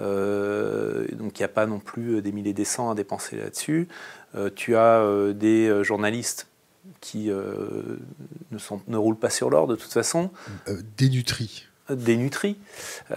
Euh, 0.00 1.06
donc 1.12 1.38
il 1.38 1.42
n'y 1.42 1.44
a 1.44 1.48
pas 1.48 1.66
non 1.66 1.78
plus 1.78 2.16
euh, 2.16 2.22
des 2.22 2.32
milliers 2.32 2.54
des 2.54 2.64
cents 2.64 2.90
à 2.90 2.94
dépenser 2.94 3.36
là-dessus. 3.36 3.88
Euh, 4.34 4.50
tu 4.54 4.76
as 4.76 5.04
des 5.32 5.82
journalistes 5.84 6.46
qui 7.00 7.30
ne, 7.30 8.58
sont, 8.58 8.80
ne, 8.88 8.96
roulent 8.96 9.16
pas 9.16 9.30
sur 9.30 9.50
l'or 9.50 9.66
de 9.66 9.76
toute 9.76 9.92
façon. 9.92 10.30
dénutris. 10.96 11.66
Dénutris. 11.88 12.56
si 13.08 13.14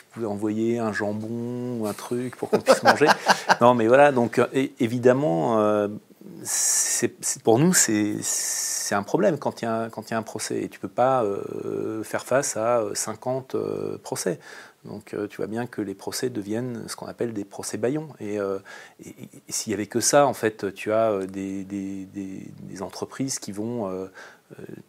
vous 0.00 0.06
pouvez 0.12 0.26
envoyer 0.26 0.78
un 0.78 0.92
jambon 0.92 1.78
ou 1.80 1.86
un 1.86 1.94
truc 1.94 2.36
pour 2.36 2.50
qu'on 2.50 2.60
puisse 2.60 2.82
manger. 2.82 3.06
Non, 3.60 3.74
mais 3.74 3.86
voilà, 3.86 4.12
donc 4.12 4.40
évidemment, 4.78 5.88
pour 7.44 7.58
nous, 7.58 7.72
c'est 7.74 8.94
un 8.94 9.02
problème 9.02 9.38
quand 9.38 9.62
il 9.62 9.64
y, 9.64 9.68
a, 9.68 9.88
y 9.88 10.14
un 10.14 10.22
procès. 10.22 10.62
Et 10.62 10.68
tu 10.68 10.78
ne 10.78 10.82
peux 10.82 10.88
pas 10.88 11.24
euh, 11.24 12.02
faire 12.02 12.24
face 12.24 12.56
à 12.56 12.82
50 12.94 13.54
euh, 13.54 13.58
euh, 13.58 13.98
procès. 13.98 14.38
Donc 14.88 15.14
tu 15.28 15.36
vois 15.36 15.46
bien 15.46 15.66
que 15.66 15.80
les 15.82 15.94
procès 15.94 16.30
deviennent 16.30 16.88
ce 16.88 16.96
qu'on 16.96 17.06
appelle 17.06 17.32
des 17.32 17.44
procès 17.44 17.78
baillons. 17.78 18.08
Et, 18.20 18.38
s'il 19.48 19.70
n'y 19.70 19.74
avait 19.74 19.86
que 19.86 20.00
ça, 20.00 20.26
en 20.26 20.34
fait, 20.34 20.72
tu 20.74 20.92
as 20.92 21.26
des, 21.26 21.64
des, 21.64 22.82
entreprises 22.82 23.38
qui 23.38 23.52
vont 23.52 24.08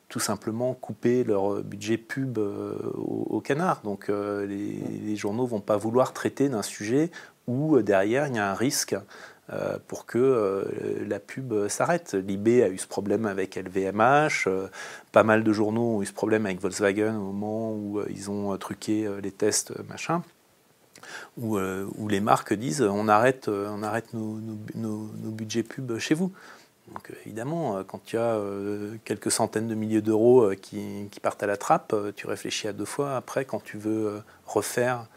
tout 0.10 0.20
simplement 0.20 0.74
couper 0.74 1.24
leur 1.24 1.64
budget 1.64 1.98
pub 1.98 2.38
au, 2.38 3.42
canard. 3.42 3.82
Donc 3.84 4.10
les, 4.10 5.16
journaux 5.16 5.44
ne 5.44 5.50
vont 5.50 5.62
pas 5.62 5.78
vouloir 5.78 6.14
traiter 6.14 6.50
d'un 6.50 6.64
sujet 6.64 7.12
où 7.48 7.82
derrière 7.82 8.28
il 8.28 8.36
y 8.36 8.40
a 8.40 8.52
un 8.52 8.54
risque 8.54 8.94
euh, 8.94 9.00
pour 9.88 10.06
que 10.06 10.18
euh, 10.18 11.06
la 11.08 11.20
pub 11.20 11.68
s'arrête. 11.70 12.14
Libé 12.14 12.64
a 12.64 12.70
eu 12.70 12.78
ce 12.78 12.88
problème 12.88 13.26
avec 13.26 13.56
LVMH, 13.56 14.48
euh, 14.48 14.68
pas 15.14 15.24
mal 15.24 15.44
de 15.44 15.54
journaux 15.54 15.98
ont 15.98 16.02
eu 16.02 16.06
ce 16.06 16.14
problème 16.14 16.46
avec 16.46 16.60
Volkswagen 16.60 17.16
au 17.16 17.32
moment 17.32 17.72
où 17.72 18.02
ils 18.10 18.30
ont 18.30 18.58
truqué 18.58 19.10
les 19.24 19.32
tests, 19.32 19.74
machin. 19.88 20.22
Où, 21.38 21.58
les 22.10 22.20
marques 22.20 22.54
disent 22.54 22.82
on 22.82 23.08
arrête, 23.08 23.48
on 23.48 23.84
arrête 23.84 24.14
nos, 24.14 25.32
budgets 25.32 25.64
pub 25.64 25.98
chez 25.98 26.14
vous. 26.14 26.32
Donc 26.94 27.12
évidemment, 27.26 27.84
quand 27.86 28.04
tu 28.04 28.18
as 28.18 28.40
quelques 29.06 29.32
centaines 29.32 29.68
de 29.68 29.76
milliers 29.76 30.02
d'euros 30.02 30.52
qui, 30.62 31.10
partent 31.22 31.44
à 31.44 31.48
la 31.48 31.56
trappe, 31.56 31.96
tu 32.16 32.28
réfléchis 32.28 32.68
à 32.68 32.74
deux 32.74 32.86
fois 32.86 33.16
après 33.16 33.46
quand 33.46 33.64
tu 33.64 33.78
veux 33.78 34.22
refaire 34.46 35.08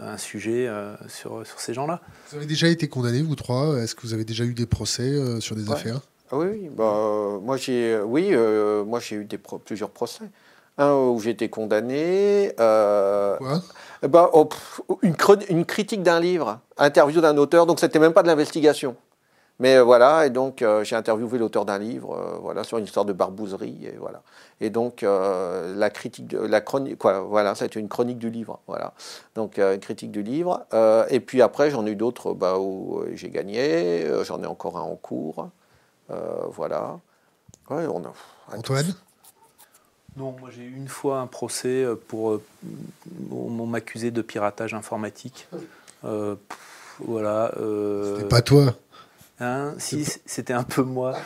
un 0.00 0.16
sujet 0.16 0.66
euh, 0.66 0.94
sur, 1.08 1.46
sur 1.46 1.60
ces 1.60 1.74
gens-là. 1.74 2.00
Vous 2.30 2.36
avez 2.36 2.46
déjà 2.46 2.68
été 2.68 2.88
condamné, 2.88 3.22
vous 3.22 3.34
trois 3.34 3.78
Est-ce 3.78 3.94
que 3.94 4.02
vous 4.02 4.14
avez 4.14 4.24
déjà 4.24 4.44
eu 4.44 4.54
des 4.54 4.66
procès 4.66 5.02
euh, 5.02 5.40
sur 5.40 5.56
des 5.56 5.70
affaires? 5.70 6.00
Ah 6.30 6.38
Oui, 6.38 6.70
bah, 6.74 7.38
moi 7.42 7.56
j'ai 7.56 7.98
oui, 8.00 8.28
euh, 8.32 8.84
moi 8.84 9.00
j'ai 9.00 9.16
eu 9.16 9.24
des 9.24 9.38
plusieurs 9.38 9.90
procès. 9.90 10.24
Un 10.78 10.94
où 10.94 11.20
j'ai 11.20 11.30
été 11.30 11.50
condamné. 11.50 12.52
Quoi? 12.56 13.62
bah, 14.08 14.30
oh, 14.32 14.48
une, 15.02 15.14
une, 15.50 15.66
critique 15.66 16.02
d'un 16.02 16.18
livre, 16.18 16.60
interview 16.78 17.20
d'un 17.20 17.36
auteur, 17.36 17.66
donc 17.66 17.78
c'était 17.78 17.98
même 17.98 18.14
pas 18.14 18.22
de 18.22 18.28
l'investigation. 18.28 18.96
Mais 19.62 19.76
euh, 19.76 19.82
voilà, 19.84 20.26
et 20.26 20.30
donc 20.30 20.60
euh, 20.60 20.82
j'ai 20.82 20.96
interviewé 20.96 21.38
l'auteur 21.38 21.64
d'un 21.64 21.78
livre, 21.78 22.16
euh, 22.16 22.38
voilà, 22.40 22.64
sur 22.64 22.78
une 22.78 22.84
histoire 22.84 23.04
de 23.04 23.12
barbouzerie, 23.12 23.86
et 23.86 23.96
voilà. 23.96 24.22
Et 24.60 24.70
donc 24.70 25.02
la 25.02 25.90
critique, 25.90 26.32
la 26.32 26.60
chronique, 26.60 26.98
quoi, 26.98 27.20
voilà, 27.20 27.54
ça 27.54 27.64
a 27.64 27.66
été 27.66 27.80
une 27.80 27.88
chronique 27.88 28.18
du 28.18 28.30
livre, 28.30 28.60
voilà. 28.66 28.92
Donc 29.34 29.58
une 29.58 29.80
critique 29.80 30.12
du 30.12 30.22
livre. 30.22 30.64
et 31.10 31.20
puis 31.20 31.42
après, 31.42 31.70
j'en 31.70 31.86
ai 31.86 31.90
eu 31.90 31.96
d'autres 31.96 32.32
bah, 32.32 32.58
où 32.58 33.02
j'ai 33.14 33.30
gagné, 33.30 34.06
j'en 34.24 34.42
ai 34.42 34.46
encore 34.46 34.78
un 34.78 34.82
en 34.82 34.96
cours, 34.96 35.48
voilà. 36.08 36.98
Ouais, 37.70 37.86
on 37.86 38.04
a, 38.04 38.12
Antoine. 38.56 38.94
Non, 40.16 40.34
moi 40.38 40.50
j'ai 40.54 40.62
eu 40.62 40.76
une 40.76 40.88
fois 40.88 41.20
un 41.20 41.26
procès 41.26 41.86
pour. 42.06 42.40
on 43.32 43.66
m'accusait 43.66 44.10
de 44.10 44.22
piratage 44.22 44.74
informatique. 44.74 45.48
voilà. 47.00 47.52
C'était 47.54 48.28
pas 48.28 48.42
toi 48.42 48.74
Hein, 49.42 49.74
si, 49.78 50.06
c'était 50.24 50.52
un 50.52 50.62
peu 50.62 50.82
moi. 50.82 51.16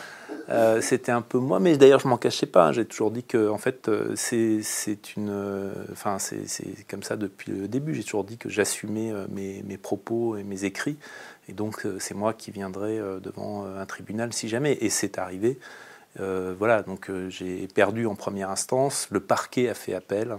Euh, 0.49 0.80
c'était 0.80 1.11
un 1.11 1.22
peu 1.22 1.38
moi, 1.38 1.59
mais 1.59 1.76
d'ailleurs 1.76 2.01
je 2.01 2.09
m'en 2.09 2.18
cachais 2.18 2.47
pas. 2.47 2.72
J'ai 2.72 2.84
toujours 2.84 3.11
dit 3.11 3.24
que 3.24 3.49
en 3.49 3.59
fait 3.59 3.88
euh, 3.88 4.14
c'est 4.16 5.16
une, 5.16 5.28
euh, 5.30 5.72
enfin 5.90 6.18
c'est 6.18 6.86
comme 6.88 7.03
ça 7.03 7.16
depuis 7.16 7.53
le 7.53 7.68
début. 7.68 7.94
J'ai 7.94 8.05
toujours 8.05 8.24
dit 8.24 8.38
que 8.38 8.49
j'assumais 8.49 9.12
mes, 9.28 9.62
mes, 9.64 9.76
propos 9.76 10.36
et 10.36 10.44
mes 10.44 10.64
écrits, 10.64 10.97
et 11.49 11.53
donc 11.53 11.86
c'est 11.99 12.14
moi 12.14 12.32
qui 12.32 12.51
viendrai 12.51 13.01
devant 13.20 13.66
un 13.66 13.86
tribunal 13.86 14.32
si 14.32 14.49
jamais. 14.49 14.78
Et 14.80 14.90
c'est 14.90 15.18
arrivé. 15.18 15.59
voilà, 16.18 16.82
donc 16.82 17.11
j'ai 17.28 17.66
perdu 17.68 18.07
en 18.07 18.14
première 18.14 18.51
instance. 18.51 19.09
Le 19.11 19.20
parquet 19.20 19.68
a 19.68 19.74
fait 19.74 19.94
appel. 19.94 20.36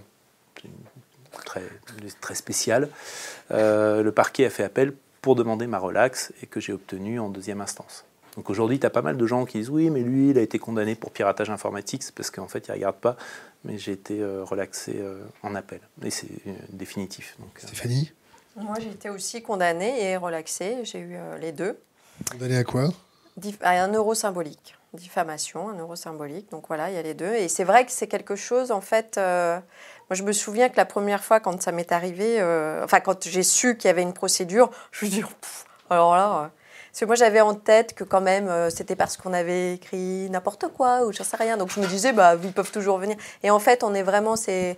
Très, 1.45 1.61
très 2.19 2.33
spécial. 2.33 2.89
le 3.51 4.09
parquet 4.09 4.45
a 4.45 4.49
fait 4.49 4.63
appel 4.63 4.93
pour 5.21 5.35
demander 5.35 5.67
ma 5.67 5.77
relaxe 5.77 6.33
et 6.41 6.47
que 6.47 6.59
j'ai 6.59 6.73
obtenu 6.73 7.19
en 7.19 7.29
deuxième 7.29 7.61
instance. 7.61 8.06
Donc 8.37 8.49
aujourd'hui, 8.49 8.79
tu 8.79 8.85
as 8.85 8.89
pas 8.89 9.01
mal 9.01 9.17
de 9.17 9.27
gens 9.27 9.45
qui 9.45 9.57
disent 9.57 9.69
oui, 9.69 9.89
mais 9.89 10.01
lui, 10.01 10.29
il 10.29 10.37
a 10.37 10.41
été 10.41 10.59
condamné 10.59 10.95
pour 10.95 11.11
piratage 11.11 11.49
informatique, 11.49 12.03
c'est 12.03 12.15
parce 12.15 12.31
qu'en 12.31 12.47
fait, 12.47 12.67
il 12.67 12.71
ne 12.71 12.75
regarde 12.75 12.95
pas, 12.95 13.17
mais 13.65 13.77
j'ai 13.77 13.91
été 13.91 14.21
euh, 14.21 14.43
relaxé 14.43 14.93
euh, 14.95 15.19
en 15.43 15.55
appel. 15.55 15.81
Et 16.03 16.11
c'est 16.11 16.27
euh, 16.47 16.53
définitif. 16.69 17.35
Donc, 17.39 17.49
Stéphanie 17.57 18.13
Moi, 18.55 18.75
j'ai 18.79 18.91
été 18.91 19.09
aussi 19.09 19.41
condamné 19.41 20.03
et 20.03 20.17
relaxé. 20.17 20.77
J'ai 20.83 20.99
eu 20.99 21.17
les 21.41 21.51
deux. 21.51 21.77
Condamné 22.31 22.57
à 22.57 22.63
quoi? 22.63 22.89
À 23.61 23.81
un 23.83 23.91
euro 23.91 24.13
symbolique. 24.13 24.75
Diffamation, 24.93 25.69
un 25.69 25.77
euro 25.79 25.95
symbolique. 25.95 26.49
Donc 26.51 26.67
voilà, 26.67 26.89
il 26.89 26.95
y 26.95 26.99
a 26.99 27.01
les 27.01 27.13
deux. 27.13 27.33
Et 27.33 27.47
c'est 27.47 27.63
vrai 27.63 27.85
que 27.85 27.91
c'est 27.91 28.07
quelque 28.07 28.35
chose, 28.35 28.71
en 28.71 28.81
fait. 28.81 29.19
Moi, 30.09 30.15
je 30.15 30.23
me 30.23 30.31
souviens 30.31 30.69
que 30.69 30.77
la 30.77 30.85
première 30.85 31.21
fois, 31.21 31.41
quand 31.41 31.61
ça 31.61 31.73
m'est 31.73 31.91
arrivé, 31.91 32.39
euh, 32.39 32.83
enfin, 32.83 33.01
quand 33.01 33.27
j'ai 33.27 33.43
su 33.43 33.75
qu'il 33.75 33.89
y 33.89 33.91
avait 33.91 34.01
une 34.01 34.13
procédure, 34.13 34.69
je 34.91 35.05
me 35.05 35.11
dis, 35.11 35.23
alors 35.89 36.15
là, 36.15 36.51
Parce 36.97 37.05
que 37.05 37.09
moi, 37.09 37.15
j'avais 37.15 37.41
en 37.41 37.53
tête 37.53 37.93
que 37.93 38.03
quand 38.03 38.21
même, 38.21 38.47
euh, 38.47 38.71
c'était 38.71 38.95
parce 38.95 39.17
qu'on 39.17 39.31
avait 39.31 39.75
écrit 39.75 40.31
n'importe 40.31 40.67
quoi 40.69 41.05
ou 41.05 41.11
je 41.13 41.21
sais 41.21 41.37
rien. 41.37 41.55
Donc 41.55 41.69
je 41.69 41.79
me 41.79 41.85
disais, 41.85 42.11
bah, 42.11 42.33
ils 42.43 42.51
peuvent 42.51 42.71
toujours 42.71 42.97
venir. 42.97 43.15
Et 43.43 43.51
en 43.51 43.59
fait, 43.59 43.83
on 43.83 43.93
est 43.93 44.01
vraiment, 44.01 44.35
c'est, 44.35 44.77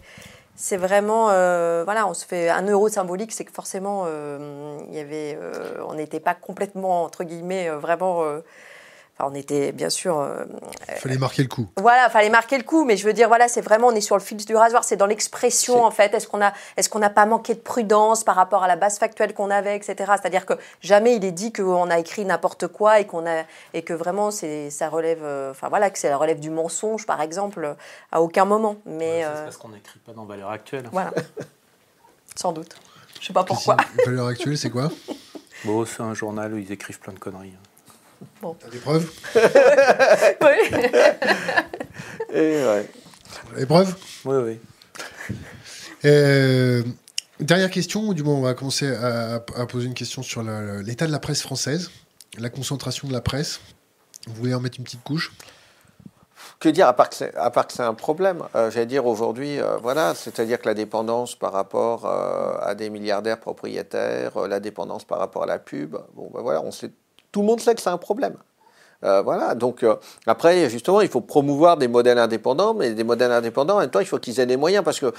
c'est 0.53 0.75
vraiment, 0.75 1.29
euh, 1.29 1.83
voilà, 1.85 2.05
on 2.07 2.13
se 2.13 2.25
fait 2.25 2.49
un 2.49 2.63
euro 2.63 2.89
symbolique, 2.89 3.31
c'est 3.31 3.45
que 3.45 3.53
forcément, 3.53 4.03
euh, 4.05 4.77
il 4.89 4.95
y 4.95 4.99
avait, 4.99 5.37
euh, 5.41 5.77
on 5.87 5.93
n'était 5.93 6.19
pas 6.19 6.33
complètement 6.33 7.05
entre 7.05 7.23
guillemets, 7.23 7.69
euh, 7.69 7.77
vraiment. 7.77 8.21
Euh, 9.19 9.23
enfin, 9.23 9.31
on 9.31 9.35
était 9.35 9.71
bien 9.71 9.89
sûr 9.89 10.19
euh, 10.19 10.43
Il 10.89 10.95
fallait 10.95 11.17
marquer 11.17 11.41
le 11.43 11.47
coup. 11.49 11.67
voilà, 11.77 12.09
fallait 12.09 12.29
marquer 12.29 12.57
le 12.57 12.63
coup, 12.63 12.85
mais 12.85 12.97
je 12.97 13.05
veux 13.05 13.13
dire, 13.13 13.27
voilà, 13.27 13.47
c'est 13.47 13.61
vraiment, 13.61 13.87
on 13.87 13.91
est 13.95 14.01
sur 14.01 14.15
le 14.15 14.21
fil 14.21 14.37
du 14.37 14.55
rasoir, 14.55 14.83
c'est 14.83 14.95
dans 14.95 15.05
l'expression 15.05 15.75
C'est- 15.75 15.79
en 15.81 15.91
fait. 15.91 16.13
Est-ce 16.13 16.27
qu'on 16.27 16.41
a, 16.41 16.53
est-ce 16.77 16.89
qu'on 16.89 16.99
n'a 16.99 17.09
pas 17.09 17.25
manqué 17.25 17.53
de 17.53 17.59
prudence 17.59 18.23
par 18.23 18.35
rapport 18.35 18.63
à 18.63 18.67
la 18.67 18.75
base 18.75 18.97
factuelle 18.99 19.33
qu'on 19.33 19.49
avait, 19.51 19.75
etc. 19.75 19.95
C'est-à-dire 20.21 20.45
que 20.45 20.53
jamais 20.81 21.15
il 21.15 21.25
est 21.25 21.31
dit 21.31 21.51
qu'on 21.53 21.89
a 21.89 21.99
écrit 21.99 22.25
n'importe 22.25 22.67
quoi 22.67 22.99
et 22.99 23.05
qu'on 23.07 23.25
a 23.27 23.43
et 23.73 23.81
que 23.83 23.93
vraiment 23.93 24.31
c'est, 24.31 24.69
ça 24.69 24.89
relève, 24.89 25.19
euh, 25.23 25.51
enfin 25.51 25.69
voilà, 25.69 25.89
que 25.89 25.99
ça 25.99 26.15
relève 26.17 26.39
du 26.39 26.49
mensonge 26.49 27.05
par 27.05 27.21
exemple, 27.21 27.75
à 28.11 28.21
aucun 28.21 28.45
moment. 28.45 28.75
Mais 28.85 28.99
Ouais, 29.09 29.19
c'est 29.21 29.25
euh, 29.25 29.43
parce 29.45 29.57
qu'on 29.57 29.69
n'écrit 29.69 29.99
pas 29.99 30.13
dans 30.13 30.25
Valeurs 30.25 30.51
Actuelles. 30.51 30.89
voilà, 30.91 31.11
sans 32.35 32.51
doute. 32.53 32.75
Je 33.19 33.27
sais 33.27 33.33
pas 33.33 33.43
pourquoi. 33.43 33.75
Valeur 34.05 34.27
actuelle, 34.27 34.57
c'est 34.57 34.69
quoi? 34.69 34.89
Bon, 35.65 35.85
c'est 35.85 36.01
un 36.01 36.13
journal 36.13 36.53
où 36.53 36.57
ils 36.57 36.71
écrivent 36.71 36.99
plein 36.99 37.11
de 37.11 37.19
conneries. 37.19 37.53
T'as 38.41 38.69
des 38.69 38.77
preuves 38.77 39.09
Oui. 40.41 40.79
Et 42.33 42.63
ouais. 42.65 42.89
Des 43.57 43.65
preuves 43.65 43.95
Oui, 44.25 44.35
oui. 45.29 45.35
Euh, 46.05 46.83
Dernière 47.39 47.71
question, 47.71 48.01
ou 48.01 48.13
du 48.13 48.21
moins 48.21 48.35
on 48.35 48.41
va 48.41 48.53
commencer 48.53 48.93
à, 48.93 49.35
à 49.35 49.65
poser 49.65 49.87
une 49.87 49.93
question 49.93 50.21
sur 50.21 50.43
l'état 50.43 51.07
de 51.07 51.11
la 51.11 51.19
presse 51.19 51.41
française, 51.41 51.89
la 52.37 52.49
concentration 52.49 53.07
de 53.07 53.13
la 53.13 53.21
presse. 53.21 53.61
Vous 54.27 54.33
voulez 54.33 54.53
en 54.53 54.59
mettre 54.59 54.77
une 54.77 54.83
petite 54.83 55.03
couche? 55.03 55.31
Que 56.59 56.67
dire, 56.67 56.87
à 56.87 56.93
part 56.93 57.09
que 57.09 57.15
c'est, 57.15 57.33
à 57.35 57.49
part 57.49 57.65
que 57.67 57.71
c'est 57.73 57.83
un 57.83 57.93
problème 57.93 58.43
Euh, 58.55 58.69
J'allais 58.69 58.85
dire 58.85 59.05
aujourd'hui, 59.05 59.61
euh, 59.61 59.77
voilà, 59.77 60.13
c'est-à-dire 60.15 60.59
que 60.59 60.67
la 60.67 60.73
dépendance 60.73 61.35
par 61.35 61.53
rapport 61.53 62.05
euh, 62.05 62.57
à 62.61 62.75
des 62.75 62.89
milliardaires 62.89 63.39
propriétaires, 63.39 64.35
euh, 64.35 64.47
la 64.49 64.59
dépendance 64.59 65.05
par 65.05 65.19
rapport 65.19 65.43
à 65.43 65.45
la 65.45 65.59
pub, 65.59 65.95
bon, 66.15 66.29
ben 66.33 66.41
voilà, 66.41 66.61
on 66.61 66.71
sait, 66.71 66.91
tout 67.31 67.41
le 67.41 67.47
monde 67.47 67.61
sait 67.61 67.75
que 67.75 67.81
c'est 67.81 67.89
un 67.89 67.97
problème. 67.97 68.37
Euh, 69.05 69.21
voilà, 69.21 69.55
donc 69.55 69.83
euh, 69.83 69.95
après, 70.27 70.69
justement, 70.69 70.99
il 70.99 71.07
faut 71.07 71.21
promouvoir 71.21 71.77
des 71.77 71.87
modèles 71.87 72.17
indépendants, 72.17 72.73
mais 72.73 72.91
des 72.91 73.05
modèles 73.05 73.31
indépendants, 73.31 73.77
en 73.77 73.79
même 73.79 73.89
temps, 73.89 74.01
il 74.01 74.05
faut 74.05 74.19
qu'ils 74.19 74.39
aient 74.41 74.45
les 74.45 74.57
moyens, 74.57 74.83
parce 74.83 74.99
que 74.99 75.13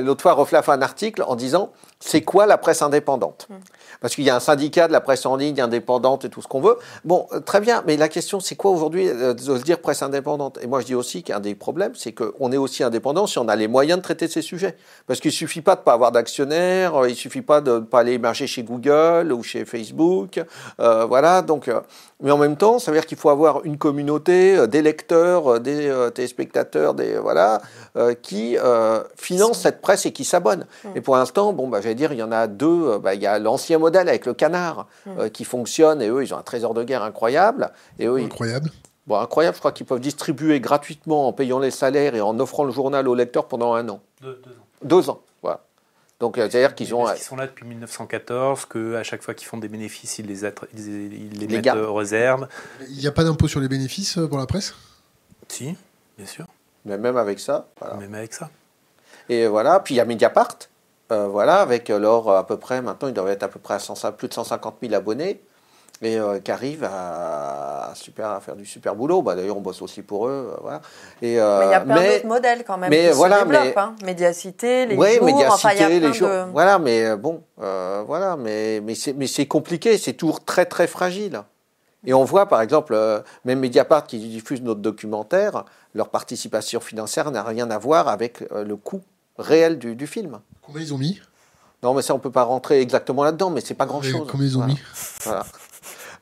l'autre 0.00 0.22
fois, 0.22 0.32
Reflet 0.32 0.58
a 0.58 0.62
fait 0.62 0.72
un 0.72 0.82
article 0.82 1.22
en 1.26 1.36
disant, 1.36 1.70
c'est 2.00 2.22
quoi 2.22 2.46
la 2.46 2.58
presse 2.58 2.82
indépendante 2.82 3.46
Parce 4.00 4.14
qu'il 4.14 4.24
y 4.24 4.30
a 4.30 4.36
un 4.36 4.40
syndicat 4.40 4.88
de 4.88 4.92
la 4.92 5.00
presse 5.00 5.26
en 5.26 5.36
ligne 5.36 5.60
indépendante 5.60 6.24
et 6.24 6.28
tout 6.28 6.42
ce 6.42 6.48
qu'on 6.48 6.60
veut. 6.60 6.76
Bon, 7.04 7.28
euh, 7.32 7.40
très 7.40 7.60
bien, 7.60 7.84
mais 7.86 7.96
la 7.96 8.08
question, 8.08 8.40
c'est 8.40 8.56
quoi 8.56 8.72
aujourd'hui 8.72 9.06
de 9.06 9.36
se 9.38 9.62
dire 9.62 9.78
presse 9.78 10.02
indépendante? 10.02 10.58
Et 10.62 10.66
moi, 10.66 10.80
je 10.80 10.86
dis 10.86 10.94
aussi 10.96 11.22
qu'un 11.22 11.40
des 11.40 11.54
problèmes, 11.54 11.94
c'est 11.94 12.12
qu'on 12.12 12.50
est 12.50 12.56
aussi 12.56 12.82
indépendant 12.82 13.28
si 13.28 13.38
on 13.38 13.46
a 13.46 13.54
les 13.54 13.68
moyens 13.68 13.98
de 13.98 14.02
traiter 14.02 14.26
ces 14.26 14.42
sujets. 14.42 14.76
Parce 15.06 15.20
qu'il 15.20 15.30
suffit 15.30 15.60
pas 15.60 15.76
de 15.76 15.82
pas 15.82 15.92
avoir 15.92 16.10
d'actionnaires, 16.10 17.06
il 17.06 17.14
suffit 17.14 17.42
pas 17.42 17.60
de 17.60 17.72
ne 17.74 17.78
pas 17.80 18.00
aller 18.00 18.12
émerger 18.14 18.48
chez 18.48 18.64
Google 18.64 19.32
ou 19.32 19.44
chez 19.44 19.64
Facebook, 19.64 20.42
euh, 20.80 21.04
voilà. 21.04 21.42
Donc, 21.42 21.70
mais 22.22 22.30
en 22.30 22.38
même 22.38 22.56
temps, 22.56 22.78
ça 22.78 22.90
veut 22.90 22.96
dire 22.96 23.06
qu'il 23.06 23.18
faut 23.20 23.30
avoir 23.30 23.64
une 23.64 23.78
communauté 23.78 24.56
euh, 24.56 24.66
des 24.66 24.82
lecteurs, 24.82 25.54
euh, 25.54 25.58
des 25.60 25.86
euh, 25.88 26.10
téléspectateurs, 26.10 26.94
des 26.94 27.16
voilà, 27.18 27.60
euh, 27.96 28.14
qui 28.14 28.56
euh, 28.58 29.02
financent 29.16 29.60
cette 29.60 29.80
presse 29.80 30.06
et 30.06 30.12
qui 30.12 30.24
s'abonnent. 30.24 30.66
Et 30.94 31.00
pour 31.00 31.16
l'instant, 31.16 31.52
bon, 31.52 31.68
bah, 31.68 31.80
j'allais 31.80 31.94
dire, 31.94 32.12
il 32.12 32.18
y 32.18 32.22
en 32.22 32.32
a 32.32 32.46
deux. 32.46 32.98
bah, 32.98 33.14
il 33.14 33.22
y 33.22 33.26
a 33.26 33.38
l'ancien 33.38 33.78
modèle 33.78 34.08
avec 34.08 34.26
le 34.26 34.34
canard 34.34 34.86
euh, 35.18 35.28
qui 35.28 35.44
fonctionne 35.44 36.00
et 36.02 36.08
eux, 36.08 36.22
ils 36.24 36.32
ont 36.34 36.38
un 36.38 36.42
trésor 36.42 36.74
de 36.74 36.82
guerre 36.82 37.02
incroyable. 37.02 37.70
Et 37.98 38.06
eux, 38.06 38.20
ils- 38.20 38.24
Incroyable. 38.26 38.70
bon, 39.06 39.18
incroyable, 39.18 39.54
je 39.56 39.60
crois 39.60 39.72
qu'ils 39.72 39.86
peuvent 39.86 40.00
distribuer 40.00 40.60
gratuitement 40.60 41.28
en 41.28 41.32
payant 41.32 41.58
les 41.58 41.70
salaires 41.70 42.14
et 42.14 42.20
en 42.20 42.38
offrant 42.40 42.64
le 42.64 42.72
journal 42.72 43.06
aux 43.08 43.14
lecteurs 43.14 43.46
pendant 43.46 43.74
un 43.74 43.88
an, 43.88 44.00
Deux, 44.22 44.40
deux 44.44 44.50
ans. 44.50 44.54
deux 44.84 45.10
ans. 45.10 45.20
Donc, 46.20 46.36
euh, 46.36 46.48
c'est-à-dire 46.50 46.74
qu'ils 46.74 46.94
ont. 46.94 47.04
Parce 47.04 47.16
qu'ils 47.18 47.24
sont 47.26 47.36
là 47.36 47.46
depuis 47.46 47.64
1914, 47.66 48.66
qu'à 48.66 49.02
chaque 49.02 49.22
fois 49.22 49.32
qu'ils 49.34 49.48
font 49.48 49.56
des 49.56 49.68
bénéfices, 49.68 50.18
ils 50.18 50.26
les, 50.26 50.44
attra- 50.44 50.66
ils, 50.74 50.86
ils 51.14 51.38
les 51.38 51.46
Les 51.46 51.56
mettent 51.56 51.74
aux 51.74 51.94
réserves. 51.94 52.46
Il 52.88 52.98
n'y 52.98 53.06
a 53.06 53.12
pas 53.12 53.24
d'impôt 53.24 53.48
sur 53.48 53.58
les 53.60 53.68
bénéfices 53.68 54.18
euh, 54.18 54.28
pour 54.28 54.38
la 54.38 54.46
presse? 54.46 54.74
Si, 55.48 55.74
bien 56.18 56.26
sûr, 56.26 56.46
Mais 56.84 56.98
même 56.98 57.16
avec 57.16 57.40
ça, 57.40 57.68
voilà. 57.80 57.94
même 57.96 58.14
avec 58.14 58.34
ça. 58.34 58.50
Et 59.28 59.46
voilà, 59.46 59.80
puis 59.80 59.94
il 59.94 59.96
y 59.96 60.00
a 60.00 60.04
Mediapart, 60.04 60.58
euh, 61.10 61.26
voilà, 61.26 61.60
avec 61.62 61.88
leur 61.88 62.28
à 62.28 62.46
peu 62.46 62.56
près, 62.58 62.82
maintenant 62.82 63.08
ils 63.08 63.14
doivent 63.14 63.28
être 63.30 63.42
à 63.44 63.48
peu 63.48 63.58
près 63.58 63.74
à 63.74 63.78
100 63.78 64.12
plus 64.12 64.28
de 64.28 64.34
150 64.34 64.76
000 64.82 64.94
abonnés, 64.94 65.40
et 66.02 66.18
euh, 66.18 66.38
qui 66.40 66.50
arrivent 66.50 66.84
à, 66.84 67.90
à 67.90 67.94
super, 67.94 68.28
à 68.30 68.40
faire 68.40 68.56
du 68.56 68.64
super 68.64 68.94
boulot. 68.94 69.22
Bah, 69.22 69.34
D'ailleurs, 69.34 69.56
on 69.56 69.60
bosse 69.60 69.82
aussi 69.82 70.02
pour 70.02 70.26
eux, 70.28 70.50
euh, 70.52 70.56
voilà. 70.62 70.80
Et, 71.20 71.38
euh, 71.40 71.58
Mais 71.60 71.66
il 71.66 71.70
y 71.70 71.74
a 71.74 71.80
plein 71.80 71.94
d'autres 72.12 72.26
modèles 72.26 72.64
quand 72.66 72.78
même 72.78 72.90
mais 72.90 73.08
qui 73.10 73.16
voilà, 73.16 73.40
se 73.40 73.44
développent. 73.44 73.62
mais- 73.64 73.78
hein. 73.82 73.94
Médiacité, 74.04 74.86
les 74.86 74.96
Ouais, 74.96 75.16
jours, 75.16 75.24
médiacité, 75.26 75.52
enfin, 75.54 75.70
il 75.74 75.80
y 75.80 75.84
a 75.84 75.88
les 75.88 76.12
jours. 76.12 76.28
de... 76.28 76.44
Voilà, 76.52 76.78
mais 76.78 77.04
euh, 77.04 77.16
bon, 77.16 77.42
euh, 77.62 78.02
voilà, 78.06 78.36
mais, 78.36 78.80
mais 78.80 79.26
c'est 79.26 79.46
compliqué, 79.46 79.98
c'est 79.98 80.14
toujours 80.14 80.44
très 80.44 80.66
très 80.66 80.86
fragile. 80.86 81.42
Et 82.06 82.14
on 82.14 82.24
voit 82.24 82.46
par 82.46 82.62
exemple, 82.62 82.94
euh, 82.94 83.20
même 83.44 83.60
Mediapart 83.60 84.06
qui 84.06 84.18
diffuse 84.20 84.62
notre 84.62 84.80
documentaire, 84.80 85.66
leur 85.94 86.08
participation 86.08 86.80
financière 86.80 87.30
n'a 87.30 87.42
rien 87.42 87.70
à 87.70 87.76
voir 87.76 88.08
avec 88.08 88.42
euh, 88.52 88.64
le 88.64 88.76
coût 88.76 89.02
réel 89.38 89.78
du, 89.78 89.94
du 89.96 90.06
film. 90.06 90.40
Combien 90.62 90.80
ils 90.80 90.94
ont 90.94 90.98
mis? 90.98 91.20
Non, 91.82 91.92
mais 91.94 92.00
ça, 92.02 92.14
on 92.14 92.18
peut 92.18 92.30
pas 92.30 92.42
rentrer 92.44 92.80
exactement 92.80 93.22
là-dedans, 93.24 93.50
mais 93.50 93.60
c'est 93.62 93.74
pas 93.74 93.86
grand-chose. 93.86 94.26
Combien 94.30 94.46
ils 94.46 94.56
ont 94.56 94.60
Voilà. 94.60 94.72
mis? 94.74 94.80
Voilà. 95.24 95.44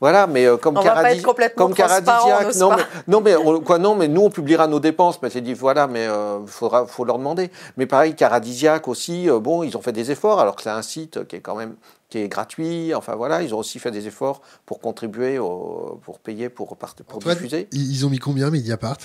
Voilà, 0.01 0.27
mais 0.29 0.47
euh, 0.47 0.57
comme 0.57 0.77
On 0.77 0.81
va 0.81 0.91
pas 0.91 1.03
Caradis- 1.03 1.19
être 1.19 1.25
complètement 1.25 1.67
comme 1.67 1.75
transparent, 1.75 2.29
Caradisiac, 2.29 2.47
n'ose 2.47 2.59
non 2.61 2.77
mais, 2.77 2.83
non 3.09 3.21
mais 3.21 3.37
on- 3.37 3.61
quoi 3.61 3.79
non 3.79 3.95
mais 3.97 4.07
nous 4.07 4.21
on 4.23 4.31
publiera 4.31 4.67
nos 4.69 4.79
dépenses, 4.79 5.21
mais 5.23 5.29
c'est 5.31 5.41
dit 5.41 5.55
voilà 5.55 5.87
mais 5.89 6.07
euh, 6.07 6.47
faudra 6.47 6.87
faut 6.87 7.05
leur 7.05 7.19
demander. 7.19 7.51
Mais 7.77 7.87
pareil 7.87 8.15
Caradisiac 8.15 8.87
aussi, 8.87 9.29
euh, 9.29 9.41
bon 9.41 9.65
ils 9.65 9.77
ont 9.77 9.83
fait 9.83 9.93
des 9.93 10.11
efforts 10.13 10.39
alors 10.41 10.55
que 10.55 10.63
c'est 10.63 10.71
un 10.71 10.83
site 10.83 11.27
qui 11.27 11.37
est 11.37 11.41
quand 11.41 11.57
même 11.57 11.75
qui 12.11 12.19
est 12.19 12.29
gratuit. 12.29 12.95
Enfin 12.95 13.17
voilà 13.17 13.43
ils 13.43 13.55
ont 13.55 13.59
aussi 13.59 13.81
fait 13.81 13.91
des 13.91 14.07
efforts 14.07 14.41
pour 14.67 14.79
contribuer 14.81 15.41
au, 15.41 16.01
pour 16.05 16.21
payer 16.21 16.49
pour 16.49 16.77
part- 16.77 16.95
pour 17.07 17.17
Antoine, 17.19 17.35
diffuser. 17.35 17.67
ils 17.73 17.91
ils 17.91 18.07
ont 18.07 18.11
mis 18.11 18.19
combien 18.21 18.51
Mediapart? 18.51 18.99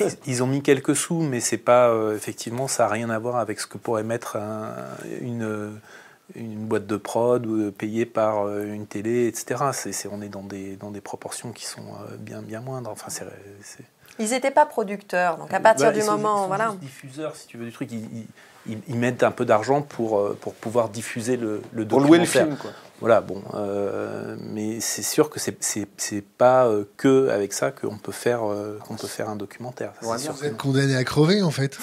Ils, 0.00 0.08
ils 0.26 0.42
ont 0.42 0.46
mis 0.48 0.62
quelques 0.62 0.96
sous, 0.96 1.20
mais 1.20 1.38
c'est 1.38 1.56
pas 1.58 1.88
euh, 1.90 2.16
effectivement, 2.16 2.66
ça 2.66 2.84
n'a 2.84 2.88
rien 2.88 3.10
à 3.10 3.18
voir 3.20 3.36
avec 3.36 3.60
ce 3.60 3.66
que 3.68 3.78
pourrait 3.78 4.02
mettre 4.02 4.36
un- 4.36 4.74
une, 5.20 5.78
une 6.34 6.66
boîte 6.66 6.86
de 6.86 6.96
prod 6.96 7.44
ou 7.46 7.70
payée 7.72 8.06
par 8.06 8.46
euh, 8.46 8.64
une 8.64 8.86
télé, 8.86 9.26
etc. 9.26 9.62
C'est, 9.72 9.92
c'est- 9.92 10.08
on 10.10 10.22
est 10.22 10.28
dans 10.28 10.42
des, 10.42 10.76
dans 10.76 10.90
des 10.90 11.00
proportions 11.00 11.52
qui 11.52 11.66
sont 11.66 11.80
euh, 11.80 12.16
bien, 12.18 12.40
bien 12.42 12.60
moindres. 12.60 12.90
Enfin, 12.90 13.10
c'est, 13.10 13.24
c'est- 13.62 13.84
Ils 14.18 14.30
n'étaient 14.30 14.50
pas 14.50 14.66
producteurs, 14.66 15.36
donc 15.36 15.52
à 15.52 15.60
partir 15.60 15.86
Bah, 15.86 15.92
du 15.92 15.98
ils 15.98 16.04
sont- 16.04 16.12
moment, 16.12 16.36
ils 16.36 16.40
sont 16.42 16.46
voilà. 16.48 16.74
diffuseurs, 16.80 17.36
si 17.36 17.46
tu 17.46 17.58
veux, 17.58 17.64
du 17.66 17.72
truc. 17.72 17.90
Ils, 17.92 17.98
ils- 18.16 18.26
ils- 18.66 18.82
ils 18.88 18.96
mettent 18.96 19.22
un 19.24 19.30
peu 19.32 19.44
d'argent 19.44 19.82
pour, 19.82 20.18
euh, 20.20 20.38
pour 20.40 20.54
pouvoir 20.54 20.88
diffuser 20.88 21.36
le, 21.36 21.60
le 21.72 21.86
Pour 21.86 22.00
louer 22.00 22.18
le 22.18 22.24
documentaire. 22.24 22.46
film 22.46 22.56
quoi. 22.56 22.70
Voilà, 23.00 23.20
bon, 23.20 23.42
euh, 23.54 24.36
mais 24.40 24.78
c'est 24.80 25.02
sûr 25.02 25.28
que 25.28 25.40
c'est, 25.40 25.56
c'est, 25.62 25.88
c'est 25.96 26.22
pas 26.22 26.66
euh, 26.68 26.84
que 26.96 27.28
avec 27.30 27.52
ça 27.52 27.72
qu'on 27.72 27.98
peut 27.98 28.12
faire 28.12 28.48
euh, 28.48 28.78
qu'on 28.86 28.94
peut 28.94 29.08
faire 29.08 29.28
un 29.28 29.34
documentaire. 29.34 29.92
Ça, 30.00 30.06
Ouais, 30.08 30.18
sûr 30.18 30.32
Vous 30.34 30.44
êtes 30.44 30.56
condamné 30.56 30.94
à 30.94 31.02
crever 31.02 31.42
en 31.42 31.50
fait. 31.50 31.76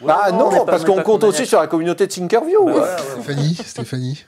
Bah 0.00 0.22
Ouais, 0.26 0.32
non, 0.32 0.64
parce 0.64 0.84
qu'on 0.84 1.02
compte 1.02 1.24
aussi 1.24 1.46
sur 1.46 1.60
la 1.60 1.66
communauté 1.66 2.06
de 2.06 2.12
Thinkerview. 2.12 2.64
Bah, 2.64 2.72
ouais. 2.72 2.78
voilà, 2.78 2.96
ouais. 2.96 3.02
Stéphanie, 3.12 3.54
Stéphanie. 3.54 4.24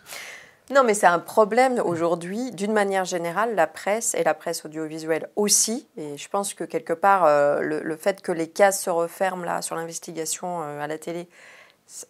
Non, 0.73 0.85
mais 0.85 0.95
c'est 0.95 1.07
un 1.09 1.19
problème 1.19 1.83
aujourd'hui, 1.85 2.53
d'une 2.53 2.73
manière 2.73 3.05
générale, 3.05 3.57
la 3.57 3.67
presse 3.67 4.15
et 4.15 4.23
la 4.23 4.35
presse 4.35 4.65
audiovisuelle 4.65 5.29
aussi. 5.35 5.89
Et 5.97 6.17
je 6.17 6.29
pense 6.29 6.55
que 6.55 6.63
quelque 6.63 6.93
part, 6.93 7.25
euh, 7.25 7.61
le, 7.61 7.81
le 7.83 7.97
fait 7.97 8.23
que 8.23 8.31
les 8.31 8.49
cases 8.49 8.85
se 8.85 8.91
referment 8.91 9.45
là 9.45 9.63
sur 9.63 9.75
l'investigation 9.75 10.63
euh, 10.63 10.81
à 10.81 10.87
la 10.87 10.97
télé, 10.97 11.29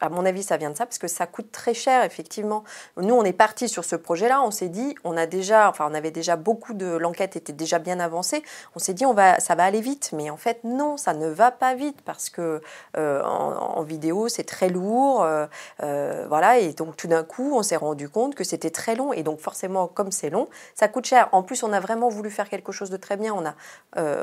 à 0.00 0.08
mon 0.08 0.24
avis, 0.24 0.42
ça 0.42 0.56
vient 0.56 0.70
de 0.70 0.76
ça, 0.76 0.86
parce 0.86 0.98
que 0.98 1.08
ça 1.08 1.26
coûte 1.26 1.50
très 1.52 1.74
cher, 1.74 2.04
effectivement. 2.04 2.64
Nous, 2.96 3.14
on 3.14 3.24
est 3.24 3.32
parti 3.32 3.68
sur 3.68 3.84
ce 3.84 3.96
projet-là, 3.96 4.42
on 4.42 4.50
s'est 4.50 4.68
dit, 4.68 4.94
on 5.04 5.16
a 5.16 5.26
déjà, 5.26 5.68
enfin, 5.68 5.88
on 5.90 5.94
avait 5.94 6.10
déjà 6.10 6.36
beaucoup 6.36 6.74
de, 6.74 6.86
l'enquête 6.86 7.36
était 7.36 7.52
déjà 7.52 7.78
bien 7.78 8.00
avancée. 8.00 8.42
On 8.74 8.78
s'est 8.78 8.94
dit, 8.94 9.06
on 9.06 9.14
va, 9.14 9.40
ça 9.40 9.54
va 9.54 9.64
aller 9.64 9.80
vite, 9.80 10.10
mais 10.12 10.30
en 10.30 10.36
fait, 10.36 10.60
non, 10.64 10.96
ça 10.96 11.14
ne 11.14 11.28
va 11.28 11.50
pas 11.50 11.74
vite 11.74 12.02
parce 12.04 12.30
que 12.30 12.60
euh, 12.96 13.22
en, 13.22 13.82
vidéo, 13.82 14.28
c'est 14.28 14.44
très 14.44 14.68
lourd. 14.68 15.22
euh, 15.22 15.46
euh, 15.82 16.26
voilà, 16.28 16.58
et 16.58 16.72
donc 16.72 16.96
tout 16.96 17.08
d'un 17.08 17.24
coup, 17.24 17.52
on 17.56 17.62
s'est 17.62 17.76
rendu 17.76 18.08
compte 18.08 18.34
que 18.34 18.44
c'était 18.44 18.70
très 18.70 18.94
long. 18.94 19.12
Et 19.12 19.22
donc 19.22 19.40
forcément, 19.40 19.86
comme 19.86 20.12
c'est 20.12 20.30
long, 20.30 20.48
ça 20.74 20.88
coûte 20.88 21.06
cher. 21.06 21.28
En 21.32 21.42
plus, 21.42 21.62
on 21.62 21.72
a 21.72 21.80
vraiment 21.80 22.08
voulu 22.08 22.30
faire 22.30 22.48
quelque 22.48 22.72
chose 22.72 22.90
de 22.90 22.96
très 22.96 23.16
bien. 23.16 23.34
On 23.34 23.44
a, 23.46 23.54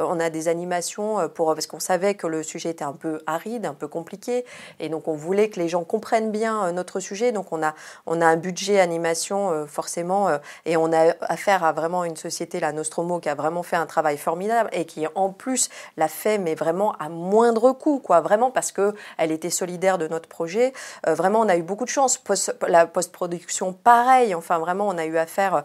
on 0.03 0.20
a 0.20 0.30
des 0.30 0.47
animations 0.47 1.28
pour 1.30 1.53
parce 1.53 1.68
qu'on 1.68 1.80
savait 1.80 2.16
que 2.16 2.28
le 2.28 2.43
sujet 2.43 2.70
était 2.70 2.84
un 2.84 2.93
peu 2.93 3.20
aride, 3.26 3.66
un 3.66 3.74
peu 3.74 3.88
compliqué, 3.88 4.45
et 4.80 4.89
donc 4.89 5.08
on 5.08 5.16
voulait 5.16 5.47
que 5.50 5.60
les 5.60 5.70
gens 5.70 5.84
comprennent 5.84 6.32
bien 6.32 6.72
notre 6.72 7.00
sujet. 7.00 7.32
Donc 7.32 7.48
on 7.52 7.64
a, 7.64 7.74
on 8.06 8.22
a 8.22 8.26
un 8.26 8.36
budget 8.36 8.80
animation 8.80 9.66
forcément 9.68 10.30
et 10.66 10.78
on 10.78 10.91
a 10.93 11.14
affaire 11.22 11.64
à 11.64 11.72
vraiment 11.72 12.04
une 12.04 12.18
société, 12.18 12.60
la 12.60 12.72
Nostromo, 12.72 13.20
qui 13.20 13.30
a 13.30 13.36
vraiment 13.36 13.64
fait 13.64 13.76
un 13.76 13.86
travail 13.86 14.18
formidable 14.18 14.70
et 14.74 14.86
qui 14.86 15.06
en 15.16 15.30
plus 15.30 15.70
l'a 15.98 16.08
fait, 16.08 16.38
mais 16.38 16.56
vraiment 16.56 16.93
à 17.00 17.10
moindre 17.10 17.72
coût, 17.72 18.00
quoi. 18.00 18.22
Vraiment 18.22 18.52
parce 18.52 18.72
que 18.72 18.93
elle 19.18 19.32
était 19.32 19.50
solidaire 19.50 19.98
de 19.98 20.08
notre 20.08 20.30
projet. 20.30 20.74
vraiment, 21.06 21.41
on 21.41 21.50
a 21.50 21.58
eu 21.58 21.64
beaucoup 21.64 21.86
de 21.86 21.89
chance. 21.89 22.22
la 22.68 22.86
post-production, 22.86 23.74
pareil. 23.74 24.36
Enfin, 24.36 24.60
vraiment, 24.60 24.88
on 24.88 24.98
a 24.98 25.06
eu 25.06 25.18
affaire. 25.18 25.64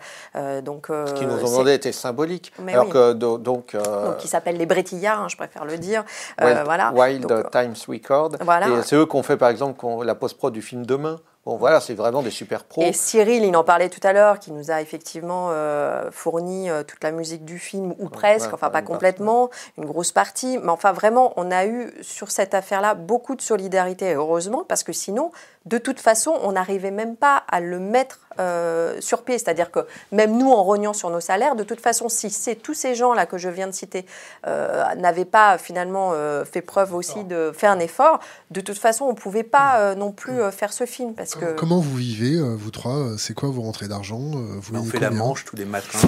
donc, 0.62 0.87
Ce 0.89 1.12
qu'ils 1.14 1.28
nous 1.28 1.43
ont 1.43 1.51
demandé 1.51 1.74
était 1.74 1.93
symbolique. 1.93 2.53
alors 2.68 2.89
que 2.89 3.12
donc, 3.12 3.76
donc 3.76 3.76
qui 4.18 4.28
s'appelle 4.28 4.57
les 4.57 4.66
Brétillards, 4.66 5.22
hein, 5.22 5.28
je 5.28 5.37
préfère 5.37 5.64
le 5.64 5.78
dire. 5.78 6.05
Wild, 6.41 6.62
voilà. 6.64 6.93
Wild 6.93 7.51
Times 7.51 7.74
Record. 7.89 8.33
Voilà. 8.41 8.68
Et 8.68 8.83
c'est 8.83 8.97
eux 8.97 9.07
qui 9.07 9.16
ont 9.16 9.22
fait, 9.22 9.37
par 9.37 9.49
exemple, 9.49 9.72
la 10.03 10.14
post-prod 10.14 10.53
du 10.53 10.62
film 10.62 10.87
Demain. 10.87 11.20
Bon, 11.45 11.57
voilà, 11.57 11.81
c'est 11.81 11.95
vraiment 11.95 12.23
des 12.23 12.31
super 12.31 12.62
pros. 12.62 12.83
Et 12.83 12.93
Cyril, 12.93 13.43
il 13.43 13.57
en 13.57 13.64
parlait 13.64 13.89
tout 13.89 14.07
à 14.07 14.12
l'heure, 14.12 14.39
qui 14.39 14.53
nous 14.53 14.70
a 14.70 14.81
effectivement 14.81 15.49
euh, 15.51 16.09
fourni 16.12 16.70
euh, 16.70 16.85
toute 16.85 17.03
la 17.03 17.11
musique 17.11 17.45
du 17.45 17.59
film, 17.59 17.95
ou 17.99 18.09
presque, 18.09 18.55
enfin 18.55 18.70
pas 18.70 18.83
complètement, 18.83 19.51
une 19.77 19.85
grosse 19.85 20.12
partie. 20.12 20.59
Mais 20.59 20.68
enfin, 20.68 20.93
vraiment, 20.93 21.33
on 21.37 21.51
a 21.51 21.66
eu 21.66 21.93
sur 22.01 22.31
cette 22.31 22.55
affaire-là 22.55 22.95
beaucoup 22.95 23.35
de 23.35 23.43
solidarité, 23.43 24.14
heureusement, 24.14 24.64
parce 24.68 24.85
que 24.85 24.93
sinon, 24.93 25.33
de 25.66 25.78
toute 25.78 26.00
façon, 26.00 26.38
on 26.42 26.52
n'arrivait 26.52 26.90
même 26.90 27.16
pas 27.16 27.36
à 27.48 27.60
le 27.60 27.78
mettre 27.78 28.20
euh, 28.40 28.96
sur 29.00 29.22
pied. 29.22 29.38
C'est-à-dire 29.38 29.70
que 29.70 29.80
même 30.10 30.36
nous, 30.36 30.50
en 30.50 30.62
rognant 30.62 30.92
sur 30.92 31.10
nos 31.10 31.20
salaires, 31.20 31.54
de 31.54 31.62
toute 31.62 31.80
façon, 31.80 32.08
si 32.08 32.30
c'est 32.30 32.56
tous 32.56 32.74
ces 32.74 32.94
gens-là 32.94 33.26
que 33.26 33.38
je 33.38 33.48
viens 33.48 33.68
de 33.68 33.72
citer 33.72 34.04
euh, 34.46 34.82
n'avaient 34.96 35.24
pas 35.24 35.58
finalement 35.58 36.12
euh, 36.14 36.44
fait 36.44 36.62
preuve 36.62 36.94
aussi 36.94 37.24
de 37.24 37.52
faire 37.54 37.70
un 37.70 37.78
effort, 37.78 38.18
de 38.50 38.60
toute 38.60 38.78
façon, 38.78 39.04
on 39.04 39.10
ne 39.10 39.16
pouvait 39.16 39.42
pas 39.44 39.94
non 39.94 40.12
plus 40.12 40.40
faire 40.50 40.72
ce 40.72 40.84
film. 40.84 41.14
Parce 41.14 41.34
que... 41.34 41.54
Comment 41.54 41.78
vous 41.78 41.96
vivez, 41.96 42.40
vous 42.40 42.70
trois 42.70 43.16
C'est 43.18 43.34
quoi 43.34 43.50
vos 43.50 43.62
rentrées 43.62 43.88
d'argent 43.88 44.18
vous 44.18 44.76
On 44.76 44.84
fait 44.84 45.00
la 45.00 45.10
manche 45.10 45.44
tous 45.44 45.56
les 45.56 45.64
matins. 45.64 45.98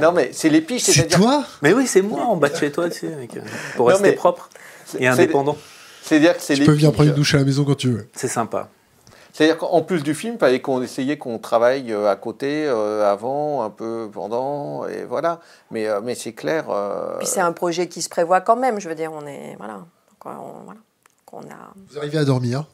Non, 0.00 0.12
mais 0.12 0.30
c'est 0.32 0.48
les 0.48 0.60
piches. 0.60 0.82
C'est 0.82 1.08
toi 1.08 1.44
Mais 1.62 1.72
oui, 1.72 1.86
c'est 1.86 2.02
moi 2.02 2.22
en 2.22 2.36
bas 2.36 2.48
de 2.48 2.56
chez 2.56 2.70
toi, 2.70 2.90
tu 2.90 3.00
sais, 3.00 3.28
pour 3.76 3.88
rester 3.88 4.12
propre 4.12 4.50
et 4.98 5.06
indépendant. 5.06 5.56
C'est-à-dire 6.02 6.36
que 6.36 6.42
c'est 6.42 6.54
Tu 6.54 6.64
peux 6.64 6.72
venir 6.72 6.92
prendre 6.92 7.10
une 7.10 7.14
douche 7.14 7.34
à 7.34 7.38
la 7.38 7.44
maison 7.44 7.64
quand 7.64 7.76
tu 7.76 7.90
veux. 7.90 8.08
C'est 8.14 8.28
sympa. 8.28 8.68
C'est-à-dire 9.38 9.58
qu'en 9.58 9.82
plus 9.82 10.02
du 10.02 10.16
film, 10.16 10.34
il 10.34 10.38
fallait 10.40 10.60
qu'on 10.60 10.82
essayait 10.82 11.16
qu'on 11.16 11.38
travaille 11.38 11.92
euh, 11.92 12.10
à 12.10 12.16
côté, 12.16 12.66
euh, 12.66 13.08
avant, 13.08 13.62
un 13.62 13.70
peu 13.70 14.10
pendant, 14.12 14.84
et 14.88 15.04
voilà. 15.04 15.38
Mais, 15.70 15.86
euh, 15.86 16.00
mais 16.02 16.16
c'est 16.16 16.32
clair. 16.32 16.64
Puis 17.18 17.28
c'est 17.28 17.38
un 17.38 17.52
projet 17.52 17.86
qui 17.86 18.02
se 18.02 18.08
prévoit 18.08 18.40
quand 18.40 18.56
même, 18.56 18.80
je 18.80 18.88
veux 18.88 18.96
dire, 18.96 19.12
on 19.12 19.24
est. 19.28 19.54
Voilà. 19.56 19.86
On, 20.24 21.40
a... 21.42 21.72
Vous 21.88 21.98
arrivez 21.98 22.18
à 22.18 22.24
dormir 22.24 22.64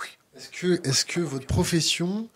Oui. 0.00 0.08
Est-ce 0.36 0.48
que, 0.48 0.88
est 0.88 1.04
que 1.06 1.20
votre 1.20 1.46
profession 1.46 2.26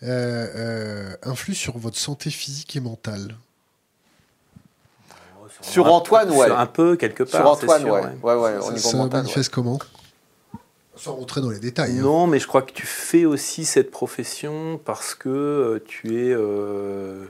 influe 0.00 1.54
sur 1.54 1.76
votre 1.76 1.98
santé 1.98 2.30
physique 2.30 2.74
et 2.76 2.80
mentale? 2.80 3.36
Sur 5.60 5.92
Antoine, 5.92 6.30
ouais. 6.30 6.50
Un 6.50 6.64
peu, 6.64 6.96
quelque 6.96 7.24
part. 7.24 7.42
Sur 7.42 7.50
Antoine, 7.50 7.84
ouais. 7.84 8.00
ouais. 8.22 8.34
ouais. 8.34 8.78
ça, 8.78 8.78
ça 8.78 9.04
manifeste 9.04 9.52
comment? 9.52 9.78
Sans 10.98 11.14
rentrer 11.14 11.40
dans 11.40 11.50
les 11.50 11.58
détails. 11.58 11.98
Hein. 11.98 12.02
Non, 12.02 12.26
mais 12.26 12.38
je 12.38 12.46
crois 12.46 12.62
que 12.62 12.72
tu 12.72 12.86
fais 12.86 13.24
aussi 13.24 13.64
cette 13.64 13.90
profession 13.90 14.80
parce 14.84 15.14
que 15.14 15.28
euh, 15.28 15.84
tu 15.86 16.16
es. 16.16 16.32
Euh, 16.32 17.24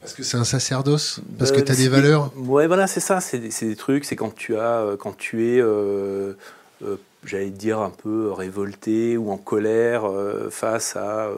parce 0.00 0.14
que 0.14 0.22
c'est 0.22 0.38
un 0.38 0.44
sacerdoce 0.44 1.20
Parce 1.38 1.52
que 1.52 1.60
tu 1.60 1.72
as 1.72 1.74
des 1.74 1.88
valeurs 1.88 2.32
Ouais, 2.36 2.66
voilà, 2.66 2.86
c'est 2.86 3.00
ça. 3.00 3.20
C'est 3.20 3.38
des, 3.38 3.76
trucs. 3.76 4.06
C'est 4.06 4.16
quand 4.16 4.34
tu 4.34 4.56
as, 4.56 4.80
euh, 4.80 4.96
quand 4.96 5.14
tu 5.14 5.46
es, 5.46 5.62
j'allais 7.24 7.50
dire, 7.50 7.80
un 7.80 7.90
peu 7.90 8.32
révolté 8.32 9.18
ou 9.18 9.30
en 9.30 9.36
colère 9.36 10.10
face 10.50 10.96
à 10.96 11.28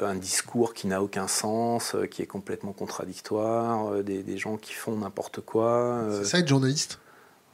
un 0.00 0.14
discours 0.14 0.74
qui 0.74 0.86
n'a 0.86 1.02
aucun 1.02 1.26
sens, 1.26 1.96
qui 2.12 2.22
est 2.22 2.26
complètement 2.26 2.72
contradictoire, 2.72 4.04
des, 4.04 4.22
des 4.22 4.38
gens 4.38 4.56
qui 4.56 4.72
font 4.72 4.96
n'importe 4.96 5.40
quoi. 5.40 6.04
C'est 6.22 6.26
ça 6.26 6.38
être 6.38 6.46
journaliste? 6.46 7.00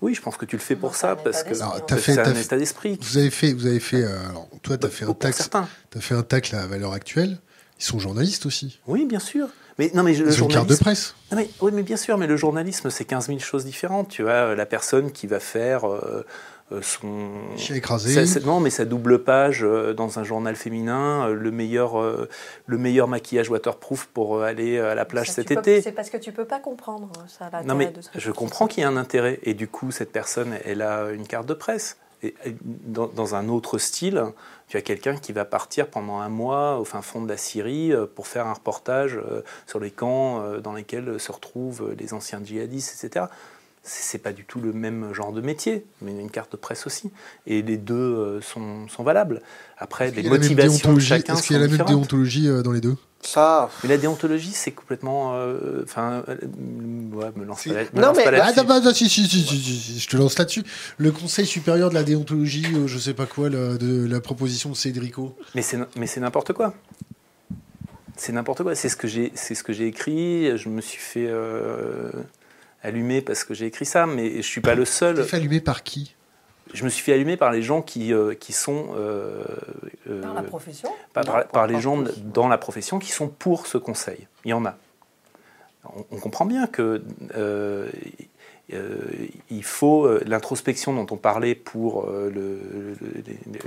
Oui, 0.02 0.14
je 0.14 0.20
pense 0.20 0.36
que 0.36 0.44
tu 0.44 0.56
le 0.56 0.62
fais 0.62 0.76
pour 0.76 0.94
ça 0.94 1.16
parce 1.16 1.42
que 1.42 1.54
c'est 1.54 2.18
un 2.18 2.34
état 2.34 2.58
d'esprit. 2.58 2.98
Vous 3.00 3.18
avez 3.18 3.30
fait, 3.30 3.52
vous 3.52 3.66
avez 3.66 3.80
fait. 3.80 4.04
Euh, 4.04 4.18
toi, 4.62 4.76
tu 4.76 4.86
as 4.86 4.90
fait 4.90 5.04
un 5.04 5.14
taxe. 5.14 5.48
as 5.52 6.00
fait 6.00 6.14
un 6.14 6.22
tacle 6.22 6.54
à 6.54 6.66
valeur 6.66 6.92
actuelle. 6.92 7.38
Ils 7.78 7.84
sont 7.84 7.98
journalistes 7.98 8.46
aussi. 8.46 8.80
Oui, 8.86 9.04
bien 9.04 9.18
sûr. 9.18 9.48
Mais 9.78 9.90
non, 9.94 10.02
mais 10.02 10.14
le 10.14 10.28
Ils 10.32 10.42
ont 10.42 10.48
carte 10.48 10.68
de 10.68 10.76
presse. 10.76 11.14
mais, 11.34 11.48
oui, 11.60 11.70
mais 11.74 11.82
bien 11.82 11.96
sûr. 11.96 12.16
Mais 12.16 12.26
le 12.26 12.36
journalisme, 12.36 12.88
c'est 12.90 13.04
15 13.04 13.26
000 13.26 13.38
choses 13.38 13.64
différentes. 13.64 14.08
Tu 14.08 14.28
as 14.28 14.54
la 14.54 14.66
personne 14.66 15.12
qui 15.12 15.26
va 15.26 15.40
faire. 15.40 15.84
Euh, 15.84 16.00
euh, 16.04 16.22
son 16.82 17.56
chien 17.56 17.76
écrasé. 17.76 18.40
non, 18.44 18.58
mais 18.58 18.70
sa 18.70 18.84
double 18.84 19.22
page 19.22 19.62
euh, 19.62 19.94
dans 19.94 20.18
un 20.18 20.24
journal 20.24 20.56
féminin, 20.56 21.28
euh, 21.28 21.34
le 21.34 21.50
meilleur, 21.50 21.96
le 22.66 22.78
meilleur 22.78 23.08
maquillage 23.08 23.50
waterproof 23.50 24.06
pour 24.06 24.42
aller 24.42 24.78
à 24.78 24.94
la 24.94 25.04
plage 25.04 25.30
cet 25.30 25.50
été. 25.50 25.80
C'est 25.80 25.92
parce 25.92 26.10
que 26.10 26.16
tu 26.16 26.32
peux 26.32 26.44
pas 26.44 26.58
comprendre 26.58 27.12
ça. 27.28 27.50
Non, 27.64 27.74
mais 27.74 27.92
je 28.14 28.30
comprends 28.32 28.66
qu'il 28.66 28.82
y 28.82 28.84
a 28.84 28.88
un 28.88 28.96
intérêt 28.96 29.38
et 29.44 29.54
du 29.54 29.68
coup 29.68 29.90
cette 29.90 30.12
personne, 30.12 30.54
elle 30.64 30.82
a 30.82 31.10
une 31.10 31.26
carte 31.26 31.46
de 31.46 31.54
presse. 31.54 31.98
Et 32.22 32.34
dans, 32.62 33.06
dans 33.08 33.34
un 33.34 33.48
autre 33.50 33.76
style, 33.76 34.24
tu 34.68 34.78
as 34.78 34.80
quelqu'un 34.80 35.16
qui 35.16 35.32
va 35.32 35.44
partir 35.44 35.86
pendant 35.86 36.18
un 36.18 36.30
mois 36.30 36.78
au 36.78 36.84
fin 36.84 37.02
fond 37.02 37.20
de 37.20 37.28
la 37.28 37.36
Syrie 37.36 37.92
pour 38.14 38.26
faire 38.26 38.46
un 38.46 38.54
reportage 38.54 39.20
sur 39.66 39.78
les 39.78 39.90
camps 39.90 40.42
dans 40.60 40.72
lesquels 40.72 41.20
se 41.20 41.30
retrouvent 41.30 41.94
les 41.96 42.14
anciens 42.14 42.40
djihadistes, 42.42 43.04
etc 43.04 43.26
c'est 43.86 44.18
pas 44.18 44.32
du 44.32 44.44
tout 44.44 44.60
le 44.60 44.72
même 44.72 45.12
genre 45.14 45.32
de 45.32 45.40
métier, 45.40 45.84
mais 46.02 46.10
une 46.10 46.30
carte 46.30 46.52
de 46.52 46.56
presse 46.56 46.86
aussi. 46.86 47.10
Et 47.46 47.62
les 47.62 47.76
deux 47.76 47.94
euh, 47.94 48.40
sont, 48.40 48.88
sont 48.88 49.04
valables. 49.04 49.40
Après, 49.78 50.10
les 50.10 50.28
motivations 50.28 50.92
de 50.92 51.00
chacun 51.00 51.34
Est-ce 51.34 51.46
qu'il 51.46 51.56
y 51.56 51.58
a 51.58 51.62
la 51.62 51.68
même 51.68 51.86
déontologie 51.86 52.48
euh, 52.48 52.62
dans 52.62 52.72
les 52.72 52.80
deux? 52.80 52.96
Ça. 53.22 53.70
Mais 53.82 53.88
la 53.88 53.96
déontologie, 53.96 54.50
c'est 54.52 54.72
complètement. 54.72 55.34
Euh, 55.34 55.82
enfin, 55.84 56.24
ouais, 56.26 57.30
me 57.36 57.44
lance 57.44 57.64
pas, 57.64 58.00
non, 58.00 58.12
mais 58.14 58.30
là 58.30 58.52
si, 58.92 59.08
si, 59.08 59.26
si, 59.26 59.98
je 60.00 60.08
te 60.08 60.16
lance 60.16 60.36
là-dessus. 60.38 60.64
Le 60.98 61.12
Conseil 61.12 61.46
supérieur 61.46 61.88
de 61.88 61.94
la 61.94 62.02
déontologie, 62.02 62.66
je 62.86 62.98
sais 62.98 63.14
pas 63.14 63.26
quoi, 63.26 63.50
de 63.50 64.06
la 64.06 64.20
proposition 64.20 64.70
de 64.70 64.76
Cédrico. 64.76 65.36
Mais 65.54 65.62
c'est 65.62 66.20
n'importe 66.20 66.52
quoi. 66.52 66.74
C'est 68.16 68.32
n'importe 68.32 68.62
quoi. 68.62 68.74
C'est 68.74 68.88
ce 68.88 68.96
que 68.96 69.08
j'ai, 69.08 69.30
c'est 69.34 69.54
ce 69.54 69.62
que 69.62 69.72
j'ai 69.72 69.86
écrit. 69.86 70.56
Je 70.56 70.68
me 70.68 70.80
suis 70.80 71.00
fait 71.00 71.28
allumé 72.86 73.20
parce 73.20 73.44
que 73.44 73.54
j'ai 73.54 73.66
écrit 73.66 73.86
ça, 73.86 74.06
mais 74.06 74.30
je 74.30 74.36
ne 74.36 74.42
suis 74.42 74.60
pas 74.60 74.74
le 74.74 74.84
seul. 74.84 75.16
Tu 75.16 75.22
fait 75.24 75.36
allumé 75.36 75.60
par 75.60 75.82
qui? 75.82 76.14
Je 76.74 76.84
me 76.84 76.88
suis 76.88 77.02
fait 77.02 77.12
allumer 77.12 77.36
par 77.36 77.52
les 77.52 77.62
gens 77.62 77.80
qui, 77.80 78.12
euh, 78.12 78.34
qui 78.34 78.52
sont. 78.52 78.88
Euh, 78.96 79.44
euh, 80.10 80.22
par 80.22 80.34
la 80.34 80.42
profession? 80.42 80.90
Par, 81.12 81.66
les 81.66 81.80
gens 81.80 82.02
dans 82.24 82.48
la 82.48 82.58
profession 82.58 82.98
qui 82.98 83.12
sont 83.12 83.28
pour 83.28 83.66
ce 83.66 83.78
conseil. 83.78 84.26
Il 84.44 84.50
y 84.50 84.52
en 84.52 84.64
a. 84.64 84.76
On, 86.10 86.18
comprend 86.18 86.44
bien 86.44 86.66
que. 86.66 87.02
Il 88.70 89.62
faut 89.62 90.08
l'introspection 90.24 90.92
dont 90.92 91.06
on 91.10 91.16
parlait 91.16 91.54
pour 91.54 92.08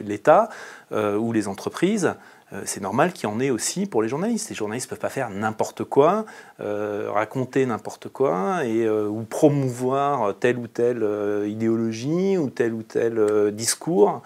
l'État 0.03 0.49
ou 0.91 1.31
les 1.31 1.47
entreprises, 1.47 2.15
euh, 2.51 2.61
c'est 2.65 2.81
normal 2.81 3.13
qu'il 3.13 3.29
y 3.29 3.31
en 3.31 3.39
ait 3.39 3.51
aussi 3.51 3.85
pour 3.85 4.01
les 4.01 4.09
journalistes. 4.09 4.49
Les 4.49 4.55
journalistes 4.55 4.87
ne 4.87 4.89
peuvent 4.91 4.99
pas 4.99 5.09
faire 5.09 5.29
n'importe 5.29 5.83
quoi, 5.83 6.25
euh, 6.59 7.09
raconter 7.11 7.65
n'importe 7.65 8.09
quoi, 8.09 8.61
euh, 8.63 9.07
ou 9.07 9.23
promouvoir 9.23 10.35
telle 10.39 10.57
ou 10.57 10.67
telle 10.67 11.05
idéologie 11.47 12.37
ou 12.37 12.49
tel 12.49 12.73
ou 12.73 12.83
tel 12.83 13.51
discours. 13.53 14.21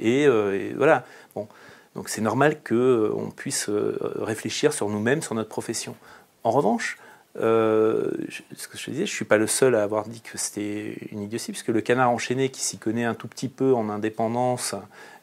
Et, 0.00 0.26
voilà. 0.76 1.04
Bon. 1.34 1.48
Donc 1.94 2.10
c'est 2.10 2.20
normal 2.20 2.58
qu'on 2.62 3.30
puisse 3.34 3.70
réfléchir 3.70 4.74
sur 4.74 4.90
nous-mêmes, 4.90 5.22
sur 5.22 5.34
notre 5.34 5.48
profession. 5.48 5.96
En 6.44 6.50
revanche, 6.50 6.98
ce 7.38 8.68
que 8.68 8.78
je 8.78 8.90
disais, 8.90 9.06
je 9.06 9.12
ne 9.12 9.16
suis 9.16 9.24
pas 9.24 9.36
le 9.36 9.46
seul 9.46 9.74
à 9.74 9.82
avoir 9.82 10.08
dit 10.08 10.20
que 10.20 10.38
c'était 10.38 10.96
une 11.12 11.22
idiotie, 11.22 11.52
puisque 11.52 11.68
le 11.68 11.80
canard 11.80 12.10
enchaîné, 12.10 12.48
qui 12.50 12.60
s'y 12.60 12.78
connaît 12.78 13.04
un 13.04 13.14
tout 13.14 13.28
petit 13.28 13.48
peu 13.48 13.74
en 13.74 13.88
indépendance 13.88 14.74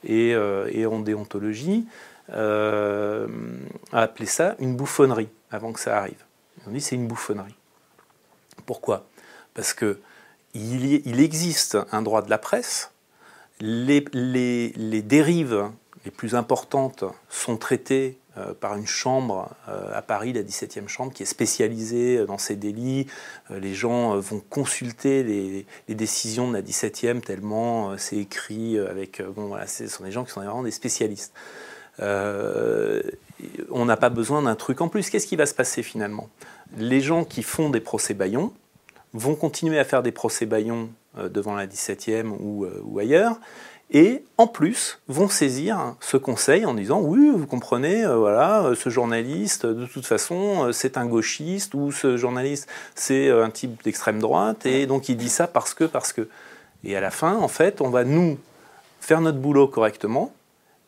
et, 0.04 0.30
et 0.30 0.86
en 0.86 1.00
déontologie, 1.00 1.86
euh, 2.32 3.28
a 3.92 4.02
appelé 4.02 4.26
ça 4.26 4.56
une 4.60 4.76
bouffonnerie 4.76 5.30
avant 5.52 5.74
que 5.74 5.80
ça 5.80 5.98
arrive. 5.98 6.24
On 6.66 6.72
dit 6.72 6.82
c'est 6.82 6.96
une 6.96 7.08
bouffonnerie. 7.08 7.56
Pourquoi? 8.66 9.06
Parce 9.54 9.74
que 9.74 10.00
il, 10.54 11.20
existe 11.20 11.78
un 11.92 12.02
droit 12.02 12.22
de 12.22 12.30
la 12.30 12.38
presse. 12.38 12.92
Les, 13.60 14.02
dérives 15.02 15.70
les 16.06 16.12
plus 16.12 16.36
importantes 16.36 17.04
sont 17.30 17.58
traitées 17.58 18.18
euh, 18.18 18.23
par 18.60 18.76
une 18.76 18.88
chambre 18.88 19.50
euh, 19.70 19.92
à 19.94 20.02
Paris, 20.02 20.34
la 20.34 20.42
17e 20.42 20.88
chambre, 20.88 21.14
qui 21.14 21.24
est 21.24 21.28
spécialisée 21.28 22.26
dans 22.26 22.38
ces 22.38 22.56
délits. 22.56 23.06
les 23.50 23.74
gens 23.74 24.18
vont 24.18 24.42
consulter 24.50 25.24
les, 25.24 25.96
décisions 25.96 26.50
de 26.50 26.54
la 26.54 26.62
17e 26.62 27.22
tellement 27.22 27.98
c'est 27.98 28.18
écrit 28.18 28.80
avec... 28.80 29.22
bon 29.22 29.56
ce 29.68 29.88
sont 29.88 30.04
des 30.04 30.12
gens 30.12 30.24
qui 30.24 30.32
sont 30.32 30.42
vraiment 30.42 30.64
des 30.64 30.72
spécialistes. 30.72 31.34
Euh, 32.00 33.04
on 33.70 33.86
n'a 33.86 33.98
pas 33.98 34.10
besoin 34.10 34.42
d'un 34.42 34.56
truc 34.56 34.82
en 34.82 34.88
plus. 34.88 35.10
Qu'est-ce 35.10 35.28
qui 35.28 35.36
va 35.36 35.46
se 35.46 35.54
passer 35.54 35.84
finalement? 35.84 36.30
Les 36.78 37.02
gens 37.02 37.24
qui 37.26 37.44
font 37.44 37.70
des 37.70 37.82
procès 37.82 38.16
baillons 38.16 38.52
vont 39.14 39.36
continuer 39.36 39.78
à 39.78 39.84
faire 39.84 40.02
des 40.02 40.12
procès 40.12 40.48
baillons 40.48 40.90
devant 41.16 41.54
la 41.54 41.68
17e 41.68 42.30
ou, 42.40 42.66
ou 42.84 42.98
ailleurs 42.98 43.40
et 43.94 44.24
en 44.40 44.48
plus 44.48 45.00
vont 45.08 45.30
saisir 45.30 45.96
ce 46.00 46.18
conseil 46.18 46.66
en 46.66 46.74
disant 46.74 47.00
oui, 47.00 47.30
vous 47.30 47.46
comprenez, 47.46 48.04
euh, 48.04 48.16
voilà, 48.16 48.64
euh, 48.64 48.76
ce 48.76 48.90
journaliste, 48.90 49.68
de 49.68 49.86
toute 49.86 50.08
façon, 50.08 50.66
euh, 50.66 50.72
c'est 50.72 50.98
un 50.98 51.06
gauchiste 51.06 51.76
ou 51.76 51.92
ce 51.92 52.18
journaliste, 52.18 52.68
c'est 52.96 53.30
un 53.30 53.52
type 53.52 53.84
d'extrême 53.84 54.20
droite. 54.20 54.66
Et 54.66 54.88
donc 54.88 55.10
il 55.10 55.18
dit 55.18 55.30
ça 55.30 55.48
parce 55.48 55.76
que, 55.76 55.84
parce 55.84 56.12
que. 56.12 56.28
Et 56.84 56.98
à 56.98 57.02
la 57.02 57.12
fin, 57.12 57.38
en 57.38 57.48
fait, 57.48 57.80
on 57.82 57.90
va 57.90 58.04
nous 58.04 58.38
faire 59.00 59.22
notre 59.22 59.38
boulot 59.38 59.68
correctement, 59.68 60.34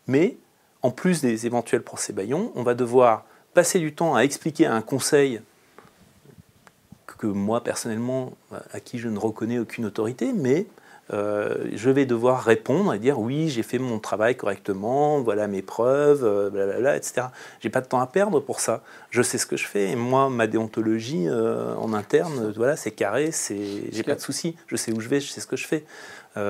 mais 0.08 0.36
en 0.82 0.92
plus 0.92 1.22
des 1.22 1.46
éventuels 1.46 1.84
procès 1.84 2.12
baillons, 2.12 2.52
on 2.56 2.64
va 2.64 2.74
devoir 2.74 3.26
passer 3.54 3.80
du 3.80 3.94
temps 3.94 4.16
à 4.16 4.22
expliquer 4.22 4.66
à 4.66 4.74
un 4.74 4.82
conseil 4.82 5.42
que 7.18 7.28
moi 7.28 7.64
personnellement, 7.64 8.34
à 8.74 8.80
qui 8.82 9.00
je 9.00 9.08
ne 9.08 9.18
reconnais 9.18 9.60
aucune 9.60 9.86
autorité, 9.86 10.34
mais 10.34 10.66
euh, 11.14 11.66
je 11.74 11.90
vais 11.92 12.06
devoir 12.08 12.44
répondre 12.44 12.94
et 12.94 13.00
dire 13.00 13.20
oui, 13.20 13.50
j'ai 13.50 13.62
fait 13.62 13.78
mon 13.78 14.00
travail 14.00 14.36
correctement, 14.36 15.22
voilà 15.22 15.48
mes 15.48 15.62
preuves, 15.62 16.24
euh, 16.24 16.50
blablabla, 16.50 16.98
etc. 16.98 17.28
J'ai 17.60 17.70
pas 17.70 17.82
de 17.82 17.88
temps 17.88 18.00
à 18.00 18.08
perdre 18.08 18.40
pour 18.40 18.60
ça. 18.60 18.82
Je 19.12 19.22
sais 19.22 19.38
ce 19.38 19.46
que 19.46 19.56
je 19.56 19.68
fais 19.68 19.92
et 19.92 19.96
moi, 19.96 20.30
ma 20.30 20.48
déontologie 20.48 21.28
euh, 21.28 21.76
en 21.76 21.94
interne, 21.94 22.52
voilà, 22.56 22.76
c'est 22.76 22.92
carré, 22.92 23.32
c'est, 23.32 23.92
j'ai 23.92 24.04
pas 24.04 24.16
de 24.16 24.20
souci. 24.20 24.56
Je 24.68 24.76
sais 24.76 24.92
où 24.92 25.00
je 25.00 25.08
vais, 25.08 25.20
je 25.20 25.30
sais 25.30 25.42
ce 25.42 25.48
que 25.48 25.58
je 25.58 25.68
fais. 25.68 25.86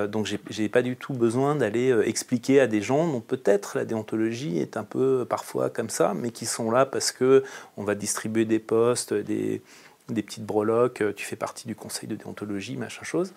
donc 0.08 0.26
j'ai 0.50 0.68
pas 0.68 0.82
du 0.82 0.96
tout 0.96 1.12
besoin 1.12 1.54
d'aller 1.54 1.94
expliquer 2.06 2.60
à 2.60 2.66
des 2.66 2.82
gens 2.82 3.06
dont 3.06 3.20
peut-être 3.20 3.76
la 3.76 3.84
déontologie 3.84 4.58
est 4.58 4.76
un 4.76 4.84
peu 4.84 5.26
parfois 5.28 5.70
comme 5.70 5.90
ça, 5.90 6.14
mais 6.14 6.30
qui 6.30 6.46
sont 6.46 6.70
là 6.70 6.86
parce 6.86 7.12
que 7.12 7.44
on 7.76 7.84
va 7.84 7.94
distribuer 7.94 8.46
des 8.46 8.58
postes, 8.58 9.12
des 9.14 9.62
des 10.08 10.22
petites 10.22 10.44
breloques, 10.44 11.02
tu 11.16 11.26
fais 11.26 11.34
partie 11.34 11.66
du 11.66 11.74
conseil 11.74 12.08
de 12.08 12.14
déontologie, 12.14 12.76
machin 12.76 13.02
chose. 13.02 13.32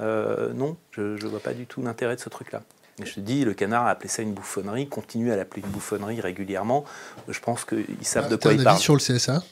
Euh, 0.00 0.52
non, 0.52 0.76
je 0.92 1.02
ne 1.02 1.28
vois 1.28 1.40
pas 1.40 1.52
du 1.52 1.66
tout 1.66 1.82
l'intérêt 1.82 2.16
de 2.16 2.20
ce 2.20 2.28
truc-là. 2.28 2.62
Et 3.02 3.06
je 3.06 3.14
te 3.14 3.20
dis, 3.20 3.44
le 3.44 3.54
canard 3.54 3.86
a 3.86 3.90
appelé 3.90 4.08
ça 4.08 4.22
une 4.22 4.34
bouffonnerie, 4.34 4.88
continue 4.88 5.32
à 5.32 5.36
l'appeler 5.36 5.62
une 5.64 5.70
bouffonnerie 5.70 6.20
régulièrement. 6.20 6.84
Je 7.28 7.40
pense 7.40 7.64
qu'ils 7.64 7.86
savent 8.02 8.28
de 8.28 8.36
quoi 8.36 8.52
ils 8.52 8.62
parlent. 8.62 8.78
sur 8.78 8.94
le 8.94 9.00
CSA 9.00 9.42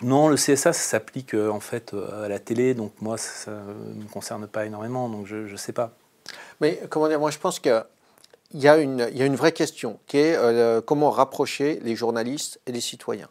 non, 0.00 0.28
le 0.28 0.36
CSA, 0.36 0.72
ça 0.72 0.74
s'applique 0.74 1.34
euh, 1.34 1.50
en 1.50 1.58
fait 1.58 1.92
euh, 1.92 2.26
à 2.26 2.28
la 2.28 2.38
télé, 2.38 2.72
donc 2.72 2.92
moi, 3.00 3.18
ça 3.18 3.50
ne 3.50 4.04
me 4.04 4.08
concerne 4.08 4.46
pas 4.46 4.64
énormément, 4.64 5.08
donc 5.08 5.26
je 5.26 5.50
ne 5.50 5.56
sais 5.56 5.72
pas. 5.72 5.92
Mais 6.60 6.80
comment 6.88 7.08
dire, 7.08 7.18
moi 7.18 7.32
je 7.32 7.38
pense 7.38 7.58
qu'il 7.58 7.84
y, 8.54 8.68
a 8.68 8.76
une, 8.76 9.08
y 9.12 9.22
a 9.22 9.24
une 9.24 9.34
vraie 9.34 9.50
question, 9.50 9.98
qui 10.06 10.18
est 10.18 10.38
comment 10.86 11.10
rapprocher 11.10 11.80
les 11.82 11.96
journalistes 11.96 12.60
et 12.66 12.72
les 12.72 12.80
citoyens. 12.80 13.28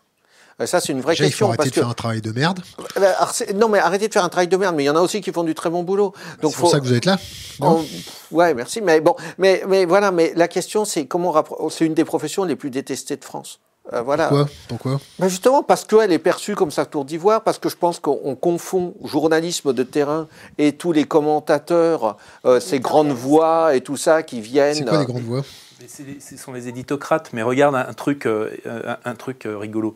Euh, 0.60 0.66
ça, 0.66 0.80
c'est 0.80 0.92
une 0.92 1.02
vraie 1.02 1.16
question. 1.16 1.28
Il 1.28 1.32
faut 1.34 1.46
arrêter 1.46 1.58
parce 1.58 1.70
de 1.70 1.76
faire 1.76 1.90
un 1.90 1.94
travail 1.94 2.22
de 2.22 2.32
merde. 2.32 2.62
Eh 2.96 3.00
ben, 3.00 3.14
non, 3.56 3.70
mais 3.70 3.78
arrêtez 3.80 4.08
de 4.08 4.14
faire 4.14 4.24
un 4.24 4.30
travail 4.30 4.48
de 4.48 4.58
merde. 4.58 4.76
Mais 4.76 4.84
il 4.84 4.88
y 4.88 4.90
en 4.90 4.96
a 4.96 5.02
aussi 5.02 5.22
qui 5.22 5.32
font 5.32 5.44
du 5.44 5.54
très 5.54 5.70
bon 5.70 5.84
boulot. 5.84 6.14
Donc, 6.42 6.52
c'est 6.52 6.60
pour 6.60 6.72
ça 6.72 6.80
que 6.80 6.86
vous 6.86 6.94
êtes 6.94 7.06
là. 7.06 7.18
Oui, 7.60 8.06
Ouais, 8.32 8.54
merci. 8.56 8.82
Mais 8.82 9.00
bon, 9.00 9.16
mais, 9.38 9.64
mais 9.68 9.86
voilà. 9.86 10.12
Mais 10.12 10.34
la 10.36 10.48
question, 10.48 10.84
c'est 10.84 11.06
comment 11.06 11.34
C'est 11.70 11.86
une 11.86 11.94
des 11.94 12.06
professions 12.06 12.44
les 12.44 12.56
plus 12.56 12.72
détestées 12.72 13.18
de 13.18 13.24
France. 13.24 13.60
Euh, 13.94 14.02
voilà. 14.02 14.28
Pourquoi, 14.28 14.50
Pourquoi 14.68 15.00
ben 15.20 15.30
Justement 15.30 15.64
parce 15.64 15.86
qu'elle 15.86 16.12
est 16.12 16.20
perçue 16.20 16.56
comme 16.56 16.72
sa 16.72 16.86
tour 16.86 17.06
d'ivoire, 17.06 17.44
parce 17.44 17.60
que 17.60 17.70
je 17.70 17.78
pense 17.78 18.00
qu'on 18.00 18.36
confond 18.36 18.96
journalisme 19.06 19.74
de 19.74 19.84
terrain 19.84 20.28
et 20.58 20.74
tous 20.74 20.92
les 20.92 21.06
commentateurs, 21.06 22.18
euh, 22.46 22.60
ces 22.60 22.80
grandes 22.80 23.12
voix 23.14 23.76
et 23.76 23.82
tout 23.82 23.96
ça 23.96 24.24
qui 24.24 24.42
viennent. 24.42 24.74
C'est 24.76 24.86
quoi 24.86 25.00
les 25.00 25.06
grandes 25.06 25.22
voix 25.22 25.44
Ce 25.88 26.36
sont 26.36 26.52
les 26.52 26.68
éditocrates, 26.68 27.30
mais 27.32 27.44
regarde 27.44 27.76
un 27.76 27.94
truc, 27.94 28.26
un, 28.26 28.98
un 29.06 29.16
truc 29.16 29.48
rigolo 29.48 29.96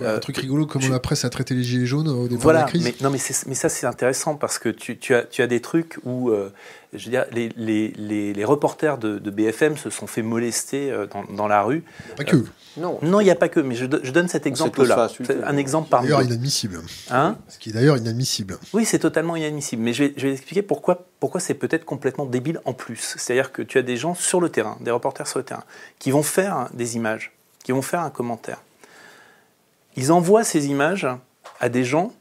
un 0.00 0.04
euh, 0.04 0.18
truc 0.18 0.36
rigolo, 0.36 0.66
comme 0.66 0.82
la 0.88 1.00
presse 1.00 1.24
a 1.24 1.30
traité 1.30 1.54
les 1.54 1.62
gilets 1.62 1.86
jaunes 1.86 2.08
au 2.08 2.28
début 2.28 2.44
de 2.44 2.50
la 2.50 2.62
crise. 2.64 2.84
Mais, 2.84 2.94
non, 3.00 3.10
mais, 3.10 3.18
mais 3.46 3.54
ça, 3.54 3.68
c'est 3.68 3.86
intéressant 3.86 4.34
parce 4.34 4.58
que 4.58 4.68
tu, 4.68 4.98
tu, 4.98 5.14
as, 5.14 5.22
tu, 5.22 5.42
as, 5.42 5.46
des 5.46 5.60
trucs 5.60 5.98
où, 6.04 6.30
euh, 6.30 6.52
je 6.92 7.04
veux 7.04 7.10
dire, 7.10 7.26
les, 7.32 7.50
les, 7.56 8.32
les, 8.32 8.44
reporters 8.44 8.98
de, 8.98 9.18
BFM 9.30 9.76
se 9.76 9.90
sont 9.90 10.06
fait 10.06 10.22
molester 10.22 10.90
euh, 10.90 11.06
dans, 11.06 11.24
dans 11.34 11.48
la 11.48 11.62
rue. 11.62 11.84
Pas 12.16 12.24
que. 12.24 12.36
non. 12.76 12.98
Non, 13.02 13.20
il 13.20 13.24
n'y 13.24 13.30
a 13.30 13.36
pas 13.36 13.48
que. 13.48 13.60
Mais 13.60 13.74
je, 13.74 13.86
je 14.02 14.10
donne 14.10 14.28
cet 14.28 14.46
exemple-là. 14.46 15.08
Un 15.44 15.56
exemple 15.56 15.88
parmi 15.90 16.08
D'ailleurs, 16.08 16.22
inadmissible. 16.22 16.80
Hein? 17.10 17.36
Ce 17.48 17.58
qui 17.58 17.70
est 17.70 17.72
d'ailleurs 17.72 17.96
inadmissible. 17.96 18.58
Oui, 18.72 18.84
c'est 18.84 19.00
totalement 19.00 19.36
inadmissible. 19.36 19.82
Mais 19.82 19.92
je 19.92 20.04
vais, 20.04 20.14
je 20.16 20.26
vais 20.26 20.32
expliquer 20.32 20.62
pourquoi, 20.62 21.06
pourquoi 21.20 21.40
c'est 21.40 21.54
peut-être 21.54 21.84
complètement 21.84 22.26
débile 22.26 22.60
en 22.64 22.72
plus. 22.72 23.16
C'est-à-dire 23.16 23.52
que 23.52 23.62
tu 23.62 23.78
as 23.78 23.82
des 23.82 23.96
gens 23.96 24.14
sur 24.14 24.40
le 24.40 24.48
terrain, 24.48 24.78
des 24.80 24.90
reporters 24.90 25.26
sur 25.26 25.38
le 25.38 25.44
terrain, 25.44 25.64
qui 25.98 26.10
vont 26.10 26.22
faire 26.22 26.68
des 26.72 26.96
images, 26.96 27.32
qui 27.64 27.72
vont 27.72 27.82
faire 27.82 28.00
un 28.00 28.10
commentaire 28.10 28.62
ils 29.98 30.12
envoient 30.12 30.44
ces 30.44 30.68
images 30.68 31.08
à 31.58 31.68
des 31.68 31.82
gens 31.82 32.12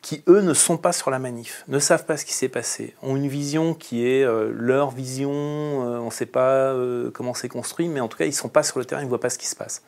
qui, 0.00 0.22
eux, 0.26 0.40
ne 0.40 0.54
sont 0.54 0.78
pas 0.78 0.92
sur 0.92 1.10
la 1.10 1.18
manif, 1.18 1.64
ne 1.68 1.78
savent 1.78 2.06
pas 2.06 2.16
ce 2.16 2.24
qui 2.24 2.32
s'est 2.32 2.48
passé, 2.48 2.94
ont 3.02 3.14
une 3.14 3.28
vision 3.28 3.74
qui 3.74 4.06
est 4.06 4.24
euh, 4.24 4.50
leur 4.54 4.90
vision, 4.90 5.30
euh, 5.32 5.98
on 5.98 6.06
ne 6.06 6.10
sait 6.10 6.24
pas 6.24 6.72
euh, 6.72 7.10
comment 7.10 7.34
c'est 7.34 7.50
construit, 7.50 7.88
mais 7.88 8.00
en 8.00 8.08
tout 8.08 8.16
cas, 8.16 8.24
ils 8.24 8.30
ne 8.30 8.34
sont 8.34 8.48
pas 8.48 8.62
sur 8.62 8.78
le 8.78 8.86
terrain, 8.86 9.02
ils 9.02 9.04
ne 9.04 9.10
voient 9.10 9.20
pas 9.20 9.28
ce 9.28 9.36
qui 9.36 9.48
se 9.48 9.54
passe. 9.54 9.82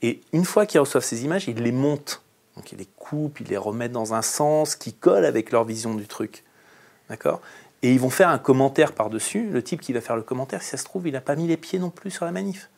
Et 0.00 0.22
une 0.32 0.46
fois 0.46 0.64
qu'ils 0.64 0.80
reçoivent 0.80 1.04
ces 1.04 1.22
images, 1.22 1.48
ils 1.48 1.62
les 1.62 1.72
montent. 1.72 2.22
Donc 2.56 2.72
ils 2.72 2.78
les 2.78 2.88
coupent, 2.96 3.40
ils 3.40 3.48
les 3.48 3.58
remettent 3.58 3.92
dans 3.92 4.14
un 4.14 4.22
sens 4.22 4.74
qui 4.74 4.94
colle 4.94 5.26
avec 5.26 5.52
leur 5.52 5.64
vision 5.64 5.94
du 5.94 6.06
truc. 6.06 6.44
D'accord? 7.10 7.42
Et 7.82 7.92
ils 7.92 8.00
vont 8.00 8.08
faire 8.08 8.30
un 8.30 8.38
commentaire 8.38 8.92
par-dessus. 8.92 9.50
Le 9.50 9.62
type 9.62 9.82
qui 9.82 9.92
va 9.92 10.00
faire 10.00 10.16
le 10.16 10.22
commentaire, 10.22 10.62
si 10.62 10.70
ça 10.70 10.78
se 10.78 10.84
trouve, 10.84 11.06
il 11.08 11.12
n'a 11.12 11.20
pas 11.20 11.36
mis 11.36 11.46
les 11.46 11.58
pieds 11.58 11.78
non 11.78 11.90
plus 11.90 12.10
sur 12.10 12.24
la 12.24 12.32
manif. 12.32 12.70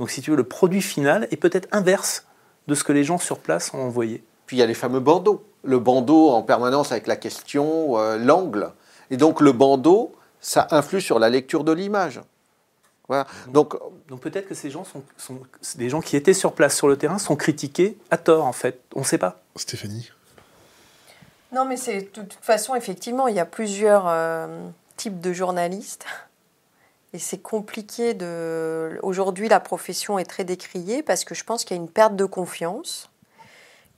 Donc 0.00 0.10
si 0.10 0.22
tu 0.22 0.32
veux, 0.32 0.36
le 0.36 0.44
produit 0.44 0.82
final 0.82 1.28
est 1.30 1.36
peut-être 1.36 1.68
inverse 1.70 2.26
de 2.66 2.74
ce 2.74 2.84
que 2.84 2.92
les 2.92 3.04
gens 3.04 3.18
sur 3.18 3.38
place 3.38 3.72
ont 3.74 3.82
envoyé. 3.82 4.22
Puis 4.46 4.56
il 4.56 4.60
y 4.60 4.62
a 4.62 4.66
les 4.66 4.74
fameux 4.74 5.00
bandeaux. 5.00 5.44
Le 5.62 5.78
bandeau 5.78 6.30
en 6.30 6.42
permanence 6.42 6.92
avec 6.92 7.06
la 7.06 7.16
question, 7.16 7.98
euh, 7.98 8.18
l'angle. 8.18 8.72
Et 9.10 9.16
donc 9.16 9.40
le 9.40 9.52
bandeau, 9.52 10.14
ça 10.40 10.66
influe 10.70 11.00
sur 11.00 11.18
la 11.18 11.30
lecture 11.30 11.64
de 11.64 11.72
l'image. 11.72 12.20
Voilà. 13.08 13.26
Donc, 13.48 13.76
donc, 14.08 14.20
peut-être 14.20 14.48
que 14.48 14.54
ces 14.54 14.70
gens 14.70 14.84
sont, 14.84 15.02
sont, 15.18 15.38
des 15.76 15.90
gens 15.90 16.00
qui 16.00 16.16
étaient 16.16 16.32
sur 16.32 16.54
place 16.54 16.74
sur 16.74 16.88
le 16.88 16.96
terrain 16.96 17.18
sont 17.18 17.36
critiqués 17.36 17.98
à 18.10 18.16
tort 18.16 18.46
en 18.46 18.52
fait. 18.52 18.80
On 18.94 19.00
ne 19.00 19.04
sait 19.04 19.18
pas. 19.18 19.40
Stéphanie. 19.56 20.10
Non, 21.52 21.64
mais 21.66 21.76
c'est 21.76 22.00
de 22.00 22.22
toute 22.22 22.38
façon 22.40 22.74
effectivement 22.74 23.28
il 23.28 23.36
y 23.36 23.40
a 23.40 23.44
plusieurs 23.44 24.06
euh, 24.08 24.68
types 24.96 25.20
de 25.20 25.32
journalistes. 25.32 26.06
Et 27.14 27.18
c'est 27.20 27.38
compliqué 27.38 28.12
de. 28.12 28.98
Aujourd'hui, 29.04 29.48
la 29.48 29.60
profession 29.60 30.18
est 30.18 30.24
très 30.24 30.42
décriée 30.42 31.04
parce 31.04 31.24
que 31.24 31.36
je 31.36 31.44
pense 31.44 31.64
qu'il 31.64 31.76
y 31.76 31.80
a 31.80 31.82
une 31.82 31.88
perte 31.88 32.16
de 32.16 32.24
confiance 32.24 33.08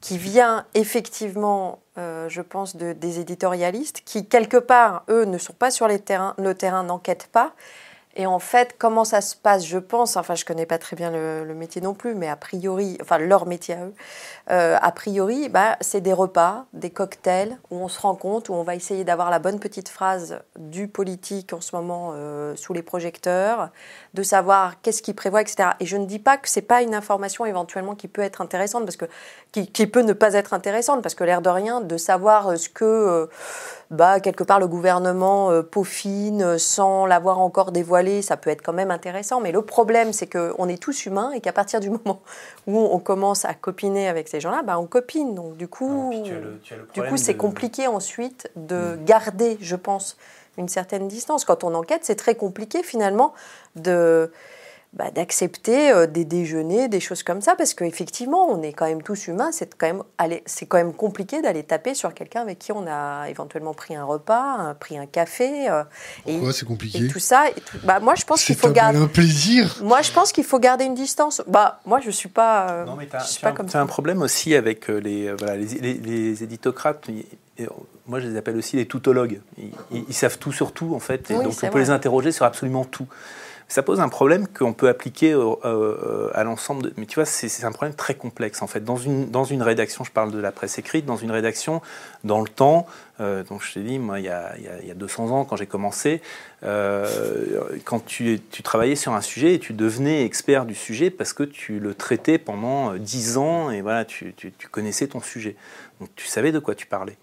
qui 0.03 0.19
vient 0.19 0.67
effectivement, 0.75 1.81
euh, 1.97 2.29
je 2.29 2.43
pense, 2.43 2.77
de, 2.77 2.93
des 2.93 3.19
éditorialistes 3.19 4.03
qui, 4.05 4.27
quelque 4.29 4.59
part, 4.59 5.05
eux, 5.09 5.25
ne 5.25 5.39
sont 5.39 5.55
pas 5.55 5.71
sur 5.71 5.89
les 5.89 5.99
terrains, 5.99 6.35
le 6.37 6.55
terrain, 6.55 6.83
n'enquêtent 6.83 7.31
pas 7.33 7.55
et 8.19 8.27
en 8.27 8.39
fait, 8.39 8.77
comment 8.79 9.05
ça 9.05 9.21
se 9.21 9.37
passe, 9.37 9.67
je 9.67 9.77
pense, 9.77 10.17
enfin 10.17 10.35
je 10.35 10.47
connais 10.47 10.65
pas 10.65 10.79
très 10.79 10.97
bien 10.97 11.11
le, 11.11 11.55
métier 11.55 11.83
non 11.83 11.93
plus, 11.93 12.15
mais 12.15 12.29
a 12.29 12.37
priori, 12.37 12.97
enfin 13.03 13.19
leur 13.19 13.47
métier 13.47 13.75
à 13.75 13.85
eux, 13.85 13.95
euh, 14.51 14.79
a 14.81 14.91
priori, 14.91 15.51
bah, 15.51 15.77
c'est 15.83 16.01
des 16.01 16.15
repas, 16.15 16.65
des 16.73 16.89
cocktails, 16.89 17.59
où 17.71 17.77
on 17.77 17.89
se 17.89 18.01
rend 18.01 18.15
compte, 18.15 18.49
où 18.49 18.55
on 18.55 18.63
va 18.63 18.75
essayer 18.75 19.05
d'avoir 19.05 19.31
la 19.31 19.39
bonne 19.39 19.61
petite 19.61 19.91
phrase 19.91 20.41
du 20.59 20.89
politique 20.89 21.53
en 21.53 21.61
ce 21.61 21.77
moment 21.77 22.13
euh, 22.15 22.57
sous 22.57 22.73
les 22.73 22.83
projecteurs, 22.83 23.69
de 24.15 24.23
savoir 24.23 24.81
qu'est-ce 24.81 25.03
qu'il 25.03 25.15
prévoit, 25.15 25.43
etc. 25.43 25.71
Et 25.81 25.87
je 25.87 25.99
ne 25.99 26.07
dis 26.07 26.19
pas 26.19 26.39
que 26.39 26.49
c'est 26.49 26.63
pas 26.63 26.81
une 26.81 26.95
information 26.95 27.45
éventuellement 27.45 27.95
qui 27.95 28.09
peut 28.09 28.23
être 28.23 28.41
intéressante, 28.41 28.85
parce 28.85 28.97
que 28.97 29.07
qui, 29.53 29.87
peut 29.87 30.03
ne 30.03 30.15
pas 30.15 30.33
être 30.35 30.55
intéressante, 30.55 31.03
parce 31.03 31.15
que 31.15 31.25
l'air 31.25 31.43
de 31.43 31.51
rien, 31.51 31.83
de 31.83 31.97
savoir 31.99 32.59
ce 32.59 32.71
que 32.71 32.85
euh, 32.85 33.27
bah, 33.91 34.19
quelque 34.21 34.43
part 34.43 34.59
le 34.59 34.67
gouvernement 34.67 35.51
euh, 35.51 35.63
peaufine 35.63 36.43
euh, 36.43 36.59
sans 36.59 37.07
l'avoir 37.07 37.39
encore 37.39 37.71
dévoilé, 37.71 38.21
ça 38.21 38.37
peut 38.37 38.51
être 38.51 38.63
quand 38.63 38.73
même 38.73 38.91
intéressant. 38.91 39.41
Mais 39.41 39.53
le 39.53 39.63
problème, 39.63 40.13
c'est 40.13 40.27
qu'on 40.27 40.69
est 40.69 40.83
tous 40.83 41.07
humains 41.07 41.31
et 41.33 41.41
qu'à 41.41 41.53
partir 41.53 41.81
du 41.81 41.91
moment 42.05 42.21
où 42.67 42.79
on 42.79 42.99
commence 42.99 43.45
à 43.45 43.55
copiner 43.55 44.09
avec 44.09 44.29
ces 44.29 44.41
gens-là, 44.41 44.63
bah, 44.63 44.79
on 44.79 44.87
copine. 44.87 45.35
Donc 45.35 45.57
du 45.57 45.69
coup, 45.69 46.13
du 46.95 47.03
coup, 47.03 47.17
c'est 47.17 47.37
compliqué 47.37 47.87
ensuite 47.87 48.51
de 48.57 48.97
hmm. 48.97 49.05
garder, 49.05 49.59
je 49.61 49.77
pense, 49.77 50.17
une 50.59 50.69
certaine 50.69 51.07
distance. 51.07 51.45
Quand 51.45 51.65
on 51.65 51.75
enquête, 51.75 52.01
c'est 52.05 52.17
très 52.17 52.35
compliqué 52.35 52.83
finalement 52.83 53.35
de 53.77 54.33
bah, 54.97 55.11
d'accepter 55.11 55.93
euh, 55.93 56.07
des 56.07 56.25
déjeuners, 56.25 56.89
des 56.89 57.01
choses 57.01 57.23
comme 57.23 57.43
ça, 57.43 57.55
parce 57.55 57.75
qu'effectivement, 57.75 58.49
on 58.49 58.63
est 58.63 58.73
quand 58.73 58.87
même 58.87 59.03
tous 59.03 59.27
humains, 59.27 59.53
c'est 59.53 59.75
quand, 59.77 59.87
même, 59.87 60.03
c'est 60.47 60.65
quand 60.65 60.79
même 60.79 60.95
compliqué 60.95 61.43
d'aller 61.43 61.63
taper 61.65 61.95
sur 61.95 62.15
quelqu'un 62.15 62.41
avec 62.41 62.59
qui 62.59 62.73
on 62.73 62.87
a 62.89 63.29
éventuellement 63.29 63.75
pris 63.75 63.95
un 63.95 64.05
repas, 64.05 64.75
pris 64.81 64.97
un 64.97 65.05
café. 65.05 65.69
Euh, 65.69 65.85
Pourquoi 66.25 66.55
c'est 66.55 66.65
compliqué 66.65 67.05
et 67.05 67.09
tout 67.09 67.19
ça. 67.19 67.51
Et 67.51 67.61
tout, 67.61 67.77
bah, 67.85 68.01
moi, 68.01 68.15
je 68.15 68.25
pense 68.25 68.43
qu'il 68.43 68.57
faut 68.57 68.71
garder 68.71 68.99
un 68.99 69.07
plaisir. 69.07 69.77
Moi, 69.83 70.01
je 70.01 70.13
pense 70.13 70.33
qu'il 70.33 70.45
faut 70.45 70.59
garder 70.59 70.87
une 70.87 70.95
distance. 70.95 71.43
Bah, 71.47 71.81
moi, 71.85 72.01
je 72.01 72.11
suis 72.11 72.31
pas. 72.31 72.71
Euh, 72.71 72.85
non, 72.87 72.97
mais 72.97 73.07
tu 73.07 73.17
as, 73.17 73.49
un, 73.49 73.83
un 73.83 73.87
problème 73.87 74.23
aussi 74.23 74.55
avec 74.55 74.89
les, 74.89 75.31
voilà, 75.35 75.57
les, 75.57 75.93
les, 75.93 76.43
éditocrates. 76.43 77.07
moi, 78.07 78.19
je 78.21 78.29
les 78.29 78.37
appelle 78.39 78.57
aussi 78.57 78.77
les 78.77 78.87
toutologues. 78.87 79.43
Ils, 79.93 80.15
savent 80.15 80.39
tout 80.39 80.53
sur 80.53 80.73
tout, 80.73 80.95
en 80.95 81.01
fait, 81.01 81.31
et 81.31 81.35
donc 81.35 81.53
on 81.63 81.69
peut 81.69 81.81
les 81.81 81.91
interroger 81.91 82.33
sur 82.33 82.47
absolument 82.47 82.87
tout. 82.87 83.07
Ça 83.69 83.83
pose 83.83 83.99
un 83.99 84.09
problème 84.09 84.47
qu'on 84.47 84.73
peut 84.73 84.89
appliquer 84.89 85.33
euh, 85.33 86.31
à 86.35 86.45
l'ensemble. 86.45 86.83
De... 86.83 86.93
Mais 86.97 87.07
tu 87.07 87.17
vois, 87.17 87.25
c'est 87.25 87.65
un 87.65 87.73
problème 87.73 87.95
très 87.95 88.15
complexe 88.15 88.63
en 88.63 88.69
fait. 88.69 88.81
Dans 88.81 88.97
une, 88.97 89.29
dans 89.31 89.45
une 89.45 89.63
rédaction, 89.63 90.05
je 90.05 90.13
parle 90.13 90.31
de 90.31 90.39
la 90.39 90.53
presse 90.53 90.79
écrite, 90.79 91.05
dans 91.05 91.17
une 91.17 91.33
rédaction, 91.33 91.83
dans 92.23 92.41
le 92.41 92.49
temps, 92.49 92.87
euh, 93.21 93.43
donc 93.43 93.65
je 93.65 93.75
t'ai 93.75 93.81
dit, 93.81 93.99
moi, 93.99 94.21
il 94.21 94.27
y, 94.27 94.29
a, 94.29 94.55
il 94.57 94.87
y 94.87 94.91
a 94.91 94.95
200 94.95 95.31
ans, 95.31 95.45
quand 95.45 95.57
j'ai 95.57 95.67
commencé, 95.67 96.23
euh, 96.63 97.07
quand 97.85 98.05
tu, 98.05 98.41
tu, 98.51 98.63
travaillais 98.63 98.97
sur 98.97 99.15
un 99.15 99.21
sujet 99.21 99.55
et 99.55 99.59
tu 99.59 99.73
devenais 99.73 100.25
expert 100.25 100.65
du 100.65 100.75
sujet 100.75 101.11
parce 101.11 101.33
que 101.33 101.43
tu 101.43 101.81
le 101.81 101.95
traitais 101.95 102.39
pendant 102.39 102.95
10 102.95 103.37
ans 103.37 103.71
et 103.71 103.81
voilà, 103.81 104.05
tu, 104.05 104.33
tu, 104.37 104.53
tu 104.57 104.69
connaissais 104.69 105.09
ton 105.09 105.21
sujet. 105.21 105.57
Donc 106.01 106.11
tu 106.15 106.27
savais 106.27 106.53
de 106.53 106.59
quoi 106.59 106.75
tu 106.75 106.87
parlais. 106.87 107.17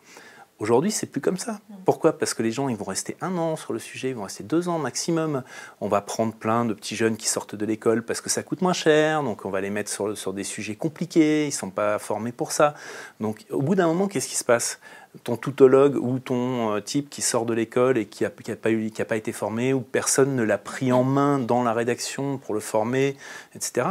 Aujourd'hui, 0.63 0.91
c'est 0.91 1.07
plus 1.07 1.19
comme 1.19 1.37
ça. 1.37 1.59
Pourquoi? 1.83 2.17
Parce 2.17 2.33
que 2.33 2.41
les 2.41 2.51
gens, 2.51 2.69
ils 2.69 2.77
vont 2.77 2.85
rester 2.85 3.17
un 3.19 3.37
an 3.37 3.57
sur 3.57 3.73
le 3.73 3.79
sujet, 3.79 4.11
ils 4.11 4.15
vont 4.15 4.23
rester 4.23 4.45
deux 4.45 4.69
ans 4.69 4.79
maximum. 4.79 5.43
On 5.81 5.89
va 5.89 5.99
prendre 5.99 6.33
plein 6.33 6.63
de 6.63 6.73
petits 6.73 6.95
jeunes 6.95 7.17
qui 7.17 7.27
sortent 7.27 7.53
de 7.53 7.65
l'école 7.65 8.01
parce 8.01 8.21
que 8.21 8.29
ça 8.29 8.43
coûte 8.43 8.61
moins 8.61 8.71
cher, 8.71 9.23
donc 9.23 9.43
on 9.43 9.49
va 9.49 9.59
les 9.59 9.69
mettre 9.69 9.91
sur, 9.91 10.17
sur 10.17 10.31
des 10.31 10.45
sujets 10.45 10.75
compliqués, 10.75 11.43
ils 11.43 11.47
ne 11.47 11.51
sont 11.51 11.69
pas 11.69 11.99
formés 11.99 12.31
pour 12.31 12.53
ça. 12.53 12.75
Donc 13.19 13.45
au 13.49 13.61
bout 13.61 13.75
d'un 13.75 13.87
moment, 13.87 14.07
qu'est-ce 14.07 14.29
qui 14.29 14.37
se 14.37 14.45
passe? 14.45 14.79
Ton 15.25 15.35
toutologue 15.35 15.97
ou 15.97 16.19
ton 16.19 16.77
euh, 16.77 16.79
type 16.79 17.09
qui 17.09 17.21
sort 17.21 17.45
de 17.45 17.53
l'école 17.53 17.97
et 17.97 18.05
qui 18.05 18.23
n'a 18.23 18.29
a 18.29 18.55
pas, 18.55 18.71
eu, 18.71 18.89
qui 18.89 19.01
a 19.01 19.05
pas 19.05 19.17
été 19.17 19.33
formé, 19.33 19.73
ou 19.73 19.81
personne 19.81 20.33
ne 20.33 20.43
l'a 20.43 20.57
pris 20.57 20.93
en 20.93 21.03
main 21.03 21.39
dans 21.39 21.63
la 21.63 21.73
rédaction 21.73 22.37
pour 22.37 22.53
le 22.53 22.61
former, 22.61 23.17
etc. 23.53 23.87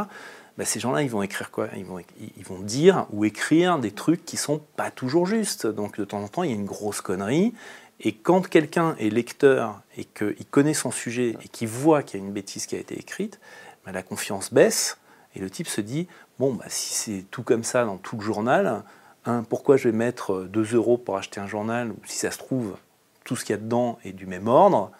Bah, 0.57 0.65
ces 0.65 0.79
gens-là, 0.79 1.01
ils 1.01 1.09
vont 1.09 1.23
écrire 1.23 1.49
quoi? 1.49 1.69
Ils 1.75 1.85
vont, 1.85 1.99
ils 2.37 2.45
vont 2.45 2.59
dire 2.59 3.07
ou 3.11 3.25
écrire 3.25 3.79
des 3.79 3.91
trucs 3.91 4.23
qui 4.23 4.37
sont 4.37 4.61
pas 4.75 4.91
toujours 4.91 5.25
justes. 5.25 5.65
Donc 5.65 5.97
de 5.97 6.05
temps 6.05 6.21
en 6.21 6.27
temps, 6.27 6.43
il 6.43 6.51
y 6.51 6.53
a 6.53 6.55
une 6.55 6.65
grosse 6.65 7.01
connerie. 7.01 7.53
Et 7.99 8.13
quand 8.13 8.47
quelqu'un 8.47 8.95
est 8.99 9.09
lecteur 9.09 9.81
et 9.97 10.05
qu'il 10.05 10.45
connaît 10.49 10.73
son 10.73 10.91
sujet 10.91 11.37
et 11.43 11.47
qu'il 11.47 11.67
voit 11.67 12.03
qu'il 12.03 12.19
y 12.19 12.23
a 12.23 12.25
une 12.25 12.33
bêtise 12.33 12.65
qui 12.65 12.75
a 12.75 12.79
été 12.79 12.97
écrite, 12.99 13.39
bah, 13.85 13.91
la 13.91 14.03
confiance 14.03 14.53
baisse 14.53 14.97
et 15.35 15.39
le 15.39 15.49
type 15.49 15.67
se 15.67 15.81
dit 15.81 16.07
bon, 16.37 16.53
bah, 16.53 16.65
si 16.67 16.93
c'est 16.93 17.25
tout 17.31 17.43
comme 17.43 17.63
ça 17.63 17.85
dans 17.85 17.97
tout 17.97 18.17
le 18.17 18.21
journal, 18.21 18.83
pourquoi 19.49 19.77
je 19.77 19.87
vais 19.87 19.95
mettre 19.95 20.43
2 20.43 20.75
euros 20.75 20.97
pour 20.97 21.17
acheter 21.17 21.39
un 21.39 21.47
journal 21.47 21.91
ou 21.91 21.97
si 22.05 22.17
ça 22.17 22.29
se 22.29 22.37
trouve, 22.37 22.75
tout 23.23 23.35
ce 23.35 23.45
qu'il 23.45 23.53
y 23.53 23.57
a 23.57 23.61
dedans 23.61 23.97
est 24.03 24.11
du 24.11 24.25
même 24.25 24.47
ordre? 24.47 24.91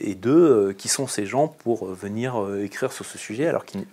Et 0.00 0.14
deux, 0.14 0.68
euh, 0.68 0.72
qui 0.72 0.88
sont 0.88 1.06
ces 1.06 1.26
gens 1.26 1.48
pour 1.48 1.86
euh, 1.86 1.94
venir 1.94 2.36
écrire 2.62 2.92
sur 2.92 3.04
ce 3.04 3.18
sujet 3.18 3.46
alors 3.46 3.64
qu'ils 3.64 3.86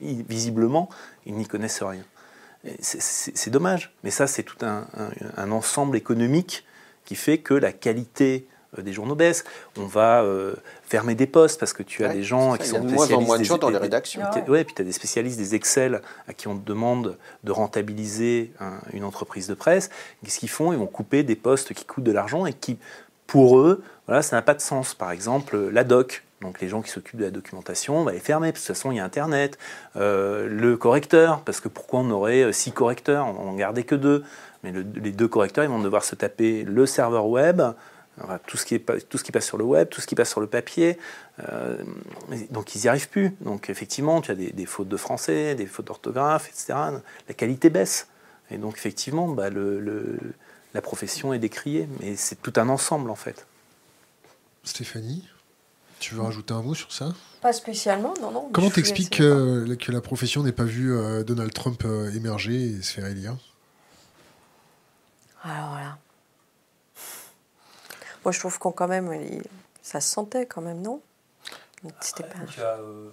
visiblement 0.00 0.90
ils 1.24 1.34
n'y 1.34 1.46
connaissent 1.46 1.82
rien. 1.82 2.04
C'est 2.80 3.50
dommage, 3.50 3.94
mais 4.02 4.10
ça 4.10 4.26
c'est 4.26 4.42
tout 4.42 4.58
un, 4.62 5.50
ensemble 5.50 5.96
économique 5.96 6.66
qui 7.04 7.14
fait 7.14 7.38
que 7.38 7.54
la 7.54 7.72
qualité 7.72 8.46
des 8.76 8.92
journaux 8.92 9.14
baisse. 9.14 9.44
On 9.78 9.86
va 9.86 10.24
fermer 10.82 11.14
des 11.14 11.28
postes 11.28 11.60
parce 11.60 11.72
que 11.72 11.84
tu 11.84 12.04
as 12.04 12.12
des 12.12 12.24
gens 12.24 12.56
qui 12.56 12.66
sont 12.66 12.80
de 12.80 12.92
moins 12.92 13.10
en 13.12 13.20
moins 13.22 13.38
de 13.38 13.44
gens 13.44 13.56
dans 13.56 13.70
les 13.70 13.78
rédactions. 13.78 14.20
Ouais, 14.48 14.64
puis 14.64 14.74
tu 14.74 14.82
as 14.82 14.84
des 14.84 14.92
spécialistes 14.92 15.38
des 15.38 15.54
Excel 15.54 16.02
à 16.26 16.34
qui 16.34 16.48
on 16.48 16.56
demande 16.56 17.16
de 17.44 17.52
rentabiliser 17.52 18.52
une 18.92 19.04
entreprise 19.04 19.46
de 19.46 19.54
presse. 19.54 19.88
Qu'est-ce 20.24 20.40
qu'ils 20.40 20.50
font? 20.50 20.72
Ils 20.72 20.78
vont 20.78 20.86
couper 20.86 21.22
des 21.22 21.36
postes 21.36 21.72
qui 21.72 21.84
coûtent 21.84 22.04
de 22.04 22.12
l'argent 22.12 22.44
et 22.46 22.52
qui, 22.52 22.78
pour 23.26 23.58
eux, 23.58 23.82
voilà, 24.06 24.22
ça 24.22 24.36
n'a 24.36 24.42
pas 24.42 24.54
de 24.54 24.60
sens. 24.60 24.94
Par 24.94 25.10
exemple, 25.10 25.56
la 25.56 25.84
doc, 25.84 26.24
donc 26.42 26.60
les 26.60 26.68
gens 26.68 26.82
qui 26.82 26.90
s'occupent 26.90 27.18
de 27.18 27.24
la 27.24 27.30
documentation, 27.30 27.98
on 27.98 28.04
va 28.04 28.12
les 28.12 28.20
fermer, 28.20 28.52
parce 28.52 28.62
que 28.62 28.68
de 28.68 28.74
toute 28.74 28.76
façon 28.76 28.92
il 28.92 28.96
y 28.96 29.00
a 29.00 29.04
Internet. 29.04 29.58
Euh, 29.96 30.48
le 30.48 30.76
correcteur, 30.76 31.40
parce 31.40 31.60
que 31.60 31.68
pourquoi 31.68 32.00
on 32.00 32.10
aurait 32.10 32.42
euh, 32.42 32.52
six 32.52 32.72
correcteurs? 32.72 33.26
On 33.26 33.44
n'en 33.44 33.54
gardait 33.54 33.84
que 33.84 33.94
deux. 33.94 34.24
Mais 34.62 34.72
les 34.72 35.12
deux 35.12 35.28
correcteurs, 35.28 35.64
ils 35.64 35.70
vont 35.70 35.80
devoir 35.80 36.04
se 36.04 36.14
taper 36.14 36.64
le 36.64 36.86
serveur 36.86 37.26
web, 37.26 37.62
tout, 38.46 38.56
ce 38.56 38.64
qui 38.64 38.78
passe 38.78 39.44
sur 39.44 39.58
le 39.58 39.64
web, 39.64 39.88
tout 39.88 40.00
ce 40.00 40.06
qui 40.06 40.14
passe 40.14 40.30
sur 40.30 40.40
le 40.40 40.46
papier. 40.46 40.98
Euh, 41.48 41.76
donc 42.50 42.74
ils 42.74 42.82
n'y 42.82 42.88
arrivent 42.88 43.08
plus. 43.08 43.36
Donc 43.40 43.70
effectivement, 43.70 44.20
tu 44.20 44.30
as 44.30 44.34
des, 44.34 44.66
fautes 44.66 44.88
de 44.88 44.96
français, 44.96 45.54
des 45.54 45.66
fautes 45.66 45.86
d'orthographe, 45.86 46.48
etc. 46.48 46.74
La 47.28 47.34
qualité 47.34 47.70
baisse. 47.70 48.08
Et 48.50 48.58
donc 48.58 48.76
effectivement, 48.76 49.28
bah, 49.28 49.50
le, 49.50 50.16
la 50.76 50.82
profession 50.82 51.32
est 51.32 51.38
décriée. 51.38 51.88
Mais 52.00 52.14
c'est 52.14 52.40
tout 52.40 52.52
un 52.56 52.68
ensemble 52.68 53.10
en 53.10 53.16
fait. 53.16 53.46
Stéphanie, 54.62 55.26
tu 55.98 56.14
veux 56.14 56.22
rajouter 56.22 56.52
un 56.52 56.62
mot 56.62 56.74
sur 56.74 56.92
ça? 56.92 57.14
Pas 57.40 57.52
spécialement, 57.52 58.14
non, 58.20 58.30
non. 58.30 58.50
Comment 58.52 58.70
t'expliques 58.70 59.16
que, 59.16 59.74
que, 59.74 59.92
la 59.92 60.00
profession 60.00 60.42
n'ait 60.42 60.52
pas 60.52 60.64
vu 60.64 60.92
euh, 60.92 61.22
Donald 61.24 61.52
Trump 61.52 61.82
euh, 61.84 62.12
émerger 62.12 62.54
et 62.54 62.82
se 62.82 62.92
faire 62.92 63.06
élire? 63.06 63.36
Alors 65.42 65.70
voilà. 65.70 65.98
Moi, 68.24 68.32
je 68.32 68.40
trouve 68.40 68.58
qu'on 68.58 68.72
quand 68.72 68.88
même, 68.88 69.10
ça 69.82 70.00
se 70.00 70.12
sentait 70.12 70.46
quand 70.46 70.60
même, 70.60 70.82
non? 70.82 71.00
C'était 72.00 72.24
pas. 72.24 72.44
Tu 72.48 72.60
as, 72.60 72.78
euh, 72.78 73.10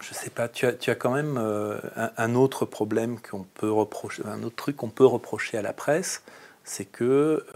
je 0.00 0.14
sais 0.14 0.30
pas. 0.30 0.48
Tu 0.48 0.66
as, 0.66 0.72
tu 0.72 0.90
as 0.90 0.94
quand 0.94 1.12
même 1.12 1.36
un, 1.36 2.34
autre 2.34 2.64
problème 2.64 3.20
qu'on 3.20 3.42
peut 3.42 3.70
reprocher, 3.70 4.22
un 4.24 4.42
autre 4.42 4.56
truc 4.56 4.76
qu'on 4.76 4.88
peut 4.88 5.04
reprocher 5.04 5.58
à 5.58 5.62
la 5.62 5.74
presse, 5.74 6.22
c'est 6.66 6.84
que 6.84 7.46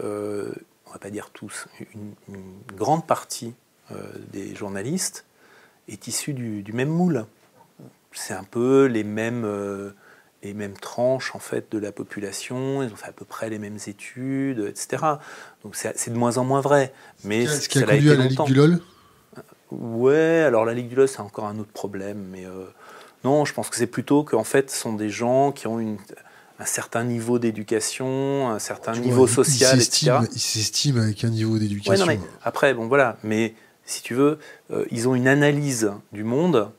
on 0.91 0.93
va 0.95 0.99
pas 0.99 1.09
dire 1.09 1.29
tous, 1.31 1.67
une, 1.93 2.13
grande 2.75 3.07
partie 3.07 3.53
euh, 3.91 3.95
des 4.33 4.55
journalistes 4.55 5.25
est 5.87 6.07
issue 6.07 6.33
du, 6.33 6.73
même 6.73 6.89
moule. 6.89 7.25
C'est 8.11 8.33
un 8.33 8.43
peu 8.43 8.85
les 8.85 9.05
mêmes, 9.05 9.45
euh, 9.45 9.91
les 10.43 10.53
mêmes 10.53 10.73
tranches 10.73 11.33
en 11.33 11.39
fait 11.39 11.71
de 11.71 11.77
la 11.77 11.93
population. 11.93 12.83
Ils 12.83 12.91
ont 12.91 12.97
fait 12.97 13.07
à 13.07 13.13
peu 13.13 13.23
près 13.23 13.49
les 13.49 13.57
mêmes 13.57 13.77
études, 13.87 14.59
etc. 14.67 15.03
Donc 15.63 15.77
c'est 15.77 16.09
de 16.09 16.17
moins 16.17 16.37
en 16.37 16.43
moins 16.43 16.59
vrai. 16.59 16.93
Mais 17.23 17.45
ce 17.45 17.69
qui 17.69 17.79
a 17.79 17.85
conduit 17.85 18.11
à 18.11 18.15
la 18.15 18.25
Ligue 18.25 18.43
du 18.43 18.53
LOL? 18.53 18.81
Ouais, 19.71 20.43
alors 20.45 20.65
la 20.65 20.73
Ligue 20.73 20.89
du 20.89 20.95
LOL 20.95 21.07
c'est 21.07 21.21
encore 21.21 21.45
un 21.45 21.57
autre 21.57 21.71
problème, 21.71 22.27
mais 22.31 22.45
euh, 22.45 22.65
non, 23.23 23.45
je 23.45 23.53
pense 23.53 23.69
que 23.69 23.77
c'est 23.77 23.87
plutôt 23.87 24.25
qu'en 24.25 24.43
fait 24.43 24.69
ce 24.69 24.77
sont 24.77 24.93
des 24.93 25.09
gens 25.09 25.53
qui 25.53 25.67
ont 25.67 25.79
une 25.79 25.97
un 26.61 26.65
certain 26.65 27.03
niveau 27.03 27.39
d'éducation, 27.39 28.49
un 28.49 28.59
certain 28.59 28.93
niveau 28.93 29.25
social, 29.25 29.81
etc. 29.81 30.11
Ils 30.31 30.39
s'estiment 30.39 31.01
avec 31.01 31.23
un 31.23 31.29
niveau 31.29 31.57
d'éducation. 31.57 32.05
après, 32.43 32.75
bon 32.75 32.87
voilà, 32.87 33.17
mais 33.23 33.55
si 33.83 34.03
tu 34.03 34.13
veux, 34.13 34.37
euh, 34.69 34.85
ils 34.91 35.09
ont 35.09 35.15
une 35.15 35.27
analyse 35.27 35.91
du 36.11 36.23
monde 36.23 36.69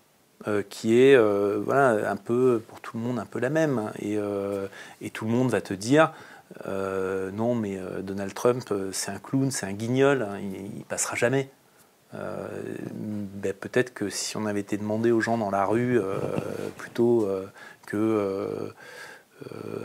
euh, 0.47 0.63
qui 0.69 1.01
est 1.01 1.17
euh, 1.17 1.61
voilà, 1.65 2.11
un 2.11 2.17
peu, 2.17 2.63
pour 2.69 2.81
tout 2.81 2.97
le 2.97 3.03
monde, 3.03 3.19
un 3.19 3.25
peu 3.25 3.41
la 3.41 3.51
même. 3.51 3.91
Et, 4.01 4.19
et 5.01 5.11
tout 5.11 5.25
le 5.25 5.33
monde 5.33 5.51
va 5.51 5.61
te 5.61 5.75
dire, 5.75 6.13
non, 6.65 7.57
mais 7.57 7.81
Donald 8.03 8.35
Trump, 8.35 8.73
c'est 8.93 9.11
un 9.11 9.19
clown, 9.19 9.51
c'est 9.51 9.67
un 9.67 9.73
guignol, 9.73 10.23
hein, 10.23 10.39
il, 10.41 10.79
ne 10.79 10.85
passera 10.85 11.17
jamais. 11.17 11.49
Ben, 12.13 13.55
peut-être 13.59 13.95
que 13.95 14.11
si 14.11 14.37
on 14.37 14.47
avait 14.47 14.61
été 14.61 14.77
demandé 14.77 15.11
aux 15.11 15.21
gens 15.21 15.39
dans 15.39 15.51
la 15.51 15.65
rue 15.65 16.01
plutôt 16.77 17.29
que 17.87 18.73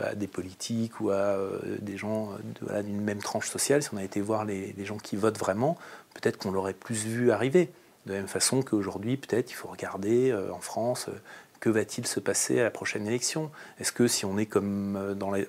à 0.02 0.14
des 0.14 0.26
politiques 0.26 1.00
ou 1.00 1.10
à 1.10 1.14
euh, 1.14 1.58
des 1.80 1.96
gens 1.96 2.30
d'une 2.84 3.00
même 3.00 3.20
tranche 3.20 3.48
sociale, 3.48 3.82
si 3.82 3.90
on 3.92 3.96
a 3.96 4.04
été 4.04 4.20
voir 4.20 4.44
les, 4.44 4.74
gens 4.84 4.96
qui 4.96 5.16
votent 5.16 5.38
vraiment, 5.38 5.76
peut-être 6.14 6.38
qu'on 6.38 6.50
l'aurait 6.50 6.74
plus 6.74 7.04
vu 7.04 7.30
arriver. 7.30 7.70
De 8.06 8.12
la 8.12 8.18
même 8.18 8.28
façon 8.28 8.62
qu'aujourd'hui, 8.62 9.16
peut-être 9.16 9.50
il 9.50 9.54
faut 9.54 9.68
regarder 9.68 10.30
euh, 10.30 10.52
en 10.52 10.60
France 10.60 11.08
que 11.60 11.68
va-t-il 11.68 12.06
se 12.06 12.20
passer 12.20 12.60
à 12.60 12.62
la 12.62 12.70
prochaine 12.70 13.06
élection? 13.06 13.50
Est-ce 13.80 13.90
que 13.90 14.06
si 14.06 14.24
on 14.24 14.38
est 14.38 14.46
comme 14.46 15.16
dans 15.18 15.32
les, 15.32 15.46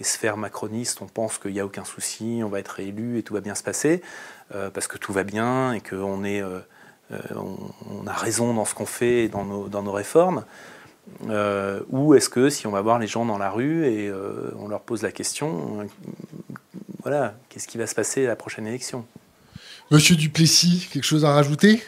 sphères 0.00 0.36
macronistes, 0.36 1.02
on 1.02 1.06
pense 1.06 1.38
qu'il 1.38 1.52
n'y 1.52 1.60
a 1.60 1.66
aucun 1.66 1.84
souci, 1.84 2.42
on 2.44 2.48
va 2.48 2.60
être 2.60 2.68
réélu 2.68 3.18
et 3.18 3.24
tout 3.24 3.34
va 3.34 3.40
bien 3.40 3.56
se 3.56 3.64
passer, 3.64 4.02
parce 4.50 4.86
que 4.86 4.98
tout 4.98 5.12
va 5.12 5.24
bien 5.24 5.72
et 5.72 5.80
qu'on 5.80 6.22
a 8.06 8.12
raison 8.12 8.54
dans 8.54 8.64
ce 8.64 8.74
qu'on 8.74 8.86
fait 8.86 9.24
et 9.24 9.28
dans 9.28 9.44
nos 9.44 9.92
réformes? 9.92 10.44
Euh, 11.28 11.80
ou 11.90 12.14
est-ce 12.14 12.28
que 12.28 12.50
si 12.50 12.66
on 12.66 12.70
va 12.70 12.80
voir 12.80 12.98
les 12.98 13.06
gens 13.06 13.24
dans 13.24 13.38
la 13.38 13.50
rue 13.50 13.86
et 13.86 14.08
euh, 14.08 14.50
on 14.58 14.68
leur 14.68 14.80
pose 14.80 15.02
la 15.02 15.12
question, 15.12 15.80
euh, 15.80 15.84
voilà, 17.02 17.34
qu'est-ce 17.48 17.66
qui 17.66 17.78
va 17.78 17.86
se 17.86 17.94
passer 17.94 18.26
à 18.26 18.28
la 18.28 18.36
prochaine 18.36 18.66
élection? 18.66 19.04
Monsieur 19.90 20.16
Duplessis, 20.16 20.88
quelque 20.92 21.04
chose 21.04 21.24
à 21.24 21.32
rajouter? 21.32 21.82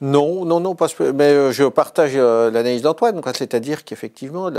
Non, 0.00 0.44
non, 0.44 0.60
non, 0.60 0.74
parce 0.74 0.94
que, 0.94 1.10
mais 1.10 1.52
je 1.52 1.64
partage 1.64 2.16
l'analyse 2.16 2.82
d'Antoine, 2.82 3.20
c'est-à-dire 3.34 3.84
qu'effectivement, 3.84 4.50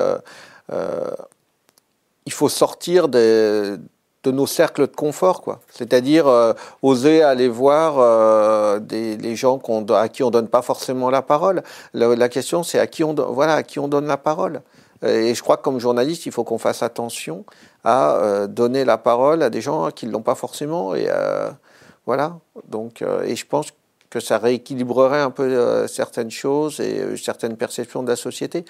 il 2.25 2.33
faut 2.33 2.49
sortir 2.49 3.07
des 3.07 3.75
de 4.23 4.31
nos 4.31 4.47
cercles 4.47 4.87
de 4.87 4.95
confort, 4.95 5.41
quoi. 5.41 5.59
C'est-à-dire 5.69 6.27
euh, 6.27 6.53
oser 6.81 7.21
aller 7.21 7.47
voir 7.47 7.95
euh, 7.99 8.79
des, 8.79 9.17
les 9.17 9.35
gens 9.35 9.59
à 9.93 10.09
qui 10.09 10.23
on 10.23 10.31
donne 10.31 10.47
pas 10.47 10.61
forcément 10.61 11.09
la 11.09 11.21
parole. 11.21 11.63
La, 11.93 12.29
question, 12.29 12.63
c'est 12.63 12.79
à 12.79 12.87
qui 12.87 13.03
on 13.03 13.13
voilà 13.13 13.53
à 13.55 13.63
qui 13.63 13.79
on 13.79 13.87
donne 13.87 14.07
la 14.07 14.17
parole. 14.17 14.61
Et 15.05 15.35
je 15.35 15.43
crois 15.43 15.57
que 15.57 15.61
comme 15.61 15.79
journaliste, 15.79 16.25
il 16.25 16.31
faut 16.31 16.43
qu'on 16.43 16.57
fasse 16.57 16.81
attention 16.81 17.45
à 17.83 18.15
euh, 18.15 18.47
donner 18.47 18.83
la 18.83 18.97
parole 18.97 19.43
à 19.43 19.49
des 19.49 19.61
gens 19.61 19.91
qui 19.91 20.07
ne 20.07 20.11
l'ont 20.11 20.23
pas 20.23 20.35
forcément. 20.35 20.95
Et 20.95 21.07
voilà. 22.05 22.37
Donc, 22.67 23.03
et 23.25 23.35
je 23.35 23.45
pense 23.45 23.67
que 24.09 24.19
ça 24.19 24.37
rééquilibrerait 24.37 25.21
un 25.21 25.31
peu 25.31 25.87
certaines 25.87 26.31
choses 26.31 26.79
et 26.79 27.15
certaines 27.17 27.57
perceptions 27.57 28.01
de 28.01 28.09
la 28.09 28.15
société. 28.15 28.65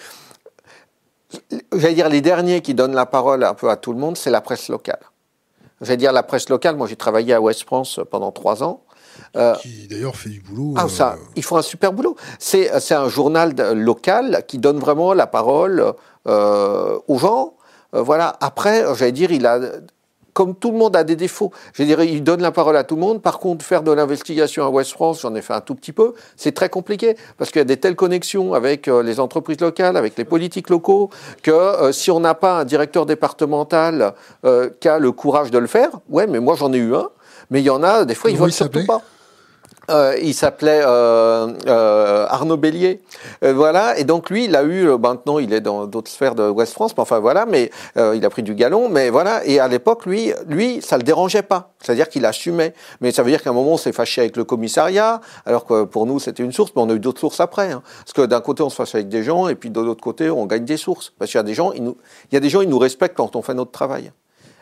J'allais 1.73 1.93
dire 1.93 2.09
les 2.09 2.21
derniers 2.21 2.61
qui 2.61 2.73
donnent 2.73 2.95
la 2.95 3.05
parole 3.05 3.43
un 3.43 3.53
peu 3.53 3.69
à 3.69 3.75
tout 3.75 3.93
le 3.93 3.99
monde, 3.99 4.17
c'est 4.17 4.31
la 4.31 4.41
presse 4.41 4.69
locale. 4.69 4.99
J'allais 5.81 5.97
dire 5.97 6.11
la 6.11 6.23
presse 6.23 6.49
locale. 6.49 6.75
Moi, 6.75 6.87
j'ai 6.87 6.95
travaillé 6.95 7.33
à 7.33 7.41
West 7.41 7.63
France 7.63 7.99
pendant 8.09 8.31
trois 8.31 8.63
ans. 8.63 8.83
qui 9.61 9.87
d'ailleurs 9.87 10.15
fait 10.15 10.29
du 10.29 10.41
boulot. 10.41 10.73
Ah, 10.77 10.87
ça, 10.89 11.15
ils 11.35 11.43
font 11.43 11.57
un 11.57 11.61
super 11.61 11.93
boulot. 11.93 12.15
C'est 12.39 12.91
un 12.91 13.09
journal 13.09 13.53
local 13.73 14.43
qui 14.47 14.57
donne 14.57 14.79
vraiment 14.79 15.13
la 15.13 15.27
parole 15.27 15.93
aux 16.25 17.17
gens. 17.17 17.53
voilà. 17.93 18.35
Après, 18.41 18.83
j'allais 18.95 19.11
dire, 19.11 19.31
il 19.31 19.45
a 19.45 19.59
comme 20.37 20.53
tout 20.53 20.69
le 20.69 20.77
monde 20.77 20.95
a 20.95 21.03
des 21.03 21.15
défauts, 21.15 21.51
je 21.73 21.81
dirais, 21.81 22.07
il 22.07 22.23
donne 22.23 22.43
la 22.43 22.51
parole 22.51 22.77
à 22.77 22.83
tout 22.83 22.93
le 22.93 23.01
monde. 23.01 23.23
Par 23.23 23.39
contre, 23.39 23.65
faire 23.65 23.81
de 23.81 23.91
l'investigation 23.91 24.63
à 24.63 24.69
West 24.69 24.91
France, 24.91 25.21
j'en 25.21 25.33
ai 25.33 25.41
fait 25.41 25.53
un 25.53 25.61
tout 25.61 25.73
petit 25.73 25.91
peu, 25.91 26.13
c'est 26.35 26.51
très 26.51 26.69
compliqué 26.69 27.17
parce 27.39 27.49
qu'il 27.49 27.59
y 27.59 27.61
a 27.61 27.65
des 27.65 27.77
telles 27.77 27.95
connexions 27.95 28.53
avec 28.53 28.87
euh, 28.87 29.01
les 29.01 29.19
entreprises 29.19 29.59
locales, 29.59 29.97
avec 29.97 30.15
les 30.15 30.25
politiques 30.25 30.69
locaux, 30.69 31.09
que 31.41 31.49
euh, 31.49 31.91
si 31.91 32.11
on 32.11 32.19
n'a 32.19 32.35
pas 32.35 32.59
un 32.59 32.65
directeur 32.65 33.07
départemental 33.07 34.13
euh, 34.45 34.69
qui 34.79 34.87
a 34.87 34.99
le 34.99 35.11
courage 35.11 35.49
de 35.49 35.57
le 35.57 35.65
faire, 35.65 35.89
ouais, 36.07 36.27
mais 36.27 36.39
moi 36.39 36.55
j'en 36.55 36.71
ai 36.71 36.77
eu 36.77 36.93
un, 36.93 37.09
mais 37.49 37.61
il 37.61 37.65
y 37.65 37.71
en 37.71 37.81
a, 37.81 38.05
des 38.05 38.13
fois, 38.13 38.29
ils 38.29 38.37
veulent 38.37 38.51
surtout 38.51 38.85
pas. 38.85 39.01
Euh, 39.89 40.17
il 40.21 40.33
s'appelait 40.33 40.81
euh, 40.83 41.47
euh, 41.65 42.25
Arnaud 42.29 42.57
Bélier, 42.57 42.99
euh, 43.45 43.53
voilà. 43.53 43.97
Et 43.97 44.03
donc 44.03 44.29
lui, 44.29 44.45
il 44.45 44.55
a 44.55 44.63
eu, 44.63 44.89
euh, 44.89 44.97
maintenant, 44.97 45.39
il 45.39 45.53
est 45.53 45.61
dans 45.61 45.85
d'autres 45.85 46.11
sphères 46.11 46.35
de 46.35 46.49
West 46.49 46.73
France, 46.73 46.91
mais 46.97 47.01
enfin 47.01 47.19
voilà. 47.19 47.45
Mais 47.45 47.71
il 47.95 48.25
a 48.25 48.29
pris 48.29 48.43
du 48.43 48.53
galon, 48.53 48.89
mais 48.89 49.09
voilà. 49.09 49.45
Et 49.45 49.59
à 49.59 49.67
l'époque, 49.67 50.05
lui, 50.05 50.33
lui, 50.47 50.81
ça 50.81 50.97
le 50.97 51.03
dérangeait 51.03 51.41
pas. 51.41 51.71
C'est-à-dire 51.81 52.09
qu'il 52.09 52.25
assumait. 52.25 52.73
Mais 52.99 53.11
ça 53.11 53.23
veut 53.23 53.31
dire 53.31 53.41
qu'à 53.41 53.51
un 53.51 53.53
moment, 53.53 53.73
on 53.73 53.77
s'est 53.77 53.93
fâché 53.93 54.21
avec 54.21 54.35
le 54.35 54.43
commissariat, 54.43 55.21
alors 55.45 55.65
que 55.65 55.85
pour 55.85 56.05
nous, 56.05 56.19
c'était 56.19 56.43
une 56.43 56.51
source, 56.51 56.71
mais 56.75 56.81
on 56.81 56.89
a 56.89 56.93
eu 56.93 56.99
d'autres 56.99 57.21
sources 57.21 57.39
après. 57.39 57.71
Hein. 57.71 57.81
Parce 57.99 58.13
que 58.13 58.25
d'un 58.25 58.41
côté, 58.41 58.63
on 58.63 58.69
se 58.69 58.75
fâche 58.75 58.95
avec 58.95 59.07
des 59.07 59.23
gens, 59.23 59.47
et 59.47 59.55
puis 59.55 59.69
de 59.69 59.79
l'autre 59.79 60.03
côté, 60.03 60.29
on 60.29 60.45
gagne 60.45 60.65
des 60.65 60.77
sources. 60.77 61.13
Parce 61.17 61.31
qu'il 61.31 61.37
y 61.37 61.39
a 61.39 61.43
des 61.43 61.53
gens, 61.53 61.71
ils 61.71 61.83
nous, 61.83 61.95
il 62.31 62.35
y 62.35 62.37
a 62.37 62.41
des 62.41 62.49
gens, 62.49 62.61
ils 62.61 62.69
nous 62.69 62.79
respectent 62.79 63.15
quand 63.15 63.35
on 63.35 63.41
fait 63.41 63.53
notre 63.53 63.71
travail. 63.71 64.11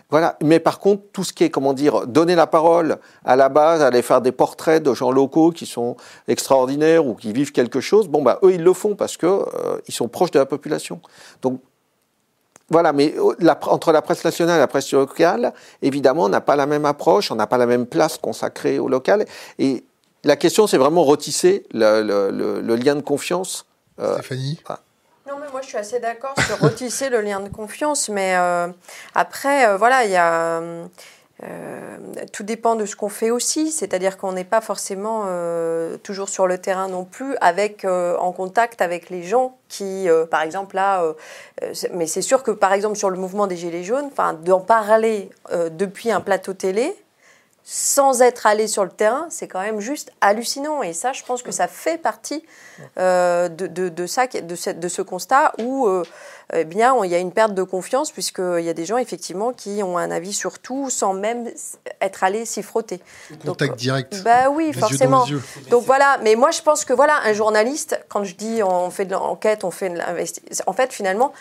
Voilà. 0.09 0.37
Mais 0.43 0.59
par 0.59 0.79
contre, 0.79 1.03
tout 1.11 1.23
ce 1.23 1.33
qui 1.33 1.43
est, 1.43 1.49
comment 1.49 1.73
dire, 1.73 2.05
donner 2.07 2.35
la 2.35 2.47
parole 2.47 2.97
à 3.23 3.35
la 3.35 3.49
base, 3.49 3.81
aller 3.81 4.01
faire 4.01 4.21
des 4.21 4.31
portraits 4.31 4.81
de 4.81 4.93
gens 4.93 5.11
locaux 5.11 5.51
qui 5.51 5.65
sont 5.65 5.97
extraordinaires 6.27 7.05
ou 7.05 7.15
qui 7.15 7.33
vivent 7.33 7.51
quelque 7.51 7.81
chose, 7.81 8.07
bon, 8.07 8.21
bah, 8.21 8.39
eux, 8.43 8.53
ils 8.53 8.63
le 8.63 8.73
font 8.73 8.95
parce 8.95 9.17
que 9.17 9.25
euh, 9.25 9.79
ils 9.87 9.93
sont 9.93 10.07
proches 10.07 10.31
de 10.31 10.39
la 10.39 10.45
population. 10.45 11.01
Donc, 11.41 11.59
voilà, 12.69 12.93
mais 12.93 13.15
euh, 13.17 13.53
entre 13.67 13.91
la 13.91 14.01
presse 14.01 14.23
nationale 14.23 14.57
et 14.57 14.59
la 14.59 14.67
presse 14.67 14.91
locale, 14.91 15.53
évidemment, 15.81 16.23
on 16.23 16.29
n'a 16.29 16.41
pas 16.41 16.55
la 16.55 16.65
même 16.65 16.85
approche, 16.85 17.31
on 17.31 17.35
n'a 17.35 17.47
pas 17.47 17.57
la 17.57 17.67
même 17.67 17.85
place 17.85 18.17
consacrée 18.17 18.79
au 18.79 18.87
local. 18.87 19.25
Et 19.59 19.83
la 20.23 20.35
question, 20.35 20.65
c'est 20.65 20.77
vraiment 20.77 21.03
retisser 21.03 21.65
le, 21.73 22.75
lien 22.75 22.95
de 22.95 23.01
confiance. 23.01 23.65
Euh, 23.99 24.13
Stéphanie? 24.15 24.59
mais 24.67 24.75
moi 25.55 25.61
je 25.61 25.69
suis 25.69 25.77
assez 25.77 26.01
d'accord 26.01 26.33
sur 26.47 26.59
retisser 26.59 27.07
le 27.07 27.21
lien 27.21 27.39
de 27.39 27.47
confiance, 27.47 28.09
mais 28.09 28.35
euh, 28.35 28.67
après, 29.13 29.65
euh, 29.65 29.77
voilà, 29.77 30.03
il 30.03 30.11
y 30.11 30.17
a. 30.17 30.61
Euh, 31.43 31.97
tout 32.33 32.43
dépend 32.43 32.75
de 32.75 32.85
ce 32.85 32.95
qu'on 32.97 33.09
fait 33.09 33.29
aussi, 33.29 33.71
c'est-à-dire 33.71 34.17
qu'on 34.17 34.33
n'est 34.33 34.45
pas 34.45 34.61
forcément 34.61 35.25
toujours 36.01 36.29
sur 36.29 36.47
le 36.47 36.57
terrain 36.57 36.87
non 36.87 37.03
plus, 37.03 37.35
avec 37.41 37.85
en 37.85 38.31
contact 38.31 38.81
avec 38.81 39.09
les 39.09 39.21
gens 39.21 39.57
qui, 39.67 40.07
par 40.31 40.41
exemple 40.41 40.77
là, 40.77 41.03
mais 41.91 42.07
c'est 42.07 42.21
sûr 42.21 42.41
que 42.41 42.51
par 42.51 42.71
exemple 42.71 42.95
sur 42.95 43.09
le 43.09 43.17
mouvement 43.17 43.47
des 43.47 43.57
gilets 43.57 43.83
jaunes, 43.83 44.07
enfin 44.09 44.33
d'en 44.33 44.61
parler 44.61 45.29
depuis 45.71 46.09
un 46.09 46.21
plateau 46.21 46.53
télé, 46.53 46.95
sans 47.67 48.21
être 48.21 48.45
allé 48.45 48.67
sur 48.67 48.83
le 48.83 48.91
terrain, 48.91 49.25
c'est 49.31 49.47
quand 49.47 49.59
même 49.59 49.79
juste 49.79 50.11
hallucinant. 50.21 50.83
Et 50.83 50.93
ça, 50.93 51.13
je 51.13 51.23
pense 51.23 51.41
que 51.41 51.51
ça 51.51 51.67
fait 51.67 51.97
partie 51.97 52.43
euh, 52.99 53.49
de, 53.49 53.67
de, 53.67 54.05
ça, 54.05 54.27
de, 54.27 54.55
ce, 54.55 54.69
de 54.69 54.87
ce 54.87 55.01
constat 55.01 55.51
où 55.59 55.87
euh, 55.87 56.03
eh 56.53 56.63
bien, 56.63 56.95
il 57.03 57.09
y 57.09 57.15
a 57.15 57.17
une 57.17 57.31
perte 57.31 57.55
de 57.55 57.63
confiance, 57.63 58.11
puisqu'il 58.11 58.63
y 58.63 58.69
a 58.69 58.73
des 58.73 58.85
gens, 58.85 58.97
effectivement, 58.97 59.51
qui 59.51 59.81
ont 59.81 59.97
un 59.97 60.11
avis 60.11 60.31
sur 60.31 60.59
tout 60.59 60.91
sans 60.91 61.13
même 61.13 61.49
être 62.01 62.23
allés 62.23 62.45
s'y 62.45 62.61
frotter. 62.61 63.01
Contact 63.43 63.75
direct. 63.77 64.21
Bah 64.23 64.49
oui, 64.51 64.71
forcément. 64.71 65.25
Donc 65.71 65.85
voilà, 65.85 66.19
mais 66.21 66.35
moi, 66.35 66.51
je 66.51 66.61
pense 66.61 66.85
que 66.85 66.93
voilà, 66.93 67.19
un 67.25 67.33
journaliste, 67.33 67.99
quand 68.09 68.23
je 68.23 68.35
dis 68.35 68.61
on 68.61 68.91
fait 68.91 69.05
de 69.05 69.13
l'enquête, 69.13 69.63
on 69.63 69.71
fait 69.71 69.89
de 69.89 69.99
en 70.67 70.73
fait, 70.73 70.93
finalement, 70.93 71.33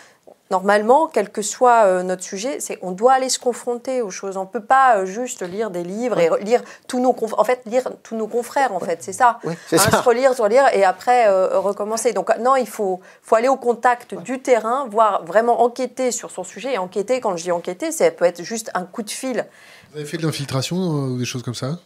normalement, 0.51 1.07
quel 1.07 1.29
que 1.29 1.41
soit 1.41 1.85
euh, 1.85 2.03
notre 2.03 2.23
sujet, 2.23 2.59
c'est 2.59 2.77
on 2.81 2.91
doit 2.91 3.13
aller 3.13 3.29
se 3.29 3.39
confronter 3.39 4.01
aux 4.01 4.11
choses. 4.11 4.37
On 4.37 4.45
peut 4.45 4.63
pas 4.63 4.97
euh, 4.97 5.05
juste 5.05 5.41
lire 5.41 5.71
des 5.71 5.83
livres 5.83 6.19
et 6.19 6.29
lire 6.43 6.61
tous 6.87 6.99
nos 6.99 7.15
en 7.37 7.43
fait 7.43 7.61
lire 7.65 7.83
tous 8.03 8.15
nos 8.15 8.27
confrères 8.27 8.73
en 8.73 8.79
fait, 8.79 8.99
c'est 9.01 9.13
ça. 9.13 9.39
Oui, 9.43 9.53
hein, 9.53 9.77
ça. 9.77 9.91
Se 9.91 10.07
relire, 10.07 10.33
se 10.33 10.41
relire 10.41 10.67
et 10.73 10.83
après 10.83 11.27
euh, 11.27 11.59
recommencer. 11.59 12.13
Donc 12.13 12.29
non, 12.39 12.55
il 12.55 12.67
faut 12.67 13.01
faut 13.21 13.35
aller 13.35 13.47
au 13.47 13.57
contact 13.57 14.15
du 14.15 14.41
terrain, 14.41 14.87
voir 14.89 15.25
vraiment 15.25 15.63
enquêter 15.63 16.11
sur 16.11 16.31
son 16.31 16.43
sujet 16.43 16.73
et 16.73 16.77
enquêter. 16.77 17.19
Quand 17.21 17.35
je 17.37 17.43
dis 17.43 17.51
enquêter, 17.51 17.91
ça 17.91 18.09
peut 18.11 18.25
être 18.25 18.43
juste 18.43 18.69
un 18.73 18.83
coup 18.83 19.03
de 19.03 19.09
fil. 19.09 19.45
Vous 19.91 19.97
avez 19.97 20.05
fait 20.05 20.17
de 20.17 20.25
l'infiltration 20.25 20.75
ou 20.75 21.17
des 21.17 21.25
choses 21.25 21.43
comme 21.43 21.55
ça? 21.55 21.79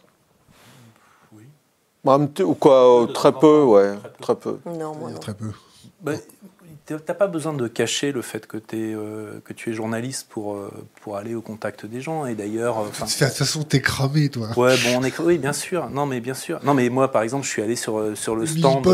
Oui. 1.32 1.44
Bah, 2.04 2.18
ou 2.40 2.54
quoi, 2.54 3.06
très 3.14 3.32
peu, 3.32 3.62
ouais, 3.62 3.94
très 4.20 4.34
peu. 4.34 4.58
Non, 4.66 4.94
moi, 4.94 5.10
Très 5.20 5.34
peu. 5.34 5.52
Bah, 6.00 6.12
T'as 6.98 7.14
pas 7.14 7.26
besoin 7.26 7.52
de 7.52 7.68
cacher 7.68 8.12
le 8.12 8.22
fait 8.22 8.46
que, 8.46 8.56
es, 8.56 8.60
euh, 8.74 9.40
que 9.44 9.52
tu 9.52 9.70
es 9.70 9.72
journaliste 9.72 10.26
pour, 10.28 10.54
euh, 10.54 10.70
pour 11.02 11.16
aller 11.16 11.34
au 11.34 11.40
contact 11.40 11.86
des 11.86 12.00
gens. 12.00 12.26
Et 12.26 12.34
d'ailleurs. 12.34 12.78
Euh, 12.80 12.86
de 12.86 12.96
toute 12.96 13.08
façon, 13.08 13.62
t'es 13.62 13.80
cramé, 13.80 14.28
toi. 14.28 14.48
Ouais, 14.56 14.76
bon, 14.76 14.98
on 14.98 15.04
est 15.04 15.18
Oui, 15.20 15.38
bien 15.38 15.52
sûr. 15.52 15.88
Non, 15.90 16.06
mais 16.06 16.20
bien 16.20 16.34
sûr. 16.34 16.60
Non, 16.64 16.74
mais 16.74 16.88
moi, 16.88 17.10
par 17.10 17.22
exemple, 17.22 17.44
je 17.44 17.50
suis 17.50 17.62
allé 17.62 17.76
sur, 17.76 18.16
sur 18.16 18.36
le 18.36 18.46
stand. 18.46 18.86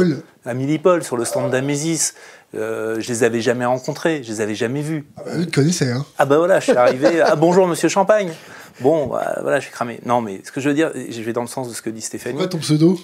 À 0.45 0.55
Millipol, 0.55 1.03
sur 1.03 1.17
le 1.17 1.25
stand 1.25 1.51
d'Amésis. 1.51 2.15
je 2.53 3.09
les 3.09 3.25
avais 3.25 3.41
jamais 3.41 3.65
rencontrés, 3.65 4.23
je 4.23 4.31
les 4.31 4.41
avais 4.41 4.55
jamais 4.55 4.83
vus. 4.83 5.07
Ah 5.17 5.23
bah, 5.25 5.31
eux 5.39 5.47
connaissaient, 5.47 5.91
hein. 5.91 6.07
Ah 6.19 6.25
bah 6.25 6.39
voilà, 6.39 6.61
je 6.61 6.65
suis 6.65 6.77
arrivé. 6.77 7.21
ah 7.21 7.35
bonjour, 7.37 7.67
monsieur 7.67 7.89
Champagne. 7.89 8.33
Bon, 8.81 9.07
bah, 9.07 9.39
voilà, 9.43 9.59
je 9.59 9.65
suis 9.65 9.73
cramé. 9.73 10.01
Non, 10.05 10.21
mais 10.21 10.41
ce 10.45 10.53
que 10.53 10.61
je 10.61 10.69
veux 10.69 10.75
dire, 10.75 10.93
je 10.95 11.23
vais 11.23 11.33
dans 11.33 11.41
le 11.41 11.49
sens 11.49 11.69
de 11.69 11.75
ce 11.75 11.83
que 11.83 11.91
dit 11.91 12.03
Stéphanie. 12.03 12.37
Quoi 12.37 12.49
ton 12.49 12.59
pseudo? 12.59 12.99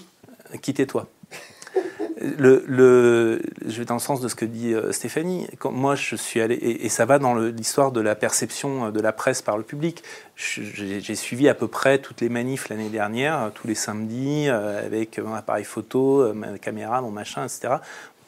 Quittez-toi 0.60 1.09
le, 2.23 2.65
le, 2.66 3.43
je 3.66 3.78
vais 3.78 3.85
dans 3.85 3.94
le 3.94 4.01
sens 4.01 4.20
de 4.20 4.28
ce 4.28 4.35
que 4.35 4.44
dit 4.44 4.73
euh, 4.74 4.93
Stéphanie. 4.93 5.47
Quand 5.59 5.73
moi, 5.73 5.94
je 5.94 6.16
suis 6.16 6.40
allé, 6.40 6.55
et, 6.55 6.89
ça 6.89 7.05
va 7.05 7.19
dans 7.19 7.35
l'histoire 7.35 7.93
de 7.93 8.01
la 8.01 8.15
perception 8.15 8.86
euh, 8.86 8.90
de 8.90 9.01
la 9.01 9.12
presse 9.12 9.43
par 9.43 9.57
le 9.57 9.65
public. 9.65 10.03
J'ai 10.36 11.15
suivi 11.15 11.49
à 11.49 11.55
peu 11.55 11.69
près 11.69 11.99
toutes 11.99 12.20
les 12.20 12.28
manifs 12.28 12.69
l'année 12.69 12.89
dernière, 12.89 13.39
euh, 13.39 13.51
tous 13.55 13.66
les 13.66 13.74
samedis, 13.74 14.49
avec 14.49 15.19
mon 15.19 15.35
appareil 15.35 15.65
photo, 15.65 16.32
ma 16.35 16.59
caméra, 16.59 17.01
mon 17.01 17.11
machin, 17.11 17.44
etc., 17.44 17.74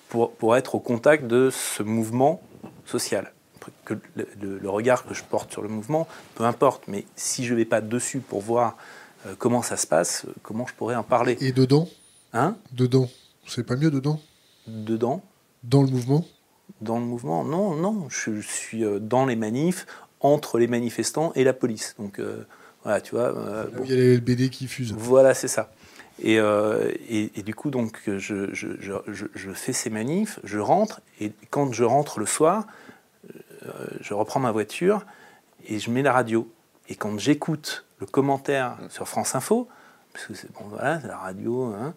pour, 0.08 0.32
pour 0.32 0.56
être 0.56 0.74
au 0.74 0.80
contact 0.80 1.26
de 1.26 1.50
ce 1.50 1.82
mouvement 1.82 2.42
social. 2.86 3.32
Que 3.84 3.94
le, 4.14 4.28
le, 4.60 4.70
regard 4.70 5.06
que 5.06 5.14
je 5.14 5.22
porte 5.22 5.50
sur 5.50 5.62
le 5.62 5.68
mouvement, 5.68 6.06
peu 6.34 6.44
importe, 6.44 6.84
mais 6.86 7.06
si 7.16 7.44
je 7.44 7.54
ne 7.54 7.58
vais 7.58 7.64
pas 7.64 7.80
dessus 7.80 8.20
pour 8.20 8.42
voir 8.42 8.76
comment 9.38 9.62
ça 9.62 9.78
se 9.78 9.86
passe, 9.86 10.26
comment 10.42 10.66
je 10.66 10.74
pourrais 10.74 10.96
en 10.96 11.02
parler 11.02 11.38
Et 11.40 11.52
dedans? 11.52 11.88
Hein? 12.34 12.56
Dedans? 12.72 13.08
C'est 13.46 13.64
pas 13.64 13.76
mieux 13.76 13.90
dedans 13.90 14.20
Dedans 14.66 15.22
Dans 15.62 15.82
le 15.82 15.88
mouvement 15.88 16.24
Dans 16.80 16.98
le 16.98 17.04
mouvement 17.04 17.44
Non, 17.44 17.74
non. 17.74 18.08
Je, 18.08 18.40
suis 18.40 18.84
euh, 18.84 18.98
dans 18.98 19.26
les 19.26 19.36
manifs, 19.36 19.86
entre 20.20 20.58
les 20.58 20.66
manifestants 20.66 21.32
et 21.34 21.44
la 21.44 21.52
police. 21.52 21.94
Donc, 21.98 22.18
euh, 22.18 22.46
voilà, 22.82 23.00
tu 23.00 23.14
vois. 23.14 23.36
Euh, 23.36 23.66
Il 23.84 23.90
y 23.90 23.92
a 23.92 23.96
les 23.96 24.20
BD 24.20 24.48
qui 24.48 24.66
fusent. 24.66 24.92
Voilà, 24.92 25.34
c'est 25.34 25.48
ça. 25.48 25.72
Et, 26.22 26.36
et, 26.36 27.42
du 27.42 27.56
coup, 27.56 27.70
donc, 27.70 28.00
je, 28.06 28.18
je, 28.18 28.68
je, 28.78 29.50
fais 29.50 29.72
ces 29.72 29.90
manifs, 29.90 30.38
je 30.44 30.60
rentre, 30.60 31.00
et 31.20 31.32
quand 31.50 31.72
je 31.72 31.82
rentre 31.82 32.20
le 32.20 32.26
soir, 32.26 32.68
je 34.00 34.14
reprends 34.14 34.38
ma 34.38 34.52
voiture 34.52 35.04
et 35.66 35.80
je 35.80 35.90
mets 35.90 36.02
la 36.02 36.12
radio. 36.12 36.48
Et 36.88 36.94
quand 36.94 37.18
j'écoute 37.18 37.84
le 37.98 38.06
commentaire 38.06 38.78
sur 38.90 39.08
France 39.08 39.34
Info, 39.34 39.68
parce 40.12 40.26
que 40.26 40.34
c'est 40.34 40.52
bon, 40.52 40.66
voilà, 40.68 41.00
la 41.04 41.18
radio, 41.18 41.64
hein, 41.64 41.94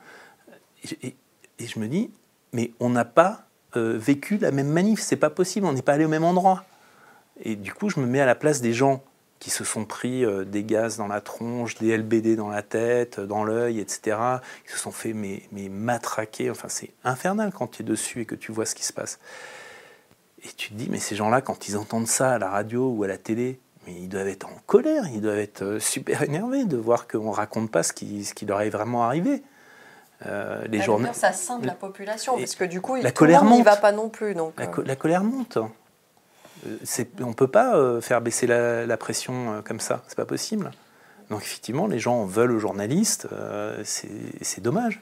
et, 1.04 1.16
et 1.60 1.68
je 1.68 1.80
me 1.80 1.88
dis, 1.88 2.12
mais 2.54 2.72
on 2.80 2.90
n'a 2.90 3.06
pas 3.06 3.46
euh, 3.76 3.98
vécu 3.98 4.38
la 4.38 4.52
même 4.52 4.70
manif, 4.70 5.00
c'est 5.00 5.16
pas 5.16 5.30
possible, 5.30 5.66
on 5.66 5.74
n'est 5.74 5.82
pas 5.82 5.94
allé 5.94 6.06
au 6.06 6.10
même 6.10 6.24
endroit. 6.24 6.66
Et 7.44 7.56
du 7.56 7.74
coup, 7.74 7.90
je 7.90 8.00
me 8.00 8.06
mets 8.06 8.20
à 8.20 8.26
la 8.26 8.36
place 8.36 8.62
des 8.62 8.74
gens 8.74 9.04
qui 9.40 9.50
se 9.50 9.64
sont 9.64 9.86
pris 9.86 10.26
euh, 10.26 10.46
des 10.46 10.64
gaz 10.64 10.98
dans 10.98 11.08
la 11.08 11.22
tronche, 11.22 11.76
des 11.76 11.96
LBD 11.96 12.36
dans 12.36 12.50
la 12.50 12.64
tête, 12.64 13.20
dans 13.20 13.44
l'œil, 13.44 13.80
etc., 13.80 14.18
qui 14.66 14.74
se 14.74 14.80
sont 14.80 14.92
fait 14.92 15.14
mais, 15.14 15.44
mais 15.52 15.70
matraquer. 15.70 16.50
Enfin, 16.50 16.70
c'est 16.70 16.92
infernal 17.04 17.52
quand 17.54 17.68
tu 17.68 17.84
es 17.84 17.86
dessus 17.86 18.22
et 18.22 18.26
que 18.26 18.36
tu 18.36 18.52
vois 18.52 18.66
ce 18.66 18.74
qui 18.74 18.84
se 18.84 18.94
passe. 18.94 19.20
Et 20.44 20.50
tu 20.56 20.70
te 20.70 20.74
dis, 20.76 20.88
mais 20.90 21.00
ces 21.00 21.16
gens-là, 21.16 21.42
quand 21.42 21.68
ils 21.68 21.78
entendent 21.78 22.08
ça 22.08 22.34
à 22.34 22.40
la 22.40 22.50
radio 22.50 22.90
ou 22.90 23.04
à 23.04 23.08
la 23.08 23.18
télé, 23.18 23.60
mais 23.86 23.94
ils 23.94 24.10
doivent 24.10 24.28
être 24.28 24.48
en 24.48 24.62
colère, 24.66 25.04
ils 25.14 25.22
doivent 25.22 25.38
être 25.38 25.64
euh, 25.64 25.80
super 25.80 26.24
énervés 26.24 26.66
de 26.66 26.78
voir 26.78 27.08
qu'on 27.08 27.30
ne 27.30 27.36
raconte 27.36 27.72
pas 27.72 27.84
ce 27.84 27.94
qui, 27.94 28.26
ce 28.26 28.34
qui 28.34 28.46
leur 28.46 28.62
est 28.62 28.70
vraiment 28.70 29.04
arrivé. 29.04 29.44
Euh, 30.26 30.64
les 30.68 30.82
journées. 30.82 31.10
Ça 31.14 31.32
scinde 31.32 31.66
la 31.66 31.74
population, 31.74 32.38
parce 32.38 32.56
que 32.56 32.64
du 32.64 32.82
coup, 32.82 32.96
la 32.96 33.12
colère 33.12 33.46
n'y 33.46 33.62
va 33.62 33.76
pas 33.76 33.92
non 33.92 34.10
plus. 34.10 34.34
Donc, 34.34 34.54
la, 34.60 34.66
euh. 34.66 34.96
colère 34.96 35.24
monte. 35.24 35.58
Euh, 35.58 37.04
on 37.22 37.28
ne 37.28 37.34
peut 37.34 37.48
pas 37.48 38.02
faire 38.02 38.22
baisser 38.22 38.48
la, 38.48 38.98
pression 38.98 39.62
comme 39.64 39.80
ça, 39.80 40.02
c'est 40.08 40.18
pas 40.18 40.26
possible. 40.26 40.72
Donc 41.30 41.42
effectivement, 41.42 41.88
les 41.88 42.00
gens 42.00 42.26
veulent 42.26 42.54
aux 42.54 42.60
journalistes, 42.60 43.28
c'est 43.84 44.62
dommage. 44.62 45.02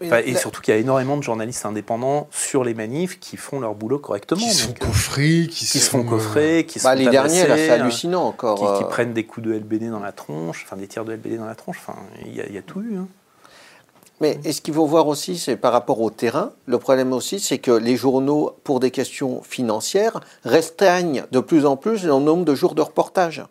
et 0.00 0.34
surtout 0.34 0.62
qu'il 0.62 0.72
y 0.72 0.76
a 0.76 0.80
énormément 0.80 1.18
de 1.18 1.22
journalistes 1.22 1.66
indépendants 1.66 2.28
sur 2.30 2.64
les 2.64 2.72
manifs 2.72 3.20
qui 3.20 3.36
font 3.36 3.60
leur 3.60 3.74
boulot 3.74 3.98
correctement. 3.98 4.40
Qui 4.40 4.54
sont 4.54 4.72
coffrés, 4.72 5.46
qui, 5.50 5.66
se 5.66 5.90
font 5.90 6.04
coffrés, 6.04 6.64
qui 6.66 6.78
bah, 6.78 6.92
sont 6.92 6.98
Les 6.98 7.10
derniers, 7.10 7.44
c'est 7.44 7.70
hallucinant 7.70 8.22
encore. 8.28 8.78
Qui, 8.78 8.84
prennent 8.84 9.12
des 9.12 9.26
coups 9.26 9.46
de 9.46 9.52
LBD 9.52 9.90
dans 9.90 10.00
la 10.00 10.12
tronche, 10.12 10.62
enfin 10.64 10.76
des 10.76 10.86
tirs 10.86 11.04
de 11.04 11.12
LBD 11.12 11.36
dans 11.36 11.44
la 11.44 11.54
tronche. 11.54 11.76
Enfin, 11.80 11.98
il 12.24 12.34
y, 12.34 12.58
a 12.58 12.62
tout 12.62 12.80
eu. 12.80 12.96
Hein. 12.96 13.08
Mais 14.22 14.38
ce 14.52 14.60
qu'il 14.60 14.72
faut 14.72 14.86
voir 14.86 15.08
aussi, 15.08 15.36
c'est 15.36 15.56
par 15.56 15.72
rapport 15.72 16.00
au 16.00 16.08
terrain. 16.08 16.52
Le 16.66 16.78
problème 16.78 17.12
aussi, 17.12 17.40
c'est 17.40 17.58
que 17.58 17.72
les 17.72 17.96
journaux, 17.96 18.54
pour 18.62 18.78
des 18.78 18.92
questions 18.92 19.42
financières, 19.42 20.20
restreignent 20.44 21.24
de 21.32 21.40
plus 21.40 21.66
en 21.66 21.76
plus 21.76 22.04
le 22.04 22.12
nombre 22.12 22.44
de 22.44 22.54
jours 22.54 22.76
de 22.76 22.82
reportage. 22.82 23.42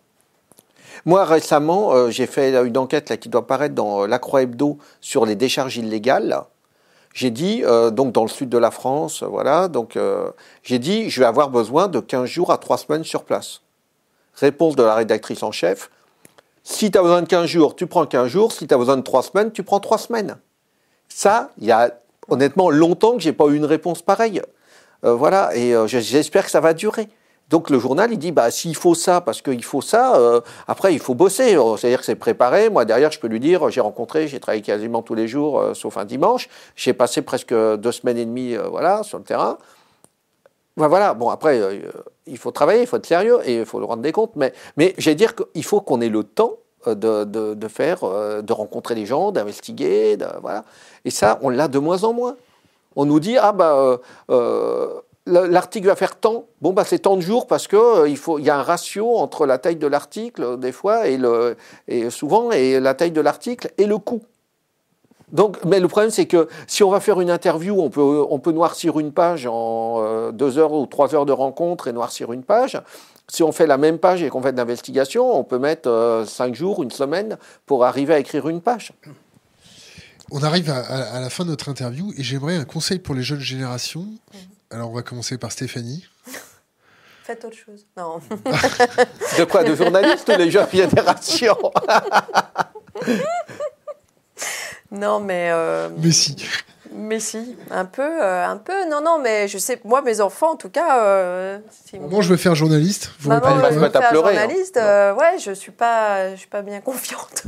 Moi, 1.05 1.25
récemment, 1.25 1.91
euh, 1.91 2.09
j'ai 2.09 2.25
fait 2.25 2.55
une 2.65 2.77
enquête 2.77 3.19
qui 3.19 3.27
doit 3.27 3.47
paraître 3.47 3.75
dans 3.75 4.03
euh, 4.03 4.07
La 4.07 4.17
Croix 4.17 4.43
Hebdo 4.43 4.77
sur 5.01 5.25
les 5.25 5.35
décharges 5.35 5.75
illégales. 5.75 6.41
J'ai 7.13 7.31
dit, 7.31 7.63
euh, 7.65 7.91
donc 7.91 8.13
dans 8.13 8.23
le 8.23 8.29
sud 8.29 8.47
de 8.47 8.57
la 8.57 8.71
France, 8.71 9.23
voilà, 9.23 9.67
donc 9.67 9.99
j'ai 10.63 10.79
dit, 10.79 11.09
je 11.09 11.19
vais 11.19 11.25
avoir 11.25 11.49
besoin 11.49 11.89
de 11.89 11.99
15 11.99 12.29
jours 12.29 12.49
à 12.49 12.57
3 12.57 12.77
semaines 12.77 13.03
sur 13.03 13.25
place. 13.25 13.59
Réponse 14.35 14.77
de 14.77 14.83
la 14.83 14.95
rédactrice 14.95 15.43
en 15.43 15.51
chef, 15.51 15.89
si 16.63 16.91
tu 16.91 16.97
as 16.97 17.01
besoin 17.01 17.23
de 17.23 17.27
15 17.27 17.45
jours, 17.47 17.75
tu 17.75 17.87
prends 17.87 18.05
15 18.05 18.27
jours, 18.29 18.53
si 18.53 18.67
tu 18.67 18.73
as 18.73 18.77
besoin 18.77 18.95
de 18.95 19.01
3 19.01 19.23
semaines, 19.23 19.51
tu 19.51 19.63
prends 19.63 19.81
3 19.81 19.97
semaines. 19.97 20.37
Ça, 21.13 21.51
il 21.59 21.65
y 21.65 21.71
a 21.71 21.91
honnêtement 22.29 22.69
longtemps 22.69 23.13
que 23.13 23.19
j'ai 23.19 23.33
pas 23.33 23.45
eu 23.47 23.55
une 23.55 23.65
réponse 23.65 24.01
pareille. 24.01 24.41
Euh, 25.03 25.13
voilà, 25.13 25.55
et 25.55 25.75
euh, 25.75 25.87
j'espère 25.87 26.45
que 26.45 26.51
ça 26.51 26.61
va 26.61 26.73
durer. 26.73 27.09
Donc 27.49 27.69
le 27.69 27.79
journal, 27.79 28.13
il 28.13 28.17
dit, 28.17 28.31
bah, 28.31 28.49
s'il 28.49 28.75
faut 28.77 28.95
ça, 28.95 29.19
parce 29.19 29.41
qu'il 29.41 29.63
faut 29.63 29.81
ça, 29.81 30.15
euh, 30.15 30.39
après, 30.67 30.93
il 30.93 30.99
faut 30.99 31.13
bosser. 31.13 31.57
C'est-à-dire 31.77 31.99
que 31.99 32.05
c'est 32.05 32.15
préparé. 32.15 32.69
Moi, 32.69 32.85
derrière, 32.85 33.11
je 33.11 33.19
peux 33.19 33.27
lui 33.27 33.41
dire, 33.41 33.69
j'ai 33.69 33.81
rencontré, 33.81 34.29
j'ai 34.29 34.39
travaillé 34.39 34.61
quasiment 34.61 35.01
tous 35.01 35.15
les 35.15 35.27
jours, 35.27 35.61
sauf 35.73 35.97
un 35.97 36.05
dimanche. 36.05 36.47
J'ai 36.77 36.93
passé 36.93 37.21
presque 37.21 37.53
deux 37.53 37.91
semaines 37.91 38.17
et 38.17 38.25
demie 38.25 38.55
voilà, 38.55 39.03
sur 39.03 39.17
le 39.17 39.25
terrain. 39.25 39.57
Ben, 40.77 40.87
voilà, 40.87 41.13
bon, 41.13 41.29
après, 41.29 41.81
il 42.25 42.37
faut 42.37 42.51
travailler, 42.51 42.81
il 42.81 42.87
faut 42.87 42.95
être 42.95 43.05
sérieux 43.05 43.39
et 43.43 43.59
il 43.59 43.65
faut 43.65 43.79
le 43.79 43.85
rendre 43.85 44.01
des 44.01 44.13
comptes. 44.13 44.37
Mais, 44.37 44.53
mais 44.77 44.93
j'ai 44.97 45.13
dire 45.15 45.35
qu'il 45.35 45.65
faut 45.65 45.81
qu'on 45.81 45.99
ait 45.99 46.09
le 46.09 46.23
temps 46.23 46.53
de, 46.85 47.23
de, 47.23 47.53
de, 47.53 47.67
faire, 47.67 47.99
de 48.43 48.53
rencontrer 48.53 48.95
les 48.95 49.05
gens, 49.05 49.31
d'investiguer, 49.31 50.17
voilà. 50.41 50.63
Et 51.05 51.09
ça, 51.09 51.39
on 51.41 51.49
l'a 51.49 51.67
de 51.67 51.79
moins 51.79 52.03
en 52.03 52.13
moins. 52.13 52.35
On 52.95 53.05
nous 53.05 53.19
dit, 53.19 53.37
ah 53.37 53.51
bah, 53.53 53.75
euh, 53.75 53.97
euh, 54.29 55.01
l'article 55.25 55.87
va 55.87 55.95
faire 55.95 56.19
tant. 56.19 56.45
Bon, 56.61 56.73
bah, 56.73 56.83
c'est 56.85 56.99
tant 56.99 57.15
de 57.15 57.21
jours 57.21 57.47
parce 57.47 57.67
euh, 57.73 58.07
il 58.07 58.17
faut, 58.17 58.37
y 58.39 58.49
a 58.49 58.57
un 58.57 58.63
ratio 58.63 59.15
entre 59.17 59.45
la 59.45 59.57
taille 59.57 59.77
de 59.77 59.87
l'article, 59.87 60.57
des 60.57 60.71
fois, 60.71 61.07
et, 61.07 61.17
le, 61.17 61.55
et 61.87 62.09
souvent, 62.09 62.51
et 62.51 62.79
la 62.79 62.93
taille 62.93 63.11
de 63.11 63.21
l'article 63.21 63.71
et 63.77 63.85
le 63.85 63.97
coût. 63.97 64.21
Donc, 65.31 65.63
mais 65.63 65.79
le 65.79 65.87
problème, 65.87 66.11
c'est 66.11 66.25
que 66.25 66.49
si 66.67 66.83
on 66.83 66.89
va 66.89 66.99
faire 66.99 67.21
une 67.21 67.29
interview, 67.29 67.79
on 67.79 67.89
peut, 67.89 68.25
on 68.29 68.39
peut 68.39 68.51
noircir 68.51 68.99
une 68.99 69.13
page 69.13 69.47
en 69.47 70.31
deux 70.33 70.57
heures 70.57 70.73
ou 70.73 70.85
trois 70.87 71.15
heures 71.15 71.25
de 71.25 71.31
rencontre 71.31 71.87
et 71.87 71.93
noircir 71.93 72.33
une 72.33 72.43
page. 72.43 72.77
Si 73.31 73.43
on 73.43 73.51
fait 73.53 73.65
la 73.65 73.77
même 73.77 73.97
page 73.97 74.21
et 74.23 74.29
qu'on 74.29 74.41
fait 74.41 74.51
de 74.51 74.57
l'investigation, 74.57 75.39
on 75.39 75.45
peut 75.45 75.57
mettre 75.57 76.25
cinq 76.27 76.53
jours, 76.53 76.83
une 76.83 76.91
semaine 76.91 77.37
pour 77.65 77.85
arriver 77.85 78.13
à 78.13 78.19
écrire 78.19 78.49
une 78.49 78.59
page. 78.59 78.91
On 80.31 80.43
arrive 80.43 80.69
à, 80.69 81.17
la 81.17 81.29
fin 81.29 81.45
de 81.45 81.49
notre 81.49 81.69
interview 81.69 82.11
et 82.17 82.23
j'aimerais 82.23 82.57
un 82.57 82.65
conseil 82.65 82.99
pour 82.99 83.15
les 83.15 83.23
jeunes 83.23 83.39
générations. 83.39 84.05
Alors, 84.69 84.89
on 84.89 84.93
va 84.93 85.01
commencer 85.01 85.37
par 85.37 85.53
Stéphanie. 85.53 86.05
Faites 87.23 87.45
autre 87.45 87.55
chose. 87.55 87.85
Non. 87.95 88.17
de 89.39 89.45
quoi 89.45 89.63
De 89.63 89.75
journalistes 89.75 90.27
ou 90.27 90.37
les 90.37 90.51
jeunes 90.51 90.67
générations 90.69 91.71
Non, 94.91 95.21
mais. 95.21 95.51
Euh... 95.53 95.87
Mais 95.99 96.11
si. 96.11 96.35
Mais 96.93 97.19
si, 97.19 97.55
un 97.69 97.85
peu, 97.85 98.01
euh, 98.01 98.45
un 98.45 98.57
peu. 98.57 98.85
Non, 98.89 99.01
non, 99.01 99.19
mais 99.19 99.47
je 99.47 99.57
sais, 99.57 99.79
moi, 99.85 100.01
mes 100.01 100.19
enfants, 100.19 100.51
en 100.51 100.55
tout 100.55 100.69
cas. 100.69 101.03
Euh, 101.03 101.59
Maman, 101.93 102.21
je 102.21 102.29
veux 102.29 102.37
faire 102.37 102.55
journaliste. 102.55 103.11
Vous 103.19 103.29
Maman, 103.29 103.69
je 103.71 103.79
veux 103.79 103.89
faire 103.89 104.09
pleurer, 104.09 104.35
hein. 104.35 104.41
journaliste. 104.41 104.77
Euh, 104.77 105.13
ouais, 105.13 105.37
je 105.39 105.51
suis 105.51 105.71
pas, 105.71 106.31
je 106.31 106.35
suis 106.35 106.49
pas 106.49 106.61
bien 106.61 106.81
confiante. 106.81 107.43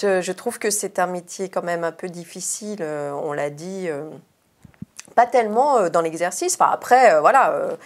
je, 0.00 0.20
je, 0.20 0.32
trouve 0.32 0.58
que 0.58 0.70
c'est 0.70 0.98
un 0.98 1.06
métier 1.06 1.48
quand 1.48 1.64
même 1.64 1.82
un 1.82 1.92
peu 1.92 2.08
difficile. 2.08 2.78
Euh, 2.80 3.12
on 3.12 3.32
l'a 3.32 3.50
dit. 3.50 3.88
Euh, 3.88 4.08
pas 5.16 5.26
tellement 5.26 5.88
dans 5.90 6.02
l'exercice. 6.02 6.54
Enfin, 6.54 6.70
après, 6.72 7.18
voilà, 7.18 7.76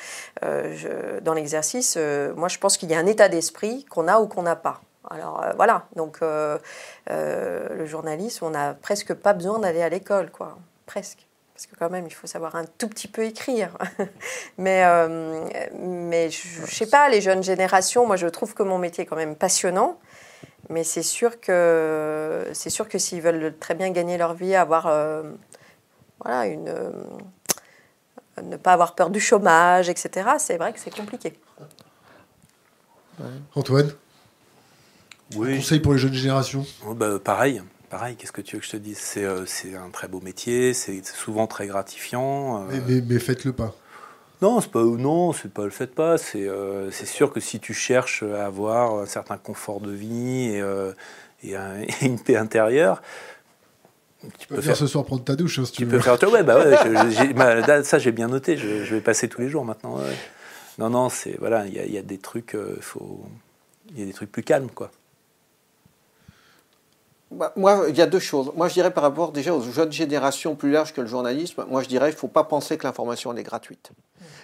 je, 0.43 1.20
dans 1.20 1.32
l'exercice, 1.32 1.98
moi, 2.36 2.48
je 2.48 2.59
pense 2.59 2.77
qu'il 2.77 2.90
y 2.90 2.94
a 2.94 2.98
un 2.98 3.06
état 3.06 3.31
d'esprit 3.31 3.86
qu'on 3.86 4.09
a 4.09 4.20
ou 4.20 4.27
qu'on 4.27 4.43
n'a 4.43 4.56
pas. 4.56 4.82
Alors 5.11 5.43
voilà, 5.56 5.86
donc 5.97 6.19
le 6.20 7.86
journalisme, 7.86 8.44
on 8.44 8.51
n'a 8.51 8.74
presque 8.74 9.15
pas 9.15 9.32
besoin 9.32 9.59
d'aller 9.59 9.82
à 9.82 9.89
l'école, 9.89 10.31
quoi 10.31 10.59
presque. 10.86 11.27
Parce 11.55 11.66
que 11.66 11.77
quand 11.77 11.89
même, 11.89 12.06
il 12.06 12.12
faut 12.12 12.27
savoir 12.27 12.56
un 12.56 12.65
tout 12.65 12.89
petit 12.89 13.06
peu 13.06 13.24
écrire. 13.24 13.78
mais 14.59 14.85
euh, 14.85 15.48
mais 15.78 16.31
je 16.31 16.62
ne 16.62 16.66
sais 16.66 16.89
pas, 16.89 17.09
les 17.09 17.20
jeunes 17.20 17.44
générations, 17.44 18.06
moi 18.06 18.16
je 18.16 18.27
trouve 18.27 18.55
que 18.55 18.65
mon 18.65 18.78
métier 18.78 19.05
est 19.05 19.06
quand 19.06 19.16
même 19.16 19.36
passionnant. 19.36 19.98
Mais 20.69 20.82
c'est 20.82 21.02
sûr 21.02 21.40
que 21.40 22.51
c'est 22.55 22.70
sûr 22.70 22.89
que 22.89 22.98
s'ils 22.98 23.20
veulent 23.20 23.55
très 23.61 23.74
bien 23.74 23.90
gagner 23.90 24.19
leur 24.19 24.35
vie, 24.35 24.55
avoir 24.55 24.86
euh, 24.89 25.23
voilà 26.20 26.47
une 26.47 26.69
euh, 26.69 26.90
ne 28.43 28.56
pas 28.56 28.73
avoir 28.73 28.94
peur 28.94 29.11
du 29.11 29.20
chômage, 29.20 29.89
etc. 29.89 30.31
C'est 30.39 30.56
vrai 30.56 30.73
que 30.73 30.81
c'est 30.81 30.94
compliqué. 30.94 31.35
Antoine, 33.55 33.93
oui. 35.36 35.59
conseil 35.59 35.78
pour 35.78 35.93
les 35.93 35.98
jeunes 36.01 36.15
générations? 36.15 36.66
Oh, 36.85 36.94
bah, 36.94 37.20
Pareil, 37.23 37.62
pareil, 37.94 38.16
qu'est-ce 38.16 38.32
que 38.32 38.40
tu 38.40 38.56
veux 38.56 38.60
que 38.60 38.66
je 38.66 38.72
te 38.72 38.76
dise? 38.76 39.00
Euh, 39.18 39.44
C'est 39.46 39.76
un 39.76 39.88
très 39.90 40.08
beau 40.08 40.20
métier, 40.20 40.74
c'est 40.74 41.06
souvent 41.06 41.46
très 41.46 41.68
gratifiant. 41.68 42.66
Euh. 42.68 43.00
Mais, 43.08 43.18
faites-le 43.20 43.52
pas. 43.52 43.72
Non, 44.42 44.60
c'est 44.60 44.72
pas 44.72 44.82
non, 44.82 45.32
c'est 45.32 45.52
pas 45.52 45.62
le 45.62 45.70
faites 45.70 45.94
pas. 45.94 46.16
Euh, 46.34 46.88
c'est 46.90 47.06
sûr 47.06 47.32
que 47.32 47.38
si 47.38 47.60
tu 47.60 47.72
cherches 47.72 48.24
à 48.24 48.46
avoir 48.46 48.96
un 48.98 49.06
certain 49.06 49.36
confort 49.36 49.80
de 49.80 49.92
vie 49.92 50.56
et, 50.56 50.62
et, 51.44 51.54
une 52.04 52.18
paix 52.18 52.34
intérieure, 52.34 53.00
tu 54.40 54.48
peux 54.48 54.60
faire 54.60 54.76
ce 54.76 54.88
soir 54.88 55.04
prendre 55.04 55.22
ta 55.22 55.36
douche 55.36 55.60
hein, 55.60 55.64
si 55.64 55.70
tu, 55.70 55.86
peux 55.86 56.00
faire 56.00 56.20
ouais, 56.32 56.42
bah 56.42 56.58
ouais, 56.58 57.82
ça 57.84 57.98
j'ai 58.00 58.10
bien 58.10 58.26
noté. 58.26 58.56
Je, 58.56 58.92
vais 58.92 59.02
passer 59.02 59.28
tous 59.28 59.40
les 59.40 59.48
jours 59.48 59.64
maintenant. 59.64 60.00
Non, 60.78 60.90
non, 60.90 61.08
c'est 61.10 61.36
voilà, 61.38 61.64
il 61.68 61.74
y, 61.74 61.92
y, 61.92 61.98
a 61.98 62.02
des 62.02 62.18
trucs, 62.18 62.56
faut, 62.80 63.24
il 63.92 64.00
y 64.00 64.02
a 64.02 64.06
des 64.06 64.12
trucs 64.12 64.32
plus 64.32 64.42
calmes 64.42 64.70
quoi. 64.74 64.90
Bah, 67.30 67.52
moi, 67.56 67.86
il 67.88 67.96
y 67.96 68.02
a 68.02 68.06
deux 68.06 68.18
choses. 68.20 68.52
Moi, 68.56 68.68
je 68.68 68.74
dirais 68.74 68.92
par 68.92 69.02
rapport 69.02 69.32
déjà 69.32 69.55
aux 69.55 69.60
jeunes 69.60 69.92
générations 69.92 70.55
plus 70.55 70.70
larges 70.70 70.92
que 70.92 71.01
le 71.01 71.06
journalisme, 71.06 71.64
moi, 71.68 71.82
je 71.82 71.88
dirais 71.88 72.09
qu'il 72.09 72.16
ne 72.16 72.20
faut 72.20 72.28
pas 72.28 72.44
penser 72.44 72.76
que 72.76 72.86
l'information 72.86 73.34
est 73.36 73.42
gratuite. 73.42 73.90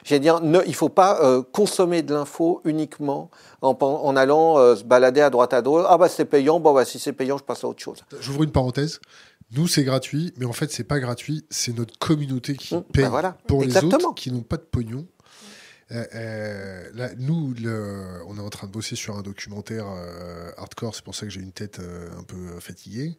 J'ai 0.04 0.18
dire, 0.18 0.40
ne, 0.40 0.60
il 0.64 0.70
ne 0.70 0.74
faut 0.74 0.88
pas 0.88 1.22
euh, 1.22 1.42
consommer 1.42 2.02
de 2.02 2.14
l'info 2.14 2.60
uniquement 2.64 3.30
en, 3.62 3.76
en 3.80 4.16
allant 4.16 4.58
euh, 4.58 4.76
se 4.76 4.84
balader 4.84 5.20
à 5.20 5.30
droite 5.30 5.52
à 5.52 5.62
droite. 5.62 5.86
Ah 5.88 5.98
bah 5.98 6.08
c'est 6.08 6.24
payant, 6.24 6.58
bon 6.58 6.72
bah 6.72 6.84
si 6.84 6.98
c'est 6.98 7.12
payant, 7.12 7.38
je 7.38 7.44
passe 7.44 7.64
à 7.64 7.68
autre 7.68 7.82
chose. 7.82 7.98
J'ouvre 8.18 8.42
une 8.42 8.52
parenthèse. 8.52 9.00
Nous, 9.52 9.66
c'est 9.66 9.84
gratuit, 9.84 10.32
mais 10.36 10.46
en 10.46 10.52
fait, 10.52 10.70
c'est 10.70 10.84
pas 10.84 11.00
gratuit. 11.00 11.44
C'est 11.50 11.76
notre 11.76 11.98
communauté 11.98 12.54
qui 12.54 12.76
mmh, 12.76 12.82
paye 12.92 13.08
bah 13.10 13.36
pour 13.46 13.62
les 13.62 13.76
autres 13.76 14.14
qui 14.14 14.30
n'ont 14.30 14.42
pas 14.42 14.56
de 14.56 14.62
pognon. 14.62 15.06
Euh, 15.92 16.04
euh, 16.14 16.82
là, 16.94 17.08
nous, 17.18 17.54
on 18.26 18.36
est 18.36 18.40
en 18.40 18.50
train 18.50 18.66
de 18.66 18.72
bosser 18.72 18.96
sur 18.96 19.16
un 19.16 19.22
documentaire 19.22 19.86
euh, 19.88 20.50
hardcore, 20.56 20.94
c'est 20.94 21.04
pour 21.04 21.14
ça 21.14 21.26
que 21.26 21.32
j'ai 21.32 21.40
une 21.40 21.52
tête 21.52 21.80
un 21.80 22.22
peu 22.22 22.60
fatiguée. 22.60 23.16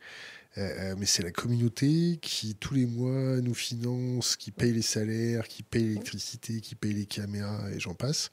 mais 0.56 1.06
c'est 1.06 1.23
la 1.23 1.31
communauté 1.31 2.19
qui, 2.22 2.56
tous 2.56 2.73
les 2.73 2.85
mois, 2.85 3.41
nous 3.41 3.53
finance, 3.53 4.35
qui 4.35 4.52
paye 4.52 4.72
les 4.72 4.81
salaires, 4.81 5.48
qui 5.48 5.64
paye 5.64 5.84
l'électricité, 5.84 6.61
qui 6.61 6.76
paye 6.76 6.93
les 6.93 7.06
caméras, 7.06 7.60
et 7.76 7.80
j'en 7.80 7.93
passe. 7.93 8.31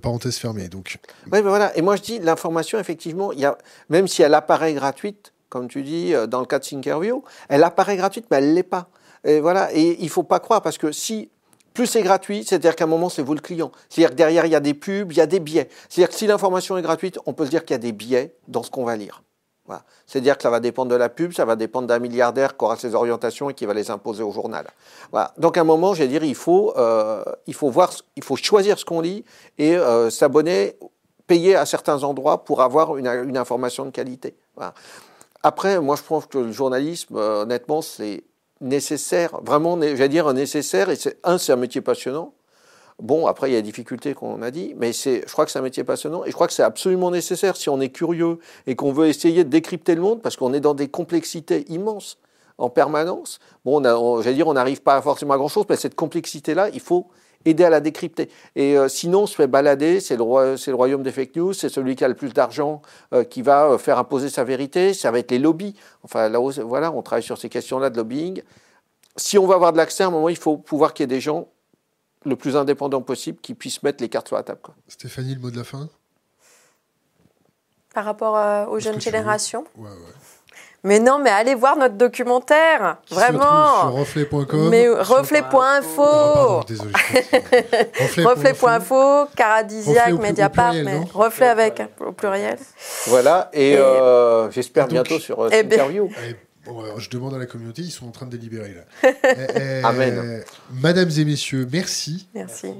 Parenthèse 0.00 0.36
fermée. 0.36 0.68
Donc... 0.68 0.98
Oui, 1.32 1.40
voilà. 1.42 1.76
Et 1.76 1.82
moi, 1.82 1.96
je 1.96 2.02
dis, 2.02 2.18
l'information, 2.18 2.78
effectivement, 2.78 3.32
y 3.32 3.44
a, 3.44 3.58
même 3.88 4.08
si 4.08 4.22
elle 4.22 4.34
apparaît 4.34 4.74
gratuite, 4.74 5.32
comme 5.48 5.68
tu 5.68 5.82
dis, 5.82 6.12
dans 6.28 6.40
le 6.40 6.46
cas 6.46 6.58
de 6.58 6.64
Thinkerview, 6.64 7.22
elle 7.48 7.62
apparaît 7.62 7.96
gratuite, 7.96 8.26
mais 8.30 8.38
elle 8.38 8.50
ne 8.50 8.54
l'est 8.54 8.62
pas. 8.64 8.90
Et 9.24 9.40
voilà. 9.40 9.72
Et 9.72 10.02
il 10.02 10.08
faut 10.08 10.24
pas 10.24 10.40
croire, 10.40 10.62
parce 10.62 10.78
que 10.78 10.90
si 10.92 11.30
plus 11.74 11.86
c'est 11.86 12.02
gratuit, 12.02 12.44
c'est-à-dire 12.44 12.76
qu'à 12.76 12.84
un 12.84 12.86
moment, 12.86 13.08
c'est 13.08 13.22
vous 13.22 13.34
le 13.34 13.40
client. 13.40 13.72
C'est-à-dire 13.88 14.10
que 14.10 14.14
derrière, 14.14 14.46
il 14.46 14.52
y 14.52 14.54
a 14.54 14.60
des 14.60 14.74
pubs, 14.74 15.12
il 15.12 15.18
y 15.18 15.20
a 15.20 15.26
des 15.26 15.40
biais. 15.40 15.68
C'est-à-dire 15.88 16.08
que 16.08 16.14
si 16.14 16.26
l'information 16.26 16.78
est 16.78 16.82
gratuite, 16.82 17.18
on 17.26 17.32
peut 17.32 17.44
se 17.44 17.50
dire 17.50 17.64
qu'il 17.64 17.74
y 17.74 17.74
a 17.74 17.78
des 17.78 17.92
biais 17.92 18.36
dans 18.46 18.62
ce 18.62 18.70
qu'on 18.70 18.84
va 18.84 18.96
lire. 18.96 19.22
Voilà. 19.66 19.82
C'est-à-dire 20.06 20.36
que 20.36 20.42
ça 20.42 20.50
va 20.50 20.60
dépendre 20.60 20.90
de 20.90 20.96
la 20.96 21.08
pub, 21.08 21.32
ça 21.32 21.44
va 21.44 21.56
dépendre 21.56 21.88
d'un 21.88 21.98
milliardaire 21.98 22.56
qui 22.56 22.64
aura 22.64 22.76
ses 22.76 22.94
orientations 22.94 23.50
et 23.50 23.54
qui 23.54 23.64
va 23.66 23.74
les 23.74 23.90
imposer 23.90 24.22
au 24.22 24.30
journal. 24.30 24.66
Voilà. 25.10 25.32
Donc 25.38 25.56
à 25.56 25.62
un 25.62 25.64
moment, 25.64 25.94
je 25.94 26.02
vais 26.02 26.08
dire, 26.08 26.22
il 26.22 26.34
faut, 26.34 26.74
euh, 26.76 27.24
il 27.46 27.54
faut 27.54 27.70
voir, 27.70 27.90
il 28.14 28.22
faut 28.22 28.36
choisir 28.36 28.78
ce 28.78 28.84
qu'on 28.84 29.00
lit 29.00 29.24
et 29.58 29.74
euh, 29.76 30.10
s'abonner, 30.10 30.76
payer 31.26 31.56
à 31.56 31.64
certains 31.64 32.04
endroits 32.04 32.44
pour 32.44 32.60
avoir 32.60 32.96
une, 32.98 33.36
information 33.36 33.86
de 33.86 33.90
qualité. 33.90 34.36
Après, 35.42 35.80
moi, 35.80 35.96
je 35.96 36.02
pense 36.02 36.26
que 36.26 36.38
le 36.38 36.52
journalisme, 36.52 37.16
euh, 37.16 37.42
honnêtement, 37.42 37.82
c'est 37.82 38.22
nécessaire, 38.60 39.40
vraiment, 39.42 39.80
j'allais 39.80 40.08
dire 40.08 40.32
nécessaire. 40.32 40.90
Et 40.90 40.96
c'est 40.96 41.18
un, 41.24 41.38
c'est 41.38 41.52
un 41.52 41.56
métier 41.56 41.80
passionnant. 41.80 42.32
Bon, 43.00 43.26
après, 43.26 43.50
il 43.50 43.54
y 43.54 43.56
a 43.56 43.60
des 43.60 43.66
difficultés 43.66 44.14
qu'on 44.14 44.40
a 44.42 44.50
dit, 44.52 44.74
mais 44.76 44.92
je 44.92 45.32
crois 45.32 45.44
que 45.44 45.50
c'est 45.50 45.58
un 45.58 45.62
métier 45.62 45.82
passionnant 45.82 46.24
et 46.24 46.28
je 46.28 46.34
crois 46.34 46.46
que 46.46 46.52
c'est 46.52 46.62
absolument 46.62 47.10
nécessaire 47.10 47.56
si 47.56 47.68
on 47.68 47.80
est 47.80 47.88
curieux 47.88 48.38
et 48.68 48.76
qu'on 48.76 48.92
veut 48.92 49.08
essayer 49.08 49.42
de 49.42 49.48
décrypter 49.48 49.96
le 49.96 50.00
monde 50.00 50.22
parce 50.22 50.36
qu'on 50.36 50.54
est 50.54 50.60
dans 50.60 50.74
des 50.74 50.88
complexités 50.88 51.64
immenses. 51.72 52.18
en 52.56 52.70
permanence. 52.70 53.40
Bon, 53.64 53.84
on 53.84 54.22
j'allais 54.22 54.36
dire, 54.36 54.46
on 54.46 54.54
n'arrive 54.54 54.80
pas 54.80 55.02
forcément 55.02 55.34
à 55.34 55.36
grand-chose, 55.36 55.66
mais 55.68 55.76
cette 55.76 55.96
complexité-là, 55.96 56.68
il 56.72 56.78
faut 56.80 57.08
aider 57.44 57.64
à 57.64 57.70
la 57.70 57.80
décrypter. 57.80 58.30
Et 58.56 58.76
euh, 58.76 58.88
sinon, 58.88 59.22
on 59.22 59.26
se 59.26 59.34
fait 59.34 59.46
balader, 59.46 60.00
c'est 60.00 60.16
le, 60.16 60.22
roi, 60.22 60.54
le, 60.54 60.74
royaume 60.74 61.02
des 61.02 61.12
fake 61.12 61.36
news, 61.36 61.52
c'est 61.52 61.68
celui 61.68 61.96
qui 61.96 62.04
a 62.04 62.08
le 62.08 62.14
plus 62.14 62.32
d'argent 62.32 62.82
euh, 63.12 63.24
qui 63.24 63.42
va 63.42 63.70
euh, 63.70 63.78
faire 63.78 63.98
imposer 63.98 64.28
sa 64.28 64.44
vérité, 64.44 64.94
ça 64.94 65.10
va 65.10 65.18
être 65.18 65.30
les 65.30 65.38
lobbies. 65.38 65.74
Enfin, 66.02 66.28
là, 66.28 66.38
voilà, 66.38 66.92
on 66.92 67.02
travaille 67.02 67.22
sur 67.22 67.38
ces 67.38 67.48
questions-là 67.48 67.90
de 67.90 67.96
lobbying. 67.96 68.42
Si 69.16 69.38
on 69.38 69.46
va 69.46 69.54
avoir 69.54 69.72
de 69.72 69.76
l'accès, 69.76 70.04
à 70.04 70.08
un 70.08 70.10
moment, 70.10 70.28
il 70.28 70.36
faut 70.36 70.56
pouvoir 70.56 70.94
qu'il 70.94 71.04
y 71.04 71.04
ait 71.04 71.14
des 71.14 71.20
gens 71.20 71.48
le 72.24 72.36
plus 72.36 72.56
indépendants 72.56 73.02
possible 73.02 73.38
qui 73.40 73.54
puissent 73.54 73.82
mettre 73.82 74.02
les 74.02 74.08
cartes 74.08 74.28
sur 74.28 74.36
la 74.36 74.42
table. 74.42 74.60
Quoi. 74.62 74.74
Stéphanie, 74.88 75.34
le 75.34 75.40
mot 75.40 75.50
de 75.50 75.58
la 75.58 75.64
fin? 75.64 75.88
Par 77.92 78.04
rapport 78.04 78.70
aux 78.70 78.80
jeunes 78.80 79.00
générations? 79.00 79.64
Ouais, 79.76 79.90
ouais. 79.90 80.14
Mais 80.84 81.00
non, 81.00 81.18
mais 81.18 81.30
allez 81.30 81.54
voir 81.54 81.78
notre 81.78 81.94
documentaire, 81.94 82.98
Qui 83.06 83.14
vraiment. 83.14 83.80
sur 83.80 83.92
reflet.com. 83.92 84.68
Mais 84.68 84.86
reflet.info. 84.88 86.62
Désolé. 86.68 86.92
reflet.info, 88.22 89.26
Caradisiac, 89.34 90.12
Mediapart, 90.12 90.74
mais 90.74 91.00
reflet 91.14 91.48
avec 91.48 91.82
au 92.00 92.12
pluriel. 92.12 92.58
Voilà, 93.06 93.48
et, 93.54 93.76
euh, 93.78 94.50
j'espère 94.50 94.86
bientôt 94.86 95.18
sur 95.18 95.40
euh, 95.40 95.48
cette 95.50 95.72
interview. 95.72 96.10
je 96.98 97.10
demande 97.10 97.34
à 97.34 97.38
la 97.38 97.46
communauté, 97.46 97.80
ils 97.80 97.90
sont 97.90 98.06
en 98.06 98.12
train 98.12 98.26
de 98.26 98.36
délibérer 98.36 98.74
là. 98.74 99.10
Amen. 99.88 100.42
Mesdames 100.82 101.10
et 101.16 101.24
messieurs, 101.24 101.66
merci. 101.72 102.28
Merci. 102.34 102.74